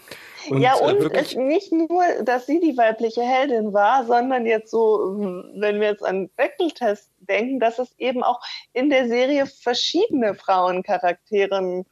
Und, 0.49 0.61
ja, 0.61 0.77
äh, 0.77 0.81
und 0.83 0.97
es 0.97 1.03
wirklich, 1.03 1.35
nicht 1.37 1.71
nur, 1.71 2.03
dass 2.23 2.45
sie 2.45 2.59
die 2.59 2.77
weibliche 2.77 3.21
Heldin 3.21 3.73
war, 3.73 4.05
sondern 4.05 4.45
jetzt 4.45 4.69
so, 4.69 5.15
wenn 5.55 5.79
wir 5.79 5.87
jetzt 5.89 6.05
an 6.05 6.29
Bechdel-Test 6.35 7.09
denken, 7.19 7.59
dass 7.59 7.79
es 7.79 7.95
eben 7.97 8.21
auch 8.23 8.41
in 8.73 8.89
der 8.89 9.07
Serie 9.07 9.45
verschiedene 9.47 10.35
Frauencharaktere 10.35 11.85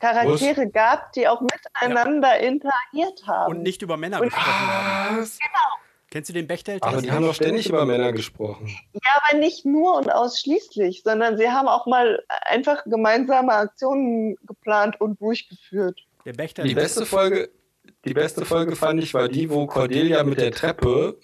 Charaktere 0.00 0.68
gab, 0.68 1.12
die 1.12 1.28
auch 1.28 1.40
miteinander 1.40 2.36
interagiert 2.38 3.24
haben. 3.26 3.52
Und 3.56 3.62
nicht 3.62 3.82
über 3.82 3.96
Männer 3.96 4.20
Und- 4.20 4.30
gesprochen 4.30 4.66
haben. 4.66 5.18
was? 5.18 5.38
Kennst 6.12 6.28
du 6.28 6.34
den 6.34 6.46
Bechtel-Test? 6.46 6.84
Aber 6.84 7.00
die 7.00 7.10
haben 7.10 7.24
doch 7.24 7.34
ständig 7.34 7.70
über 7.70 7.86
Männer 7.86 8.12
gesprochen. 8.12 8.68
Ja, 8.92 9.00
aber 9.16 9.38
nicht 9.38 9.64
nur 9.64 9.96
und 9.96 10.12
ausschließlich, 10.12 11.02
sondern 11.02 11.38
sie 11.38 11.48
haben 11.48 11.68
auch 11.68 11.86
mal 11.86 12.22
einfach 12.42 12.84
gemeinsame 12.84 13.50
Aktionen 13.50 14.36
geplant 14.46 15.00
und 15.00 15.18
durchgeführt. 15.22 15.98
Der 16.26 16.34
Bechtel 16.34 16.66
Die 16.68 16.74
beste 16.74 17.06
Folge, 17.06 17.48
die 18.04 18.12
beste 18.12 18.44
Folge 18.44 18.76
fand 18.76 19.02
ich 19.02 19.14
war 19.14 19.26
die, 19.28 19.48
wo 19.48 19.66
Cordelia 19.66 20.22
mit 20.22 20.38
der 20.38 20.52
Treppe 20.52 21.16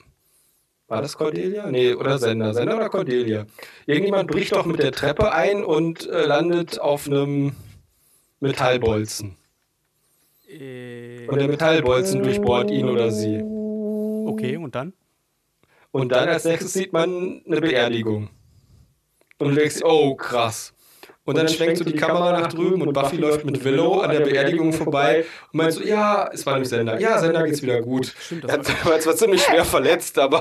War 0.86 1.02
das 1.02 1.18
Cordelia? 1.18 1.70
Nee, 1.70 1.92
oder 1.92 2.16
Sender. 2.16 2.54
Sender 2.54 2.76
oder 2.76 2.88
Cordelia? 2.88 3.44
Irgendjemand 3.84 4.30
bricht 4.30 4.56
doch 4.56 4.64
mit 4.64 4.82
der 4.82 4.92
Treppe 4.92 5.32
ein 5.32 5.64
und 5.64 6.08
äh, 6.08 6.24
landet 6.24 6.80
auf 6.80 7.06
einem 7.06 7.54
Metallbolzen. 8.40 9.36
Äh, 10.48 11.26
Und 11.28 11.38
der 11.38 11.48
Metallbolzen 11.48 12.22
durchbohrt 12.22 12.70
ihn 12.70 12.88
oder 12.88 13.10
sie. 13.10 13.44
Okay, 14.28 14.56
und 14.56 14.74
dann? 14.74 14.92
Und 15.90 16.12
dann 16.12 16.28
als 16.28 16.44
nächstes 16.44 16.72
sieht 16.72 16.92
man 16.92 17.42
eine 17.46 17.60
Beerdigung. 17.60 18.28
Und 19.38 19.50
du 19.50 19.54
denkst, 19.54 19.82
oh 19.82 20.14
krass. 20.14 20.74
Und 21.24 21.36
dann 21.36 21.46
schwenkst 21.48 21.80
du 21.80 21.84
die 21.84 21.94
Kamera 21.96 22.32
nach 22.40 22.48
drüben 22.48 22.80
und 22.80 22.92
Buffy 22.94 23.16
läuft 23.16 23.44
mit 23.44 23.62
Willow 23.62 24.00
an 24.00 24.10
der 24.10 24.20
Beerdigung 24.20 24.72
vorbei 24.72 25.26
und 25.52 25.58
meint 25.58 25.72
so, 25.74 25.82
ja, 25.82 26.28
es 26.32 26.46
war 26.46 26.58
nicht 26.58 26.68
Sender. 26.68 26.98
Ja, 26.98 27.18
Sender 27.18 27.44
geht's 27.44 27.60
wieder 27.62 27.82
gut. 27.82 28.14
Stimmt, 28.18 28.44
Er 28.44 28.58
das 28.58 28.84
war 28.86 28.98
zwar 28.98 29.14
ziemlich 29.14 29.42
schwer 29.42 29.64
verletzt, 29.66 30.18
aber 30.18 30.40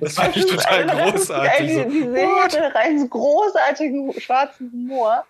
das 0.00 0.14
fand 0.14 0.36
ich 0.36 0.46
total 0.46 0.86
Das 0.86 1.12
großartig. 1.12 1.58
geil, 1.58 1.84
So, 1.84 1.90
Die, 1.90 2.00
die 2.00 2.08
Serie 2.10 2.42
hatte 2.42 2.76
einen 2.76 3.10
großartigen 3.10 4.20
schwarzen 4.20 4.70
Humor. 4.72 5.24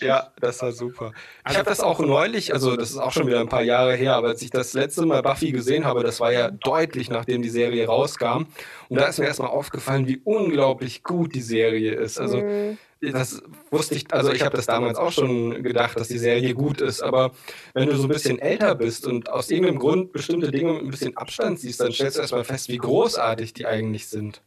Ja, 0.00 0.32
das 0.40 0.60
war 0.62 0.72
super. 0.72 1.12
Ich 1.48 1.56
habe 1.56 1.68
das 1.68 1.80
auch 1.80 2.00
neulich, 2.00 2.52
also 2.52 2.76
das 2.76 2.90
ist 2.90 2.98
auch 2.98 3.12
schon 3.12 3.26
wieder 3.26 3.40
ein 3.40 3.48
paar 3.48 3.62
Jahre 3.62 3.94
her, 3.94 4.14
aber 4.16 4.28
als 4.28 4.42
ich 4.42 4.50
das 4.50 4.74
letzte 4.74 5.06
Mal 5.06 5.22
Buffy 5.22 5.52
gesehen 5.52 5.84
habe, 5.84 6.02
das 6.02 6.20
war 6.20 6.32
ja 6.32 6.50
deutlich 6.50 7.08
nachdem 7.08 7.42
die 7.42 7.48
Serie 7.50 7.86
rauskam. 7.86 8.46
Und 8.88 9.00
da 9.00 9.06
ist 9.06 9.18
mir 9.18 9.26
erstmal 9.26 9.50
aufgefallen, 9.50 10.06
wie 10.06 10.20
unglaublich 10.24 11.02
gut 11.02 11.34
die 11.34 11.40
Serie 11.42 11.94
ist. 11.94 12.18
Also 12.18 12.38
Mhm. 12.38 12.78
das 13.00 13.42
wusste 13.70 13.94
ich, 13.96 14.12
also 14.12 14.32
ich 14.32 14.42
habe 14.42 14.56
das 14.56 14.66
damals 14.66 14.98
auch 14.98 15.12
schon 15.12 15.62
gedacht, 15.62 15.98
dass 15.98 16.08
die 16.08 16.18
Serie 16.18 16.54
gut 16.54 16.80
ist, 16.80 17.02
aber 17.02 17.32
wenn 17.74 17.88
du 17.88 17.96
so 17.96 18.04
ein 18.04 18.08
bisschen 18.08 18.38
älter 18.38 18.74
bist 18.74 19.06
und 19.06 19.30
aus 19.30 19.50
irgendeinem 19.50 19.78
Grund 19.78 20.12
bestimmte 20.12 20.50
Dinge 20.50 20.74
mit 20.74 20.82
ein 20.84 20.90
bisschen 20.90 21.16
Abstand 21.16 21.60
siehst, 21.60 21.80
dann 21.80 21.92
stellst 21.92 22.16
du 22.16 22.22
erstmal 22.22 22.44
fest, 22.44 22.68
wie 22.68 22.78
großartig 22.78 23.52
die 23.54 23.66
eigentlich 23.66 24.08
sind. 24.08 24.42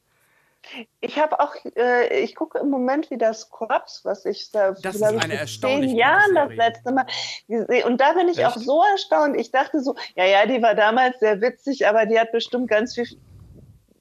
Ich 1.00 1.18
habe 1.18 1.40
auch, 1.40 1.56
äh, 1.76 2.22
ich 2.22 2.36
gucke 2.36 2.60
im 2.60 2.70
Moment 2.70 3.10
wieder 3.10 3.34
Scrubs, 3.34 4.02
was 4.04 4.26
ich 4.26 4.52
da 4.52 4.72
Das 4.72 4.96
ich, 4.96 5.62
zehn 5.62 5.96
Jahren 5.96 6.36
das 6.36 6.54
letzte 6.54 6.92
Mal 6.92 7.06
gesehen. 7.48 7.86
Und 7.86 8.02
da 8.02 8.14
bin 8.14 8.28
ich 8.28 8.40
Echt? 8.40 8.48
auch 8.48 8.58
so 8.58 8.84
erstaunt. 8.84 9.40
Ich 9.40 9.52
dachte 9.52 9.82
so, 9.82 9.96
ja, 10.16 10.26
ja, 10.26 10.46
die 10.46 10.62
war 10.62 10.76
damals 10.76 11.20
sehr 11.20 11.40
witzig, 11.42 11.88
aber 11.88 12.06
die 12.06 12.20
hat 12.20 12.32
bestimmt 12.32 12.70
ganz 12.70 12.96
viel, 12.96 13.08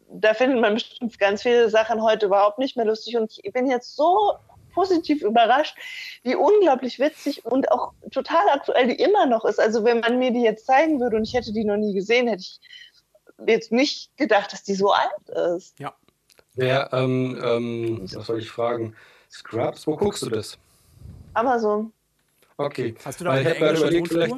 da 0.09 0.35
findet 0.35 0.61
man 0.61 0.74
bestimmt 0.74 1.19
ganz 1.19 1.43
viele 1.43 1.70
Sachen 1.70 2.03
heute 2.03 2.27
überhaupt 2.27 2.59
nicht 2.59 2.77
mehr 2.77 2.87
lustig. 2.87 3.16
Und 3.16 3.39
ich 3.43 3.53
bin 3.53 3.69
jetzt 3.69 3.95
so 3.95 4.33
positiv 4.74 5.23
überrascht, 5.23 5.77
wie 6.23 6.35
unglaublich 6.35 6.99
witzig 6.99 7.45
und 7.47 7.73
auch 7.73 7.93
total 8.11 8.49
aktuell 8.51 8.89
die 8.89 9.03
immer 9.03 9.27
noch 9.27 9.45
ist. 9.45 9.59
Also 9.59 9.85
wenn 9.85 10.01
man 10.01 10.19
mir 10.19 10.33
die 10.33 10.43
jetzt 10.43 10.66
zeigen 10.66 11.01
würde 11.01 11.16
und 11.16 11.24
ich 11.24 11.35
hätte 11.35 11.53
die 11.53 11.65
noch 11.65 11.78
nie 11.78 11.95
gesehen, 11.95 12.28
hätte 12.28 12.43
ich 12.43 12.61
jetzt 13.47 13.73
nicht 13.73 14.16
gedacht, 14.16 14.53
dass 14.53 14.62
die 14.62 14.74
so 14.74 14.93
alt 14.93 15.28
ist. 15.57 15.78
Ja. 15.78 15.95
Wer, 16.57 16.89
ähm, 16.93 17.39
ähm, 17.43 18.01
was 18.15 18.27
soll 18.27 18.39
ich 18.39 18.51
fragen? 18.51 18.95
Scrubs, 19.31 19.87
wo 19.87 19.97
guckst 19.97 20.23
du 20.23 20.31
das? 20.31 20.59
Amazon. 21.35 21.93
Okay. 22.57 22.95
Hast 23.05 23.20
du 23.20 23.24
da 23.24 23.31
Weil 23.31 23.41
eine 23.41 23.55
englische 23.57 23.83
überlegt, 23.83 24.09
vielleicht-? 24.09 24.35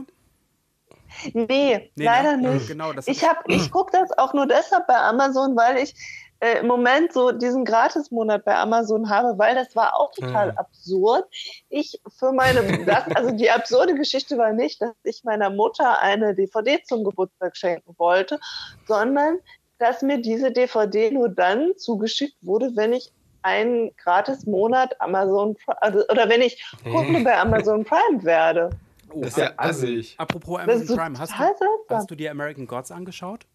Nee, 1.33 1.91
Nee, 1.95 2.05
leider 2.05 2.37
ne? 2.37 2.55
nicht. 2.55 2.69
Genau, 2.69 2.93
das 2.93 3.09
Ich, 3.09 3.25
hab 3.25 3.49
ich 3.49 3.71
gucke 3.71 3.93
das 3.93 4.11
auch 4.19 4.35
nur 4.35 4.47
deshalb 4.47 4.87
bei 4.87 4.97
Amazon, 4.97 5.57
weil 5.57 5.79
ich 5.79 5.95
äh, 6.41 6.59
im 6.61 6.67
Moment 6.67 7.13
so 7.13 7.33
diesen 7.33 7.65
Gratismonat 7.65 8.45
bei 8.45 8.55
Amazon 8.57 9.09
habe, 9.09 9.37
weil 9.39 9.55
das 9.55 9.75
war 9.75 9.99
auch 9.99 10.13
total 10.13 10.51
Ah. 10.51 10.61
absurd. 10.61 11.25
Ich 11.69 12.01
für 12.19 12.33
meine, 12.33 12.85
das, 12.85 13.05
also 13.17 13.31
die 13.33 13.51
absurde 13.51 13.95
Geschichte 13.95 14.37
war 14.39 14.53
nicht, 14.53 14.81
dass 14.83 14.93
ich 15.03 15.25
meiner 15.25 15.51
Mutter 15.51 15.99
eine 16.01 16.35
DVD 16.35 16.81
zum 16.85 17.05
Geburtstag 17.05 17.57
schenken 17.57 17.95
wollte, 17.99 18.39
sondern 18.87 19.39
dass 19.79 20.03
mir 20.03 20.21
diese 20.21 20.51
DVD 20.53 21.11
nur 21.11 21.29
dann 21.29 21.77
zugeschickt 21.77 22.37
wurde, 22.43 22.73
wenn 22.75 22.93
ich 22.93 23.13
einen 23.43 23.95
Gratis-Monat 23.97 25.01
Amazon 25.01 25.55
Pri- 25.55 25.77
also, 25.81 26.05
oder 26.09 26.29
wenn 26.29 26.43
ich 26.43 26.63
Kunde 26.83 27.23
bei 27.23 27.37
Amazon 27.39 27.85
Prime 27.85 28.23
werde. 28.25 28.71
Oh, 29.15 29.21
Das 29.21 29.31
ist 29.31 29.37
ja 29.39 29.53
assig. 29.57 30.15
Apropos 30.19 30.61
Das 30.67 30.83
ist 30.83 30.91
Amazon 30.91 30.97
Prime, 30.97 31.19
hast 31.19 31.33
du, 31.39 31.95
hast 31.95 32.11
du 32.11 32.15
dir 32.15 32.31
American 32.31 32.67
Gods 32.67 32.91
angeschaut? 32.91 33.47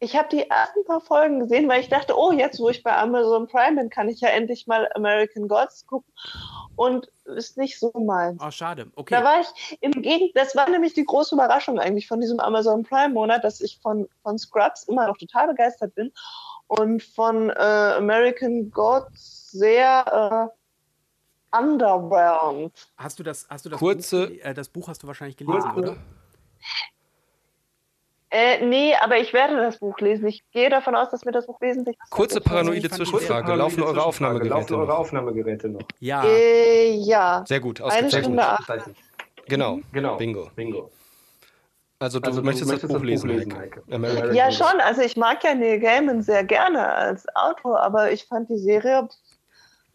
Ich 0.00 0.16
habe 0.16 0.28
die 0.30 0.48
ersten 0.48 0.82
paar 0.86 1.02
Folgen 1.02 1.40
gesehen, 1.40 1.68
weil 1.68 1.82
ich 1.82 1.90
dachte, 1.90 2.16
oh, 2.16 2.32
jetzt 2.32 2.58
wo 2.58 2.70
ich 2.70 2.82
bei 2.82 2.96
Amazon 2.96 3.46
Prime 3.48 3.76
bin, 3.76 3.90
kann 3.90 4.08
ich 4.08 4.20
ja 4.22 4.30
endlich 4.30 4.66
mal 4.66 4.88
American 4.94 5.46
Gods 5.46 5.86
gucken. 5.86 6.10
Und 6.78 7.08
ist 7.24 7.56
nicht 7.58 7.78
so 7.78 7.92
meins. 7.92 8.40
Oh, 8.42 8.50
schade. 8.50 8.86
Da 8.86 8.90
Okay. 8.96 9.22
war 9.24 9.40
ich 9.40 9.78
im 9.80 9.90
Gegenteil, 9.92 10.30
das 10.34 10.54
war 10.56 10.70
nämlich 10.70 10.94
die 10.94 11.04
große 11.04 11.34
Überraschung 11.34 11.78
eigentlich 11.78 12.06
von 12.06 12.20
diesem 12.20 12.38
Amazon 12.40 12.84
Prime-Monat, 12.84 13.42
dass 13.44 13.60
ich 13.60 13.78
von, 13.82 14.08
von 14.22 14.38
Scrubs 14.38 14.84
immer 14.84 15.08
noch 15.08 15.18
total 15.18 15.48
begeistert 15.48 15.94
bin 15.96 16.12
und 16.68 17.02
von 17.02 17.50
äh, 17.50 17.54
American 17.54 18.70
Gods 18.70 19.50
sehr 19.50 20.50
äh, 21.52 21.56
underwhelmed. 21.58 22.72
Hast 22.96 23.18
du 23.18 23.22
das, 23.22 23.46
hast 23.48 23.64
du 23.64 23.70
das 23.70 23.78
Kurze- 23.78 24.28
Buch, 24.28 24.36
äh, 24.44 24.54
das 24.54 24.68
Buch 24.68 24.88
hast 24.88 25.02
du 25.02 25.06
wahrscheinlich 25.06 25.36
gelesen, 25.36 25.70
Kurze- 25.72 25.90
oder? 25.92 25.96
Äh, 28.30 28.64
nee, 28.64 28.94
aber 29.02 29.16
ich 29.18 29.32
werde 29.32 29.56
das 29.56 29.78
Buch 29.78 29.98
lesen. 30.00 30.26
Ich 30.26 30.42
gehe 30.52 30.68
davon 30.68 30.94
aus, 30.94 31.10
dass 31.10 31.24
mir 31.24 31.32
das 31.32 31.46
Buch 31.46 31.60
wesentlich 31.60 31.96
Kurze 32.10 32.40
paranoide 32.40 32.90
Zwischenfrage. 32.90 33.54
Laufen 33.54 33.82
eure 33.82 34.04
Aufnahmegeräte 34.04 34.54
Laufen 34.54 34.74
eure? 34.74 34.98
Aufnahmegeräte 34.98 35.68
noch? 35.70 35.80
Ja. 36.00 36.24
Äh, 36.24 36.90
ja. 36.96 37.44
Sehr 37.48 37.60
gut, 37.60 37.80
Eine 37.80 37.88
ausgezeichnet. 37.88 38.24
Stunde 38.24 38.46
acht. 38.46 38.66
Zeichen. 38.66 38.94
Genau, 39.46 39.80
Genau. 39.92 40.16
Bingo. 40.16 40.50
Bingo. 40.54 40.90
Also 42.00 42.20
du 42.20 42.26
Also 42.28 42.40
du 42.40 42.46
möchtest, 42.46 42.70
möchtest 42.70 42.92
das 42.92 42.98
Buch 43.00 43.04
lesen, 43.04 43.28
lesen, 43.30 43.56
Heike. 43.58 43.82
Heike. 43.90 44.34
Ja, 44.34 44.52
schon. 44.52 44.80
Also 44.84 45.00
ich 45.02 45.16
mag 45.16 45.42
ja 45.42 45.54
Neil 45.54 45.80
Gaiman 45.80 46.22
sehr 46.22 46.44
gerne 46.44 46.86
als 46.86 47.26
Autor, 47.34 47.80
aber 47.80 48.12
ich 48.12 48.24
fand 48.26 48.48
die 48.50 48.58
Serie. 48.58 49.08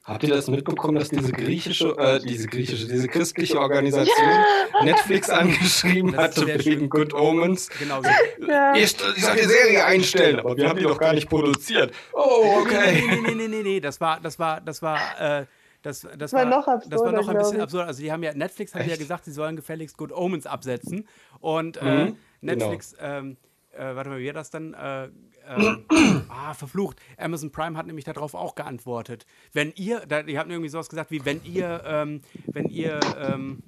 Habt 0.06 0.24
ihr 0.24 0.30
das 0.30 0.50
mitbekommen, 0.50 1.00
dass 1.00 1.10
diese 1.10 1.32
griechische, 1.32 1.96
äh, 1.98 2.20
diese 2.20 2.48
griechische, 2.48 2.88
diese 2.88 3.08
christliche 3.08 3.58
Organisation 3.58 4.46
Netflix 4.84 5.30
angeschrieben 5.30 6.18
hatte 6.18 6.46
wegen. 6.46 6.90
Good 6.90 7.14
Omens? 7.14 7.70
Genau 7.80 8.02
so. 8.04 8.10
Ja. 8.46 8.76
Ihr, 8.76 8.84
ich 8.84 8.92
soll 8.98 9.36
die 9.38 9.44
Serie 9.48 9.86
einstellen, 9.86 10.40
aber 10.40 10.58
wir 10.58 10.68
haben 10.68 10.78
die 10.78 10.84
doch 10.84 10.98
gar 11.00 11.14
nicht 11.14 11.30
produziert. 11.30 11.94
Oh, 12.12 12.58
okay. 12.62 13.02
Nee, 13.08 13.16
nee, 13.16 13.22
nee, 13.22 13.36
nee, 13.36 13.48
nee, 13.48 13.64
nee, 13.64 13.80
das 13.80 14.02
war, 14.02 14.20
das 14.20 14.38
war, 14.38 14.60
das 14.60 14.82
war, 14.82 15.00
äh, 15.20 15.46
das, 15.84 16.06
das 16.18 16.34
war 16.34 16.42
war, 16.44 16.50
noch 16.50 16.66
das 16.66 16.68
war 16.68 16.76
absurder, 17.08 17.12
noch 17.14 17.28
ein 17.30 17.38
bisschen 17.38 17.56
ich. 17.58 17.62
absurd. 17.64 17.88
Also 17.88 18.02
die 18.02 18.12
haben 18.12 18.24
ja, 18.24 18.34
Netflix 18.34 18.76
hat 18.76 18.86
ja 18.86 18.92
Echt? 18.92 19.00
gesagt, 19.00 19.24
sie 19.26 19.32
sollen 19.32 19.56
gefälligst 19.56 19.98
Good 19.98 20.12
Omens 20.12 20.46
absetzen. 20.48 21.08
Und 21.40 21.78
äh, 21.78 21.84
Mhm, 21.84 22.18
Netflix, 22.42 22.94
ähm, 23.00 23.38
äh, 23.74 23.96
warte 23.96 24.10
mal, 24.10 24.20
wie 24.20 24.32
das 24.32 24.50
dann? 24.50 24.74
Äh, 24.74 25.10
ähm, 25.48 25.86
ah, 26.30 26.54
verflucht. 26.54 27.00
Amazon 27.18 27.52
Prime 27.52 27.78
hat 27.78 27.86
nämlich 27.86 28.06
darauf 28.06 28.34
auch 28.34 28.56
geantwortet. 28.56 29.26
Wenn 29.52 29.74
ihr, 29.76 30.02
da, 30.06 30.24
die 30.24 30.38
hatten 30.40 30.52
irgendwie 30.52 30.70
sowas 30.70 30.90
gesagt 30.90 31.12
wie, 31.12 31.26
wenn 31.26 31.44
ihr, 31.44 31.82
ähm, 31.86 32.22
wenn 32.48 32.66
ihr, 32.66 33.00
ähm, 33.18 33.64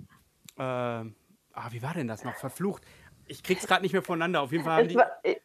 äh, 0.57 0.61
ah, 0.61 1.69
wie 1.71 1.81
war 1.81 1.93
denn 1.93 2.07
das 2.07 2.23
noch? 2.23 2.35
Verflucht. 2.35 2.83
Ich 3.27 3.43
krieg's 3.43 3.67
gerade 3.67 3.81
nicht 3.81 3.93
mehr 3.93 4.03
voneinander. 4.03 4.41
Auf 4.41 4.51
jeden 4.51 4.63
Fall 4.63 4.83
haben 4.83 4.87
die 4.87 4.97
äh, 5.23 5.37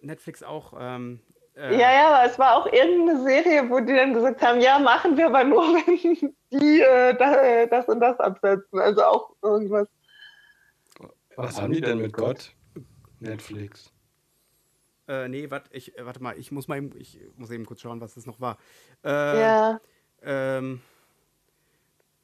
Netflix 0.00 0.42
auch. 0.42 0.74
Ähm, 0.78 1.20
äh, 1.56 1.72
ja, 1.72 1.92
ja, 1.92 2.08
aber 2.08 2.30
es 2.30 2.38
war 2.38 2.56
auch 2.56 2.66
irgendeine 2.66 3.22
Serie, 3.22 3.68
wo 3.70 3.78
die 3.80 3.94
dann 3.94 4.14
gesagt 4.14 4.42
haben, 4.42 4.60
ja, 4.60 4.78
machen 4.78 5.16
wir 5.16 5.26
aber 5.26 5.44
nur, 5.44 5.62
wenn 5.62 6.34
die 6.50 6.80
äh, 6.80 7.10
äh, 7.10 7.68
das 7.68 7.86
und 7.86 8.00
das 8.00 8.18
absetzen. 8.18 8.78
Also 8.78 9.04
auch 9.04 9.30
irgendwas. 9.42 9.88
Was 11.36 11.60
haben 11.60 11.72
die 11.72 11.80
denn 11.80 11.98
mit 11.98 12.12
Gott? 12.12 12.54
Netflix. 13.24 13.90
Äh, 15.06 15.28
nee, 15.28 15.50
wat, 15.50 15.64
ich, 15.70 15.98
äh, 15.98 16.06
warte 16.06 16.22
mal, 16.22 16.38
ich 16.38 16.50
muss 16.50 16.66
mal 16.68 16.78
eben, 16.78 16.90
ich 16.98 17.18
muss 17.36 17.50
eben 17.50 17.66
kurz 17.66 17.80
schauen, 17.80 18.00
was 18.00 18.14
das 18.14 18.24
noch 18.26 18.40
war. 18.40 18.56
Äh, 19.04 19.40
ja. 19.40 19.80
Ähm, 20.22 20.80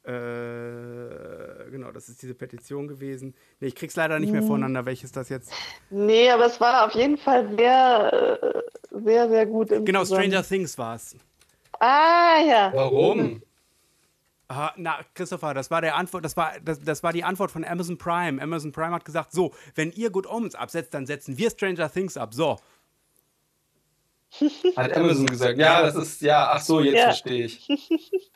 äh, 0.03 1.69
genau, 1.69 1.91
das 1.91 2.09
ist 2.09 2.21
diese 2.23 2.33
Petition 2.33 2.87
gewesen. 2.87 3.35
Nee, 3.59 3.67
ich 3.67 3.75
krieg's 3.75 3.95
leider 3.95 4.15
Mhm. 4.15 4.21
nicht 4.21 4.33
mehr 4.33 4.41
voneinander, 4.43 4.85
welches 4.85 5.11
das 5.11 5.29
jetzt. 5.29 5.51
Nee, 5.91 6.29
aber 6.31 6.45
es 6.47 6.59
war 6.59 6.85
auf 6.87 6.93
jeden 6.93 7.17
Fall 7.17 7.55
sehr, 7.55 8.41
äh, 8.41 8.99
sehr, 9.03 9.29
sehr 9.29 9.45
gut. 9.45 9.71
Im 9.71 9.85
Genau, 9.85 10.03
Stranger 10.03 10.43
Things 10.43 10.77
war's. 10.77 11.15
Ah, 11.79 12.39
ja. 12.47 12.71
Warum? 12.73 13.41
Aha, 14.51 14.73
na, 14.75 14.99
Christopher, 15.13 15.53
das 15.53 15.71
war 15.71 15.79
der 15.79 15.95
Antwort, 15.95 16.25
das 16.25 16.35
war, 16.35 16.51
das, 16.61 16.81
das 16.81 17.03
war 17.03 17.13
die 17.13 17.23
Antwort 17.23 17.51
von 17.51 17.63
Amazon 17.63 17.97
Prime. 17.97 18.41
Amazon 18.41 18.73
Prime 18.73 18.91
hat 18.91 19.05
gesagt, 19.05 19.31
so, 19.31 19.53
wenn 19.75 19.91
ihr 19.93 20.09
Good 20.09 20.27
Omens 20.27 20.55
absetzt, 20.55 20.93
dann 20.93 21.05
setzen 21.05 21.37
wir 21.37 21.49
Stranger 21.51 21.89
Things 21.89 22.17
ab. 22.17 22.33
So. 22.33 22.57
Hat 24.75 24.91
Amazon 24.95 25.25
gesagt. 25.25 25.57
Ja, 25.57 25.81
das 25.83 25.95
ist, 25.95 26.21
ja, 26.21 26.51
ach 26.51 26.61
so, 26.61 26.81
jetzt 26.81 26.95
Ja. 26.95 27.03
verstehe 27.05 27.45
ich. 27.45 27.67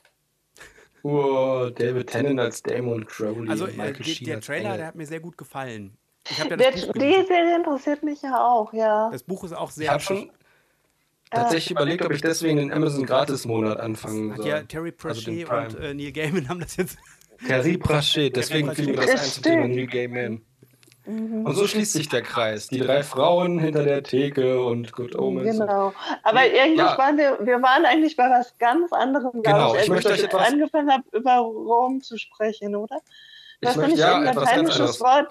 Oh, 1.07 1.69
David 1.75 2.07
Tennant 2.09 2.39
als 2.39 2.63
Damon 2.63 3.05
Crowley. 3.05 3.47
Also 3.47 3.67
äh, 3.67 3.73
Michael 3.73 3.93
der, 3.93 4.03
Sheen 4.05 4.25
der 4.25 4.41
Trailer, 4.41 4.65
Engel. 4.69 4.77
der 4.79 4.87
hat 4.87 4.95
mir 4.95 5.05
sehr 5.05 5.19
gut 5.19 5.37
gefallen. 5.37 5.95
Ich 6.27 6.39
habe 6.39 6.49
ja 6.49 6.55
Der, 6.57 6.71
das 6.71 6.87
Buch 6.87 6.93
die. 6.93 6.99
Serie 7.27 7.55
interessiert 7.57 8.01
mich 8.01 8.23
ja 8.23 8.43
auch, 8.43 8.73
ja. 8.73 9.11
Das 9.11 9.21
Buch 9.21 9.43
ist 9.43 9.53
auch 9.53 9.69
sehr. 9.69 9.83
Ich 9.83 9.89
habe 9.91 10.01
schon 10.01 10.31
tatsächlich 11.31 11.71
überlegt, 11.71 12.03
ob 12.05 12.11
ich 12.11 12.21
deswegen 12.21 12.57
den 12.57 12.71
Amazon 12.73 13.05
Gratis-Monat 13.05 13.79
anfangen 13.79 14.35
soll. 14.35 14.47
ja 14.47 14.61
Terry 14.63 14.93
Also 15.03 15.21
Pratchett 15.23 15.47
Prime. 15.47 15.67
und 15.67 15.79
äh, 15.79 15.93
Neil 15.93 16.11
Gaiman 16.11 16.49
haben 16.49 16.59
das 16.59 16.77
jetzt. 16.77 16.97
Terry 17.45 17.77
Pratchett, 17.77 18.35
deswegen 18.35 18.73
fiel 18.73 18.87
mir 18.87 18.95
das 18.95 19.09
ein 19.11 19.17
zum 19.17 19.43
Thema 19.43 19.67
New 19.67 19.85
Gay 19.87 20.07
Man. 20.07 20.41
Mhm. 21.07 21.45
Und 21.45 21.53
so 21.55 21.67
schließt 21.67 21.93
sich 21.93 22.09
der 22.09 22.23
Kreis. 22.23 22.67
Die 22.67 22.79
drei 22.79 23.03
Frauen 23.03 23.59
hinter 23.59 23.83
der 23.83 24.01
Theke 24.01 24.63
und 24.63 24.91
Good 24.93 25.15
Omens. 25.15 25.59
Genau. 25.59 25.93
Aber 26.23 26.39
eigentlich 26.39 26.77
Ja. 26.79 26.97
waren 26.97 27.17
wir, 27.17 27.37
wir 27.45 27.61
waren 27.61 27.85
eigentlich 27.85 28.15
bei 28.15 28.23
was 28.29 28.57
ganz 28.57 28.91
anderem, 28.91 29.43
Genau, 29.43 29.67
ich, 29.67 29.73
ich 29.73 29.79
als 29.81 29.89
möchte 29.89 30.09
euch 30.09 30.17
ich 30.19 30.23
etwas- 30.25 30.47
angefangen 30.51 30.89
habe, 30.91 31.03
über 31.11 31.35
Rom 31.37 32.01
zu 32.01 32.17
sprechen, 32.17 32.75
oder? 32.75 32.97
Ich 33.59 33.67
Das 33.67 33.75
möchte 33.75 33.91
finde 33.91 34.01
ich 34.01 34.07
ja 34.07 34.15
ein 34.15 34.21
etwas 34.23 34.35
ganz 34.35 34.49
lateinisches 34.49 34.79
anderes. 34.79 35.01
Wort. 35.01 35.27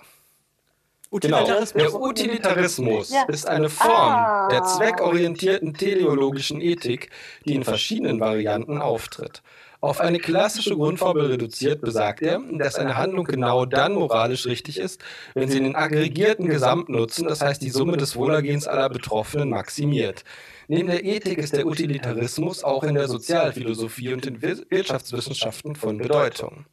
Genau. 1.21 1.39
Utilitarismus. 1.43 1.83
Der 1.93 1.95
Utilitarismus 2.01 3.11
Ja. 3.13 3.23
ist 3.29 3.47
eine 3.47 3.69
Form 3.69 3.91
Ah. 3.91 4.49
der 4.49 4.65
zweckorientierten 4.65 5.75
teleologischen 5.75 6.61
Ethik, 6.61 7.11
die 7.45 7.55
in 7.55 7.63
verschiedenen 7.65 8.19
Varianten 8.21 8.79
auftritt. 8.81 9.43
Auf 9.81 10.01
eine 10.01 10.19
klassische 10.19 10.75
Grundformel 10.75 11.27
reduziert 11.27 11.83
besagt 11.83 12.23
er, 12.23 12.41
dass 12.53 12.77
eine 12.77 12.97
Handlung 12.97 13.27
genau 13.27 13.67
dann 13.67 13.93
moralisch 13.95 14.47
richtig 14.47 14.79
ist, 14.81 15.03
wenn 15.35 15.49
sie 15.51 15.61
den 15.61 15.77
aggregierten 15.77 16.49
Gesamtnutzen, 16.49 17.29
das 17.29 17.43
heißt 17.43 17.61
die 17.63 17.69
Summe 17.71 17.97
des 17.99 18.17
Wohlergehens 18.17 18.67
aller 18.67 18.89
Betroffenen, 18.89 19.51
maximiert. 19.51 20.25
Neben 20.69 20.89
der 20.89 21.05
Ethik 21.05 21.37
ist 21.39 21.55
der 21.55 21.67
Utilitarismus 21.67 22.65
auch 22.65 22.83
in 22.83 22.95
der 22.95 23.07
Sozialphilosophie 23.09 24.15
und 24.15 24.25
in 24.27 24.41
Wir- 24.41 24.65
Wirtschaftswissenschaften 24.71 25.77
von 25.77 25.99
Bedeutung. 25.99 26.65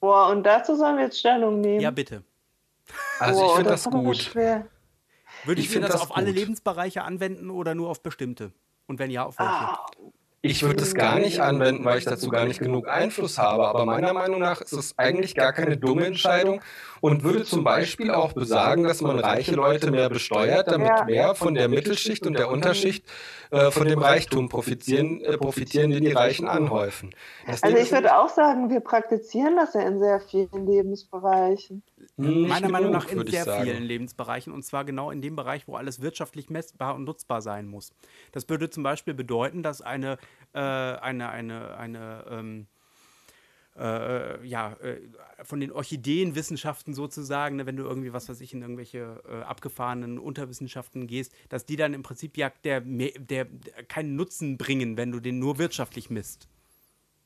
Boah, 0.00 0.28
und 0.30 0.44
dazu 0.44 0.76
sollen 0.76 0.96
wir 0.98 1.04
jetzt 1.04 1.18
Stellung 1.18 1.60
nehmen. 1.60 1.80
Ja, 1.80 1.90
bitte. 1.90 2.22
Also 3.18 3.40
Boah, 3.40 3.46
ich 3.48 3.54
finde 3.56 3.70
das 3.70 3.86
aber 3.86 3.98
gut. 4.00 4.34
Würde 4.34 5.60
Ich 5.60 5.74
ich, 5.74 5.80
das, 5.80 5.92
das 5.92 6.00
auf 6.02 6.16
alle 6.16 6.26
gut. 6.26 6.36
Lebensbereiche 6.36 7.02
anwenden 7.02 7.50
oder 7.50 7.74
nur 7.74 7.90
auf 7.90 8.02
bestimmte? 8.02 8.52
Und 8.86 8.98
wenn 8.98 9.10
ja, 9.10 9.24
auf 9.24 9.38
welche? 9.38 9.52
Ah, 9.52 9.86
Ich 10.42 10.62
würde 10.62 10.82
es 10.82 10.94
gar 10.94 11.18
nicht 11.18 11.40
anwenden, 11.40 11.84
weil 11.84 11.98
ich 11.98 12.04
dazu 12.04 12.28
gar 12.28 12.44
nicht 12.44 12.60
genug 12.60 12.88
Einfluss 12.88 13.38
habe. 13.38 13.66
Aber 13.66 13.84
meiner 13.84 14.12
Meinung 14.12 14.38
nach 14.40 14.60
ist 14.60 14.72
es 14.72 14.98
eigentlich 14.98 15.34
gar 15.34 15.52
keine 15.52 15.76
dumme 15.76 16.06
Entscheidung 16.06 16.60
und 17.00 17.22
würde 17.22 17.44
zum 17.44 17.64
Beispiel 17.64 18.10
auch 18.10 18.32
besagen, 18.32 18.84
dass 18.84 19.00
man 19.00 19.18
reiche 19.18 19.54
Leute 19.54 19.90
mehr 19.90 20.08
besteuert, 20.08 20.68
damit 20.68 20.88
Ja. 20.88 21.04
mehr 21.04 21.34
von 21.34 21.54
der 21.54 21.68
Mittelschicht 21.68 22.26
und 22.26 22.34
der 22.38 22.50
Unterschicht 22.50 23.04
äh, 23.50 23.70
von 23.70 23.86
dem 23.86 23.98
Reichtum 23.98 24.48
profitieren, 24.48 25.20
äh, 25.20 25.36
profitieren, 25.38 25.90
den 25.90 26.02
die 26.04 26.12
Reichen 26.12 26.48
anhäufen. 26.48 27.14
Das 27.46 27.62
also 27.62 27.76
ich 27.76 27.90
würde 27.92 28.16
auch 28.18 28.28
sagen, 28.28 28.70
wir 28.70 28.80
praktizieren 28.80 29.56
das 29.56 29.74
ja 29.74 29.82
in 29.82 29.98
sehr 29.98 30.20
vielen 30.20 30.66
Lebensbereichen. 30.66 31.82
nicht 32.16 32.48
Meiner 32.48 32.68
Meinung 32.68 32.90
nach 32.90 33.08
in 33.08 33.16
würde 33.18 33.28
ich 33.30 33.36
sehr 33.36 33.44
sagen. 33.44 33.64
vielen 33.64 33.82
Lebensbereichen 33.84 34.52
und 34.52 34.64
zwar 34.64 34.84
genau 34.84 35.10
in 35.10 35.22
dem 35.22 35.36
Bereich, 35.36 35.68
wo 35.68 35.76
alles 35.76 36.00
wirtschaftlich 36.00 36.50
messbar 36.50 36.94
und 36.94 37.04
nutzbar 37.04 37.42
sein 37.42 37.66
muss. 37.68 37.92
Das 38.32 38.48
würde 38.48 38.70
zum 38.70 38.82
Beispiel 38.82 39.14
bedeuten, 39.14 39.62
dass 39.62 39.80
eine, 39.80 40.18
äh, 40.52 40.60
eine, 40.60 41.28
eine, 41.28 41.76
eine 41.76 42.24
ähm, 42.30 42.66
äh, 43.78 44.44
ja, 44.46 44.72
äh, 44.82 45.00
von 45.44 45.60
den 45.60 45.70
Orchideenwissenschaften 45.72 46.94
sozusagen, 46.94 47.56
ne, 47.56 47.66
wenn 47.66 47.76
du 47.76 47.84
irgendwie, 47.84 48.12
was 48.12 48.28
weiß 48.28 48.40
ich, 48.40 48.52
in 48.54 48.62
irgendwelche 48.62 49.22
äh, 49.28 49.42
abgefahrenen 49.42 50.18
Unterwissenschaften 50.18 51.06
gehst, 51.06 51.32
dass 51.48 51.66
die 51.66 51.76
dann 51.76 51.94
im 51.94 52.02
Prinzip 52.02 52.36
ja 52.36 52.50
der, 52.64 52.80
der, 52.80 53.44
der 53.44 53.46
keinen 53.88 54.16
Nutzen 54.16 54.56
bringen, 54.56 54.96
wenn 54.96 55.12
du 55.12 55.20
den 55.20 55.38
nur 55.38 55.58
wirtschaftlich 55.58 56.10
misst. 56.10 56.48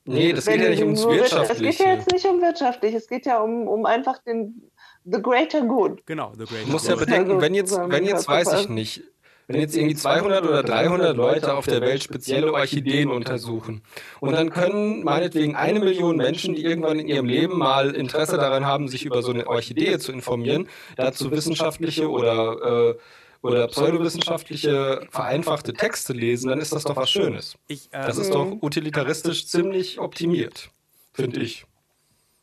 Nee, 0.05 0.33
das 0.33 0.47
Wenn 0.47 0.55
geht 0.55 0.63
ja 0.63 0.69
nicht 0.71 0.81
ums 0.83 1.03
nur 1.03 1.13
wirtschaft- 1.13 1.51
Es 1.51 1.59
Wirtschaftliche. 1.61 1.77
geht 1.77 1.87
ja 1.87 1.93
jetzt 1.93 2.11
nicht 2.11 2.25
um 2.25 2.41
wirtschaftlich, 2.41 2.95
es 2.95 3.07
geht 3.07 3.25
ja 3.27 3.39
um, 3.39 3.67
um 3.67 3.85
einfach 3.85 4.17
den 4.23 4.63
the 5.05 5.21
greater 5.21 5.61
good. 5.61 6.05
Genau, 6.07 6.33
The 6.37 6.45
Great 6.45 6.65
Du 6.65 6.71
musst 6.71 6.87
ja 6.87 6.95
Good. 6.95 7.05
bedenken, 7.05 7.39
wenn 7.39 7.53
jetzt, 7.53 7.77
wenn 7.77 8.05
jetzt 8.05 8.27
weiß 8.27 8.53
ich 8.61 8.69
nicht, 8.69 9.03
wenn 9.51 9.61
jetzt 9.61 9.75
irgendwie 9.75 9.95
200 9.95 10.45
oder 10.45 10.63
300 10.63 11.15
Leute 11.15 11.53
auf 11.53 11.65
der 11.65 11.81
Welt 11.81 12.03
spezielle 12.03 12.53
Orchideen 12.53 13.09
untersuchen 13.09 13.81
und 14.19 14.33
dann 14.33 14.49
können 14.49 15.03
meinetwegen 15.03 15.55
eine 15.55 15.79
Million 15.79 16.15
Menschen, 16.15 16.55
die 16.55 16.63
irgendwann 16.63 16.99
in 16.99 17.07
ihrem 17.07 17.25
Leben 17.25 17.57
mal 17.57 17.93
Interesse 17.93 18.37
daran 18.37 18.65
haben, 18.65 18.87
sich 18.87 19.05
über 19.05 19.21
so 19.21 19.31
eine 19.31 19.47
Orchidee 19.47 19.97
zu 19.99 20.11
informieren, 20.11 20.67
dazu 20.95 21.31
wissenschaftliche 21.31 22.09
oder, 22.09 22.91
äh, 22.91 22.97
oder 23.41 23.67
pseudowissenschaftliche 23.67 25.07
vereinfachte 25.09 25.73
Texte 25.73 26.13
lesen, 26.13 26.49
dann 26.49 26.59
ist 26.59 26.73
das 26.73 26.83
doch 26.83 26.95
was 26.95 27.09
Schönes. 27.09 27.55
Ich, 27.67 27.87
äh, 27.91 28.05
Das 28.05 28.17
ist 28.17 28.33
doch 28.33 28.47
utilitaristisch 28.61 29.47
ziemlich 29.47 29.99
optimiert, 29.99 30.69
finde 31.13 31.41
ich. 31.41 31.65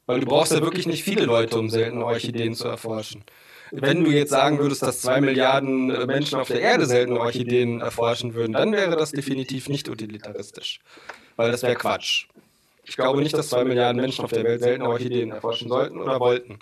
Weil 0.07 0.21
du 0.21 0.27
brauchst 0.27 0.53
ja 0.53 0.61
wirklich 0.61 0.87
nicht 0.87 1.05
viele 1.05 1.25
Leute, 1.25 1.59
um 1.59 1.71
seltene 1.71 2.05
Orchideen 2.05 2.55
zu 2.55 2.67
erforschen. 2.67 3.25
Wenn 3.71 4.05
du 4.05 4.11
jetzt 4.11 4.31
sagen 4.31 4.59
würdest, 4.59 4.83
dass 4.83 5.01
zwei 5.01 5.21
Milliarden 5.21 5.91
äh, 5.91 6.07
Menschen 6.07 6.39
auf 6.39 6.49
der 6.49 6.61
Erde 6.61 6.87
seltene 6.87 7.21
Orchideen 7.21 7.81
erforschen 7.81 8.35
würden, 8.35 8.53
dann 8.53 8.73
wäre 8.73 8.97
das 8.97 9.13
definitiv 9.13 9.69
nicht 9.69 9.89
utilitaristisch. 9.89 10.81
Weil 11.37 11.53
das 11.53 11.63
wäre 11.63 11.75
Quatsch. 11.75 12.27
Ich 12.85 12.97
glaube 12.97 13.23
nicht, 13.23 13.37
dass 13.37 13.51
zwei 13.51 13.65
Milliarden 13.65 14.01
Menschen 14.01 14.25
auf 14.25 14.33
der 14.33 14.45
Welt 14.45 14.61
seltene 14.63 14.89
Orchideen 14.89 15.31
erforschen 15.31 15.69
sollten 15.69 15.99
oder 15.99 16.19
wollten. 16.21 16.59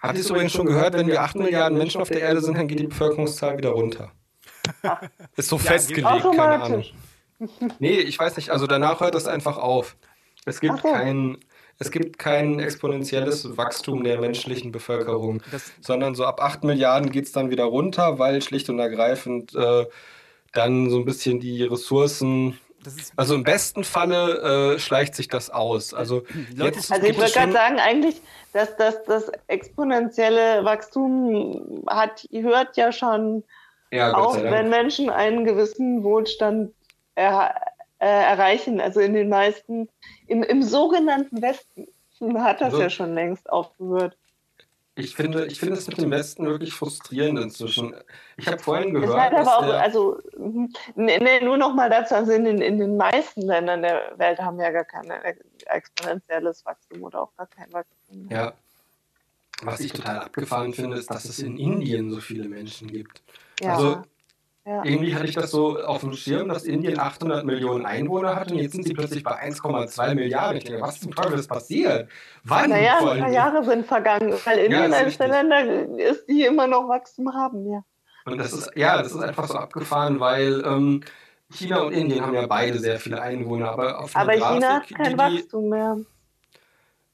Habt 0.00 0.14
ihr 0.14 0.20
es 0.20 0.30
übrigens 0.30 0.52
schon 0.52 0.66
gehört, 0.66 0.94
wenn 0.94 1.08
wir 1.08 1.22
8 1.22 1.36
Milliarden 1.36 1.76
Menschen 1.76 2.00
auf 2.00 2.08
der 2.08 2.20
Erde 2.20 2.40
sind, 2.40 2.56
dann 2.56 2.68
geht 2.68 2.78
die 2.78 2.86
Bevölkerungszahl 2.86 3.58
wieder 3.58 3.70
runter. 3.70 4.12
Ist 5.36 5.48
so 5.48 5.58
festgelegt, 5.58 6.22
keine 6.36 6.62
Ahnung. 6.62 6.84
Nee, 7.78 7.98
ich 8.00 8.18
weiß 8.18 8.36
nicht. 8.36 8.50
Also 8.50 8.66
danach 8.66 9.00
hört 9.00 9.14
es 9.14 9.26
einfach 9.26 9.58
auf. 9.58 9.96
Es 10.44 10.60
gibt 10.60 10.74
Ach 10.78 10.82
so. 10.82 10.88
Es 11.78 11.90
gibt 11.90 12.18
kein 12.18 12.58
exponentielles 12.58 13.56
Wachstum 13.56 14.02
der 14.04 14.20
menschlichen 14.20 14.72
Bevölkerung, 14.72 15.42
Das- 15.50 15.72
sondern 15.80 16.14
so 16.14 16.24
ab 16.24 16.42
8 16.42 16.64
Milliarden 16.64 17.10
geht 17.10 17.26
es 17.26 17.32
dann 17.32 17.50
wieder 17.50 17.64
runter, 17.64 18.18
weil 18.18 18.42
schlicht 18.42 18.68
und 18.68 18.78
ergreifend 18.78 19.54
äh, 19.54 19.86
dann 20.52 20.90
so 20.90 20.98
ein 20.98 21.04
bisschen 21.04 21.40
die 21.40 21.62
Ressourcen. 21.64 22.58
Also 23.16 23.34
im 23.34 23.44
besten 23.44 23.84
Falle 23.84 24.74
äh, 24.74 24.78
schleicht 24.78 25.14
sich 25.14 25.28
das 25.28 25.50
aus. 25.50 25.92
Also 25.92 26.22
jetzt 26.56 26.90
Also 26.90 27.06
ich 27.06 27.16
würde 27.16 27.30
gerade 27.30 27.52
sagen, 27.52 27.78
eigentlich, 27.78 28.22
dass 28.52 28.76
das, 28.76 29.02
das 29.04 29.30
exponentielle 29.46 30.64
Wachstum 30.64 31.84
hat, 31.88 32.26
hört 32.32 32.76
ja 32.76 32.92
schon 32.92 33.44
ja, 33.90 34.12
auf, 34.12 34.40
wenn. 34.42 34.68
Menschen 34.70 35.10
einen 35.10 35.44
gewissen 35.44 36.02
Wohlstand 36.02 36.72
er, 37.14 37.54
äh, 37.98 38.06
erreichen. 38.06 38.80
Also 38.80 39.00
in 39.00 39.14
den 39.14 39.28
meisten, 39.28 39.88
im, 40.26 40.42
im 40.42 40.62
sogenannten 40.62 41.42
Westen 41.42 41.88
hat 42.42 42.60
das 42.60 42.72
So. 42.72 42.80
ja 42.80 42.90
schon 42.90 43.14
längst 43.14 43.50
aufgehört. 43.50 44.16
Ich 44.94 45.14
finde, 45.14 45.46
ich 45.46 45.60
finde 45.60 45.76
es 45.76 45.86
mit 45.86 46.00
dem 46.00 46.10
Westen 46.10 46.44
wirklich 46.44 46.72
frustrierend 46.74 47.38
inzwischen. 47.38 47.94
Ich 48.36 48.48
habe 48.48 48.58
vorhin 48.58 48.96
Es 48.96 49.02
gehört, 49.02 49.20
hat 49.20 49.32
aber 49.32 49.44
dass 49.44 49.48
auch, 49.48 49.64
der, 49.64 49.80
also, 49.80 50.18
mhm. 50.36 50.72
nee, 50.96 51.18
nee, 51.20 51.40
nur 51.40 51.56
noch 51.56 51.72
mal 51.72 51.88
dazu, 51.88 52.16
also 52.16 52.32
in 52.32 52.44
den, 52.44 52.60
in 52.60 52.78
den 52.78 52.96
meisten 52.96 53.42
Ländern 53.42 53.82
der 53.82 54.12
Welt 54.16 54.40
haben 54.40 54.58
wir 54.58 54.64
ja 54.64 54.72
gar 54.72 54.84
kein 54.84 55.08
exponentielles 55.66 56.66
Wachstum 56.66 57.04
oder 57.04 57.22
auch 57.22 57.36
gar 57.36 57.46
kein 57.46 57.72
Wachstum. 57.72 58.28
Ja. 58.28 58.52
Was 59.62 59.78
ich 59.78 59.92
total 59.92 60.18
abgefahren 60.18 60.72
finde, 60.72 60.96
ist, 60.96 61.10
dass 61.10 61.26
es 61.26 61.38
in 61.38 61.56
Indien 61.58 62.10
so 62.10 62.20
viele 62.20 62.48
Menschen 62.48 62.88
gibt. 62.88 63.22
Ja, 63.60 63.76
Also 63.76 64.02
ja. 64.68 64.84
irgendwie 64.84 65.14
hatte 65.14 65.26
ich 65.26 65.34
das 65.34 65.50
so 65.50 65.78
auf 65.80 66.00
dem 66.00 66.12
Schirm, 66.12 66.48
dass 66.48 66.64
Indien 66.64 66.98
800 66.98 67.44
Millionen 67.44 67.86
Einwohner 67.86 68.36
hat 68.36 68.52
und 68.52 68.58
jetzt 68.58 68.72
sind 68.72 68.84
sie 68.84 68.92
plötzlich 68.92 69.24
bei 69.24 69.42
1,2 69.42 70.14
Milliarden. 70.14 70.58
Ich 70.58 70.64
denke, 70.64 70.82
was 70.82 71.00
zum 71.00 71.14
Teufel 71.14 71.38
ist 71.38 71.48
passiert? 71.48 72.08
Wann? 72.44 72.68
Naja, 72.68 72.98
ein 72.98 73.18
paar 73.18 73.32
Jahre 73.32 73.64
sind 73.64 73.86
vergangen, 73.86 74.34
weil 74.44 74.58
Indien 74.58 74.90
der 74.90 75.06
richtig. 75.06 75.26
Länder 75.26 75.64
ist, 75.98 76.28
die 76.28 76.42
immer 76.44 76.66
noch 76.66 76.88
Wachstum 76.88 77.32
haben, 77.32 77.70
ja. 77.70 77.82
Und 78.26 78.36
das 78.36 78.52
ist, 78.52 78.70
ja, 78.76 79.00
das 79.00 79.12
ist 79.12 79.22
einfach 79.22 79.48
so 79.48 79.54
abgefahren, 79.54 80.20
weil 80.20 80.62
ähm, 80.66 81.02
China 81.50 81.80
und 81.80 81.94
Indien 81.94 82.20
haben 82.20 82.34
ja 82.34 82.46
beide 82.46 82.78
sehr 82.78 83.00
viele 83.00 83.22
Einwohner, 83.22 83.70
aber 83.70 84.00
auf 84.00 84.14
Aber 84.14 84.32
einer 84.32 84.54
China 84.54 84.68
hat 84.74 84.88
Grafik, 84.88 84.96
kein 84.98 85.12
die, 85.12 85.18
Wachstum 85.18 85.68
mehr, 85.70 85.96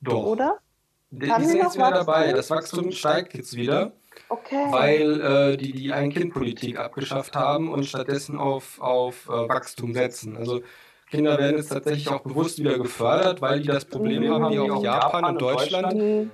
doch, 0.01 0.25
oder? 0.25 0.59
die, 1.19 1.27
die 1.27 1.45
sind 1.45 1.59
jetzt 1.59 1.77
wieder 1.77 1.93
dabei. 1.93 2.33
Das 2.33 2.51
Wachstum 2.51 2.91
steigt 2.91 3.35
jetzt 3.35 3.55
wieder. 3.57 3.93
Okay. 4.29 4.67
weil 4.71 5.21
äh, 5.21 5.57
die 5.57 5.73
die 5.73 5.93
Ein-Kind-Politik 5.93 6.79
abgeschafft 6.79 7.37
haben 7.37 7.71
und 7.73 7.85
stattdessen 7.85 8.39
auf, 8.39 8.81
auf 8.81 9.29
äh, 9.29 9.49
Wachstum 9.49 9.95
setzen. 9.95 10.37
Also 10.37 10.63
Kinder 11.11 11.39
werden 11.39 11.57
jetzt 11.59 11.69
tatsächlich 11.69 12.09
auch 12.09 12.23
bewusst 12.23 12.59
wieder 12.59 12.79
gefördert, 12.79 13.41
weil 13.41 13.61
die 13.61 13.69
das 13.69 13.85
Problem 13.85 14.23
Mhm. 14.25 14.31
haben, 14.31 14.53
wie 14.53 14.59
auch 14.59 14.83
Japan 14.83 15.25
und 15.27 15.41
Deutschland, 15.41 15.95
Mhm. 15.95 16.31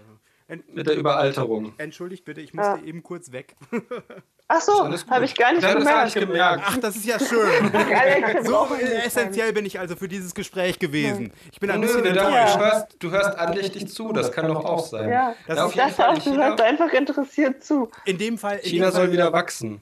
Ent- 0.48 0.74
mit 0.74 0.86
der 0.86 0.96
Überalterung. 0.96 1.74
Entschuldigt 1.78 2.24
bitte, 2.24 2.40
ich 2.40 2.52
Ja. 2.52 2.72
musste 2.74 2.86
eben 2.86 3.02
kurz 3.02 3.32
weg. 3.32 3.54
Ach 4.52 4.60
so, 4.60 4.84
gut. 4.84 5.04
habe 5.08 5.24
ich 5.24 5.34
gar 5.36 5.52
nicht 5.52 5.62
Ja, 5.62 5.74
gemerkt. 5.74 6.08
ich 6.08 6.14
gemerkt. 6.14 6.62
Ach, 6.66 6.76
das 6.78 6.96
ist 6.96 7.06
ja 7.06 7.18
schön. 7.20 7.70
So 8.44 8.66
nicht 8.74 9.06
essentiell 9.06 9.52
bin 9.52 9.64
ich 9.64 9.78
also 9.78 9.94
für 9.96 10.08
dieses 10.08 10.34
Gespräch 10.34 10.78
gewesen. 10.78 11.32
Ich 11.52 11.60
bin 11.60 11.70
ein 11.70 11.80
bisschen 11.80 12.02
du, 12.02 12.08
enttäuscht. 12.10 12.58
hörst, 12.58 12.86
du 12.98 13.10
hörst 13.10 13.38
andächtig 13.38 13.88
zu, 13.88 14.12
das 14.12 14.32
kann 14.32 14.48
doch 14.48 14.64
auch 14.64 14.84
sein. 14.86 15.08
Ja, 15.08 15.34
Das 15.46 15.56
Ja, 15.56 15.62
ist 15.66 15.70
auf 15.70 15.74
jeden 15.76 15.90
Fall, 15.90 16.08
auch, 16.10 16.14
du 16.14 16.20
China, 16.30 16.46
hörst 16.48 16.60
einfach 16.62 16.92
interessiert 16.92 17.62
zu. 17.64 17.90
In 18.04 18.18
dem 18.18 18.38
Fall. 18.38 18.56
In 18.56 18.62
China 18.70 18.86
dem 18.86 18.92
Fall, 18.92 19.00
soll 19.02 19.12
wieder 19.12 19.32
wachsen. 19.32 19.80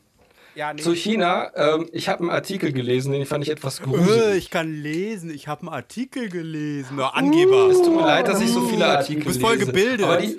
Ja, 0.55 0.73
nee. 0.75 0.83
Zu 0.83 0.93
China, 0.95 1.51
ähm, 1.55 1.89
ich 1.93 2.09
habe 2.09 2.21
einen 2.21 2.31
Artikel 2.31 2.73
gelesen, 2.73 3.13
den 3.13 3.25
fand 3.27 3.45
ich 3.45 3.51
etwas 3.51 3.79
Äh, 3.79 3.85
gruselig. 3.85 4.37
ich 4.39 4.51
kann 4.51 4.71
lesen. 4.73 5.31
Ich 5.31 5.47
habe 5.49 5.61
einen 5.63 5.69
Artikel 5.71 6.29
gelesen. 6.29 6.97
Na, 6.97 7.11
Angeber. 7.11 7.69
Es 7.71 7.81
tut 7.81 7.95
mir 7.95 8.03
leid, 8.07 8.27
dass 8.29 8.41
ich 8.41 8.51
so 8.53 8.63
viele 8.67 8.85
Artikel 8.87 9.23
Du 9.23 9.29
bist 9.29 9.41
voll 9.41 9.55
lese. 9.55 9.67
gebildet. 9.67 10.05
Aber 10.05 10.17
die, 10.19 10.39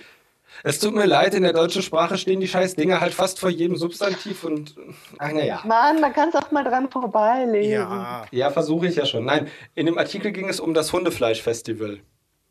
es 0.63 0.79
tut 0.79 0.93
mir 0.95 1.05
leid, 1.05 1.33
in 1.33 1.43
der 1.43 1.53
deutschen 1.53 1.81
Sprache 1.81 2.17
stehen 2.17 2.39
die 2.39 2.47
scheiß 2.47 2.75
Dinger 2.75 2.99
halt 3.01 3.13
fast 3.13 3.39
vor 3.39 3.49
jedem 3.49 3.75
Substantiv 3.77 4.43
und 4.43 4.75
ach 5.17 5.31
naja. 5.31 5.61
Mann, 5.65 6.01
da 6.01 6.09
kannst 6.09 6.35
du 6.35 6.39
auch 6.39 6.51
mal 6.51 6.63
dran 6.63 6.89
vorbeilesen. 6.89 7.71
Ja. 7.71 8.25
Ja, 8.31 8.49
versuche 8.51 8.87
ich 8.87 8.95
ja 8.95 9.05
schon. 9.05 9.25
Nein, 9.25 9.47
in 9.75 9.85
dem 9.85 9.97
Artikel 9.97 10.31
ging 10.31 10.49
es 10.49 10.59
um 10.59 10.73
das 10.73 10.91
Hundefleischfestival. 10.93 11.99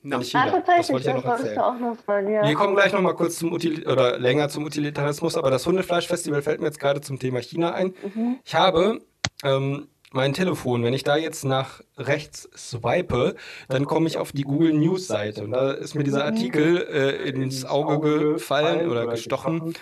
Na. 0.02 0.16
in 0.16 0.22
Ah, 0.22 0.24
China. 0.24 0.44
das 0.44 0.52
tatsächlich, 0.64 0.90
wollte 0.90 1.00
ich 1.00 1.06
ja 1.06 1.14
das 1.14 1.24
noch 1.24 1.38
erzählen. 1.38 1.58
auch 1.58 1.78
noch 1.80 1.96
sagen, 2.06 2.32
ja. 2.32 2.46
Wir 2.46 2.54
kommen 2.54 2.74
gleich 2.76 2.92
noch 2.92 3.00
mal 3.00 3.14
kurz 3.14 3.36
zum 3.38 3.52
Util 3.52 3.84
oder 3.88 4.18
länger 4.18 4.48
zum 4.48 4.64
Utilitarismus, 4.64 5.36
aber 5.36 5.50
das 5.50 5.66
Hundefleischfestival 5.66 6.40
fällt 6.42 6.60
mir 6.60 6.66
jetzt 6.66 6.78
gerade 6.78 7.00
zum 7.00 7.18
Thema 7.18 7.40
China 7.42 7.72
ein. 7.72 7.94
Mhm. 8.14 8.38
Ich 8.44 8.54
habe 8.54 9.00
ähm, 9.44 9.88
mein 10.12 10.32
Telefon, 10.32 10.82
wenn 10.84 10.94
ich 10.94 11.04
da 11.04 11.16
jetzt 11.16 11.44
nach 11.44 11.82
rechts 11.96 12.48
swipe, 12.56 13.34
dann 13.68 13.84
komme 13.84 14.06
ich 14.08 14.16
auf 14.16 14.32
die 14.32 14.42
Google 14.42 14.72
News 14.72 15.06
Seite 15.06 15.44
und 15.44 15.50
da 15.52 15.72
ist 15.72 15.94
mir 15.94 16.04
dieser. 16.04 16.24
Artikel 16.24 16.78
äh, 16.90 17.28
ins 17.28 17.64
Auge 17.64 18.34
gefallen 18.34 18.88
oder 18.88 19.06
gestochen, 19.06 19.74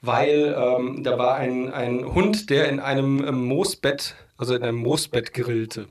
weil 0.00 0.54
ähm, 0.58 1.02
da 1.02 1.18
war 1.18 1.36
ein, 1.36 1.72
ein 1.72 2.14
Hund, 2.14 2.50
der 2.50 2.68
in 2.68 2.80
einem 2.80 3.24
ähm, 3.26 3.46
Moosbett, 3.46 4.14
also 4.36 4.54
in 4.54 4.62
einem 4.62 4.78
Moosbett 4.78 5.32
grillte. 5.34 5.86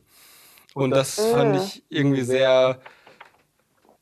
Und 0.73 0.91
das 0.91 1.15
fand 1.31 1.55
Äh. 1.55 1.59
ich 1.59 1.83
irgendwie 1.89 2.21
sehr, 2.23 2.79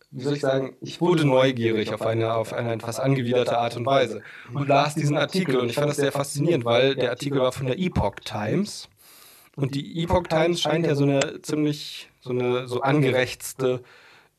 wie 0.09 0.23
soll 0.23 0.35
ich 0.35 0.41
sagen, 0.41 0.75
ich 0.81 1.01
wurde 1.01 1.25
neugierig 1.25 1.93
auf 1.93 2.01
eine, 2.01 2.33
auf 2.33 2.53
eine 2.53 2.73
etwas 2.73 2.99
angewiderte 2.99 3.57
Art 3.57 3.75
und 3.77 3.85
Weise 3.85 4.21
und 4.53 4.67
las 4.67 4.95
diesen 4.95 5.17
Artikel 5.17 5.57
und 5.57 5.69
ich 5.69 5.75
fand 5.75 5.89
das 5.89 5.97
sehr 5.97 6.11
faszinierend, 6.13 6.63
weil 6.65 6.95
der 6.95 7.09
Artikel 7.09 7.39
war 7.39 7.51
von 7.51 7.67
der 7.67 7.77
Epoch 7.79 8.15
Times 8.23 8.87
und 9.55 9.75
die 9.75 10.03
Epoch 10.03 10.23
Times 10.23 10.61
scheint 10.61 10.85
ja 10.85 10.95
so 10.95 11.03
eine 11.03 11.41
ziemlich, 11.41 12.09
so 12.21 12.31
eine 12.31 12.67
so 12.67 12.81
angerechtste 12.81 13.83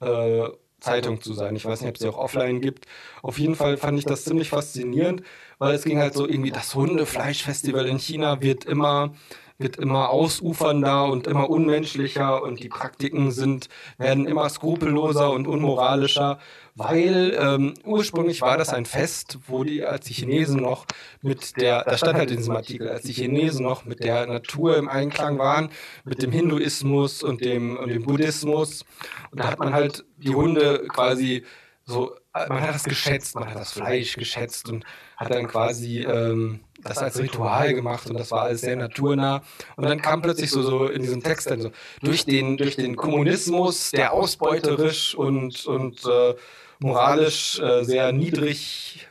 äh, 0.00 0.48
Zeitung 0.80 1.20
zu 1.20 1.32
sein. 1.32 1.54
Ich 1.56 1.64
weiß 1.64 1.80
nicht, 1.80 1.90
ob 1.90 1.98
sie 1.98 2.08
auch 2.08 2.18
offline 2.18 2.60
gibt. 2.60 2.86
Auf 3.22 3.38
jeden 3.38 3.54
Fall 3.54 3.76
fand 3.76 3.98
ich 3.98 4.04
das 4.04 4.24
ziemlich 4.24 4.48
faszinierend, 4.50 5.22
weil 5.58 5.74
es 5.74 5.84
ging 5.84 5.98
halt 5.98 6.14
so 6.14 6.26
irgendwie, 6.26 6.50
das 6.50 6.74
Hundefleischfestival 6.74 7.86
in 7.86 7.98
China 7.98 8.42
wird 8.42 8.64
immer 8.64 9.12
wird 9.58 9.76
immer 9.76 10.10
ausufernder 10.10 11.04
und 11.04 11.26
immer 11.26 11.48
unmenschlicher 11.48 12.42
und 12.42 12.62
die 12.62 12.68
Praktiken 12.68 13.30
sind, 13.30 13.68
werden 13.96 14.26
immer 14.26 14.48
skrupelloser 14.48 15.30
und 15.30 15.46
unmoralischer, 15.46 16.38
weil 16.74 17.36
ähm, 17.38 17.74
ursprünglich 17.84 18.40
war 18.40 18.56
das 18.56 18.70
ein 18.70 18.86
Fest, 18.86 19.38
wo 19.46 19.62
die, 19.62 19.84
als 19.84 20.06
die 20.06 20.14
Chinesen 20.14 20.62
noch 20.62 20.86
mit 21.20 21.56
der, 21.60 21.84
da 21.84 21.96
stand 21.96 22.14
halt 22.14 22.30
in 22.30 22.38
diesem 22.38 22.56
Artikel, 22.56 22.88
als 22.88 23.02
die 23.02 23.12
Chinesen 23.12 23.64
noch 23.64 23.84
mit 23.84 24.02
der 24.02 24.26
Natur 24.26 24.76
im 24.76 24.88
Einklang 24.88 25.38
waren, 25.38 25.70
mit 26.04 26.22
dem 26.22 26.32
Hinduismus 26.32 27.22
und 27.22 27.44
dem, 27.44 27.76
und 27.76 27.88
dem 27.90 28.04
Buddhismus. 28.04 28.84
Und 29.30 29.40
da 29.40 29.48
hat 29.48 29.58
man 29.58 29.74
halt 29.74 30.04
die 30.16 30.34
Hunde 30.34 30.86
quasi 30.88 31.44
so, 31.84 32.14
man 32.32 32.60
hat 32.60 32.74
das 32.74 32.84
geschätzt, 32.84 33.34
man 33.34 33.48
hat 33.48 33.56
das 33.56 33.72
Fleisch 33.72 34.14
geschätzt 34.14 34.68
und 34.68 34.84
hat 35.16 35.30
dann 35.30 35.48
quasi 35.48 36.00
ähm, 36.00 36.60
das 36.82 36.98
als 36.98 37.18
Ritual 37.18 37.74
gemacht 37.74 38.08
und 38.08 38.18
das 38.18 38.30
war 38.30 38.42
alles 38.42 38.60
sehr 38.60 38.76
naturnah. 38.76 39.42
Und 39.76 39.84
dann 39.84 40.00
kam 40.00 40.22
plötzlich 40.22 40.50
so, 40.50 40.62
so 40.62 40.86
in 40.86 41.02
diesem 41.02 41.22
Text 41.22 41.50
dann 41.50 41.60
so, 41.60 41.70
durch 42.02 42.24
den, 42.24 42.56
durch 42.56 42.76
den 42.76 42.96
Kommunismus, 42.96 43.90
der 43.90 44.12
ausbeuterisch 44.12 45.14
und, 45.14 45.64
und 45.66 46.04
äh, 46.06 46.34
moralisch 46.80 47.60
äh, 47.60 47.84
sehr 47.84 48.12
niedrig 48.12 49.08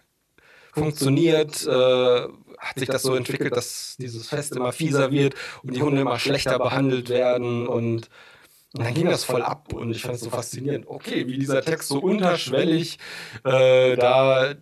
funktioniert, 0.74 1.66
äh, 1.66 2.28
hat 2.58 2.78
sich 2.78 2.88
das 2.88 3.02
so 3.02 3.16
entwickelt, 3.16 3.56
dass 3.56 3.96
dieses 3.98 4.28
Fest 4.30 4.56
immer 4.56 4.72
fieser 4.72 5.12
wird 5.12 5.36
und 5.64 5.76
die 5.76 5.82
Hunde 5.82 6.02
immer 6.02 6.20
schlechter 6.20 6.60
behandelt 6.60 7.10
werden 7.10 7.68
und 7.68 8.10
und 8.74 8.86
dann 8.86 8.94
ging 8.94 9.10
das 9.10 9.26
voll 9.26 9.42
ab 9.42 9.74
und 9.74 9.92
ich 9.92 10.02
fand 10.02 10.16
es 10.16 10.22
so 10.22 10.30
faszinierend. 10.30 10.88
Okay, 10.88 11.28
wie 11.28 11.38
dieser 11.38 11.62
Text 11.62 11.90
so 11.90 12.00
unterschwellig 12.00 13.00
äh, 13.44 13.98
da 13.98 14.54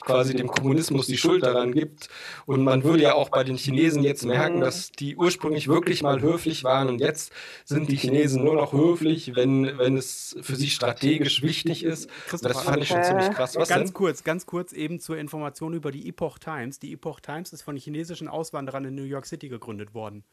quasi 0.00 0.34
dem 0.34 0.48
Kommunismus 0.48 1.06
die 1.06 1.16
Schuld 1.16 1.42
daran 1.42 1.72
gibt. 1.72 2.08
Und 2.46 2.62
man 2.62 2.84
würde 2.84 3.02
ja 3.02 3.14
auch 3.14 3.28
bei 3.28 3.44
den 3.44 3.56
Chinesen 3.56 4.02
jetzt 4.02 4.24
merken, 4.24 4.60
dass 4.60 4.92
die 4.92 5.16
ursprünglich 5.16 5.68
wirklich 5.68 6.02
mal 6.02 6.20
höflich 6.20 6.64
waren 6.64 6.88
und 6.88 7.00
jetzt 7.00 7.32
sind 7.64 7.90
die 7.90 7.96
Chinesen 7.96 8.44
nur 8.44 8.54
noch 8.54 8.72
höflich, 8.72 9.34
wenn, 9.34 9.78
wenn 9.78 9.96
es 9.96 10.36
für 10.40 10.56
sie 10.56 10.70
strategisch 10.70 11.42
wichtig 11.42 11.84
ist. 11.84 12.08
Das 12.30 12.62
fand 12.62 12.82
ich 12.82 12.88
schon 12.88 13.02
ziemlich 13.02 13.30
krass. 13.30 13.56
Was 13.56 13.68
ganz 13.68 13.90
denn? 13.90 13.94
kurz, 13.94 14.24
ganz 14.24 14.46
kurz 14.46 14.72
eben 14.72 15.00
zur 15.00 15.18
Information 15.18 15.74
über 15.74 15.90
die 15.90 16.08
Epoch 16.08 16.38
Times. 16.38 16.78
Die 16.78 16.92
Epoch 16.92 17.20
Times 17.20 17.52
ist 17.52 17.62
von 17.62 17.76
chinesischen 17.76 18.28
Auswanderern 18.28 18.84
in 18.84 18.94
New 18.94 19.02
York 19.02 19.26
City 19.26 19.48
gegründet 19.48 19.94
worden. 19.94 20.24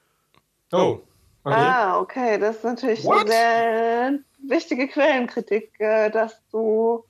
Oh, 0.72 1.02
okay. 1.44 1.56
Ah, 1.56 2.00
okay, 2.00 2.38
das 2.40 2.58
ist 2.58 2.64
natürlich 2.64 3.04
What? 3.04 3.22
eine 3.22 3.30
sehr 3.30 4.20
wichtige 4.48 4.88
Quellenkritik, 4.88 5.80
äh, 5.80 6.10
dass 6.10 6.42
du 6.52 7.06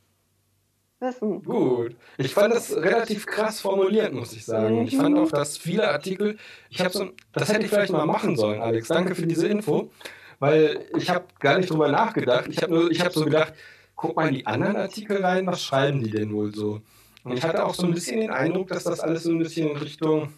wissen. 1.04 1.44
Gut. 1.44 1.96
Ich 2.18 2.34
fand 2.34 2.54
das 2.54 2.76
relativ 2.76 3.28
krass 3.28 3.62
formuliert, 3.62 4.14
muss 4.14 4.34
ich 4.34 4.46
sagen. 4.46 4.80
Und 4.80 4.88
ich 4.88 4.98
fand 4.98 5.18
auch, 5.18 5.30
dass 5.30 5.58
viele 5.58 5.88
Artikel, 5.88 6.38
ich 6.70 6.80
habe 6.80 6.90
so, 6.90 7.12
das 7.34 7.54
hätte 7.54 7.66
ich 7.66 7.70
vielleicht 7.70 7.92
mal 7.92 8.06
machen 8.06 8.36
sollen, 8.36 8.62
Alex. 8.62 8.88
Danke 8.88 9.14
für 9.14 9.28
diese 9.28 9.48
Info, 9.48 9.92
weil 10.40 10.86
ich 10.98 11.10
habe 11.10 11.26
gar 11.40 11.58
nicht 11.58 11.70
drüber 11.70 11.90
nachgedacht. 11.90 12.46
Ich 12.50 12.64
habe 12.64 12.74
nur, 12.74 12.90
ich 12.90 13.02
habe 13.02 13.14
so 13.14 13.26
gedacht, 13.26 13.54
guck 13.96 14.16
mal 14.16 14.30
in 14.30 14.36
die 14.36 14.48
anderen 14.48 14.78
Artikel 14.78 15.24
rein, 15.24 15.46
was 15.46 15.62
schreiben 15.62 16.04
die 16.04 16.10
denn 16.10 16.34
wohl 16.34 16.54
so? 16.56 16.82
Und 17.24 17.38
ich 17.38 17.44
hatte 17.44 17.66
auch 17.66 17.74
so 17.74 17.86
ein 17.86 17.94
bisschen 17.94 18.20
den 18.20 18.32
Eindruck, 18.32 18.68
dass 18.70 18.84
das 18.84 19.00
alles 19.00 19.24
so 19.24 19.32
ein 19.32 19.40
bisschen 19.40 19.70
in 19.70 19.78
Richtung, 19.78 20.34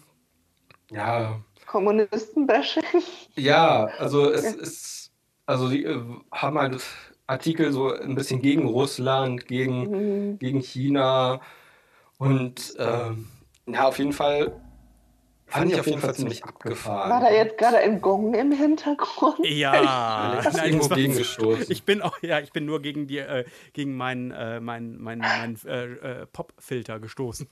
ja, 0.90 1.40
Kommunisten-Bashing. 1.66 2.84
ja, 3.36 3.86
also 3.98 4.30
es 4.30 4.54
ist, 4.54 5.12
also 5.46 5.68
die 5.68 5.84
äh, 5.84 6.00
haben 6.32 6.58
halt 6.58 6.82
Artikel 7.26 7.72
so 7.72 7.92
ein 7.92 8.14
bisschen 8.14 8.40
gegen 8.40 8.66
Russland, 8.66 9.46
gegen 9.46 10.30
Mhm. 10.30 10.38
gegen 10.38 10.60
China. 10.60 11.40
Und 12.18 12.74
ähm, 12.78 13.28
ja, 13.66 13.86
auf 13.88 13.98
jeden 13.98 14.12
Fall 14.12 14.60
fand 15.48 15.70
ich 15.72 15.78
auf 15.78 15.86
jeden 15.86 16.00
Fall 16.00 16.14
ziemlich 16.14 16.44
abgefahren. 16.44 17.10
War 17.10 17.20
da 17.20 17.30
jetzt 17.30 17.58
gerade 17.58 17.78
ein 17.78 18.00
Gong 18.00 18.34
im 18.34 18.52
Hintergrund? 18.52 19.38
Ja, 19.44 19.72
Alex 20.32 20.46
ist 20.46 20.64
irgendwo 20.64 20.88
gegengestoßen. 20.94 21.66
Ich 21.68 21.84
bin 21.84 22.02
auch, 22.02 22.18
ja, 22.22 22.40
ich 22.40 22.52
bin 22.52 22.64
nur 22.64 22.80
gegen 22.82 23.06
die, 23.06 23.18
äh, 23.18 23.44
gegen 23.72 23.96
meinen, 23.96 24.30
äh, 24.32 24.60
mein, 24.60 24.96
mein, 24.98 25.18
mein 25.18 25.56
äh, 25.66 25.84
äh, 26.22 26.26
Pop-Filter 26.26 26.98
gestoßen. 27.00 27.48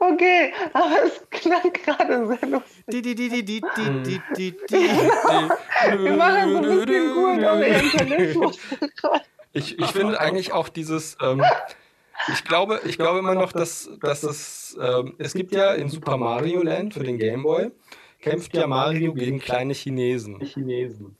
Okay, 0.00 0.52
aber 0.72 1.04
es 1.04 1.22
klang 1.30 1.72
gerade 1.72 2.26
sehr 2.26 2.48
lustig. 2.48 2.84
Die, 2.88 3.02
die, 3.02 3.14
die, 3.14 3.28
die, 3.28 3.44
die, 3.44 3.60
die, 3.60 3.84
hm. 3.84 4.02
die, 4.04 4.22
die, 4.36 4.54
genau. 4.68 5.54
Wir 6.02 6.12
machen 6.12 6.50
so 6.50 6.58
ein 6.58 6.86
bisschen 6.86 8.34
gut 8.34 8.54
auf 9.04 9.20
Ich, 9.52 9.78
ich 9.78 9.86
finde 9.86 10.20
eigentlich 10.20 10.52
auch 10.52 10.68
dieses, 10.68 11.16
ähm, 11.22 11.42
ich 12.28 12.44
glaube, 12.44 12.80
ich 12.84 12.98
glaube 12.98 13.18
immer 13.18 13.34
noch, 13.34 13.52
dass, 13.52 13.90
dass 14.00 14.22
es, 14.22 14.76
ähm, 14.80 15.14
es 15.18 15.34
gibt 15.34 15.52
ja 15.52 15.72
in 15.74 15.88
Super 15.88 16.16
Mario 16.16 16.62
Land 16.62 16.94
für 16.94 17.04
den 17.04 17.18
Game 17.18 17.42
Boy, 17.42 17.70
kämpft 18.20 18.56
ja 18.56 18.66
Mario 18.66 19.14
gegen 19.14 19.38
kleine 19.38 19.74
Chinesen. 19.74 20.40
Chinesen. 20.40 21.16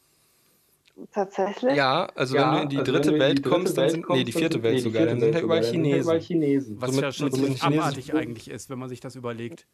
Tatsächlich? 1.11 1.75
Ja, 1.75 2.07
also 2.15 2.37
Ja, 2.37 2.51
wenn 2.51 2.57
du 2.57 2.63
in 2.65 2.69
die 2.71 2.79
also 2.79 2.93
dritte 2.93 3.11
in 3.15 3.19
Welt 3.21 3.39
die 3.39 3.43
kommst, 3.43 3.67
dritte 3.69 3.75
dann 3.77 3.83
Welt 3.85 3.91
sind, 3.93 4.01
nee, 4.01 4.07
kommst, 4.07 4.21
die 4.29 4.33
dann 4.33 4.41
vierte 4.41 4.63
Welt 4.63 4.73
nee, 4.75 4.79
die 4.79 4.83
sogar, 4.85 4.99
vierte 5.03 5.11
dann 5.13 5.21
sind 5.21 5.29
da 5.31 5.35
Welt 5.35 5.45
überall 5.45 5.61
dann 5.63 5.71
da 5.71 5.73
Chinesen. 5.73 6.03
überall 6.03 6.21
Chinesen. 6.21 6.81
Was 6.81 6.91
So 6.91 6.97
mit- 6.97 7.05
ja 7.05 7.13
schon 7.13 7.33
ziemlich 7.33 7.63
abartig 7.63 8.15
eigentlich 8.15 8.51
ist, 8.51 8.71
wenn 8.71 8.79
man 8.79 8.89
sich 8.89 9.01
das 9.01 9.17
überlegt. 9.17 9.67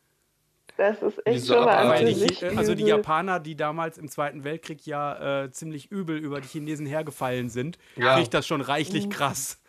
Das 0.76 1.02
ist 1.02 1.26
echt 1.26 1.46
schon 1.46 1.64
mal 1.64 1.76
abartig? 1.76 2.38
Die, 2.38 2.46
also 2.56 2.74
die 2.76 2.84
Japaner, 2.84 3.40
die 3.40 3.56
damals 3.56 3.98
im 3.98 4.08
Zweiten 4.08 4.44
Weltkrieg 4.44 4.86
ja 4.86 5.44
äh, 5.44 5.50
ziemlich 5.50 5.90
übel 5.90 6.16
über 6.18 6.40
die 6.40 6.46
Chinesen 6.46 6.86
hergefallen 6.86 7.48
sind, 7.50 7.78
Ja. 7.96 8.14
kriegt 8.16 8.32
das 8.32 8.46
schon 8.46 8.60
reichlich 8.60 9.10
krass. 9.10 9.60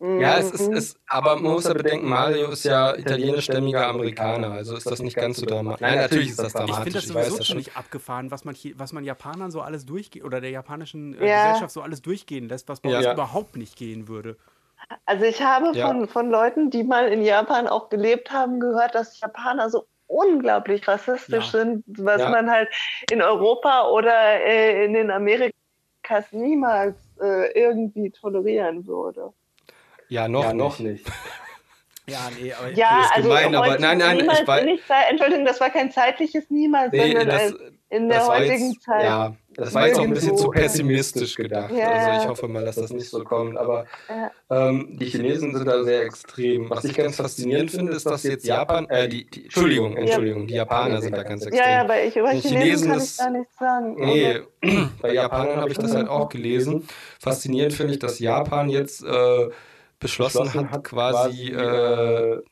Ja, 0.00 0.38
es 0.38 0.52
ist, 0.52 0.68
Mhm. 0.70 0.76
es, 0.76 0.96
aber 1.08 1.34
man 1.36 1.54
muss 1.54 1.64
ja 1.64 1.74
bedenken, 1.74 2.08
Mario 2.08 2.50
ist 2.50 2.64
ja 2.64 2.94
italienischstämmiger 2.94 3.88
Amerikaner, 3.88 4.52
also 4.52 4.76
ist 4.76 4.88
das 4.88 5.00
nicht 5.02 5.16
ganz 5.16 5.38
so 5.38 5.46
dramatisch. 5.46 5.80
Nein, 5.80 5.98
natürlich 5.98 6.28
ist 6.30 6.38
das 6.38 6.48
Ich 6.48 6.52
dramatisch, 6.52 6.76
finde 6.84 6.92
das 6.92 7.04
ich 7.06 7.14
weiß 7.14 7.24
sowieso 7.24 7.38
das 7.38 7.46
schon. 7.48 7.56
ziemlich 7.56 7.76
abgefahren, 7.76 8.30
was 8.30 8.44
man, 8.44 8.54
Chi- 8.54 8.74
was 8.78 8.92
man 8.92 9.02
Japanern 9.02 9.50
so 9.50 9.60
alles 9.60 9.86
durchgeht 9.86 10.22
oder 10.22 10.40
der 10.40 10.50
japanischen 10.50 11.18
äh, 11.18 11.28
Ja. 11.28 11.42
Gesellschaft 11.46 11.72
so 11.74 11.82
alles 11.82 12.00
durchgehen 12.00 12.48
lässt, 12.48 12.68
was 12.68 12.78
bei 12.80 12.90
Ja. 12.90 12.98
uns 12.98 13.06
überhaupt 13.08 13.56
nicht 13.56 13.74
gehen 13.76 14.06
würde. 14.06 14.36
Also 15.04 15.24
ich 15.24 15.42
habe 15.42 15.76
Ja. 15.76 15.88
von, 15.88 16.06
von 16.06 16.30
Leuten, 16.30 16.70
die 16.70 16.84
mal 16.84 17.08
in 17.08 17.22
Japan 17.22 17.66
auch 17.66 17.88
gelebt 17.88 18.30
haben, 18.30 18.60
gehört, 18.60 18.94
dass 18.94 19.18
Japaner 19.18 19.68
so 19.68 19.84
unglaublich 20.06 20.86
rassistisch 20.86 21.52
Ja. 21.52 21.58
sind, 21.64 21.82
was 21.88 22.20
Ja. 22.22 22.30
man 22.30 22.48
halt 22.48 22.68
in 23.10 23.20
Europa 23.20 23.88
oder 23.88 24.14
äh, 24.46 24.84
in 24.84 24.92
den 24.94 25.10
Amerikas 25.10 25.52
niemals 26.30 26.94
äh, 27.20 27.50
irgendwie 27.60 28.10
tolerieren 28.10 28.86
würde. 28.86 29.32
Ja, 30.08 30.28
noch, 30.28 30.44
Ja, 30.44 30.52
noch 30.52 30.78
nicht. 30.78 31.04
nicht. 31.06 31.16
Ja, 32.10 32.20
nee, 32.40 32.50
aber 32.54 32.70
Ja, 32.72 33.02
ist 33.02 33.16
also 33.16 33.28
gemein, 33.28 33.54
aber 33.54 33.78
nein, 33.78 33.98
nein, 33.98 34.16
niemals 34.16 34.40
ich 34.40 34.46
weiß- 34.48 34.64
nicht, 34.64 34.82
Entschuldigung, 35.10 35.44
das 35.44 35.60
war 35.60 35.68
kein 35.68 35.90
zeitliches 35.92 36.48
Niemals, 36.48 36.90
Nee, 36.90 37.08
sondern 37.14 37.28
das, 37.28 37.54
in 37.90 38.08
der 38.08 38.26
heutigen 38.26 38.70
jetzt, 38.72 38.82
Zeit. 38.82 39.02
Ja, 39.04 39.34
das 39.54 39.74
war 39.74 39.88
jetzt 39.88 39.98
auch 39.98 40.04
ein 40.04 40.14
bisschen 40.14 40.34
zu 40.34 40.48
pessimistisch 40.48 41.34
gedacht. 41.34 41.70
Ja. 41.70 41.86
Also 41.90 42.22
ich 42.22 42.28
hoffe 42.30 42.48
mal, 42.48 42.64
dass 42.64 42.76
das 42.76 42.92
nicht 42.94 43.10
so 43.10 43.22
kommt. 43.24 43.58
Aber 43.58 43.84
Ja. 44.08 44.30
ähm, 44.70 44.96
die 44.98 45.04
Chinesen 45.04 45.54
sind 45.54 45.66
da 45.66 45.84
sehr 45.84 46.00
extrem. 46.04 46.70
Was 46.70 46.84
ich 46.84 46.94
ganz 46.94 47.16
faszinierend 47.16 47.70
finde, 47.72 47.92
ist, 47.92 48.06
dass 48.06 48.22
jetzt 48.22 48.46
Japan, 48.46 48.88
äh, 48.88 49.06
die, 49.06 49.26
die 49.28 49.42
Entschuldigung, 49.44 49.94
Entschuldigung, 49.94 50.46
die 50.46 50.54
Japaner 50.54 51.02
sind 51.02 51.14
da 51.14 51.22
ganz 51.24 51.44
extrem. 51.44 51.62
Ja, 51.62 51.70
ja, 51.72 51.80
aber 51.82 52.02
ich 52.02 52.16
über 52.16 52.30
Chinesen, 52.30 52.56
Chinesen 52.58 52.88
kann 52.90 52.98
ist- 53.00 53.12
ich 53.12 53.18
gar 53.18 53.30
nichts 53.32 53.58
sagen. 53.58 53.96
Nee, 53.98 54.40
bei 55.02 55.12
Japanern 55.12 55.60
habe 55.60 55.70
ich 55.70 55.76
das 55.76 55.94
halt 55.94 56.08
auch 56.08 56.30
gelesen. 56.30 56.88
Faszinierend 57.20 57.74
finde 57.74 57.92
ich, 57.92 57.98
dass 57.98 58.18
Japan 58.18 58.70
jetzt 58.70 59.04
äh, 59.04 59.48
beschlossen 59.98 60.70
hat, 60.70 60.84
quasi 60.84 61.48
äh, 61.48 62.42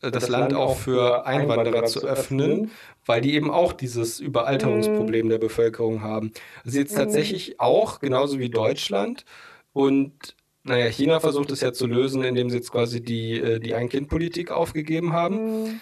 das 0.00 0.28
Land 0.28 0.54
auch 0.54 0.76
für 0.76 1.26
Einwanderer 1.26 1.84
zu 1.84 2.06
öffnen, 2.06 2.70
weil 3.04 3.20
die 3.20 3.34
eben 3.34 3.50
auch 3.50 3.72
dieses 3.72 4.20
Überalterungsproblem 4.20 5.28
der 5.28 5.38
Bevölkerung 5.38 6.02
haben. 6.02 6.32
Also 6.64 6.78
jetzt 6.78 6.96
tatsächlich 6.96 7.60
auch, 7.60 8.00
genauso 8.00 8.38
wie 8.38 8.50
Deutschland 8.50 9.24
und 9.72 10.36
naja, 10.66 10.86
China 10.86 11.20
versucht 11.20 11.52
es 11.52 11.60
ja 11.60 11.72
zu 11.72 11.86
lösen, 11.86 12.24
indem 12.24 12.50
sie 12.50 12.56
jetzt 12.56 12.72
quasi 12.72 13.00
die, 13.00 13.38
äh, 13.38 13.60
die 13.60 13.74
Ein-Kind-Politik 13.74 14.50
aufgegeben 14.50 15.12
haben. 15.12 15.62
Mhm. 15.62 15.80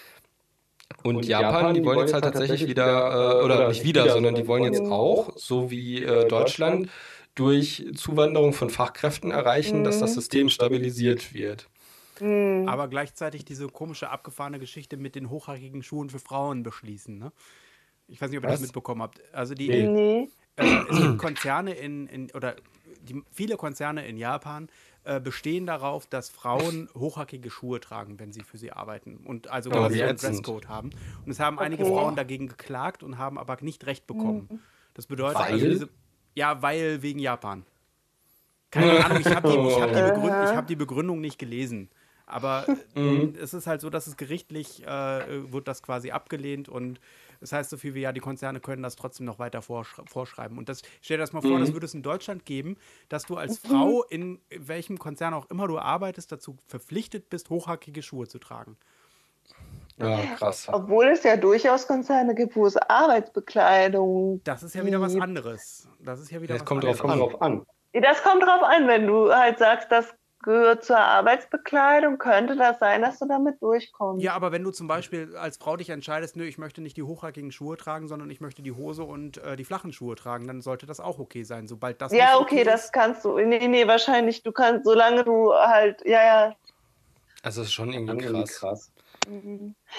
Und 1.02 1.26
Japan, 1.26 1.74
die 1.74 1.84
wollen 1.84 2.00
jetzt 2.00 2.12
halt 2.12 2.24
tatsächlich 2.24 2.66
wieder, 2.66 3.40
äh, 3.40 3.44
oder 3.44 3.68
nicht 3.68 3.84
wieder, 3.84 4.10
sondern 4.10 4.34
die 4.34 4.46
wollen 4.46 4.64
jetzt 4.64 4.82
auch, 4.82 5.32
so 5.36 5.70
wie 5.70 6.02
äh, 6.02 6.28
Deutschland, 6.28 6.88
durch 7.34 7.84
Zuwanderung 7.96 8.52
von 8.52 8.70
Fachkräften 8.70 9.30
erreichen, 9.30 9.84
dass 9.84 9.98
das 10.00 10.10
Mhm. 10.10 10.14
System 10.14 10.48
stabilisiert 10.48 11.34
wird. 11.34 11.68
Mhm. 12.20 12.68
Aber 12.68 12.88
gleichzeitig 12.88 13.44
diese 13.44 13.66
komische, 13.68 14.10
abgefahrene 14.10 14.58
Geschichte 14.58 14.96
mit 14.96 15.14
den 15.16 15.30
hochhackigen 15.30 15.82
Schuhen 15.82 16.10
für 16.10 16.20
Frauen 16.20 16.62
beschließen. 16.62 17.18
Ne? 17.18 17.32
Ich 18.06 18.20
weiß 18.20 18.30
nicht, 18.30 18.38
ob 18.38 18.44
ihr 18.44 18.48
das 18.48 18.60
Was? 18.60 18.66
mitbekommen 18.68 19.02
habt. 19.02 19.20
Also 19.32 19.54
die, 19.54 19.68
Nee. 19.68 20.28
Äh, 20.56 20.84
es 20.88 20.96
gibt 21.00 21.18
Konzerne 21.18 21.72
in, 21.74 22.06
in 22.06 22.30
oder 22.30 22.54
die, 23.02 23.20
viele 23.32 23.56
Konzerne 23.56 24.06
in 24.06 24.16
Japan 24.16 24.68
äh, 25.02 25.18
bestehen 25.20 25.66
darauf, 25.66 26.06
dass 26.06 26.30
Frauen 26.30 26.88
hochhackige 26.94 27.50
Schuhe 27.50 27.80
tragen, 27.80 28.20
wenn 28.20 28.32
sie 28.32 28.42
für 28.42 28.56
sie 28.56 28.70
arbeiten 28.70 29.16
und 29.16 29.48
also 29.50 29.70
Oh, 29.70 29.72
quasi 29.72 30.00
einen. 30.02 30.16
Dresscode 30.16 30.68
haben. 30.68 30.90
Und 31.26 31.32
es 31.32 31.40
haben 31.40 31.58
einige 31.58 31.82
Okay. 31.84 31.92
Frauen 31.92 32.14
dagegen 32.14 32.46
geklagt 32.46 33.02
und 33.02 33.18
haben 33.18 33.36
aber 33.36 33.56
nicht 33.62 33.84
recht 33.86 34.06
bekommen. 34.06 34.62
Das 34.94 35.06
bedeutet 35.08 35.40
Weil? 35.40 35.52
also 35.54 35.66
diese, 35.66 35.88
ja, 36.34 36.62
weil 36.62 37.02
wegen 37.02 37.18
Japan. 37.18 37.64
Keine 38.70 38.92
Ahnung, 39.04 39.20
ich 39.20 39.26
habe 39.34 39.48
die, 39.48 39.68
ich 39.68 39.80
hab 39.80 39.92
die, 39.92 40.02
Begründ, 40.02 40.42
ich 40.42 40.54
hab 40.56 40.66
die 40.66 40.76
Begründung 40.76 41.20
nicht 41.20 41.38
gelesen. 41.38 41.90
Aber 42.26 42.66
Mhm. 42.94 43.34
es 43.40 43.52
ist 43.54 43.66
halt 43.66 43.80
so, 43.80 43.90
dass 43.90 44.06
es 44.06 44.16
gerichtlich 44.16 44.82
äh, 44.86 45.52
wird 45.52 45.68
das 45.68 45.82
quasi 45.82 46.10
abgelehnt 46.10 46.68
und 46.68 46.98
das 47.40 47.52
heißt 47.52 47.68
so 47.68 47.76
viel 47.76 47.94
wie, 47.94 48.00
ja, 48.00 48.12
die 48.12 48.20
Konzerne 48.20 48.60
können 48.60 48.82
das 48.82 48.96
trotzdem 48.96 49.26
noch 49.26 49.38
weiter 49.38 49.60
vorsch 49.60 49.94
vorschreiben. 50.06 50.56
Und 50.56 50.70
das, 50.70 50.80
stell 51.02 51.18
dir 51.18 51.22
das 51.22 51.34
mal 51.34 51.42
vor, 51.42 51.58
Mhm. 51.58 51.60
das 51.60 51.72
würde 51.74 51.84
es 51.84 51.92
in 51.92 52.02
Deutschland 52.02 52.46
geben, 52.46 52.76
dass 53.10 53.26
du 53.26 53.36
als 53.36 53.58
Frau 53.58 54.02
in 54.04 54.40
welchem 54.48 54.98
Konzern 54.98 55.34
auch 55.34 55.50
immer 55.50 55.68
du 55.68 55.78
arbeitest, 55.78 56.32
dazu 56.32 56.56
verpflichtet 56.66 57.28
bist, 57.28 57.50
hochhackige 57.50 58.02
Schuhe 58.02 58.26
zu 58.26 58.38
tragen. 58.38 58.78
Ja, 59.98 60.18
krass. 60.36 60.68
Obwohl 60.72 61.06
es 61.08 61.22
ja 61.22 61.36
durchaus 61.36 61.86
Konzerne 61.86 62.34
gibt, 62.34 62.56
wo 62.56 62.66
es 62.66 62.76
Arbeitsbekleidung 62.76 64.40
Das 64.44 64.62
ist 64.62 64.74
ja 64.74 64.84
wieder 64.84 65.00
was 65.00 65.12
gibt. 65.12 65.22
anderes. 65.22 65.88
Das 66.00 66.20
ist 66.20 66.30
ja 66.30 66.40
wieder 66.42 66.54
Es 66.56 66.60
was 66.62 66.66
kommt 66.66 66.82
anderes. 66.84 66.98
drauf 67.00 67.10
Kommt 67.10 67.32
drauf 67.32 67.42
an. 67.42 67.66
Das 67.92 68.22
kommt 68.22 68.42
drauf 68.42 68.62
an, 68.62 68.88
wenn 68.88 69.06
du 69.06 69.32
halt 69.32 69.58
sagst, 69.58 69.92
das 69.92 70.12
gehört 70.42 70.84
zur 70.84 70.98
Arbeitsbekleidung, 70.98 72.18
könnte 72.18 72.54
das 72.56 72.78
sein, 72.78 73.00
dass 73.02 73.18
du 73.18 73.26
damit 73.26 73.62
durchkommst. 73.62 74.22
Ja, 74.22 74.34
aber 74.34 74.52
wenn 74.52 74.62
du 74.62 74.72
zum 74.72 74.88
Beispiel 74.88 75.34
als 75.36 75.56
Frau 75.56 75.76
dich 75.76 75.88
entscheidest, 75.90 76.36
nö, 76.36 76.44
ich 76.44 76.58
möchte 76.58 76.82
nicht 76.82 76.96
die 76.96 77.02
hochhackigen 77.02 77.50
Schuhe 77.50 77.76
tragen, 77.78 78.08
sondern 78.08 78.28
ich 78.30 78.40
möchte 78.40 78.60
die 78.62 78.72
Hose 78.72 79.04
und 79.04 79.38
äh, 79.38 79.56
die 79.56 79.64
flachen 79.64 79.92
Schuhe 79.92 80.16
tragen, 80.16 80.46
dann 80.46 80.60
sollte 80.60 80.86
das 80.86 81.00
auch 81.00 81.18
okay 81.18 81.44
sein. 81.44 81.66
Sobald 81.66 82.02
das 82.02 82.12
Ja, 82.12 82.32
nicht 82.32 82.40
okay, 82.40 82.64
das 82.64 82.92
kannst 82.92 83.24
du. 83.24 83.38
Nee, 83.38 83.68
nee, 83.68 83.86
wahrscheinlich. 83.86 84.42
Du 84.42 84.52
kannst, 84.52 84.84
solange 84.84 85.24
du 85.24 85.54
halt, 85.54 86.02
ja, 86.04 86.22
ja. 86.24 86.56
Also 87.42 87.62
es 87.62 87.68
ist 87.68 87.72
schon 87.74 87.92
irgendwie 87.92 88.26
krass. 88.26 88.58
krass. 88.58 88.90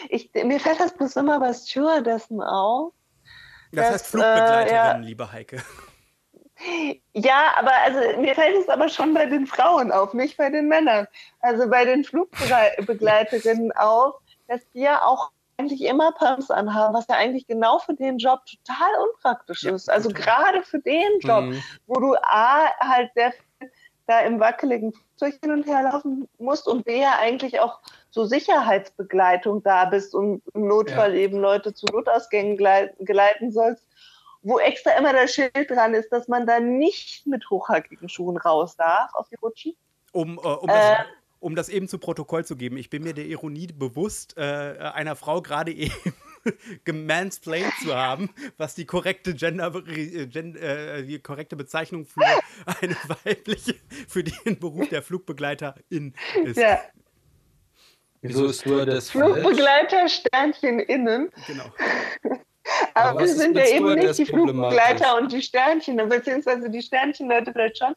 Ich, 0.10 0.31
mir 0.34 0.60
fällt 0.60 0.80
das 0.80 0.93
bloß 0.93 1.15
immer 1.18 1.39
bei 1.39 1.53
Stewardessen 1.53 2.41
auf. 2.41 2.93
das 3.72 3.89
heißt 3.91 4.07
Flugbegleiterin, 4.07 4.68
äh, 4.68 4.73
ja. 4.76 4.97
liebe 4.97 5.31
Heike. 5.31 5.61
Ja, 7.14 7.53
aber 7.57 7.73
also 7.84 7.99
mir 8.22 8.34
fällt 8.34 8.56
es 8.57 8.69
aber 8.69 8.88
schon 8.88 9.14
bei 9.14 9.26
den 9.26 9.45
Frauen 9.45 9.91
auf, 9.91 10.14
nicht 10.14 10.38
bei 10.38 10.49
den 10.49 10.68
Männern. 10.69 11.06
Also 11.41 11.69
bei 11.69 11.84
den 11.85 12.03
Flugbegleiterinnen 12.06 13.72
auf, 13.76 14.15
dass 14.47 14.61
die 14.73 14.80
ja 14.81 15.03
auch 15.03 15.31
eigentlich 15.57 15.81
immer 15.81 16.11
Pumps 16.14 16.52
anhaben, 16.52 16.93
was 16.93 17.07
ja 17.07 17.15
eigentlich 17.15 17.47
genau 17.47 17.80
für 17.80 17.93
den 17.93 18.18
Job 18.18 18.41
total 18.45 18.89
unpraktisch 19.10 19.64
Ja, 19.64 19.73
ist. 19.73 19.89
Also 19.89 20.10
total. 20.10 20.23
gerade 20.26 20.64
für 20.64 20.80
den 20.80 21.19
Job, 21.19 21.43
Mhm. 21.45 21.64
wo 21.88 21.95
du 21.99 22.15
A, 22.23 22.68
halt 22.80 23.11
sehr 23.15 23.31
viel 23.31 23.72
da 24.07 24.19
im 24.19 24.39
wackeligen 24.39 24.93
Flugzeug 25.17 25.39
hin 25.41 25.51
und 25.51 25.65
her 25.65 25.83
laufen 25.83 26.27
musst 26.37 26.67
und 26.67 26.85
B, 26.85 27.01
ja 27.01 27.17
eigentlich 27.19 27.59
auch 27.59 27.79
so 28.09 28.25
Sicherheitsbegleitung 28.25 29.63
da 29.63 29.85
bist 29.85 30.13
und 30.13 30.41
im 30.53 30.67
Notfall 30.67 31.15
eben 31.15 31.39
Leute 31.39 31.73
zu 31.73 31.85
Notausgängen 31.87 32.57
geleiten 32.57 33.51
sollst, 33.51 33.85
wo 34.41 34.59
extra 34.59 34.91
immer 34.91 35.13
das 35.13 35.33
Schild 35.33 35.69
dran 35.69 35.93
ist, 35.93 36.09
dass 36.11 36.27
man 36.27 36.45
da 36.45 36.59
nicht 36.59 37.25
mit 37.27 37.49
hochhackigen 37.49 38.09
Schuhen 38.09 38.37
raus 38.37 38.75
darf 38.75 39.13
auf 39.13 39.27
die 39.29 39.35
Rutschen. 39.35 39.75
Um, 40.11 40.37
äh, 40.37 40.47
um, 40.47 40.69
Äh. 40.69 40.73
das, 40.73 40.97
um 41.39 41.55
das 41.55 41.69
eben 41.69 41.87
zu 41.87 41.97
Protokoll 41.97 42.45
zu 42.45 42.55
geben, 42.55 42.77
ich 42.77 42.89
bin 42.89 43.03
mir 43.03 43.13
der 43.13 43.25
Ironie 43.25 43.67
bewusst, 43.67 44.37
äh, 44.37 44.41
einer 44.41 45.15
Frau 45.15 45.41
gerade 45.41 45.71
eben 45.71 45.93
gemansplained 46.85 47.73
zu 47.81 47.95
haben, 47.95 48.30
was 48.57 48.76
die 48.76 48.85
korrekte 48.85 49.34
Gender, 49.34 49.73
äh, 49.88 50.27
Gen, 50.27 50.55
äh, 50.55 51.03
die 51.03 51.19
korrekte 51.19 51.55
Bezeichnung 51.55 52.05
für 52.05 52.22
eine 52.81 52.95
weibliche, 53.23 53.76
für 54.07 54.23
den 54.23 54.59
Beruf 54.59 54.89
der 54.89 55.01
Flugbegleiterin 55.01 56.13
ist. 56.43 56.57
Ja, 56.57 56.80
Wieso 58.22 58.47
ist 58.47 58.61
Stewardess 58.61 59.11
falsch? 59.11 59.39
Flugbegleiter 59.39 60.09
Sternchen 60.09 60.80
innen. 60.80 61.31
Genau. 61.47 61.65
Aber, 62.93 63.09
Aber 63.11 63.19
wir 63.19 63.27
sind 63.27 63.55
ja 63.55 63.65
eben 63.67 63.93
nicht 63.95 64.17
die? 64.17 64.25
Flugbegleiter 64.25 65.17
und 65.17 65.31
die 65.31 65.41
Sternchen, 65.41 65.97
beziehungsweise 66.09 66.69
die 66.69 66.81
Sternchenleute 66.81 67.51
vielleicht 67.51 67.77
schon, 67.77 67.93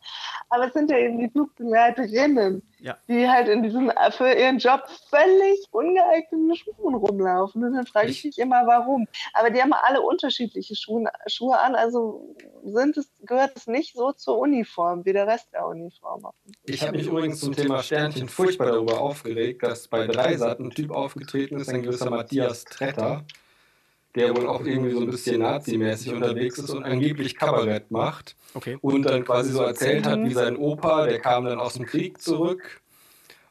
aber 0.51 0.67
es 0.67 0.73
sind 0.73 0.91
ja 0.91 0.99
eben 0.99 1.19
die 1.19 1.29
Flugbegleiterinnen, 1.31 2.63
Ja. 2.81 2.97
die 3.09 3.29
halt 3.29 3.49
in 3.49 3.63
diesen 3.63 3.91
für 4.11 4.31
ihren 4.33 4.59
Job 4.59 4.83
völlig 5.09 5.65
ungeeigneten 5.71 6.55
Schuhen 6.55 6.95
rumlaufen. 6.95 7.65
Und 7.65 7.75
dann 7.75 7.87
frage 7.87 8.09
ich 8.09 8.19
Ich- 8.19 8.25
mich 8.25 8.39
immer, 8.39 8.67
warum. 8.67 9.07
Aber 9.33 9.51
die 9.51 9.61
haben 9.63 9.73
alle 9.73 10.01
unterschiedliche 10.03 10.77
Schuhe, 10.77 11.11
Schuhe 11.27 11.59
an, 11.59 11.75
also 11.75 12.35
sind 12.65 12.97
es, 12.97 13.09
gehört 13.25 13.53
es 13.57 13.67
nicht 13.67 13.95
so 13.95 14.13
zur 14.13 14.39
Uniform 14.39 15.05
wie 15.05 15.13
der 15.13 15.27
Rest 15.27 15.53
der 15.53 15.67
Uniform. 15.67 16.27
Ich 16.65 16.83
habe 16.83 16.97
mich 16.97 17.07
übrigens 17.07 17.41
zum 17.41 17.55
Thema 17.55 17.83
Sternchen 17.83 18.29
furchtbar 18.29 18.67
darüber 18.67 19.01
aufgeregt, 19.01 19.63
dass 19.63 19.89
bei 19.89 20.07
Dreisat 20.07 20.59
ein 20.61 20.71
Typ 20.71 20.91
aufgetreten 20.91 21.59
ist, 21.59 21.69
ein 21.69 21.83
gewisser 21.83 22.11
Matthias 22.11 22.65
Tretter, 22.65 23.25
der 24.19 24.37
wohl 24.37 24.47
auch 24.47 24.65
irgendwie 24.65 24.93
so 24.93 25.01
ein 25.01 25.11
bisschen 25.11 25.41
nazimäßig 25.41 26.13
unterwegs 26.13 26.59
ist 26.59 26.71
und 26.71 26.85
angeblich 26.85 27.37
Kabarett 27.37 27.91
macht 27.91 28.37
Okay. 28.55 28.77
und 28.81 29.03
dann 29.05 29.25
quasi 29.25 29.53
so 29.53 29.63
erzählt 29.63 30.07
hat, 30.07 30.23
wie 30.25 30.33
sein 30.35 30.57
Opa, 30.57 31.07
der 31.07 31.21
kam 31.21 31.45
dann 31.45 31.61
aus 31.61 31.75
dem 31.75 31.87
Krieg 31.87 32.21
zurück 32.21 32.81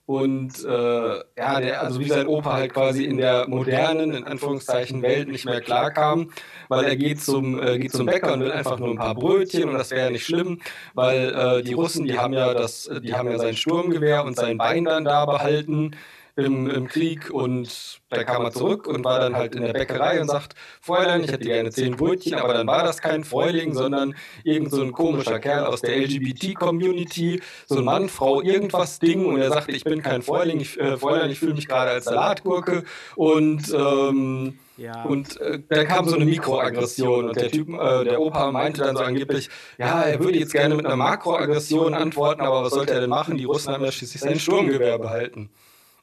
und 0.08 0.64
äh, 0.64 1.16
ja, 1.38 1.60
der, 1.60 1.82
also 1.82 2.00
wie 2.00 2.08
sein 2.08 2.28
Opa 2.28 2.54
halt 2.54 2.74
quasi 2.74 3.04
in 3.04 3.18
der 3.18 3.48
modernen, 3.50 4.14
in 4.14 4.24
Anführungszeichen, 4.24 5.02
Welt 5.02 5.28
nicht 5.28 5.44
mehr 5.46 5.60
klarkam, 5.60 6.32
weil 6.70 6.86
er 6.86 6.96
geht 6.96 7.22
zum, 7.22 7.62
äh, 7.62 7.78
geht 7.78 7.92
zum 7.92 8.06
Bäcker 8.06 8.34
und 8.34 8.40
will 8.40 8.52
einfach 8.54 8.80
nur 8.80 8.90
ein 8.92 8.96
paar 8.98 9.16
Brötchen 9.16 9.68
und 9.68 9.76
das 9.78 9.92
wäre 9.92 10.06
ja 10.06 10.10
nicht 10.10 10.26
schlimm, 10.26 10.62
weil 10.94 11.36
äh, 11.36 11.62
die 11.62 11.74
Russen, 11.74 12.06
die 12.06 12.18
haben 12.18 12.34
ja 12.34 12.54
das, 12.54 12.90
die 13.04 13.14
haben 13.14 13.30
ja 13.30 13.38
sein 13.38 13.58
Sturmgewehr 13.58 14.24
und 14.24 14.38
sein 14.38 14.58
Bein 14.58 14.86
dann 14.86 15.04
da 15.04 15.26
behalten 15.26 15.92
im, 16.38 16.70
im 16.70 16.88
Krieg 16.88 17.32
und 17.32 18.00
da 18.10 18.24
kam 18.24 18.44
er 18.46 18.52
zurück 18.52 18.88
und 18.88 19.04
war 19.04 19.20
dann 19.20 19.36
halt 19.36 19.56
in 19.56 19.64
der 19.64 19.74
Bäckerei 19.74 20.22
und 20.22 20.28
sagt, 20.28 20.54
Fräulein, 20.82 21.24
ich 21.24 21.32
hätte 21.32 21.46
gerne 21.46 21.72
zehn 21.72 21.96
Brötchen, 21.98 22.36
aber 22.36 22.54
dann 22.54 22.68
war 22.68 22.84
das 22.84 23.02
kein 23.02 23.24
Fräuling, 23.24 23.74
sondern 23.74 24.16
irgend 24.44 24.72
so 24.72 24.82
ein 24.82 24.92
komischer 24.92 25.40
Kerl 25.40 25.66
aus 25.66 25.82
der 25.82 25.98
LGBT-Community, 25.98 27.42
so 27.66 27.80
ein 27.80 27.86
Mann, 27.86 28.08
Frau, 28.08 28.42
irgendwas 28.42 29.00
Ding 29.00 29.26
und 29.26 29.42
er 29.42 29.50
sagte, 29.50 29.72
ich 29.72 29.84
bin 29.84 30.02
kein 30.02 30.22
Fräuling, 30.22 30.60
ich, 30.60 30.80
äh, 30.80 30.98
Fräulein, 30.98 31.32
ich 31.32 31.40
fühle 31.40 31.56
mich 31.56 31.68
gerade 31.68 31.92
als 31.92 32.06
Salatgurke 32.06 32.84
und 33.16 33.74
ähm, 33.74 34.60
Ja. 34.78 35.04
und 35.06 35.42
äh, 35.42 35.60
da 35.68 35.84
kam 35.86 36.08
so 36.08 36.16
eine 36.16 36.26
Mikroaggression 36.26 37.26
und 37.30 37.36
der 37.36 37.50
Typ, 37.52 37.68
äh, 37.70 38.04
der 38.06 38.22
Opa 38.22 38.52
meinte 38.52 38.82
dann 38.84 38.96
so 38.96 39.04
angeblich, 39.04 39.50
ja, 39.80 40.04
er 40.04 40.20
würde 40.20 40.38
jetzt 40.38 40.54
gerne 40.54 40.76
mit 40.76 40.86
einer 40.86 40.96
Makroaggression 40.96 41.96
antworten, 41.96 42.42
aber 42.42 42.64
was 42.64 42.74
sollte 42.74 42.94
er 42.94 43.02
denn 43.02 43.10
machen? 43.10 43.38
Die 43.38 43.46
Russen 43.46 43.74
haben 43.74 43.84
ja 43.84 43.92
schließlich 43.92 44.22
sein 44.22 44.40
Sturmgewehr 44.40 45.00
behalten. 45.00 45.50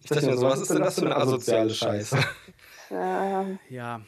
Ich 0.05 0.11
dachte 0.11 0.27
mir 0.27 0.37
so, 0.37 0.47
was 0.47 0.61
ist 0.61 0.71
denn 0.71 0.83
das 0.83 0.99
für 0.99 1.07
eine 1.07 1.17
asoziale 1.17 1.71
Scheiße? 1.71 2.19
Ja, 2.91 3.47
ja. 3.71 4.01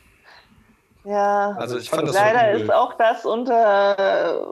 ja. 1.03 1.57
Also 1.59 1.79
ich 1.79 1.89
fand 1.89 2.07
das 2.07 2.15
so 2.15 2.21
Leider 2.21 2.53
ist 2.53 2.71
auch 2.71 2.93
das 2.99 3.25
unter 3.25 3.99
äh, 3.99 4.43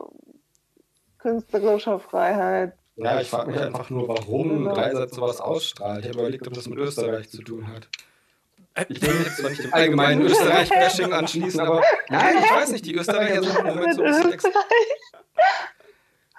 künstlerischer 1.19 2.01
Freiheit. 2.01 2.73
Ja, 2.97 3.21
ich 3.21 3.29
frage 3.29 3.53
mich 3.53 3.61
einfach 3.61 3.91
nur, 3.91 4.09
warum 4.09 4.65
Dreisat 4.65 5.13
sowas 5.13 5.41
ausstrahlt. 5.43 6.05
Ich 6.05 6.09
habe 6.11 6.21
überlegt, 6.21 6.49
ob 6.49 6.55
das 6.55 6.67
mit 6.67 6.79
Österreich 6.79 7.29
zu 7.29 7.43
tun 7.43 7.69
hat. 7.69 7.87
Ich 8.89 9.01
will 9.03 9.15
mich 9.15 9.27
jetzt 9.27 9.37
zwar 9.37 9.51
nicht 9.51 9.63
dem 9.63 9.75
allgemeinen 9.75 10.23
Österreich-Bashing 10.27 11.13
anschließen, 11.13 11.61
aber 11.61 11.83
nein, 12.09 12.37
ich 12.43 12.51
weiß 12.51 12.73
nicht, 12.73 12.87
die 12.87 12.95
Österreicher 12.95 13.43
sind 13.43 13.59
im 13.59 13.67
Moment 13.67 13.95
so 13.95 14.03
ein 14.03 14.31
bisschen 14.31 14.53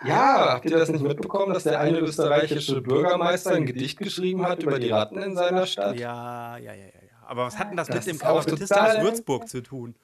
Ja, 0.05 0.53
habt 0.53 0.65
ihr 0.65 0.77
das 0.77 0.89
nicht 0.89 1.03
mitbekommen, 1.03 1.53
dass 1.53 1.63
der 1.63 1.79
eine 1.79 1.99
österreichische 1.99 2.81
Bürgermeister 2.81 3.51
ein 3.51 3.65
Gedicht 3.65 3.97
geschrieben 3.99 4.45
hat 4.45 4.63
über 4.63 4.79
die 4.79 4.89
Ratten 4.89 5.21
in 5.21 5.35
seiner 5.35 5.65
Stadt? 5.65 5.97
Ja, 5.97 6.57
ja, 6.57 6.73
ja, 6.73 6.85
ja, 6.85 6.85
ja. 6.85 7.17
Aber 7.27 7.45
was 7.45 7.57
hat 7.57 7.69
denn 7.69 7.77
das, 7.77 7.87
Das 7.87 8.05
mit 8.05 8.15
dem 8.15 8.19
Kabarettisten 8.19 8.77
aus 8.77 9.01
Würzburg 9.01 9.47
zu 9.49 9.61
tun? 9.61 9.95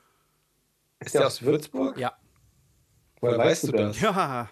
Ist 1.00 1.14
der 1.16 1.28
aus 1.28 1.42
Würzburg? 1.42 1.98
Ja. 1.98 2.14
Woher 3.20 3.38
weißt 3.38 3.68
du 3.68 3.72
das? 3.72 4.00
Ja. 4.02 4.50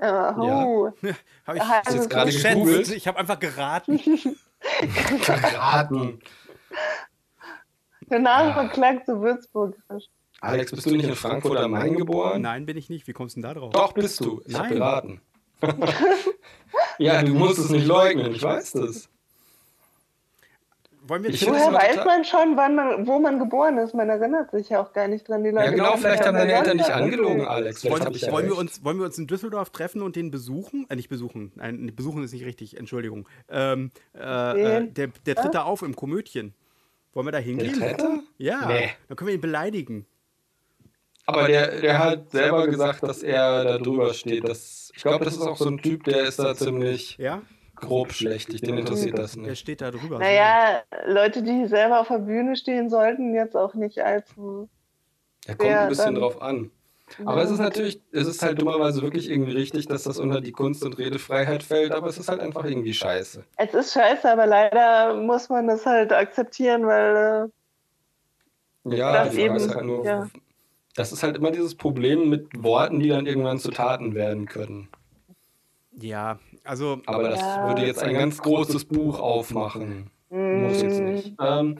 Ja, 0.00 0.36
oh. 0.38 0.92
Habe 1.46 1.58
ich 1.58 1.62
du 1.88 1.94
jetzt 1.94 2.10
gerade 2.10 2.30
geschätzt. 2.30 2.54
gegoogelt? 2.54 2.90
Ich 2.90 3.08
habe 3.08 3.18
einfach 3.18 3.38
geraten. 3.38 3.98
Raten. 5.56 6.20
Der 8.10 8.18
Name 8.20 8.48
Ja. 8.50 8.54
verklagt 8.54 9.06
zu 9.06 9.20
Würzburg. 9.20 9.76
Alex, 10.40 10.70
bist 10.70 10.86
du 10.86 10.90
nicht 10.90 11.08
in 11.08 11.14
Frankfurt 11.16 11.58
am 11.58 11.72
Main 11.72 11.96
geboren? 11.96 12.42
Nein, 12.42 12.66
bin 12.66 12.76
ich 12.76 12.88
nicht. 12.88 13.06
Wie 13.08 13.12
kommst 13.12 13.36
du 13.36 13.40
denn 13.40 13.48
da 13.48 13.54
drauf? 13.58 13.72
Doch, 13.72 13.92
bist 13.92 14.20
du. 14.20 14.40
Ich 14.46 14.54
habe 14.54 14.68
Nein. 14.68 14.74
geraten. 14.74 15.20
Ja, 16.98 17.22
du 17.22 17.32
musst 17.32 17.58
es 17.58 17.70
nicht 17.70 17.86
leugnen, 17.86 18.32
ich 18.34 18.42
weiß 18.42 18.72
das. 18.72 19.08
Wollen 21.02 21.22
wir 21.22 21.30
Ich 21.30 21.46
Woher 21.46 21.72
weiß 21.72 22.04
man 22.04 22.24
schon, 22.24 22.56
wann 22.56 22.74
man, 22.74 23.06
wo 23.06 23.18
man 23.18 23.38
geboren 23.38 23.78
ist? 23.78 23.94
Man 23.94 24.10
erinnert 24.10 24.50
sich 24.50 24.68
ja 24.68 24.82
auch 24.82 24.92
gar 24.92 25.08
nicht 25.08 25.26
dran. 25.26 25.42
Die 25.42 25.50
Leute 25.50 25.66
Ja, 25.66 25.70
genau, 25.70 25.96
vielleicht 25.96 26.26
haben 26.26 26.36
deine 26.36 26.52
Eltern 26.52 26.76
dich 26.76 26.86
Sonntag 26.86 27.02
angelogen. 27.02 27.46
Alex. 27.46 27.84
Wollen, 27.88 28.12
ja 28.12 28.30
wollen, 28.32 28.46
wir 28.46 28.58
uns, 28.58 28.84
wollen 28.84 28.98
wir 28.98 29.06
uns 29.06 29.16
in 29.16 29.26
Düsseldorf 29.26 29.70
treffen 29.70 30.02
und 30.02 30.16
den 30.16 30.30
besuchen? 30.30 30.86
Äh, 30.90 30.96
nicht 30.96 31.08
besuchen. 31.08 31.52
Nein, 31.54 31.76
nicht 31.76 31.96
besuchen 31.96 32.22
ist 32.22 32.32
nicht 32.32 32.44
richtig. 32.44 32.76
Entschuldigung. 32.76 33.26
Ähm, 33.48 33.90
äh, 34.14 34.80
äh, 34.80 34.86
der, 34.90 35.08
der 35.24 35.34
tritt 35.36 35.54
da 35.54 35.62
auf 35.62 35.80
im 35.80 35.96
Komödchen. 35.96 36.52
Wollen 37.14 37.26
wir 37.26 37.32
da 37.32 37.38
hingehen? 37.38 37.72
tritt 37.72 38.00
da? 38.00 38.18
Ja. 38.36 38.66
Nee. 38.66 38.90
Dann 39.08 39.16
können 39.16 39.28
wir 39.28 39.34
ihn 39.34 39.40
beleidigen. 39.40 40.04
Aber 41.28 41.46
der, 41.46 41.82
der 41.82 41.98
hat 41.98 42.30
selber 42.30 42.66
gesagt, 42.66 43.02
dass 43.02 43.22
er 43.22 43.62
da 43.62 43.76
drüber 43.76 44.14
steht. 44.14 44.48
Das, 44.48 44.90
ich 44.96 45.02
glaube, 45.02 45.26
das 45.26 45.34
ist 45.36 45.42
auch 45.42 45.58
so 45.58 45.68
ein 45.68 45.76
Typ, 45.76 46.04
der 46.04 46.22
ist 46.22 46.38
da 46.38 46.54
ziemlich 46.56 47.18
Ja? 47.18 47.42
grob 47.76 48.12
schlechtig. 48.14 48.62
Den 48.62 48.78
interessiert 48.78 49.18
das 49.18 49.34
Der 49.34 49.42
nicht. 49.42 49.58
steht 49.60 49.82
da 49.82 49.90
drüber. 49.90 50.20
Naja, 50.20 50.82
Leute, 51.04 51.42
die 51.42 51.66
selber 51.66 52.00
auf 52.00 52.08
der 52.08 52.20
Bühne 52.20 52.56
stehen, 52.56 52.88
sollten 52.88 53.34
jetzt 53.34 53.54
auch 53.56 53.74
nicht 53.74 53.98
allzu. 53.98 54.70
Er 55.46 55.56
kommt 55.56 55.70
Ja, 55.70 55.82
ein 55.82 55.88
bisschen 55.90 56.14
drauf 56.14 56.40
an. 56.40 56.70
Aber 57.26 57.42
es 57.42 57.50
ist 57.50 57.58
natürlich, 57.58 58.00
es 58.10 58.26
ist 58.26 58.40
halt 58.42 58.58
dummerweise 58.58 59.02
wirklich 59.02 59.28
irgendwie 59.30 59.52
richtig, 59.52 59.86
dass 59.86 60.04
das 60.04 60.18
unter 60.18 60.40
die 60.40 60.52
Kunst- 60.52 60.82
und 60.82 60.96
Redefreiheit 60.96 61.62
fällt, 61.62 61.92
aber 61.92 62.06
es 62.06 62.16
ist 62.16 62.30
halt 62.30 62.40
einfach 62.40 62.64
irgendwie 62.64 62.94
scheiße. 62.94 63.44
Es 63.58 63.74
ist 63.74 63.92
scheiße, 63.92 64.32
aber 64.32 64.46
leider 64.46 65.12
muss 65.12 65.50
man 65.50 65.66
das 65.68 65.84
halt 65.84 66.10
akzeptieren, 66.10 66.86
weil 66.86 67.50
Ja, 68.84 69.24
Das 69.24 69.34
die 69.34 69.42
Frage 69.42 69.56
ist 69.56 69.64
eben, 69.64 69.74
halt 69.74 69.86
nur, 69.86 70.04
ja. 70.06 70.30
Das 70.98 71.12
ist 71.12 71.22
halt 71.22 71.36
immer 71.36 71.52
dieses 71.52 71.76
Problem 71.76 72.28
mit 72.28 72.62
Worten, 72.62 72.98
die 72.98 73.08
dann 73.08 73.26
irgendwann 73.26 73.58
zu 73.58 73.70
Taten 73.70 74.14
werden 74.14 74.46
können. 74.46 74.88
Ja, 75.92 76.38
also 76.64 77.00
Aber 77.06 77.28
das 77.28 77.40
Ja. 77.40 77.68
würde 77.68 77.86
jetzt 77.86 78.02
ein 78.02 78.14
ganz 78.14 78.38
großes 78.38 78.84
Buch 78.84 79.20
aufmachen. 79.20 80.10
Muss 80.30 80.82
jetzt 80.82 80.98
nicht. 81.00 81.34
Ähm, 81.40 81.76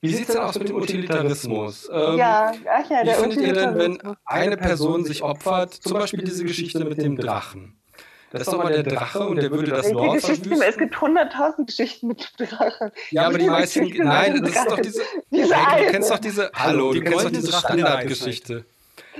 wie 0.00 0.08
sieht 0.08 0.28
es 0.28 0.34
denn 0.34 0.42
aus 0.42 0.58
mit 0.58 0.68
dem 0.68 0.76
Utilitarismus? 0.76 1.88
Ähm, 1.92 2.14
äh, 2.14 2.16
ja, 2.18 2.52
ach 2.68 2.90
ja, 2.90 3.02
Wie 3.02 3.06
der 3.06 3.14
findet 3.16 3.40
ihr 3.42 3.52
denn, 3.52 3.78
wenn 3.78 3.98
eine 4.24 4.56
Person 4.56 5.04
sich 5.04 5.22
opfert, 5.22 5.74
zum 5.74 5.94
Beispiel 5.94 6.24
diese 6.24 6.44
Geschichte 6.44 6.84
mit 6.84 7.02
dem 7.02 7.16
Drachen? 7.16 7.81
Das 8.32 8.42
ist 8.42 8.52
doch 8.52 8.62
mal 8.62 8.72
der 8.72 8.82
Drache 8.82 9.20
und 9.20 9.36
der 9.36 9.50
würde 9.50 9.70
das 9.70 9.90
Dorf 9.92 10.14
Geschichten? 10.14 10.62
Es 10.62 10.78
gibt 10.78 10.98
hunderttausend 10.98 11.66
Geschichten 11.66 12.08
mit 12.08 12.32
dem 12.38 12.46
Drachen. 12.46 12.90
Ja, 13.10 13.26
aber 13.26 13.34
die 13.34 13.40
Diese 13.40 13.50
meisten, 13.50 13.92
nein, 13.98 14.40
das 14.42 14.56
ist 14.56 14.70
doch 14.70 14.80
diese, 14.80 15.02
Diese 15.30 15.54
hey, 15.54 15.84
du 15.84 15.90
kennst 15.92 16.10
doch 16.10 16.18
diese, 16.18 16.50
hallo, 16.54 16.92
Die 16.92 17.00
du 17.00 17.10
kennst 17.10 17.26
doch 17.26 17.30
diese 17.30 17.52
Standardgeschichte. 17.52 18.64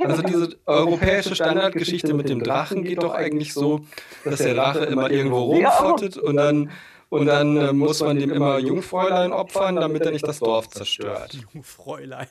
Also 0.00 0.22
diese 0.22 0.56
europäische 0.64 1.34
Standardgeschichte 1.34 2.14
mit 2.14 2.30
dem 2.30 2.42
Drachen 2.42 2.84
geht 2.84 3.02
doch 3.02 3.12
eigentlich 3.12 3.52
so, 3.52 3.84
dass 4.24 4.38
der 4.38 4.54
Drache 4.54 4.84
immer 4.86 5.10
irgendwo 5.10 5.42
rumfottet 5.42 6.16
und 6.16 6.36
dann, 6.36 6.70
und 7.10 7.26
dann 7.26 7.56
äh, 7.58 7.72
muss 7.74 8.00
man 8.00 8.18
dem 8.18 8.30
immer 8.30 8.58
Jungfräulein 8.58 9.32
opfern, 9.32 9.76
damit 9.76 10.02
er 10.02 10.12
nicht 10.12 10.26
das 10.26 10.38
Dorf 10.38 10.70
zerstört. 10.70 11.36
Fräulein. 11.62 12.28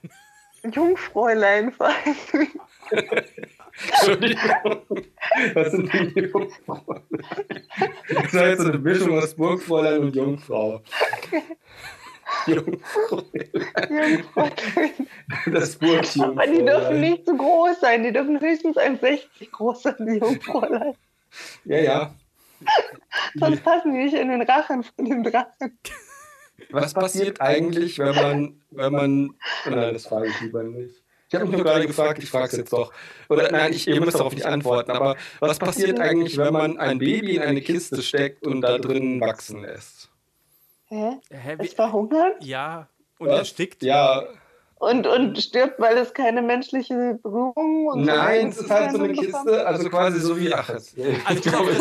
Jungfräulein 0.74 1.72
vor 1.72 1.88
allem. 1.88 2.48
Entschuldigung. 3.88 5.06
Was 5.53 5.72
sind 5.72 5.94
die 5.94 6.20
Jungfräulein? 6.20 7.03
Das 8.10 8.34
war 8.34 8.48
jetzt 8.48 8.62
so 8.62 8.70
eine 8.70 8.78
Mischung 8.78 9.18
aus 9.18 9.36
Burgfräulein 9.36 10.02
und 10.02 10.16
Jungfrau. 10.16 10.82
Jungfräulein. 12.48 13.49
Jungfräulein. 13.90 15.08
Das 15.52 15.76
Burgjungfräulein. 15.78 16.38
Aber 16.38 16.48
die 16.48 16.66
dürfen 16.66 16.99
nicht 16.99 17.26
zu 17.26 17.38
groß 17.38 17.80
sein. 17.80 18.03
Die 18.03 18.14
dürfen 18.14 18.40
höchstens 18.40 18.78
1,60 18.78 19.52
groß 19.52 19.84
sein, 19.84 19.95
die 19.99 20.20
Jungfräulein. 20.20 20.95
Ja, 21.66 21.78
ja. 21.78 22.16
Sonst 23.36 23.64
passen 23.64 23.94
die 23.94 24.03
nicht 24.03 24.14
in 24.14 24.30
den 24.30 24.41
Rachen 24.41 24.84
von 24.84 25.06
dem 25.06 25.24
Drachen. 25.24 25.80
Was 26.70 26.94
passiert 26.94 27.41
eigentlich, 27.41 27.98
wenn 27.99 28.16
man, 28.16 28.62
wenn 28.70 28.94
man, 28.94 29.30
oh 29.66 29.70
nein, 29.70 29.94
das 29.94 30.06
frage 30.06 30.28
ich 30.28 30.41
lieber 30.41 30.64
nicht. 30.64 31.01
Ich 31.32 31.36
habe 31.36 31.45
mich 31.45 31.56
nur 31.56 31.64
gerade 31.64 31.88
gefragt, 31.88 32.22
ich 32.22 32.30
frage 32.30 32.48
es 32.48 32.58
jetzt 32.58 32.74
doch. 32.74 32.91
Oder 33.30 33.49
nein, 33.53 33.72
ich, 33.72 33.88
ihr 33.88 34.02
müsst 34.02 34.20
darauf 34.20 34.34
nicht 34.34 34.45
antworten, 34.45 34.91
aber 34.91 35.16
was 35.40 35.60
passiert 35.60 35.98
eigentlich, 35.98 36.38
wenn 36.38 36.52
man 36.52 36.78
ein 36.78 36.99
Baby 36.99 37.38
in 37.38 37.41
eine 37.41 37.62
Kiste 37.62 38.02
steckt 38.03 38.45
und 38.45 38.60
da 38.60 38.78
drin 38.80 39.22
wachsen 39.22 39.62
lässt? 39.62 40.10
Hä? 40.88 41.20
Hä, 41.30 41.56
Es 41.60 41.72
verhungert 41.74 42.44
ja, 42.44 42.90
und 43.18 43.30
Was? 43.30 43.40
erstickt. 43.40 43.82
Ja, 43.82 44.28
und, 44.82 45.06
und 45.06 45.38
stirbt, 45.38 45.80
weil 45.80 45.95
es 45.98 46.12
keine 46.14 46.41
menschliche 46.41 47.20
Berührung 47.22 47.86
und 47.86 48.02
nein, 48.03 48.48
es 48.48 48.58
so 48.58 48.64
ist 48.64 48.72
halt 48.72 48.91
so 48.91 48.98
eine 48.98 49.14
Kiste, 49.14 49.68
also 49.68 49.90
quasi 49.90 50.20
so 50.20 50.40
wie, 50.40 50.52
ach, 50.52 50.70
jetzt, 50.70 50.98
ich, 50.98 51.41
glaube, 51.44 51.72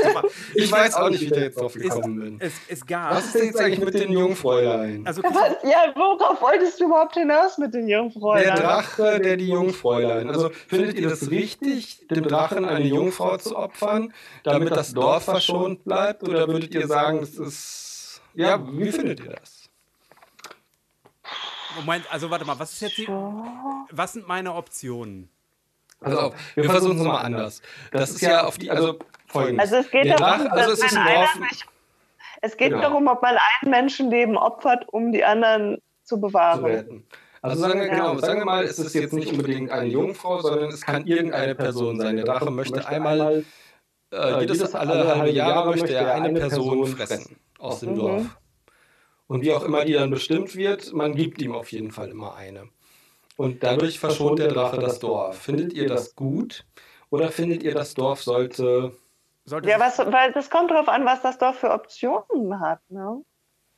ich 0.55 0.71
weiß 0.73 0.97
auch 0.97 1.09
nicht, 1.09 1.23
wie 1.23 1.25
ich 1.25 1.33
da 1.33 1.41
jetzt 1.41 1.59
drauf 1.59 1.73
gekommen 1.73 2.21
bin. 2.21 2.37
Es, 2.41 2.53
es 2.69 2.85
gab. 2.85 3.15
Was 3.15 3.27
ist 3.27 3.37
denn 3.37 3.47
jetzt 3.47 3.61
eigentlich 3.61 3.83
mit 3.83 3.95
den 3.95 4.13
Jungfräulein? 4.13 5.07
Also? 5.07 5.23
Ja, 5.23 5.95
worauf 5.95 6.43
wolltest 6.43 6.79
du 6.79 6.85
überhaupt 6.85 7.15
hinaus 7.15 7.57
mit 7.57 7.73
den 7.73 7.89
Jungfräulein? 7.89 8.45
Der 8.45 8.57
Drache, 8.57 9.19
der 9.21 9.39
die 9.39 9.49
Jungfräulein. 9.49 10.29
Also 10.29 10.51
findet 10.69 10.99
ihr 10.99 11.09
das 11.09 11.31
richtig, 11.31 12.07
dem 12.09 12.25
Drachen 12.25 12.67
eine 12.67 12.85
Jungfrau 12.85 13.39
zu 13.39 13.57
opfern, 13.57 14.13
damit 14.45 14.77
das 14.77 14.93
Dorf 14.93 15.25
verschont 15.25 15.85
bleibt? 15.85 16.23
Oder 16.23 16.49
würdet 16.49 16.75
ihr 16.75 16.87
sagen, 16.87 17.21
das 17.21 17.37
ist. 17.37 18.21
Ja, 18.35 18.63
wie 18.73 18.93
findet 18.93 19.21
ihr 19.21 19.31
das? 19.31 19.60
Moment, 21.77 22.05
also 22.13 22.31
warte 22.31 22.45
mal, 22.45 22.59
was 22.59 22.73
ist 22.73 22.81
jetzt 22.83 22.99
die. 22.99 23.09
Was 23.91 24.13
sind 24.13 24.27
meine 24.29 24.55
Optionen? 24.55 25.31
Also 26.01 26.19
auf, 26.19 26.35
wir 26.55 26.65
versuchen 26.65 26.99
es 26.99 27.05
mal 27.05 27.21
anders. 27.21 27.63
Das 27.93 28.11
ist 28.11 28.21
ja 28.23 28.45
auf 28.45 28.57
die, 28.59 28.71
also 28.71 28.99
folgendes. 29.27 29.73
Also 29.73 29.77
es 29.87 29.91
geht 29.91 30.07
darum, 30.07 30.19
Drache, 30.47 30.53
also 30.53 30.71
dass 30.83 30.93
man 30.95 31.03
ein 31.03 31.17
einer 31.17 31.27
sich, 31.51 31.65
es 32.43 32.57
geht 32.57 32.71
Genau. 32.71 32.83
darum, 32.83 33.07
ob 33.07 33.21
man 33.23 33.37
ein 33.63 33.71
Menschenleben 33.71 34.37
opfert, 34.37 34.89
um 34.89 35.13
die 35.13 35.25
anderen 35.25 35.77
zu 36.05 36.17
zu 36.17 36.21
bewahren. 36.21 36.65
retten. 36.65 37.07
Also 37.43 37.63
sagen 37.63 37.79
wir, 37.81 37.87
Ja. 37.87 37.95
genau, 37.95 38.19
sagen 38.19 38.41
wir 38.41 38.45
mal, 38.45 38.65
es 38.65 38.79
ist 38.81 38.95
jetzt 38.95 39.13
nicht 39.13 39.31
unbedingt 39.31 39.71
eine 39.71 39.87
Jungfrau, 39.87 40.41
sondern 40.41 40.71
es 40.71 40.81
kann 40.81 41.07
irgendeine 41.07 41.55
Person 41.55 42.01
sein. 42.01 42.17
Der 42.17 42.25
Drache 42.25 42.51
möchte 42.51 42.85
einmal, 42.87 43.45
äh, 44.13 44.41
jedes 44.41 44.75
alle 44.75 45.07
halbe 45.17 45.31
Jahre 45.31 45.71
möchte 45.71 45.95
er 45.95 46.15
eine 46.15 46.33
Person 46.33 46.87
fressen 46.89 47.37
aus 47.61 47.81
dem 47.81 47.93
Mhm. 47.93 47.97
Dorf. 47.99 48.40
Und 49.31 49.43
wie 49.43 49.52
auch 49.52 49.62
immer 49.62 49.85
die 49.85 49.93
dann 49.93 50.11
bestimmt 50.11 50.57
wird, 50.57 50.93
man 50.93 51.15
gibt 51.15 51.40
ihm 51.40 51.55
auf 51.55 51.70
jeden 51.70 51.93
Fall 51.93 52.09
immer 52.09 52.35
eine. 52.35 52.69
Und 53.36 53.62
dadurch 53.62 54.01
verschont 54.01 54.40
der 54.40 54.48
Drache 54.48 54.81
das 54.81 54.98
Dorf. 54.98 55.39
Findet 55.39 55.73
ihr 55.73 55.86
das 55.86 56.16
gut? 56.16 56.66
Oder 57.11 57.28
findet 57.28 57.62
ihr, 57.62 57.73
das 57.73 57.94
Dorf 57.94 58.24
sollte. 58.24 58.93
Sollte 59.44 59.70
Ja, 59.70 59.78
was, 59.78 60.01
weil 60.01 60.32
das 60.32 60.51
kommt 60.51 60.73
darauf 60.73 60.89
an, 60.89 61.05
was 61.05 61.23
das 61.23 61.39
Dorf 61.39 61.61
für 61.61 61.70
Optionen 61.70 62.59
hat. 62.59 62.81
Ne? 62.90 63.23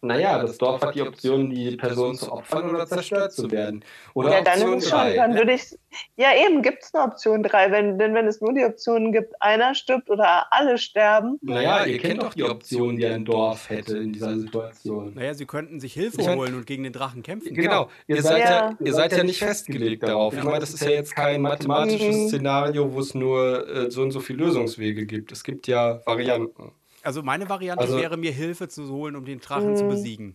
Naja, 0.04 0.42
das 0.42 0.58
Dorf 0.58 0.82
hat 0.82 0.96
die 0.96 1.02
Option, 1.02 1.48
die 1.48 1.76
Person 1.76 2.16
zu 2.16 2.32
opfern 2.32 2.68
oder 2.68 2.88
zerstört 2.88 3.32
zu 3.32 3.48
werden. 3.52 3.84
Oder 4.14 4.32
Ja, 4.32 4.42
dann 4.42 4.54
Option 4.54 4.78
ist 4.78 4.84
es 4.84 4.90
schon, 4.90 4.98
drei. 4.98 5.14
dann 5.14 5.34
würde 5.36 5.52
ich, 5.52 5.78
ja 6.16 6.30
eben, 6.44 6.60
gibt 6.60 6.82
es 6.82 6.92
eine 6.92 7.04
Option 7.04 7.44
3, 7.44 7.70
wenn, 7.70 7.98
denn 8.00 8.12
wenn 8.12 8.26
es 8.26 8.40
nur 8.40 8.52
die 8.52 8.64
Optionen 8.64 9.12
gibt, 9.12 9.40
einer 9.40 9.76
stirbt 9.76 10.10
oder 10.10 10.52
alle 10.52 10.76
sterben, 10.78 11.38
Naja, 11.40 11.84
ihr 11.84 11.98
kennt 12.00 12.20
doch 12.20 12.34
die 12.34 12.42
Option, 12.42 12.96
die 12.96 13.06
ein 13.06 13.24
Dorf 13.24 13.70
hätte 13.70 13.96
in 13.98 14.12
dieser 14.12 14.36
Situation. 14.36 15.14
Naja, 15.14 15.34
sie 15.34 15.46
könnten 15.46 15.78
sich 15.78 15.92
Hilfe 15.92 16.20
Ich 16.20 16.26
mein- 16.26 16.36
holen 16.38 16.54
und 16.56 16.66
gegen 16.66 16.82
den 16.82 16.92
Drachen 16.92 17.22
kämpfen. 17.22 17.54
Genau, 17.54 17.88
ihr 18.08 18.22
seid 18.22 18.40
ja, 18.40 18.50
Ja. 18.50 18.76
ihr 18.84 18.92
seid 18.94 19.12
ja 19.12 19.22
nicht 19.22 19.38
festgelegt 19.38 20.02
darauf. 20.02 20.34
Ich 20.36 20.42
meine, 20.42 20.58
das 20.58 20.74
ist 20.74 20.82
ja 20.82 20.90
jetzt 20.90 21.14
kein 21.14 21.42
mathematisches 21.42 22.16
Mhm. 22.16 22.28
Szenario, 22.28 22.92
wo 22.92 22.98
es 22.98 23.14
nur 23.14 23.68
äh, 23.68 23.90
so 23.92 24.02
und 24.02 24.10
so 24.10 24.18
viele 24.18 24.44
Lösungswege 24.46 25.06
gibt. 25.06 25.30
Es 25.30 25.44
gibt 25.44 25.68
ja 25.68 26.00
Varianten. 26.06 26.72
Also 27.02 27.22
meine 27.22 27.48
Variante 27.48 27.82
Also- 27.82 27.96
wäre, 27.98 28.16
mir 28.16 28.32
Hilfe 28.32 28.68
zu 28.68 28.88
holen, 28.88 29.16
um 29.16 29.24
den 29.24 29.40
Drachen 29.40 29.76
zu 29.76 29.86
besiegen. 29.88 30.34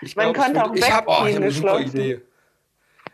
Ich 0.00 0.14
Man 0.14 0.32
glaub, 0.32 0.44
könnte 0.44 0.60
ich 0.60 0.64
auch 0.64 0.74
ich 0.74 0.92
habe 0.92 1.06
oh, 1.08 1.12
ich 1.26 1.34
hab 1.34 1.42
wegziehen, 1.42 1.42
eine 1.42 1.50
super. 1.50 1.80
Idee. 1.80 2.20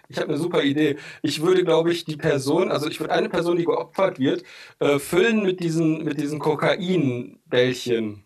Ich 0.09 0.19
habe 0.19 0.29
eine 0.29 0.37
super 0.37 0.63
Idee. 0.63 0.97
Ich 1.23 1.41
würde, 1.41 1.65
glaube 1.65 1.91
ich, 1.91 2.05
die 2.05 2.17
Person, 2.17 2.71
also 2.71 2.89
ich 2.89 3.01
würde 3.01 3.15
eine 3.15 3.31
Person, 3.31 3.57
die 3.57 3.65
geopfert 3.65 4.19
wird, 4.19 4.45
äh, 4.81 4.99
füllen 4.99 5.43
mit 5.43 5.61
diesen, 5.61 6.05
mit 6.05 6.21
diesen 6.21 6.39
Kokainbällchen. 6.41 8.23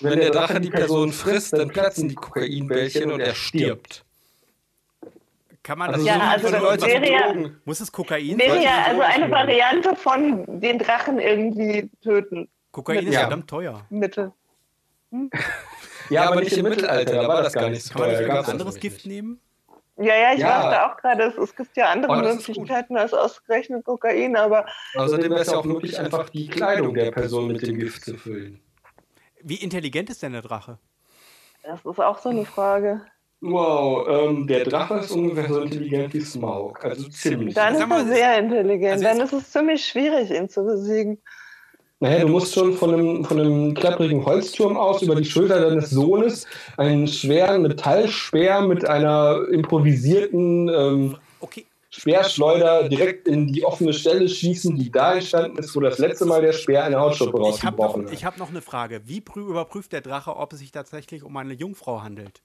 Wenn 0.00 0.18
der 0.18 0.30
Drache 0.30 0.60
die 0.60 0.68
Person 0.70 1.12
frisst, 1.12 1.54
dann 1.54 1.68
platzen 1.68 2.08
die 2.08 2.16
Kokainbällchen 2.16 3.10
und 3.12 3.20
er 3.20 3.34
stirbt. 3.34 4.04
Kann 5.62 5.78
man 5.78 5.90
Also 5.94 6.04
das 6.04 6.16
Ja, 6.16 6.38
so 6.40 6.46
also 6.48 6.64
Leute 6.64 6.86
wäre 6.86 7.10
ja-. 7.10 7.50
Muss 7.64 7.80
es 7.80 7.92
Kokain 7.92 8.38
wäre 8.38 8.54
sein? 8.54 8.62
ja 8.62 8.70
solche 8.86 9.04
also 9.06 9.22
eine. 9.22 9.30
Variante 9.30 9.96
von 9.96 10.60
den 10.60 10.78
Drachen 10.78 11.18
irgendwie 11.18 11.88
töten. 12.02 12.48
Kokain 12.72 13.06
ist 13.06 13.14
Ja. 13.14 13.20
verdammt 13.20 13.48
teuer. 13.48 13.84
Mittel. 13.90 14.32
Ja, 16.08 16.24
aber 16.30 16.40
nicht 16.40 16.56
im 16.56 16.64
Mittelalter, 16.64 17.12
da 17.14 17.28
war 17.28 17.42
das 17.42 17.52
gar 17.52 17.68
nicht 17.68 17.82
so 17.84 17.92
Kann 17.92 18.00
man 18.02 18.10
teuer. 18.10 18.18
nicht 18.20 18.30
da 18.34 18.40
ein 18.40 18.46
anderes 18.50 18.80
Gift 18.80 18.96
nicht. 18.96 19.06
nehmen? 19.06 19.40
Ja, 19.98 20.14
ja, 20.16 20.32
ich 20.32 20.40
Ja. 20.40 20.70
dachte 20.70 20.90
auch 20.92 20.96
gerade, 20.96 21.22
es, 21.24 21.36
es 21.36 21.54
gibt 21.54 21.76
ja 21.76 21.90
andere 21.90 22.12
Oh, 22.12 22.20
ist. 22.22 22.48
Möglichkeiten 22.48 22.96
als 22.96 23.12
ausgerechnet 23.12 23.84
Kokain, 23.84 24.36
aber 24.36 24.64
Außerdem 24.96 25.30
wäre 25.30 25.42
es 25.42 25.48
ja 25.48 25.58
auch 25.58 25.64
möglich, 25.64 25.98
einfach 25.98 26.30
die 26.30 26.48
Kleidung 26.48 26.94
der 26.94 27.10
Person 27.10 27.48
mit 27.48 27.60
dem 27.62 27.78
Gift 27.78 28.04
zu 28.04 28.16
füllen. 28.16 28.60
Wie 29.42 29.56
intelligent 29.56 30.08
ist 30.10 30.22
denn 30.22 30.32
der 30.32 30.42
Drache? 30.42 30.78
das 31.62 31.84
ist 31.84 32.00
auch 32.00 32.18
so 32.18 32.30
eine 32.30 32.44
Frage. 32.46 33.02
Wow, 33.44 34.06
ähm, 34.08 34.46
der 34.46 34.62
Drache 34.62 34.98
ist 34.98 35.10
ungefähr 35.10 35.48
so 35.48 35.62
intelligent 35.62 36.14
wie 36.14 36.20
Smaug. 36.20 36.84
Also 36.84 37.08
ziemlich. 37.08 37.54
Dann 37.54 37.74
ist 37.74 37.80
er 37.80 38.06
sehr 38.06 38.38
intelligent. 38.38 38.92
also 38.92 39.04
Dann 39.04 39.20
ist 39.20 39.32
es 39.32 39.50
ziemlich 39.50 39.84
schwierig, 39.84 40.30
ihn 40.30 40.48
zu 40.48 40.64
besiegen. 40.64 41.18
Naja, 41.98 42.20
du 42.20 42.28
musst 42.28 42.54
schon 42.54 42.72
von 42.74 42.94
einem, 42.94 43.24
von 43.24 43.40
einem 43.40 43.74
klapprigen 43.74 44.24
Holzturm 44.24 44.76
aus 44.76 45.02
über 45.02 45.16
die 45.16 45.24
Schulter 45.24 45.60
deines 45.60 45.90
Sohnes 45.90 46.46
einen 46.76 47.08
schweren 47.08 47.62
Metallspeer 47.62 48.62
mit 48.62 48.88
einer 48.88 49.40
improvisierten 49.50 50.68
ähm, 50.68 51.16
Okay, 51.40 51.66
Speerschleuder 51.90 52.88
direkt 52.88 53.26
in 53.26 53.52
die 53.52 53.64
offene 53.64 53.92
Stelle 53.92 54.28
schießen, 54.28 54.76
die 54.76 54.90
da 54.90 55.14
entstanden 55.14 55.58
ist, 55.58 55.74
wo 55.74 55.80
das 55.80 55.98
letzte 55.98 56.26
Mal 56.26 56.42
der 56.42 56.52
Speer 56.52 56.84
eine 56.84 57.00
Hautschuppe 57.00 57.30
ich 57.30 57.64
habe 57.64 57.76
noch, 57.76 57.84
rausgebrochen 57.86 58.06
hat. 58.06 58.12
ich 58.12 58.24
hab 58.24 58.38
noch 58.38 58.50
eine 58.50 58.62
Frage. 58.62 59.02
Wie 59.04 59.20
prü 59.20 59.40
überprüft 59.40 59.92
der 59.92 60.00
Drache, 60.00 60.36
ob 60.36 60.52
es 60.52 60.60
sich 60.60 60.70
tatsächlich 60.70 61.24
um 61.24 61.36
eine 61.36 61.54
Jungfrau 61.54 62.02
handelt? 62.02 62.40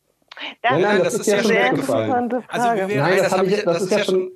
Das, 0.61 0.71
Nein, 0.71 0.81
nein, 0.81 1.01
ist 1.01 1.03
das 1.05 1.13
eine 1.13 1.21
ist 1.21 1.27
ja 1.27 1.37
schon 1.39 1.47
sehr 1.47 1.71
weggefallen. 1.71 2.23
interessante 2.23 2.49
Also 2.53 2.67
Frage. 2.67 2.87
wir- 2.89 2.97
Nein, 2.97 3.09
Nein, 3.09 3.17
das, 3.17 3.29
das 3.29 3.37
hab 3.39 3.45
ich, 3.45 3.55
das 3.55 3.63
das 3.65 3.81
ist 3.83 3.91
ja 3.91 4.03
schon. 4.03 4.31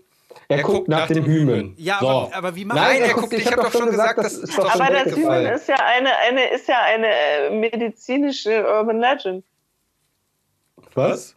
Er 0.48 0.64
guckt 0.64 0.88
nach 0.90 1.08
dem 1.08 1.24
Hymen. 1.26 1.76
Ja, 1.78 1.98
so. 2.02 2.08
aber, 2.10 2.36
aber 2.36 2.56
wie 2.56 2.66
macht 2.66 2.78
Nein, 2.78 3.02
er 3.02 3.08
er 3.10 3.14
guckt, 3.14 3.32
ich 3.34 3.46
habe 3.50 3.62
doch 3.62 3.72
schon 3.72 3.86
gesagt, 3.90 4.18
das 4.18 4.34
ist 4.34 4.58
doch 4.58 4.70
schon 4.70 4.82
Aber 4.82 4.94
das 4.94 5.16
Hymen 5.16 5.46
ist 5.46 5.68
ja 5.70 5.76
eine, 5.76 6.10
eine, 6.18 6.50
ist 6.50 6.68
ja 6.68 6.82
eine 6.84 7.08
äh, 7.08 7.50
medizinische 7.52 8.66
Urban 8.66 9.00
Legend. 9.00 9.46
Was? 10.94 11.36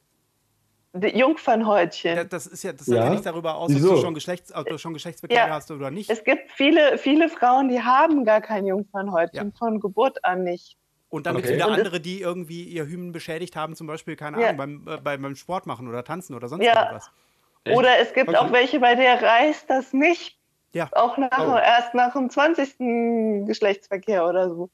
Die 0.96 1.16
Jungfernhäutchen. 1.18 2.16
Ja, 2.16 2.24
Das 2.24 2.46
ist 2.46 2.62
ja, 2.62 2.72
das 2.72 2.86
Ja? 2.86 2.94
sagt 2.94 3.04
ja 3.06 3.10
nicht 3.10 3.26
darüber 3.26 3.56
aus, 3.56 3.70
Wieso? 3.72 3.90
ob 3.90 3.96
du 3.96 4.00
schon, 4.02 4.14
Geschlechts, 4.14 4.54
ob 4.54 4.66
du 4.66 4.78
schon 4.78 4.92
Geschlechtsverkehr 4.94 5.36
Ja. 5.46 5.50
hast 5.50 5.70
oder 5.70 5.90
nicht. 5.90 6.08
Es 6.10 6.22
gibt 6.24 6.50
viele, 6.52 6.98
viele 6.98 7.28
Frauen, 7.28 7.68
die 7.68 7.82
haben 7.82 8.24
gar 8.24 8.40
kein 8.40 8.66
Jungfernhäutchen 8.66 9.48
Ja. 9.48 9.58
von 9.58 9.80
Geburt 9.80 10.24
an 10.24 10.44
nicht. 10.44 10.76
Und 11.14 11.26
dann 11.26 11.36
gibt 11.36 11.46
es 11.46 11.52
Okay. 11.52 11.60
wieder 11.62 11.72
andere, 11.72 12.00
die 12.00 12.20
irgendwie 12.20 12.64
ihr 12.64 12.86
Hymen 12.86 13.12
beschädigt 13.12 13.54
haben, 13.54 13.76
zum 13.76 13.86
Beispiel, 13.86 14.16
keine 14.16 14.40
Ja. 14.40 14.48
Ahnung, 14.48 14.56
beim, 14.56 14.88
äh, 14.88 15.00
beim, 15.00 15.22
beim 15.22 15.36
Sport 15.36 15.64
machen 15.64 15.86
oder 15.86 16.02
tanzen 16.02 16.34
oder 16.34 16.48
sonst 16.48 16.64
Ja. 16.64 16.76
irgendwas. 16.82 17.10
Echt? 17.62 17.76
Oder 17.76 17.98
es 18.00 18.12
gibt 18.14 18.28
Okay. 18.30 18.36
auch 18.38 18.50
welche, 18.50 18.80
bei 18.80 18.96
der 18.96 19.22
reißt 19.22 19.70
das 19.70 19.92
nicht. 19.92 20.36
Ja. 20.72 20.88
Auch 20.92 21.16
nach, 21.16 21.30
Oh. 21.38 21.56
erst 21.56 21.94
nach 21.94 22.14
dem 22.14 22.30
20. 22.30 23.46
Geschlechtsverkehr 23.46 24.26
oder 24.26 24.48
so. 24.48 24.70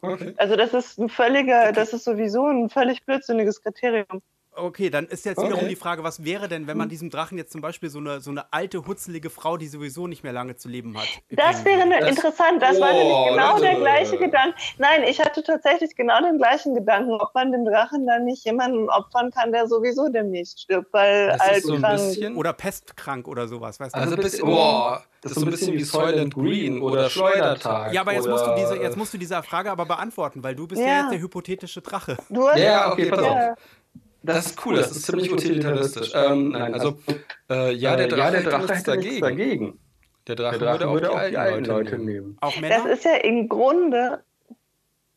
Okay. 0.00 0.32
Also 0.36 0.54
das 0.54 0.72
ist 0.74 0.98
ein 1.00 1.08
völliger, 1.08 1.72
das 1.72 1.92
ist 1.92 2.04
sowieso 2.04 2.46
ein 2.46 2.70
völlig 2.70 3.04
blödsinniges 3.04 3.60
Kriterium. 3.60 4.22
Okay, 4.52 4.90
dann 4.90 5.06
ist 5.06 5.24
jetzt 5.24 5.38
wiederum 5.38 5.60
Okay. 5.60 5.68
die 5.68 5.76
Frage, 5.76 6.02
was 6.02 6.24
wäre 6.24 6.48
denn, 6.48 6.66
wenn 6.66 6.76
man 6.76 6.88
diesem 6.88 7.08
Drachen 7.08 7.38
jetzt 7.38 7.52
zum 7.52 7.60
Beispiel 7.60 7.88
so 7.88 7.98
eine, 8.00 8.20
so 8.20 8.30
eine 8.30 8.52
alte, 8.52 8.84
hutzelige 8.84 9.30
Frau, 9.30 9.56
die 9.56 9.68
sowieso 9.68 10.08
nicht 10.08 10.24
mehr 10.24 10.32
lange 10.32 10.56
zu 10.56 10.68
leben 10.68 10.98
hat? 10.98 11.06
Das 11.30 11.64
wäre 11.64 11.88
Das- 11.88 12.10
interessant. 12.10 12.60
Das 12.60 12.80
war 12.80 12.90
Oh, 12.92 12.96
nämlich 12.96 13.28
genau 13.36 13.52
Leute. 13.52 13.62
der 13.62 13.74
gleiche 13.76 14.16
Gedanke. 14.18 14.56
Nein, 14.78 15.04
ich 15.04 15.20
hatte 15.20 15.42
tatsächlich 15.44 15.94
genau 15.94 16.20
den 16.20 16.36
gleichen 16.36 16.74
Gedanken, 16.74 17.12
ob 17.12 17.32
man 17.32 17.52
dem 17.52 17.64
Drachen 17.64 18.06
dann 18.08 18.24
nicht 18.24 18.44
jemanden 18.44 18.88
opfern 18.90 19.30
kann, 19.30 19.52
der 19.52 19.68
sowieso 19.68 20.08
demnächst 20.08 20.60
stirbt, 20.62 20.92
weil 20.92 21.28
Das 21.28 21.40
alt 21.40 21.56
ist 21.58 21.66
so 21.66 21.74
ein 21.74 21.80
krank. 21.80 21.96
bisschen. 21.98 22.36
Oder 22.36 22.52
pestkrank 22.52 23.28
oder 23.28 23.46
sowas, 23.46 23.78
weißt 23.78 23.94
du? 23.94 24.00
Also 24.00 24.16
ein 24.16 24.20
bisschen, 24.20 24.46
boah, 24.46 25.02
das 25.22 25.32
ist 25.32 25.38
so 25.38 25.46
ein 25.46 25.50
bisschen 25.50 25.74
wie 25.74 25.84
Soylent 25.84 26.34
Green 26.34 26.82
oder 26.82 27.08
Schleudertag. 27.08 27.92
ja, 27.94 28.00
aber 28.00 28.14
jetzt 28.14 28.24
oder, 28.24 28.32
musst, 28.32 28.46
du 28.46 28.54
diese, 28.56 28.76
jetzt 28.82 28.96
musst 28.96 29.14
du 29.14 29.18
diese 29.18 29.40
Frage 29.44 29.70
aber 29.70 29.86
beantworten, 29.86 30.42
weil 30.42 30.56
du 30.56 30.66
bist 30.66 30.80
ja, 30.82 30.88
Ja. 30.88 31.00
jetzt 31.02 31.12
der 31.12 31.20
hypothetische 31.20 31.80
Drache. 31.82 32.16
Du 32.28 32.48
hast- 32.48 32.58
Ja, 32.58 32.90
okay, 32.92 33.06
pass 33.10 33.20
Ja. 33.24 33.52
auf. 33.52 33.58
Das 34.22 34.46
ist 34.46 34.66
cool, 34.66 34.76
das 34.76 34.90
ist 34.90 35.04
ziemlich 35.06 35.32
utilitaristisch. 35.32 36.12
Ähm, 36.14 36.50
nein, 36.50 36.74
also, 36.74 36.98
äh, 37.48 37.72
ja, 37.72 37.96
der 37.96 38.08
Drache, 38.08 38.36
hätte 38.36 38.58
nichts 38.58 38.82
dagegen. 38.84 39.20
dagegen. 39.20 39.78
Der 40.26 40.36
Drache, 40.36 40.58
Der 40.58 40.76
Drache 40.76 40.90
würde 40.92 41.10
auch 41.10 41.26
die, 41.28 41.36
alten 41.36 41.64
Leute, 41.64 41.92
nehmen. 41.98 42.04
nehmen. 42.04 42.38
Auch 42.40 42.52
Das 42.52 42.60
Männer? 42.60 42.90
ist 42.90 43.04
ja 43.04 43.14
im 43.16 43.48
Grunde, 43.48 44.22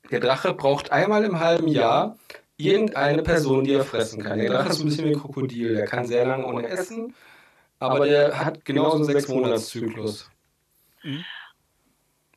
Der 0.09 0.19
Drache 0.21 0.53
braucht 0.53 0.91
einmal 0.91 1.23
im 1.25 1.39
halben 1.39 1.67
Jahr 1.67 2.17
irgendeine 2.57 3.23
Person, 3.23 3.65
die 3.65 3.73
er 3.73 3.83
fressen 3.83 4.23
kann. 4.23 4.39
Der 4.39 4.49
Drache 4.51 4.69
ist 4.69 4.79
ein 4.79 4.85
bisschen 4.85 5.05
wie 5.05 5.13
ein 5.13 5.19
Krokodil. 5.19 5.75
Der 5.75 5.85
kann 5.85 6.05
sehr 6.05 6.25
lange 6.25 6.45
ohne 6.45 6.67
essen, 6.67 7.13
aber 7.79 8.05
der 8.07 8.43
hat 8.45 8.63
genauso 8.63 8.95
einen 8.97 9.05
Sechs-Monats-Zyklus. 9.05 10.29
Mhm. 11.03 11.25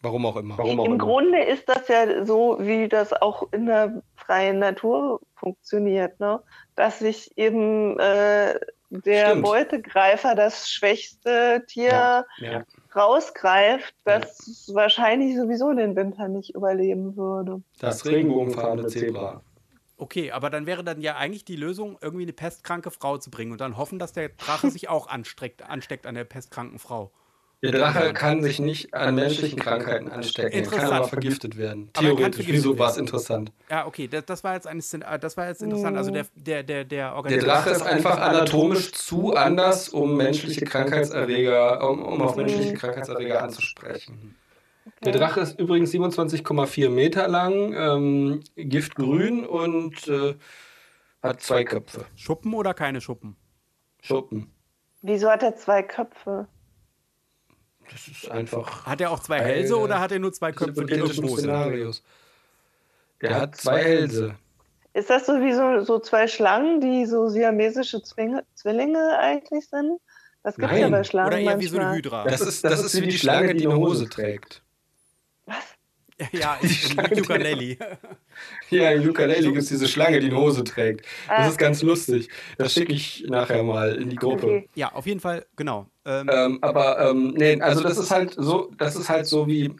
Warum 0.03 0.27
auch 0.27 0.37
immer. 0.37 0.59
Warum 0.59 0.81
auch 0.81 0.85
im 0.87 0.95
immer. 0.95 1.05
Grunde 1.05 1.43
ist 1.45 1.69
das 1.69 1.89
ja 1.89 2.25
so, 2.25 2.59
wie 2.61 2.89
das 2.89 3.13
auch 3.13 3.51
in 3.53 3.67
der 3.67 4.03
freien 4.27 4.59
Natur 4.59 5.20
funktioniert, 5.36 6.19
ne? 6.20 6.40
dass 6.74 6.98
sich 6.98 7.36
eben 7.39 7.98
äh, 7.98 8.59
der 8.90 9.28
Stimmt. 9.28 9.44
Beutegreifer 9.44 10.35
das 10.35 10.70
schwächste 10.70 11.65
Tier 11.66 11.89
Ja, 11.89 12.24
ja. 12.39 12.65
rausgreift, 12.94 13.94
das 14.05 14.70
wahrscheinlich 14.73 15.36
sowieso 15.36 15.73
den 15.73 15.97
Winter 15.97 16.28
nicht 16.28 16.55
überleben 16.55 17.16
würde. 17.16 17.62
Das 17.78 18.07
regenbogenfarbene 18.07 18.86
Zebra. 18.86 19.43
Okay, 19.98 20.31
aber 20.31 20.51
dann 20.51 20.66
wäre 20.66 20.85
dann 20.85 21.01
ja 21.01 21.16
eigentlich 21.16 21.44
die 21.44 21.57
Lösung, 21.57 21.98
irgendwie 22.03 22.24
eine 22.24 22.35
pestkranke 22.35 22.90
Frau 22.90 23.16
zu 23.16 23.31
bringen 23.31 23.53
und 23.53 23.61
dann 23.61 23.77
hoffen, 23.78 23.98
dass 23.98 24.12
der 24.12 24.28
Drache 24.28 24.70
sich 24.70 24.89
auch 24.89 25.09
ansteckt 25.09 25.62
an 26.07 26.15
der 26.15 26.24
pestkranken 26.24 26.78
Frau. 26.78 27.11
Der 27.73 27.81
Drache 27.81 28.13
kann 28.13 28.43
sich 28.43 28.59
nicht 28.59 28.95
an 28.95 29.15
menschlichen 29.15 29.59
Krankheiten 29.59 30.11
anstecken. 30.11 30.53
Er 30.53 30.67
kann 30.67 30.93
aber 30.93 31.09
vergiftet 31.09 31.57
werden. 31.57 31.91
Er 31.95 32.01
Theoretisch. 32.01 32.37
vergiftet 32.37 32.55
Wieso 32.55 32.79
war 32.79 32.91
es 32.91 32.97
interessant? 32.97 33.53
Ja, 33.71 33.87
okay, 33.87 34.09
das, 34.09 34.25
das 34.25 34.45
war 34.45 34.55
jetzt 34.55 34.67
ein, 34.67 34.79
äh, 34.79 35.19
das 35.19 35.37
war 35.37 35.49
jetzt 35.49 35.63
interessant. 35.63 35.97
Also 35.97 36.11
der, 36.11 36.27
der, 36.35 36.63
der, 36.63 36.85
der 36.85 36.85
Der 36.85 37.17
Organismus. 37.17 37.45
Drache 37.45 37.71
ist 37.71 37.83
einfach 37.83 38.21
anatomisch 38.21 38.93
zu 38.93 39.35
anders, 39.35 39.89
um 39.89 40.17
menschliche 40.17 40.65
Krankheitserreger, 40.65 41.89
um, 41.89 42.03
um 42.03 42.23
auf 42.23 42.37
menschliche 42.37 42.75
Krankheitserreger 42.75 43.43
anzusprechen. 43.43 44.37
Der 45.05 45.13
Drache 45.13 45.41
ist 45.41 45.59
übrigens 45.59 45.93
27,4 45.93 46.89
Meter 46.89 47.29
lang, 47.29 47.75
ähm, 47.75 48.41
giftgrün 48.57 49.45
und 49.45 50.07
äh, 50.09 50.35
hat 51.23 51.41
zwei 51.43 51.65
Köpfe. 51.65 52.07
Schuppen 52.15 52.55
oder 52.55 52.73
keine 52.73 53.01
Schuppen? 53.01 53.37
Schuppen. 54.01 54.53
Wieso 55.03 55.29
hat 55.29 55.43
er 55.43 55.57
zwei 55.57 55.83
Köpfe? 55.83 56.49
Das 57.91 58.09
ist 58.09 58.31
einfach. 58.31 58.87
Hat 58.87 59.01
er 59.01 59.11
auch 59.11 59.21
zwei 59.21 59.41
Hälse 59.41 59.79
oder 59.79 60.01
hat 60.01 60.13
er 60.13 60.19
nur 60.19 60.33
zwei 60.33 60.53
Köpfe, 60.53 60.83
irgendwo 60.83 61.29
sind? 61.29 61.39
Szenarios. 61.39 62.03
Der 63.23 63.41
hat 63.41 63.57
zwei 63.57 63.83
Hälse. 63.83 64.37
Ist 64.93 65.11
das 65.11 65.27
so 65.27 65.41
wie 65.41 65.53
so, 65.53 65.85
so 65.85 65.99
zwei 65.99 66.27
Schlangen, 66.27 66.81
die 66.81 67.05
so 67.07 67.29
siamesische 67.29 68.03
Zwinge, 68.03 68.45
Zwillinge 68.55 69.19
eigentlich 69.19 69.69
sind? 69.69 70.01
Das 70.43 70.57
gibt 70.57 70.73
es 70.73 70.79
ja 70.79 70.89
bei 70.89 71.05
Schlangen 71.05 71.29
Oder 71.29 71.39
eher 71.39 71.61
wie 71.61 71.67
so 71.67 71.77
eine 71.77 71.87
manchmal. 71.87 72.23
Hydra. 72.23 72.25
Das 72.25 72.41
ist, 72.41 72.65
das 72.65 72.83
ist 72.83 73.01
wie 73.03 73.09
die 73.09 73.19
Schlange, 73.19 73.55
die 73.55 73.67
eine 73.67 73.77
Hose 73.77 74.09
trägt. 74.09 74.63
Was? 75.45 75.77
ja, 76.33 76.59
in 76.63 77.21
Ukulele. 77.21 77.77
Ja, 78.71 78.91
in 78.91 79.09
Ukulele 79.09 79.43
gibt 79.43 79.59
es 79.59 79.69
diese 79.69 79.87
Schlange, 79.89 80.21
die 80.21 80.27
eine 80.27 80.37
Hose 80.37 80.65
trägt. 80.65 81.07
Das 81.29 81.47
Ah. 81.47 81.49
ist 81.51 81.59
ganz 81.59 81.83
lustig. 81.83 82.29
Das 82.59 82.73
schicke 82.73 82.93
ich 82.93 83.25
nachher 83.29 83.63
mal 83.63 83.95
in 83.95 84.11
die 84.11 84.17
Gruppe. 84.17 84.47
Okay. 84.47 84.69
Ja, 84.75 84.93
auf 84.93 85.07
jeden 85.07 85.21
Fall, 85.21 85.47
genau. 85.57 85.87
Ähm, 86.05 86.29
Ähm, 86.33 86.59
aber 86.63 86.99
ähm, 87.11 87.29
nee, 87.37 87.61
also 87.61 87.83
das 87.83 87.99
ist 87.99 88.11
halt 88.11 88.35
so, 88.37 88.71
das 88.77 88.97
ist 88.97 89.09
halt 89.09 89.27
so 89.27 89.47
wie 89.47 89.75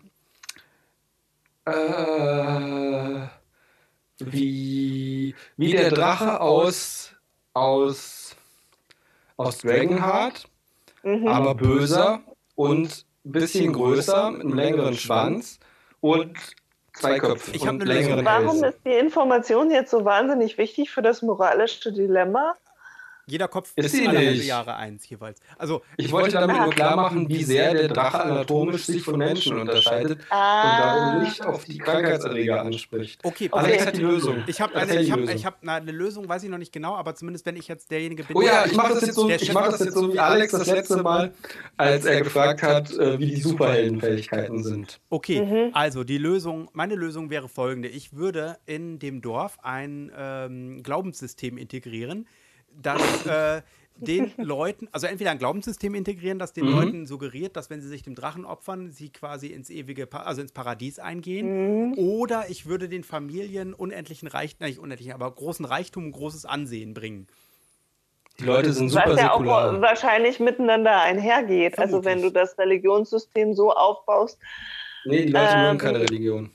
äh, 1.65 3.27
wie 4.19 5.35
wie 5.57 5.73
der 5.73 5.91
Drache 5.91 6.41
aus 6.41 7.11
aus 7.53 8.37
aus 9.37 9.59
Dragonheart, 9.59 10.49
Mhm. 11.03 11.29
aber 11.29 11.55
böser 11.55 12.23
und 12.55 13.05
ein 13.25 13.33
bisschen 13.33 13.73
größer, 13.73 14.31
mit 14.31 14.41
einem 14.43 14.55
längeren 14.55 14.95
Schwanz 14.97 15.59
und 16.01 16.33
zwei 16.97 17.19
Köpfen 17.19 17.55
Ich 17.55 17.67
hab 17.67 17.75
und 17.75 17.83
eine 17.83 17.93
Lösung. 17.93 18.17
längeren 18.17 18.25
Warum 18.25 18.65
ist 18.65 18.79
die 18.85 18.93
Information 18.93 19.71
jetzt 19.71 19.91
so 19.91 20.05
wahnsinnig 20.05 20.59
wichtig 20.59 20.91
für 20.91 21.03
das 21.03 21.23
moralische 21.23 21.93
Dilemma? 21.93 22.57
Jeder 23.29 23.49
Kopf 23.49 23.73
Ist 23.75 23.91
sie 23.93 24.07
alle 24.07 24.19
halbe. 24.19 24.43
Jahre 24.43 24.77
eins 24.77 25.09
jeweils. 25.09 25.41
Also, 25.59 25.83
Ich 25.97 26.13
wollte 26.13 26.33
damit 26.33 26.57
nur 26.57 26.71
klar 26.71 26.95
machen, 26.95 27.29
wie 27.29 27.43
sehr 27.43 27.75
der 27.75 27.89
Drache 27.89 28.23
anatomisch 28.23 28.85
sich 28.85 29.03
von 29.03 29.19
Menschen 29.19 29.59
unterscheidet 29.59 30.21
und 30.21 30.27
Ah, 30.31 30.79
darum 31.11 31.25
nicht 31.25 31.45
auf 31.45 31.65
die 31.65 31.79
Krankheitserreger 31.79 32.61
anspricht. 32.61 33.21
okay, 33.25 33.49
Alex 33.51 33.79
okay. 33.79 33.87
hat 33.87 33.97
die 33.97 34.03
Lösung. 34.03 34.45
Ich 34.47 34.61
habe 34.61 34.77
eine, 34.77 35.01
ich 35.01 35.11
hab, 35.11 35.19
Lösung. 35.19 35.35
ich 35.37 35.45
hab 35.45 35.59
na, 35.63 35.75
eine 35.77 35.91
Lösung, 35.91 36.29
weiß 36.29 36.45
ich 36.45 36.51
noch 36.51 36.59
nicht 36.59 36.73
genau, 36.73 36.95
aber 36.95 37.17
zumindest 37.17 37.45
wenn 37.47 37.57
ich 37.57 37.67
jetzt 37.67 37.91
derjenige 37.91 38.23
bin. 38.23 38.37
Oh 38.37 38.43
ja, 38.43 38.63
der- 38.63 38.67
ich 38.71 38.77
mache 38.77 38.93
das 38.95 39.01
jetzt 39.07 39.15
so, 39.17 39.29
ich 39.29 39.53
mache 39.53 39.71
das 39.73 39.81
jetzt 39.81 39.95
so 39.95 40.13
wie 40.13 40.19
Alex 40.21 40.53
das 40.53 40.67
letzte 40.69 41.03
Mal, 41.03 41.33
als 41.77 42.05
er 42.05 42.21
gefragt 42.23 42.63
hat, 42.63 42.93
äh, 42.97 43.19
wie 43.19 43.27
die 43.27 43.41
Superheldenfähigkeiten 43.41 44.63
sind. 44.63 45.01
Okay, 45.11 45.41
Mhm. 45.45 45.71
also 45.75 46.05
die 46.05 46.19
Lösung, 46.19 46.69
meine 46.75 46.95
Lösung 46.95 47.31
wäre 47.31 47.49
folgende. 47.49 47.89
Ich 47.89 48.13
würde 48.15 48.59
in 48.67 48.99
dem 49.01 49.21
Dorf 49.21 49.59
ein 49.63 50.13
ähm, 50.17 50.83
Glaubenssystem 50.85 51.59
integrieren, 51.59 52.27
das 52.83 53.27
äh, 53.27 53.63
den 53.99 54.31
Leuten, 54.37 54.89
also 54.93 55.07
entweder 55.07 55.31
ein 55.31 55.39
Glaubenssystem 55.39 55.95
integrieren, 55.95 56.39
das 56.39 56.53
den 56.53 56.67
Mhm. 56.67 56.73
Leuten 56.73 57.07
suggeriert, 57.07 57.57
dass 57.57 57.71
wenn 57.71 57.81
sie 57.81 57.89
sich 57.89 58.03
dem 58.03 58.15
Drachen 58.15 58.45
opfern, 58.45 58.93
sie 58.93 59.09
quasi 59.11 59.47
ins 59.49 59.71
ewige, 59.71 60.07
pa 60.07 60.19
also 60.19 60.43
ins 60.43 60.53
Paradies 60.53 60.99
eingehen. 60.99 61.95
Oder 61.97 62.51
ich 62.51 62.67
würde 62.67 62.89
den 62.89 63.05
Familien 63.05 63.73
unendlichen 63.73 64.29
Reichtum, 64.29 64.67
nicht 64.67 64.79
unendlichen, 64.79 65.15
aber 65.15 65.31
großen 65.31 65.65
Reichtum 65.65 66.05
und 66.07 66.13
großes 66.13 66.45
Ansehen 66.45 66.93
bringen. 66.93 67.27
Die 68.39 68.45
Leute 68.45 68.71
sind 68.75 68.91
super 68.91 69.05
was 69.13 69.19
ja 69.21 69.33
auch 69.33 69.39
säkular. 69.39 69.81
wahrscheinlich 69.81 70.41
miteinander 70.41 71.01
einhergeht. 71.01 71.79
Also 71.79 72.03
Vermutlich. 72.03 72.15
wenn 72.17 72.23
du 72.23 72.31
das 72.39 72.59
Religionssystem 72.59 73.55
so 73.55 73.73
aufbaust, 73.73 74.39
Nee, 75.07 75.25
die 75.27 75.33
Leute 75.33 75.55
Ähm, 75.55 75.63
mögen 75.63 75.79
keine 75.79 76.01
Religion. 76.01 76.51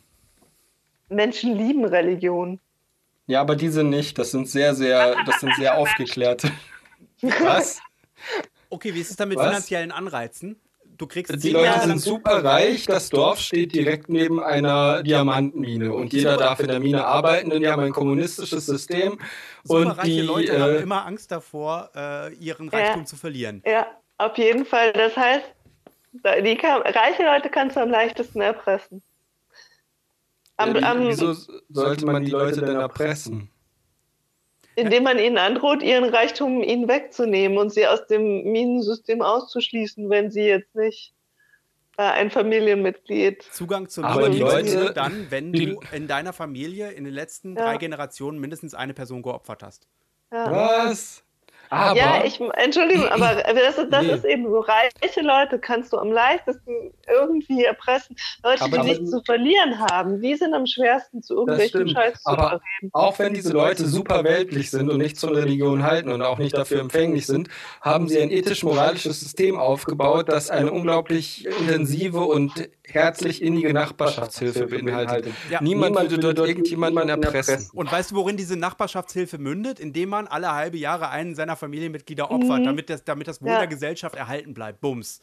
Menschen 1.09 1.55
lieben 1.57 1.85
Religion. 1.85 2.59
Ja, 3.31 3.41
aber 3.41 3.55
diese 3.55 3.83
nicht. 3.83 4.17
Das 4.17 4.31
sind 4.31 4.47
sehr, 4.49 4.75
sehr, 4.75 5.15
das 5.25 5.39
sind 5.39 5.55
sehr 5.55 5.77
aufgeklärte. 5.77 6.51
Was? 7.21 7.79
Okay, 8.69 8.93
wie 8.93 9.01
ist 9.01 9.11
es 9.11 9.15
dann 9.15 9.29
mit 9.29 9.37
Was? 9.37 9.47
finanziellen 9.47 9.91
Anreizen? 9.91 10.59
du 11.01 11.07
kriegst 11.07 11.43
Die 11.43 11.49
Leute 11.49 11.65
Jahre 11.65 11.87
sind 11.87 11.99
super 11.99 12.43
reich, 12.43 12.85
das 12.85 13.09
Dorf 13.09 13.39
steht 13.39 13.73
direkt 13.73 14.07
neben 14.09 14.41
einer 14.41 15.03
Diamantenmine 15.03 15.93
und 15.93 16.13
jeder 16.13 16.37
darf 16.37 16.59
in 16.59 16.67
der 16.67 16.79
Mine 16.79 17.05
arbeiten, 17.05 17.49
denn 17.49 17.61
die 17.61 17.67
haben 17.67 17.81
ein 17.81 17.91
kommunistisches 17.91 18.65
System. 18.65 19.19
Und 19.67 19.83
superreiche 19.83 20.09
die, 20.09 20.21
Leute 20.21 20.61
haben 20.61 20.75
äh, 20.75 20.79
immer 20.79 21.05
Angst 21.05 21.31
davor, 21.31 21.89
äh, 21.95 22.33
ihren 22.35 22.69
Ja. 22.69 22.79
Reichtum 22.79 23.05
zu 23.05 23.15
verlieren. 23.15 23.63
Ja, 23.65 23.87
auf 24.17 24.37
jeden 24.37 24.65
Fall. 24.65 24.93
Das 24.93 25.17
heißt, 25.17 25.45
die 26.43 26.55
kann, 26.55 26.81
reiche 26.81 27.23
Leute 27.23 27.49
kannst 27.49 27.75
du 27.75 27.81
am 27.81 27.89
leichtesten 27.89 28.41
erpressen. 28.41 29.01
Am, 30.63 30.75
äh, 30.75 30.83
am, 30.83 31.07
wieso 31.07 31.33
sollte 31.69 32.05
man 32.05 32.23
die 32.23 32.31
Leute 32.31 32.61
denn 32.61 32.75
erpressen? 32.75 33.49
indem 34.77 35.03
man 35.03 35.19
ihnen 35.19 35.37
androht, 35.37 35.83
ihren 35.83 36.05
Reichtum 36.05 36.63
ihnen 36.63 36.87
wegzunehmen 36.87 37.57
und 37.57 37.71
sie 37.73 37.85
aus 37.87 38.07
dem 38.07 38.43
Minensystem 38.51 39.21
auszuschließen, 39.21 40.09
wenn 40.09 40.31
sie 40.31 40.43
jetzt 40.43 40.73
nicht 40.75 41.13
äh, 41.97 42.03
ein 42.03 42.31
Familienmitglied. 42.31 43.43
Zugang 43.51 43.89
zum 43.89 44.05
Aber 44.05 44.29
die 44.29 44.39
Leute- 44.39 44.73
nur 44.79 44.89
dann, 44.93 45.27
wenn 45.29 45.51
die- 45.51 45.65
du 45.73 45.81
in 45.91 46.07
deiner 46.07 46.31
Familie 46.31 46.91
in 46.91 47.03
den 47.03 47.13
letzten 47.13 47.57
Ja. 47.57 47.63
drei 47.65 47.77
Generationen 47.77 48.39
mindestens 48.39 48.73
eine 48.73 48.93
Person 48.93 49.21
geopfert 49.21 49.61
hast. 49.61 49.87
Ja. 50.31 50.49
Was? 50.49 51.21
Aber 51.71 51.97
Ja, 51.97 52.21
ich, 52.25 52.39
Entschuldigung, 52.57 53.07
aber 53.11 53.35
das, 53.35 53.77
ist, 53.77 53.87
das 53.91 54.03
Nee. 54.05 54.13
ist 54.13 54.25
eben 54.25 54.45
so. 54.49 54.59
Reiche 54.59 55.21
Leute 55.21 55.57
kannst 55.57 55.93
du 55.93 55.97
am 55.97 56.11
leichtesten 56.11 56.91
irgendwie 57.09 57.63
erpressen. 57.63 58.15
Leute, 58.43 58.63
Aber 58.65 58.79
die 58.79 58.89
nichts 58.89 59.09
zu 59.09 59.21
verlieren 59.23 59.79
haben, 59.79 60.21
die 60.21 60.35
sind 60.35 60.53
am 60.53 60.65
schwersten 60.67 61.23
zu 61.23 61.35
irgendwelchen. 61.35 61.87
Scheiß 61.89 62.21
zu 62.23 62.29
Aber- 62.29 62.41
überreden. 62.47 62.89
auch 62.91 63.17
wenn 63.19 63.33
diese 63.33 63.53
Leute 63.53 63.85
super 63.87 64.23
weltlich 64.25 64.69
sind 64.69 64.89
und 64.89 64.97
nichts 64.97 65.21
von 65.21 65.33
Religion 65.33 65.83
halten 65.83 66.09
und 66.11 66.21
auch 66.21 66.37
nicht 66.37 66.55
dafür 66.57 66.81
empfänglich 66.81 67.25
sind, 67.25 67.47
haben 67.81 68.07
sie 68.09 68.19
ein 68.21 68.31
ethisch-moralisches 68.31 69.19
System 69.21 69.57
aufgebaut, 69.57 70.27
das 70.27 70.49
eine 70.49 70.71
unglaublich 70.71 71.45
intensive 71.45 72.19
und 72.19 72.69
herzlich 72.93 73.41
innige 73.41 73.73
Nachbarschaftshilfe 73.73 74.67
beinhaltet. 74.67 75.33
Ja. 75.49 75.61
Niemand 75.61 75.97
würde 75.99 76.19
dort 76.19 76.39
irgendjemanden 76.39 77.09
erpressen. 77.09 77.69
Und 77.73 77.91
weißt 77.91 78.11
du, 78.11 78.15
worin 78.15 78.37
diese 78.37 78.55
Nachbarschaftshilfe 78.57 79.37
mündet? 79.37 79.79
Indem 79.79 80.09
man 80.09 80.27
alle 80.27 80.53
halbe 80.53 80.77
Jahre 80.77 81.09
einen 81.09 81.35
seiner 81.35 81.55
Familienmitglieder 81.55 82.29
opfert, 82.31 82.65
damit, 82.65 82.89
das, 82.89 83.03
damit 83.03 83.27
das 83.27 83.41
Wohl 83.41 83.49
Ja. 83.49 83.57
der 83.59 83.67
Gesellschaft 83.67 84.15
erhalten 84.15 84.53
bleibt. 84.53 84.81
Bums. 84.81 85.19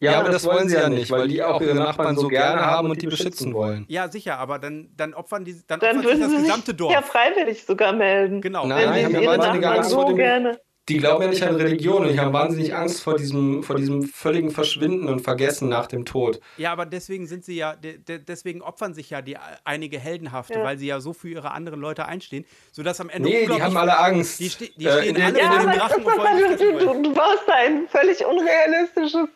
Ja, 0.00 0.18
aber 0.18 0.30
das 0.30 0.44
wollen 0.44 0.68
sie 0.68 0.74
ja 0.74 0.88
nicht, 0.88 1.12
weil 1.12 1.28
die 1.28 1.44
auch 1.44 1.60
ihre 1.60 1.76
Nachbarn 1.76 2.16
so 2.16 2.26
gerne 2.26 2.60
haben 2.62 2.90
und 2.90 3.00
die 3.00 3.06
beschützen 3.06 3.54
wollen. 3.54 3.84
Ja, 3.86 4.08
sicher, 4.10 4.36
aber 4.38 4.58
dann, 4.58 4.90
dann 4.96 5.14
opfern 5.14 5.44
die 5.44 5.54
dann, 5.68 5.78
Dann 5.78 5.98
opfert 5.98 6.02
sich 6.02 6.04
würden 6.06 6.20
das 6.22 6.30
sie 6.32 6.36
gesamte 6.46 6.70
sich 6.72 6.76
Dorf. 6.76 6.92
ja 6.92 7.02
freiwillig 7.02 7.64
sogar 7.64 7.92
melden. 7.92 8.40
genau. 8.40 8.66
Nein, 8.66 8.90
wenn 8.90 8.94
die 8.98 9.04
haben 9.04 9.12
sie 9.14 9.22
ja 9.22 9.32
ihre 9.32 9.38
Nachbarn 9.60 9.84
so 9.84 10.14
gerne. 10.16 10.60
Die 10.88 10.96
glauben 10.96 11.22
ja 11.22 11.28
nicht 11.28 11.44
an 11.44 11.54
Religion 11.54 12.02
und 12.02 12.12
die 12.12 12.18
haben 12.18 12.32
wahnsinnig 12.32 12.74
Angst 12.74 13.02
vor 13.02 13.16
diesem, 13.16 13.62
vor 13.62 13.76
diesem 13.76 14.02
völligen 14.02 14.50
Verschwinden 14.50 15.06
und 15.08 15.20
Vergessen 15.20 15.68
nach 15.68 15.86
dem 15.86 16.04
Tod. 16.04 16.40
Ja, 16.56 16.72
aber 16.72 16.86
deswegen 16.86 17.28
sind 17.28 17.44
sie 17.44 17.54
ja, 17.56 17.76
de, 17.76 17.98
de, 17.98 18.18
deswegen 18.18 18.62
opfern 18.62 18.92
sich 18.92 19.08
ja 19.10 19.22
die 19.22 19.36
einige 19.64 20.00
Heldenhafte, 20.00 20.54
Ja. 20.54 20.64
weil 20.64 20.78
sie 20.78 20.86
ja 20.88 20.98
so 21.00 21.12
für 21.12 21.28
ihre 21.28 21.52
anderen 21.52 21.80
Leute 21.80 22.06
einstehen, 22.06 22.44
sodass 22.72 23.00
am 23.00 23.10
Ende 23.10 23.28
Nee, 23.28 23.46
die 23.46 23.62
haben 23.62 23.76
alle 23.76 23.96
Angst. 23.96 24.40
Die, 24.40 24.48
ste 24.48 24.70
die 24.76 24.86
Äh, 24.86 25.02
stehen 25.02 25.14
in 25.16 25.22
alle 25.22 25.28
in 25.28 25.34
dem 25.34 25.44
Ja, 25.44 25.60
aber 25.60 25.72
Drachen 25.72 26.04
du, 26.04 27.02
du 27.02 27.14
baust 27.14 27.42
da 27.46 27.52
ein 27.54 27.86
völlig 27.88 28.24
unrealistisches, 28.26 29.28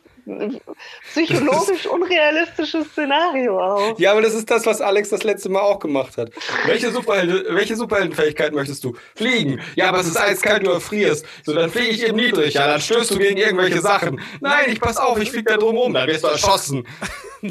psychologisch 1.11 1.87
unrealistisches 1.87 2.87
Szenario 2.89 3.61
auf. 3.61 3.99
Ja, 3.99 4.13
aber 4.13 4.23
das 4.23 4.35
ist 4.35 4.51
das, 4.51 4.67
was 4.67 4.81
Alex 4.81 5.11
das 5.11 5.25
letzte 5.25 5.49
Mal 5.49 5.61
auch 5.61 5.79
gemacht 5.79 6.17
hat. 6.17 6.31
Welche, 6.67 6.91
Superhelde, 6.91 7.47
welche 7.51 7.77
Superheldenfähigkeit 7.77 8.53
möchtest 8.53 8.85
du? 8.85 8.95
Fliegen. 9.15 9.61
Ja, 9.75 9.89
aber 9.89 10.01
es 10.01 10.07
ist 10.07 10.17
eiskalt, 10.21 10.67
du 10.67 10.71
erfrierst. 10.71 11.25
So, 11.45 11.53
dann 11.55 11.71
fliege 11.71 11.91
ich 11.91 12.07
eben 12.07 12.17
niedrig. 12.17 12.55
Ja, 12.55 12.67
dann 12.67 12.81
stößt 12.81 13.11
du 13.13 13.19
gegen 13.19 13.37
irgendwelche 13.37 13.81
Sachen. 13.81 14.21
Nein, 14.41 14.67
ich 14.69 14.81
pass 14.81 14.97
auf, 14.97 15.19
ich 15.21 15.31
flieg 15.31 15.47
da 15.47 15.57
drum 15.57 15.77
rum. 15.77 15.95
Dann 15.95 16.07
wirst 16.09 16.25
du 16.25 16.29
erschossen. 16.29 16.87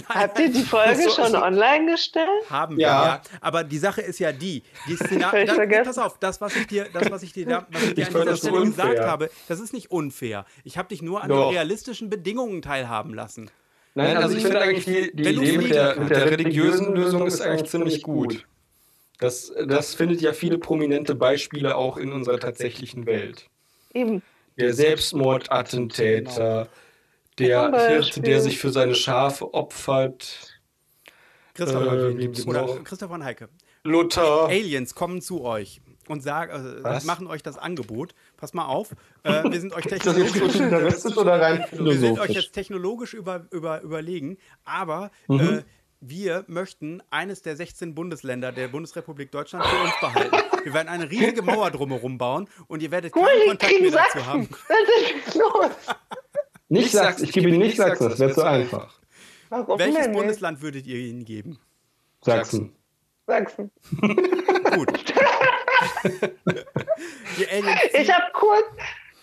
Habt 0.10 0.39
ihr 0.39 0.49
die 0.49 0.64
Folge 0.64 0.95
So- 1.03 1.10
schon 1.11 1.31
so- 1.31 1.41
online 1.41 1.91
gestellt? 1.91 2.27
Haben 2.49 2.77
wir, 2.77 2.84
Ja. 2.88 3.06
ja. 3.06 3.22
Aber 3.39 3.64
die 3.64 3.77
Sache 3.77 4.02
ist 4.02 4.19
ja 4.19 4.31
die, 4.31 4.64
die. 4.88 4.95
Völlig 4.97 5.52
vergessen. 5.53 5.85
Pass 5.85 5.97
auf, 5.99 6.18
das, 6.19 6.41
was 6.41 6.56
ich 6.56 6.68
dir, 6.68 6.88
das, 6.91 7.10
was 7.11 7.23
ich 7.23 7.31
dir, 7.34 7.45
da, 7.45 7.68
was 7.72 7.84
ich 7.84 7.93
dir 7.93 8.02
Ich 8.02 8.07
an 8.07 8.11
dieser 8.14 8.26
das 8.26 8.41
so 8.41 8.47
Stelle 8.49 8.65
gesagt 8.65 8.99
habe, 8.99 9.30
das 9.47 9.60
ist 9.60 9.73
nicht 9.73 9.91
unfair. 9.91 10.45
Ich 10.64 10.77
habe 10.77 10.89
dich 10.89 11.02
nur 11.02 11.22
an 11.23 11.30
Doch. 11.30 11.47
den 11.49 11.56
realistischen 11.56 12.10
Bedingungen 12.10 12.61
teilhaben 12.65 13.13
lassen. 13.13 13.49
Nein, 13.93 14.17
also 14.17 14.35
ich 14.35 14.43
finde 14.43 14.59
eigentlich, 14.59 14.85
die, 14.85 15.15
die 15.15 15.29
Idee 15.29 15.57
mit 15.57 15.69
der, 15.71 15.99
mit 15.99 16.09
der 16.09 16.29
religiösen 16.29 16.93
Lösung 16.93 17.25
ist 17.25 17.41
eigentlich 17.41 17.69
ziemlich 17.69 18.01
gut. 18.01 18.45
Das, 19.19 19.53
das 19.67 19.95
findet 19.95 20.19
ja 20.21 20.33
viele 20.33 20.57
prominente 20.57 21.15
Beispiele 21.15 21.75
auch 21.77 21.95
in 21.97 22.11
unserer 22.11 22.37
tatsächlichen 22.39 23.05
Welt. 23.05 23.49
Eben. 23.93 24.21
Der 24.57 24.73
Selbstmordattentäter, 24.73 26.67
der 27.39 27.63
Zum 27.63 27.71
Beispiel. 27.71 27.95
Hirte, 27.95 28.21
der 28.21 28.41
sich 28.41 28.59
für 28.59 28.71
seine 28.71 28.95
Schafe 28.95 29.53
opfert, 29.53 30.59
Christopher 31.53 31.93
Äh, 32.19 32.27
oder 32.45 32.61
noch? 32.61 32.83
Christopher 32.83 33.13
und 33.13 33.23
Heike. 33.23 33.47
Luther. 33.83 34.47
Aliens 34.47 34.93
kommen 34.95 35.21
zu 35.21 35.43
euch 35.43 35.79
und 36.09 36.21
sagen, 36.21 36.51
äh, 36.51 36.83
Was? 36.83 37.05
machen 37.05 37.27
euch 37.27 37.43
das 37.43 37.57
Angebot. 37.57 38.13
Pass 38.38 38.53
mal 38.53 38.66
auf, 38.66 38.91
äh, 39.24 39.44
wir 39.49 39.60
sind 39.60 39.74
euch 39.74 39.86
Ist 39.91 40.06
das 40.06 40.18
jetzt 40.18 40.34
technologisch, 40.34 40.53
futuristisch 40.57 41.18
oder 41.18 41.41
rein 41.41 41.66
wir 41.72 41.98
sind 41.98 42.20
euch 42.20 42.32
jetzt 42.32 42.53
technologisch 42.53 43.14
über, 43.14 43.45
über, 43.52 43.82
überlegen, 43.82 44.38
aber 44.64 45.12
Mhm. 45.28 45.40
äh, 45.40 45.64
wir 46.02 46.44
möchten 46.48 47.02
eines 47.10 47.41
der 47.41 47.56
16 47.56 47.95
Bundesländer 47.95 48.52
der 48.52 48.68
Bundesrepublik 48.68 49.32
Deutschland 49.32 49.66
für 49.66 49.84
uns 49.84 49.94
behalten. 49.99 50.36
Wir 50.64 50.74
werden 50.74 50.88
eine 50.90 51.10
riesige 51.10 51.41
Mauer 51.41 51.72
drumherum 51.72 52.18
bauen 52.20 52.48
und 52.68 52.84
ihr 52.84 52.91
werdet 52.91 53.16
Cool, 53.16 53.24
keinen 53.26 53.48
Kontakt 53.48 53.82
mehr 53.82 53.91
dazu 53.91 53.98
Sachsen. 54.20 54.26
haben. 54.28 54.49
Was 54.68 55.26
ist 55.26 55.36
los? 55.36 55.72
Nicht 56.70 56.91
Sachsen, 56.91 57.24
ich 57.26 57.32
gebe 57.32 57.49
Ihnen 57.49 57.60
nicht 57.60 57.78
Sachsen, 57.78 58.10
das 58.10 58.20
wäre 58.20 58.34
zu 58.34 58.44
einfach. 58.44 58.99
Warum 59.49 59.80
Welches 59.80 59.95
denn 59.95 60.12
nicht? 60.12 60.18
Bundesland 60.20 60.62
würdet 60.62 60.86
ihr 60.86 60.98
ihnen 60.98 61.24
geben? 61.26 61.60
Sachsen. 62.22 62.76
Sachsen. 63.26 63.72
Gut. 64.76 64.91
Ich 67.93 68.11
habe 68.11 68.23
kurz, 68.34 68.65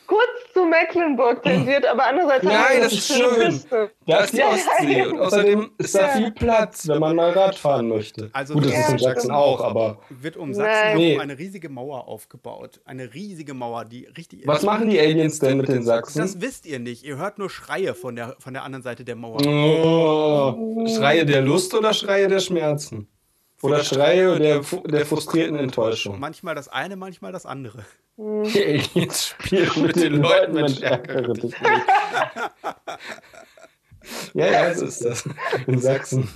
kurz 0.07 0.29
zu 0.53 0.65
Mecklenburg 0.67 1.43
tendiert, 1.43 1.87
aber 1.87 2.05
andererseits 2.07 2.45
Nein, 2.45 2.55
haben 2.59 2.75
wir 2.75 2.81
das 2.83 2.93
ist 2.93 3.13
schön. 3.17 3.35
Küste. 3.35 3.91
Da 4.07 4.19
ist 4.19 4.33
die 4.33 4.37
Ja, 4.39 4.49
Ostsee 4.51 4.99
ja. 4.99 5.07
und 5.07 5.21
außerdem 5.21 5.71
ist 5.79 5.95
da 5.95 6.09
viel 6.09 6.31
Platz, 6.33 6.87
wenn 6.89 6.99
man 6.99 7.17
mal 7.17 7.31
Rad 7.31 7.55
fahren 7.55 7.89
möchte. 7.89 8.29
Also 8.35 8.55
Gut, 8.55 8.67
das 8.67 8.73
Ja, 8.73 8.81
ist 8.81 8.91
in 8.91 8.99
Sachsen 8.99 9.21
stimmt. 9.21 9.37
auch, 9.37 9.61
aber 9.63 10.01
wird 10.11 10.37
um. 10.37 10.53
Sachsen 10.53 10.99
herum 10.99 11.21
eine 11.21 11.39
riesige 11.39 11.69
Mauer 11.71 12.07
aufgebaut. 12.09 12.81
Eine 12.85 13.15
riesige 13.15 13.55
Mauer, 13.55 13.85
die 13.87 14.07
richtig. 14.17 14.47
was 14.47 14.63
machen 14.63 14.91
die 14.91 14.99
Aliens 15.01 15.39
denn 15.39 15.57
mit 15.57 15.69
den 15.69 15.83
Sachsen? 15.85 16.19
Das 16.21 16.41
wisst 16.41 16.67
ihr 16.67 16.79
nicht. 16.79 17.05
Ihr 17.05 17.17
hört 17.17 17.39
nur 17.39 17.49
Schreie 17.49 17.95
von 17.95 18.15
der, 18.17 18.37
von 18.39 18.53
der 18.53 18.65
anderen 18.65 18.83
Seite 18.83 19.05
der 19.05 19.17
Mauer. 19.17 19.41
Oh, 19.47 20.87
Schreie 20.87 21.25
der 21.25 21.41
Lust 21.41 21.73
oder 21.75 21.95
Schreie 21.95 22.29
der 22.29 22.41
Schmerzen? 22.41 23.09
Oder 23.63 23.83
Schreie 23.85 24.39
der, 24.39 24.61
der 24.87 25.07
frustrierten 25.07 25.57
Enttäuschung? 25.57 26.19
Manchmal 26.21 26.55
das 26.55 26.69
eine, 26.69 26.97
manchmal 26.97 27.33
das 27.33 27.47
andere. 27.47 27.85
Die 28.19 28.63
Aliens 28.95 29.29
spielen 29.29 29.71
mit 29.83 29.97
den 29.97 30.15
Leuten 30.21 30.53
mit 30.55 30.71
stärkeren 30.73 31.35
Technik. 31.35 31.61
Ja, 34.35 34.47
ja, 34.47 34.75
so 34.75 34.87
ist 34.87 35.05
das. 35.05 35.25
In 35.69 35.79
Sachsen. 35.79 36.29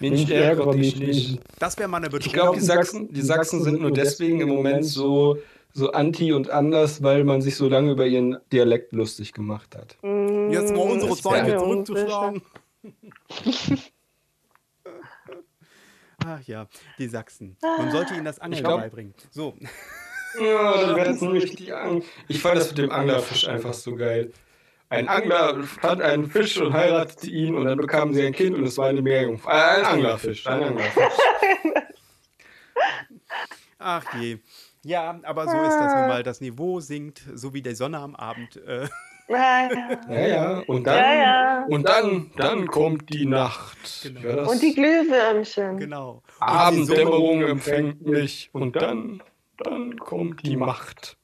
Mensch, 0.00 0.28
ärgere 0.28 0.74
mich 0.74 0.98
nicht. 0.98 1.40
Das 1.60 1.78
wäre 1.78 1.88
mal 1.88 1.98
eine 1.98 2.06
Ich 2.06 2.12
Bedrohung. 2.12 2.32
glaube, 2.32 2.58
die 2.58 2.64
Sachsen, 2.64 3.12
die 3.12 3.20
Sachsen 3.20 3.62
sind 3.62 3.80
nur 3.80 3.92
deswegen 3.92 4.40
im 4.40 4.48
Moment 4.48 4.84
so, 4.84 5.38
so 5.72 5.92
anti 5.92 6.32
und 6.32 6.50
anders, 6.50 7.04
weil 7.04 7.22
man 7.22 7.42
sich 7.42 7.54
so 7.54 7.68
lange 7.68 7.92
über 7.92 8.06
ihren 8.06 8.38
Dialekt 8.52 8.92
lustig 8.92 9.32
gemacht 9.32 9.76
hat. 9.76 9.96
Jetzt 10.50 10.74
mal 10.74 10.82
unsere 10.90 11.12
wär- 11.12 11.58
zurückzuschlagen. 11.58 12.42
Ach 16.28 16.40
ja, 16.42 16.66
die 16.98 17.06
Sachsen. 17.06 17.56
Man 17.62 17.90
sollte 17.92 18.14
ihnen 18.14 18.24
das 18.24 18.38
Angeln 18.40 18.64
glaub- 18.64 18.80
beibringen. 18.80 19.14
So, 19.30 19.54
Ja, 20.40 20.80
dann 20.82 20.96
werden 20.96 21.16
sie 21.16 21.26
richtig 21.28 21.72
ang. 21.74 22.02
Ich 22.28 22.40
fand 22.42 22.56
das 22.58 22.68
mit 22.70 22.78
dem 22.78 22.90
Anglerfisch 22.90 23.46
einfach 23.48 23.72
so 23.74 23.94
geil. 23.94 24.32
Ein 24.88 25.08
Angler 25.08 25.62
fand 25.64 26.02
einen 26.02 26.28
Fisch 26.30 26.58
und 26.58 26.72
heiratete 26.72 27.28
ihn 27.30 27.54
und 27.54 27.64
dann 27.64 27.78
bekamen 27.78 28.12
sie 28.14 28.24
ein 28.26 28.32
Kind 28.32 28.56
und 28.56 28.64
es 28.64 28.76
war 28.78 28.88
eine 28.88 29.02
Meerjungfrau. 29.02 29.50
Äh, 29.50 29.54
ein 29.54 29.84
Anglerfisch, 29.84 30.46
ein 30.46 30.62
Anglerfisch. 30.62 31.12
ach 33.78 34.04
je. 34.20 34.38
Ja, 34.84 35.18
aber 35.24 35.44
so 35.48 35.56
ist 35.62 35.74
das 35.76 35.94
nun 35.94 36.06
mal. 36.08 36.22
Das 36.22 36.40
Niveau 36.40 36.78
sinkt, 36.80 37.22
so 37.34 37.52
wie 37.52 37.62
die 37.62 37.74
Sonne 37.74 37.98
am 37.98 38.14
Abend. 38.14 38.56
Äh, 38.64 38.88
Ja, 39.28 39.68
Ja, 40.08 40.26
ja. 40.28 40.58
Und 40.66 40.86
dann, 40.86 40.96
ja, 40.96 41.14
ja. 41.14 41.66
und 41.68 41.88
dann, 41.88 42.30
dann 42.36 42.66
kommt 42.68 43.12
die 43.12 43.26
Nacht. 43.26 44.02
Genau. 44.02 44.50
Und 44.50 44.62
die 44.62 44.74
Glühwürmchen. 44.74 45.78
genau. 45.78 46.22
Abenddämmerung 46.40 47.42
empfängt 47.42 48.06
mich 48.06 48.50
und 48.52 48.76
dann, 48.76 49.22
dann 49.58 49.98
kommt 49.98 50.46
die 50.46 50.56
Macht. 50.56 51.16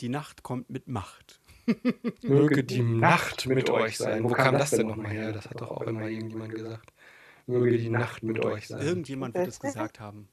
Die 0.00 0.08
Nacht 0.08 0.42
kommt 0.42 0.70
mit 0.70 0.88
Macht. 0.88 1.40
Möge 2.22 2.64
die 2.64 2.82
Nacht 2.82 3.46
mit 3.46 3.70
euch 3.70 3.98
sein. 3.98 4.22
Wo 4.24 4.28
kam 4.28 4.58
das 4.58 4.70
denn 4.70 4.86
nochmal 4.86 5.12
her? 5.12 5.32
Das 5.32 5.48
hat 5.48 5.60
doch 5.60 5.70
auch 5.70 5.82
immer 5.82 6.08
irgendjemand 6.08 6.54
gesagt. 6.54 6.92
Möge 7.46 7.78
die 7.78 7.90
Nacht 7.90 8.22
mit 8.22 8.44
euch 8.44 8.68
sein. 8.68 8.80
Irgendjemand 8.84 9.34
wird 9.34 9.48
es 9.48 9.60
gesagt 9.60 10.00
haben. 10.00 10.28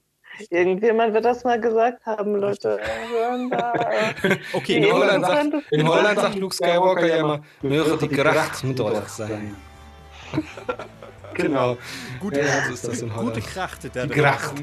Irgendjemand 0.49 1.13
wird 1.13 1.25
das 1.25 1.43
mal 1.43 1.59
gesagt 1.59 2.05
haben, 2.05 2.35
Leute. 2.35 2.79
Okay, 4.53 4.77
In 4.77 4.83
Die 4.83 4.91
Holland, 4.91 5.25
sagt, 5.25 5.53
in. 5.71 5.87
Holland 5.87 6.19
sagt 6.19 6.35
Luke 6.35 6.55
Skywalker 6.55 7.05
ja 7.05 7.17
immer, 7.17 7.41
möge 7.61 7.97
die 7.97 8.07
Kracht 8.07 8.63
mit 8.63 8.79
euch 8.79 9.07
sein. 9.07 9.55
Genau. 11.35 11.77
gute, 12.19 12.41
Ja, 12.41 12.65
so 12.67 12.73
ist 12.73 12.87
das 12.87 13.01
in 13.01 13.09
gute 13.09 13.19
Holland. 13.19 13.47
Krachte 13.47 13.89
da 13.89 14.05
Die 14.05 14.13
Kracht. 14.13 14.53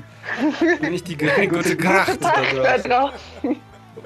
Nicht 0.89 1.09
die 1.09 1.17
gute 1.17 1.77
Kracht 1.77 2.19
da 2.23 2.79
draußen. 2.79 3.57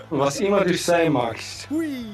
Was 0.08 0.40
immer 0.40 0.64
du 0.64 0.74
sein 0.74 1.12
magst. 1.12 1.68
Hui. 1.70 2.06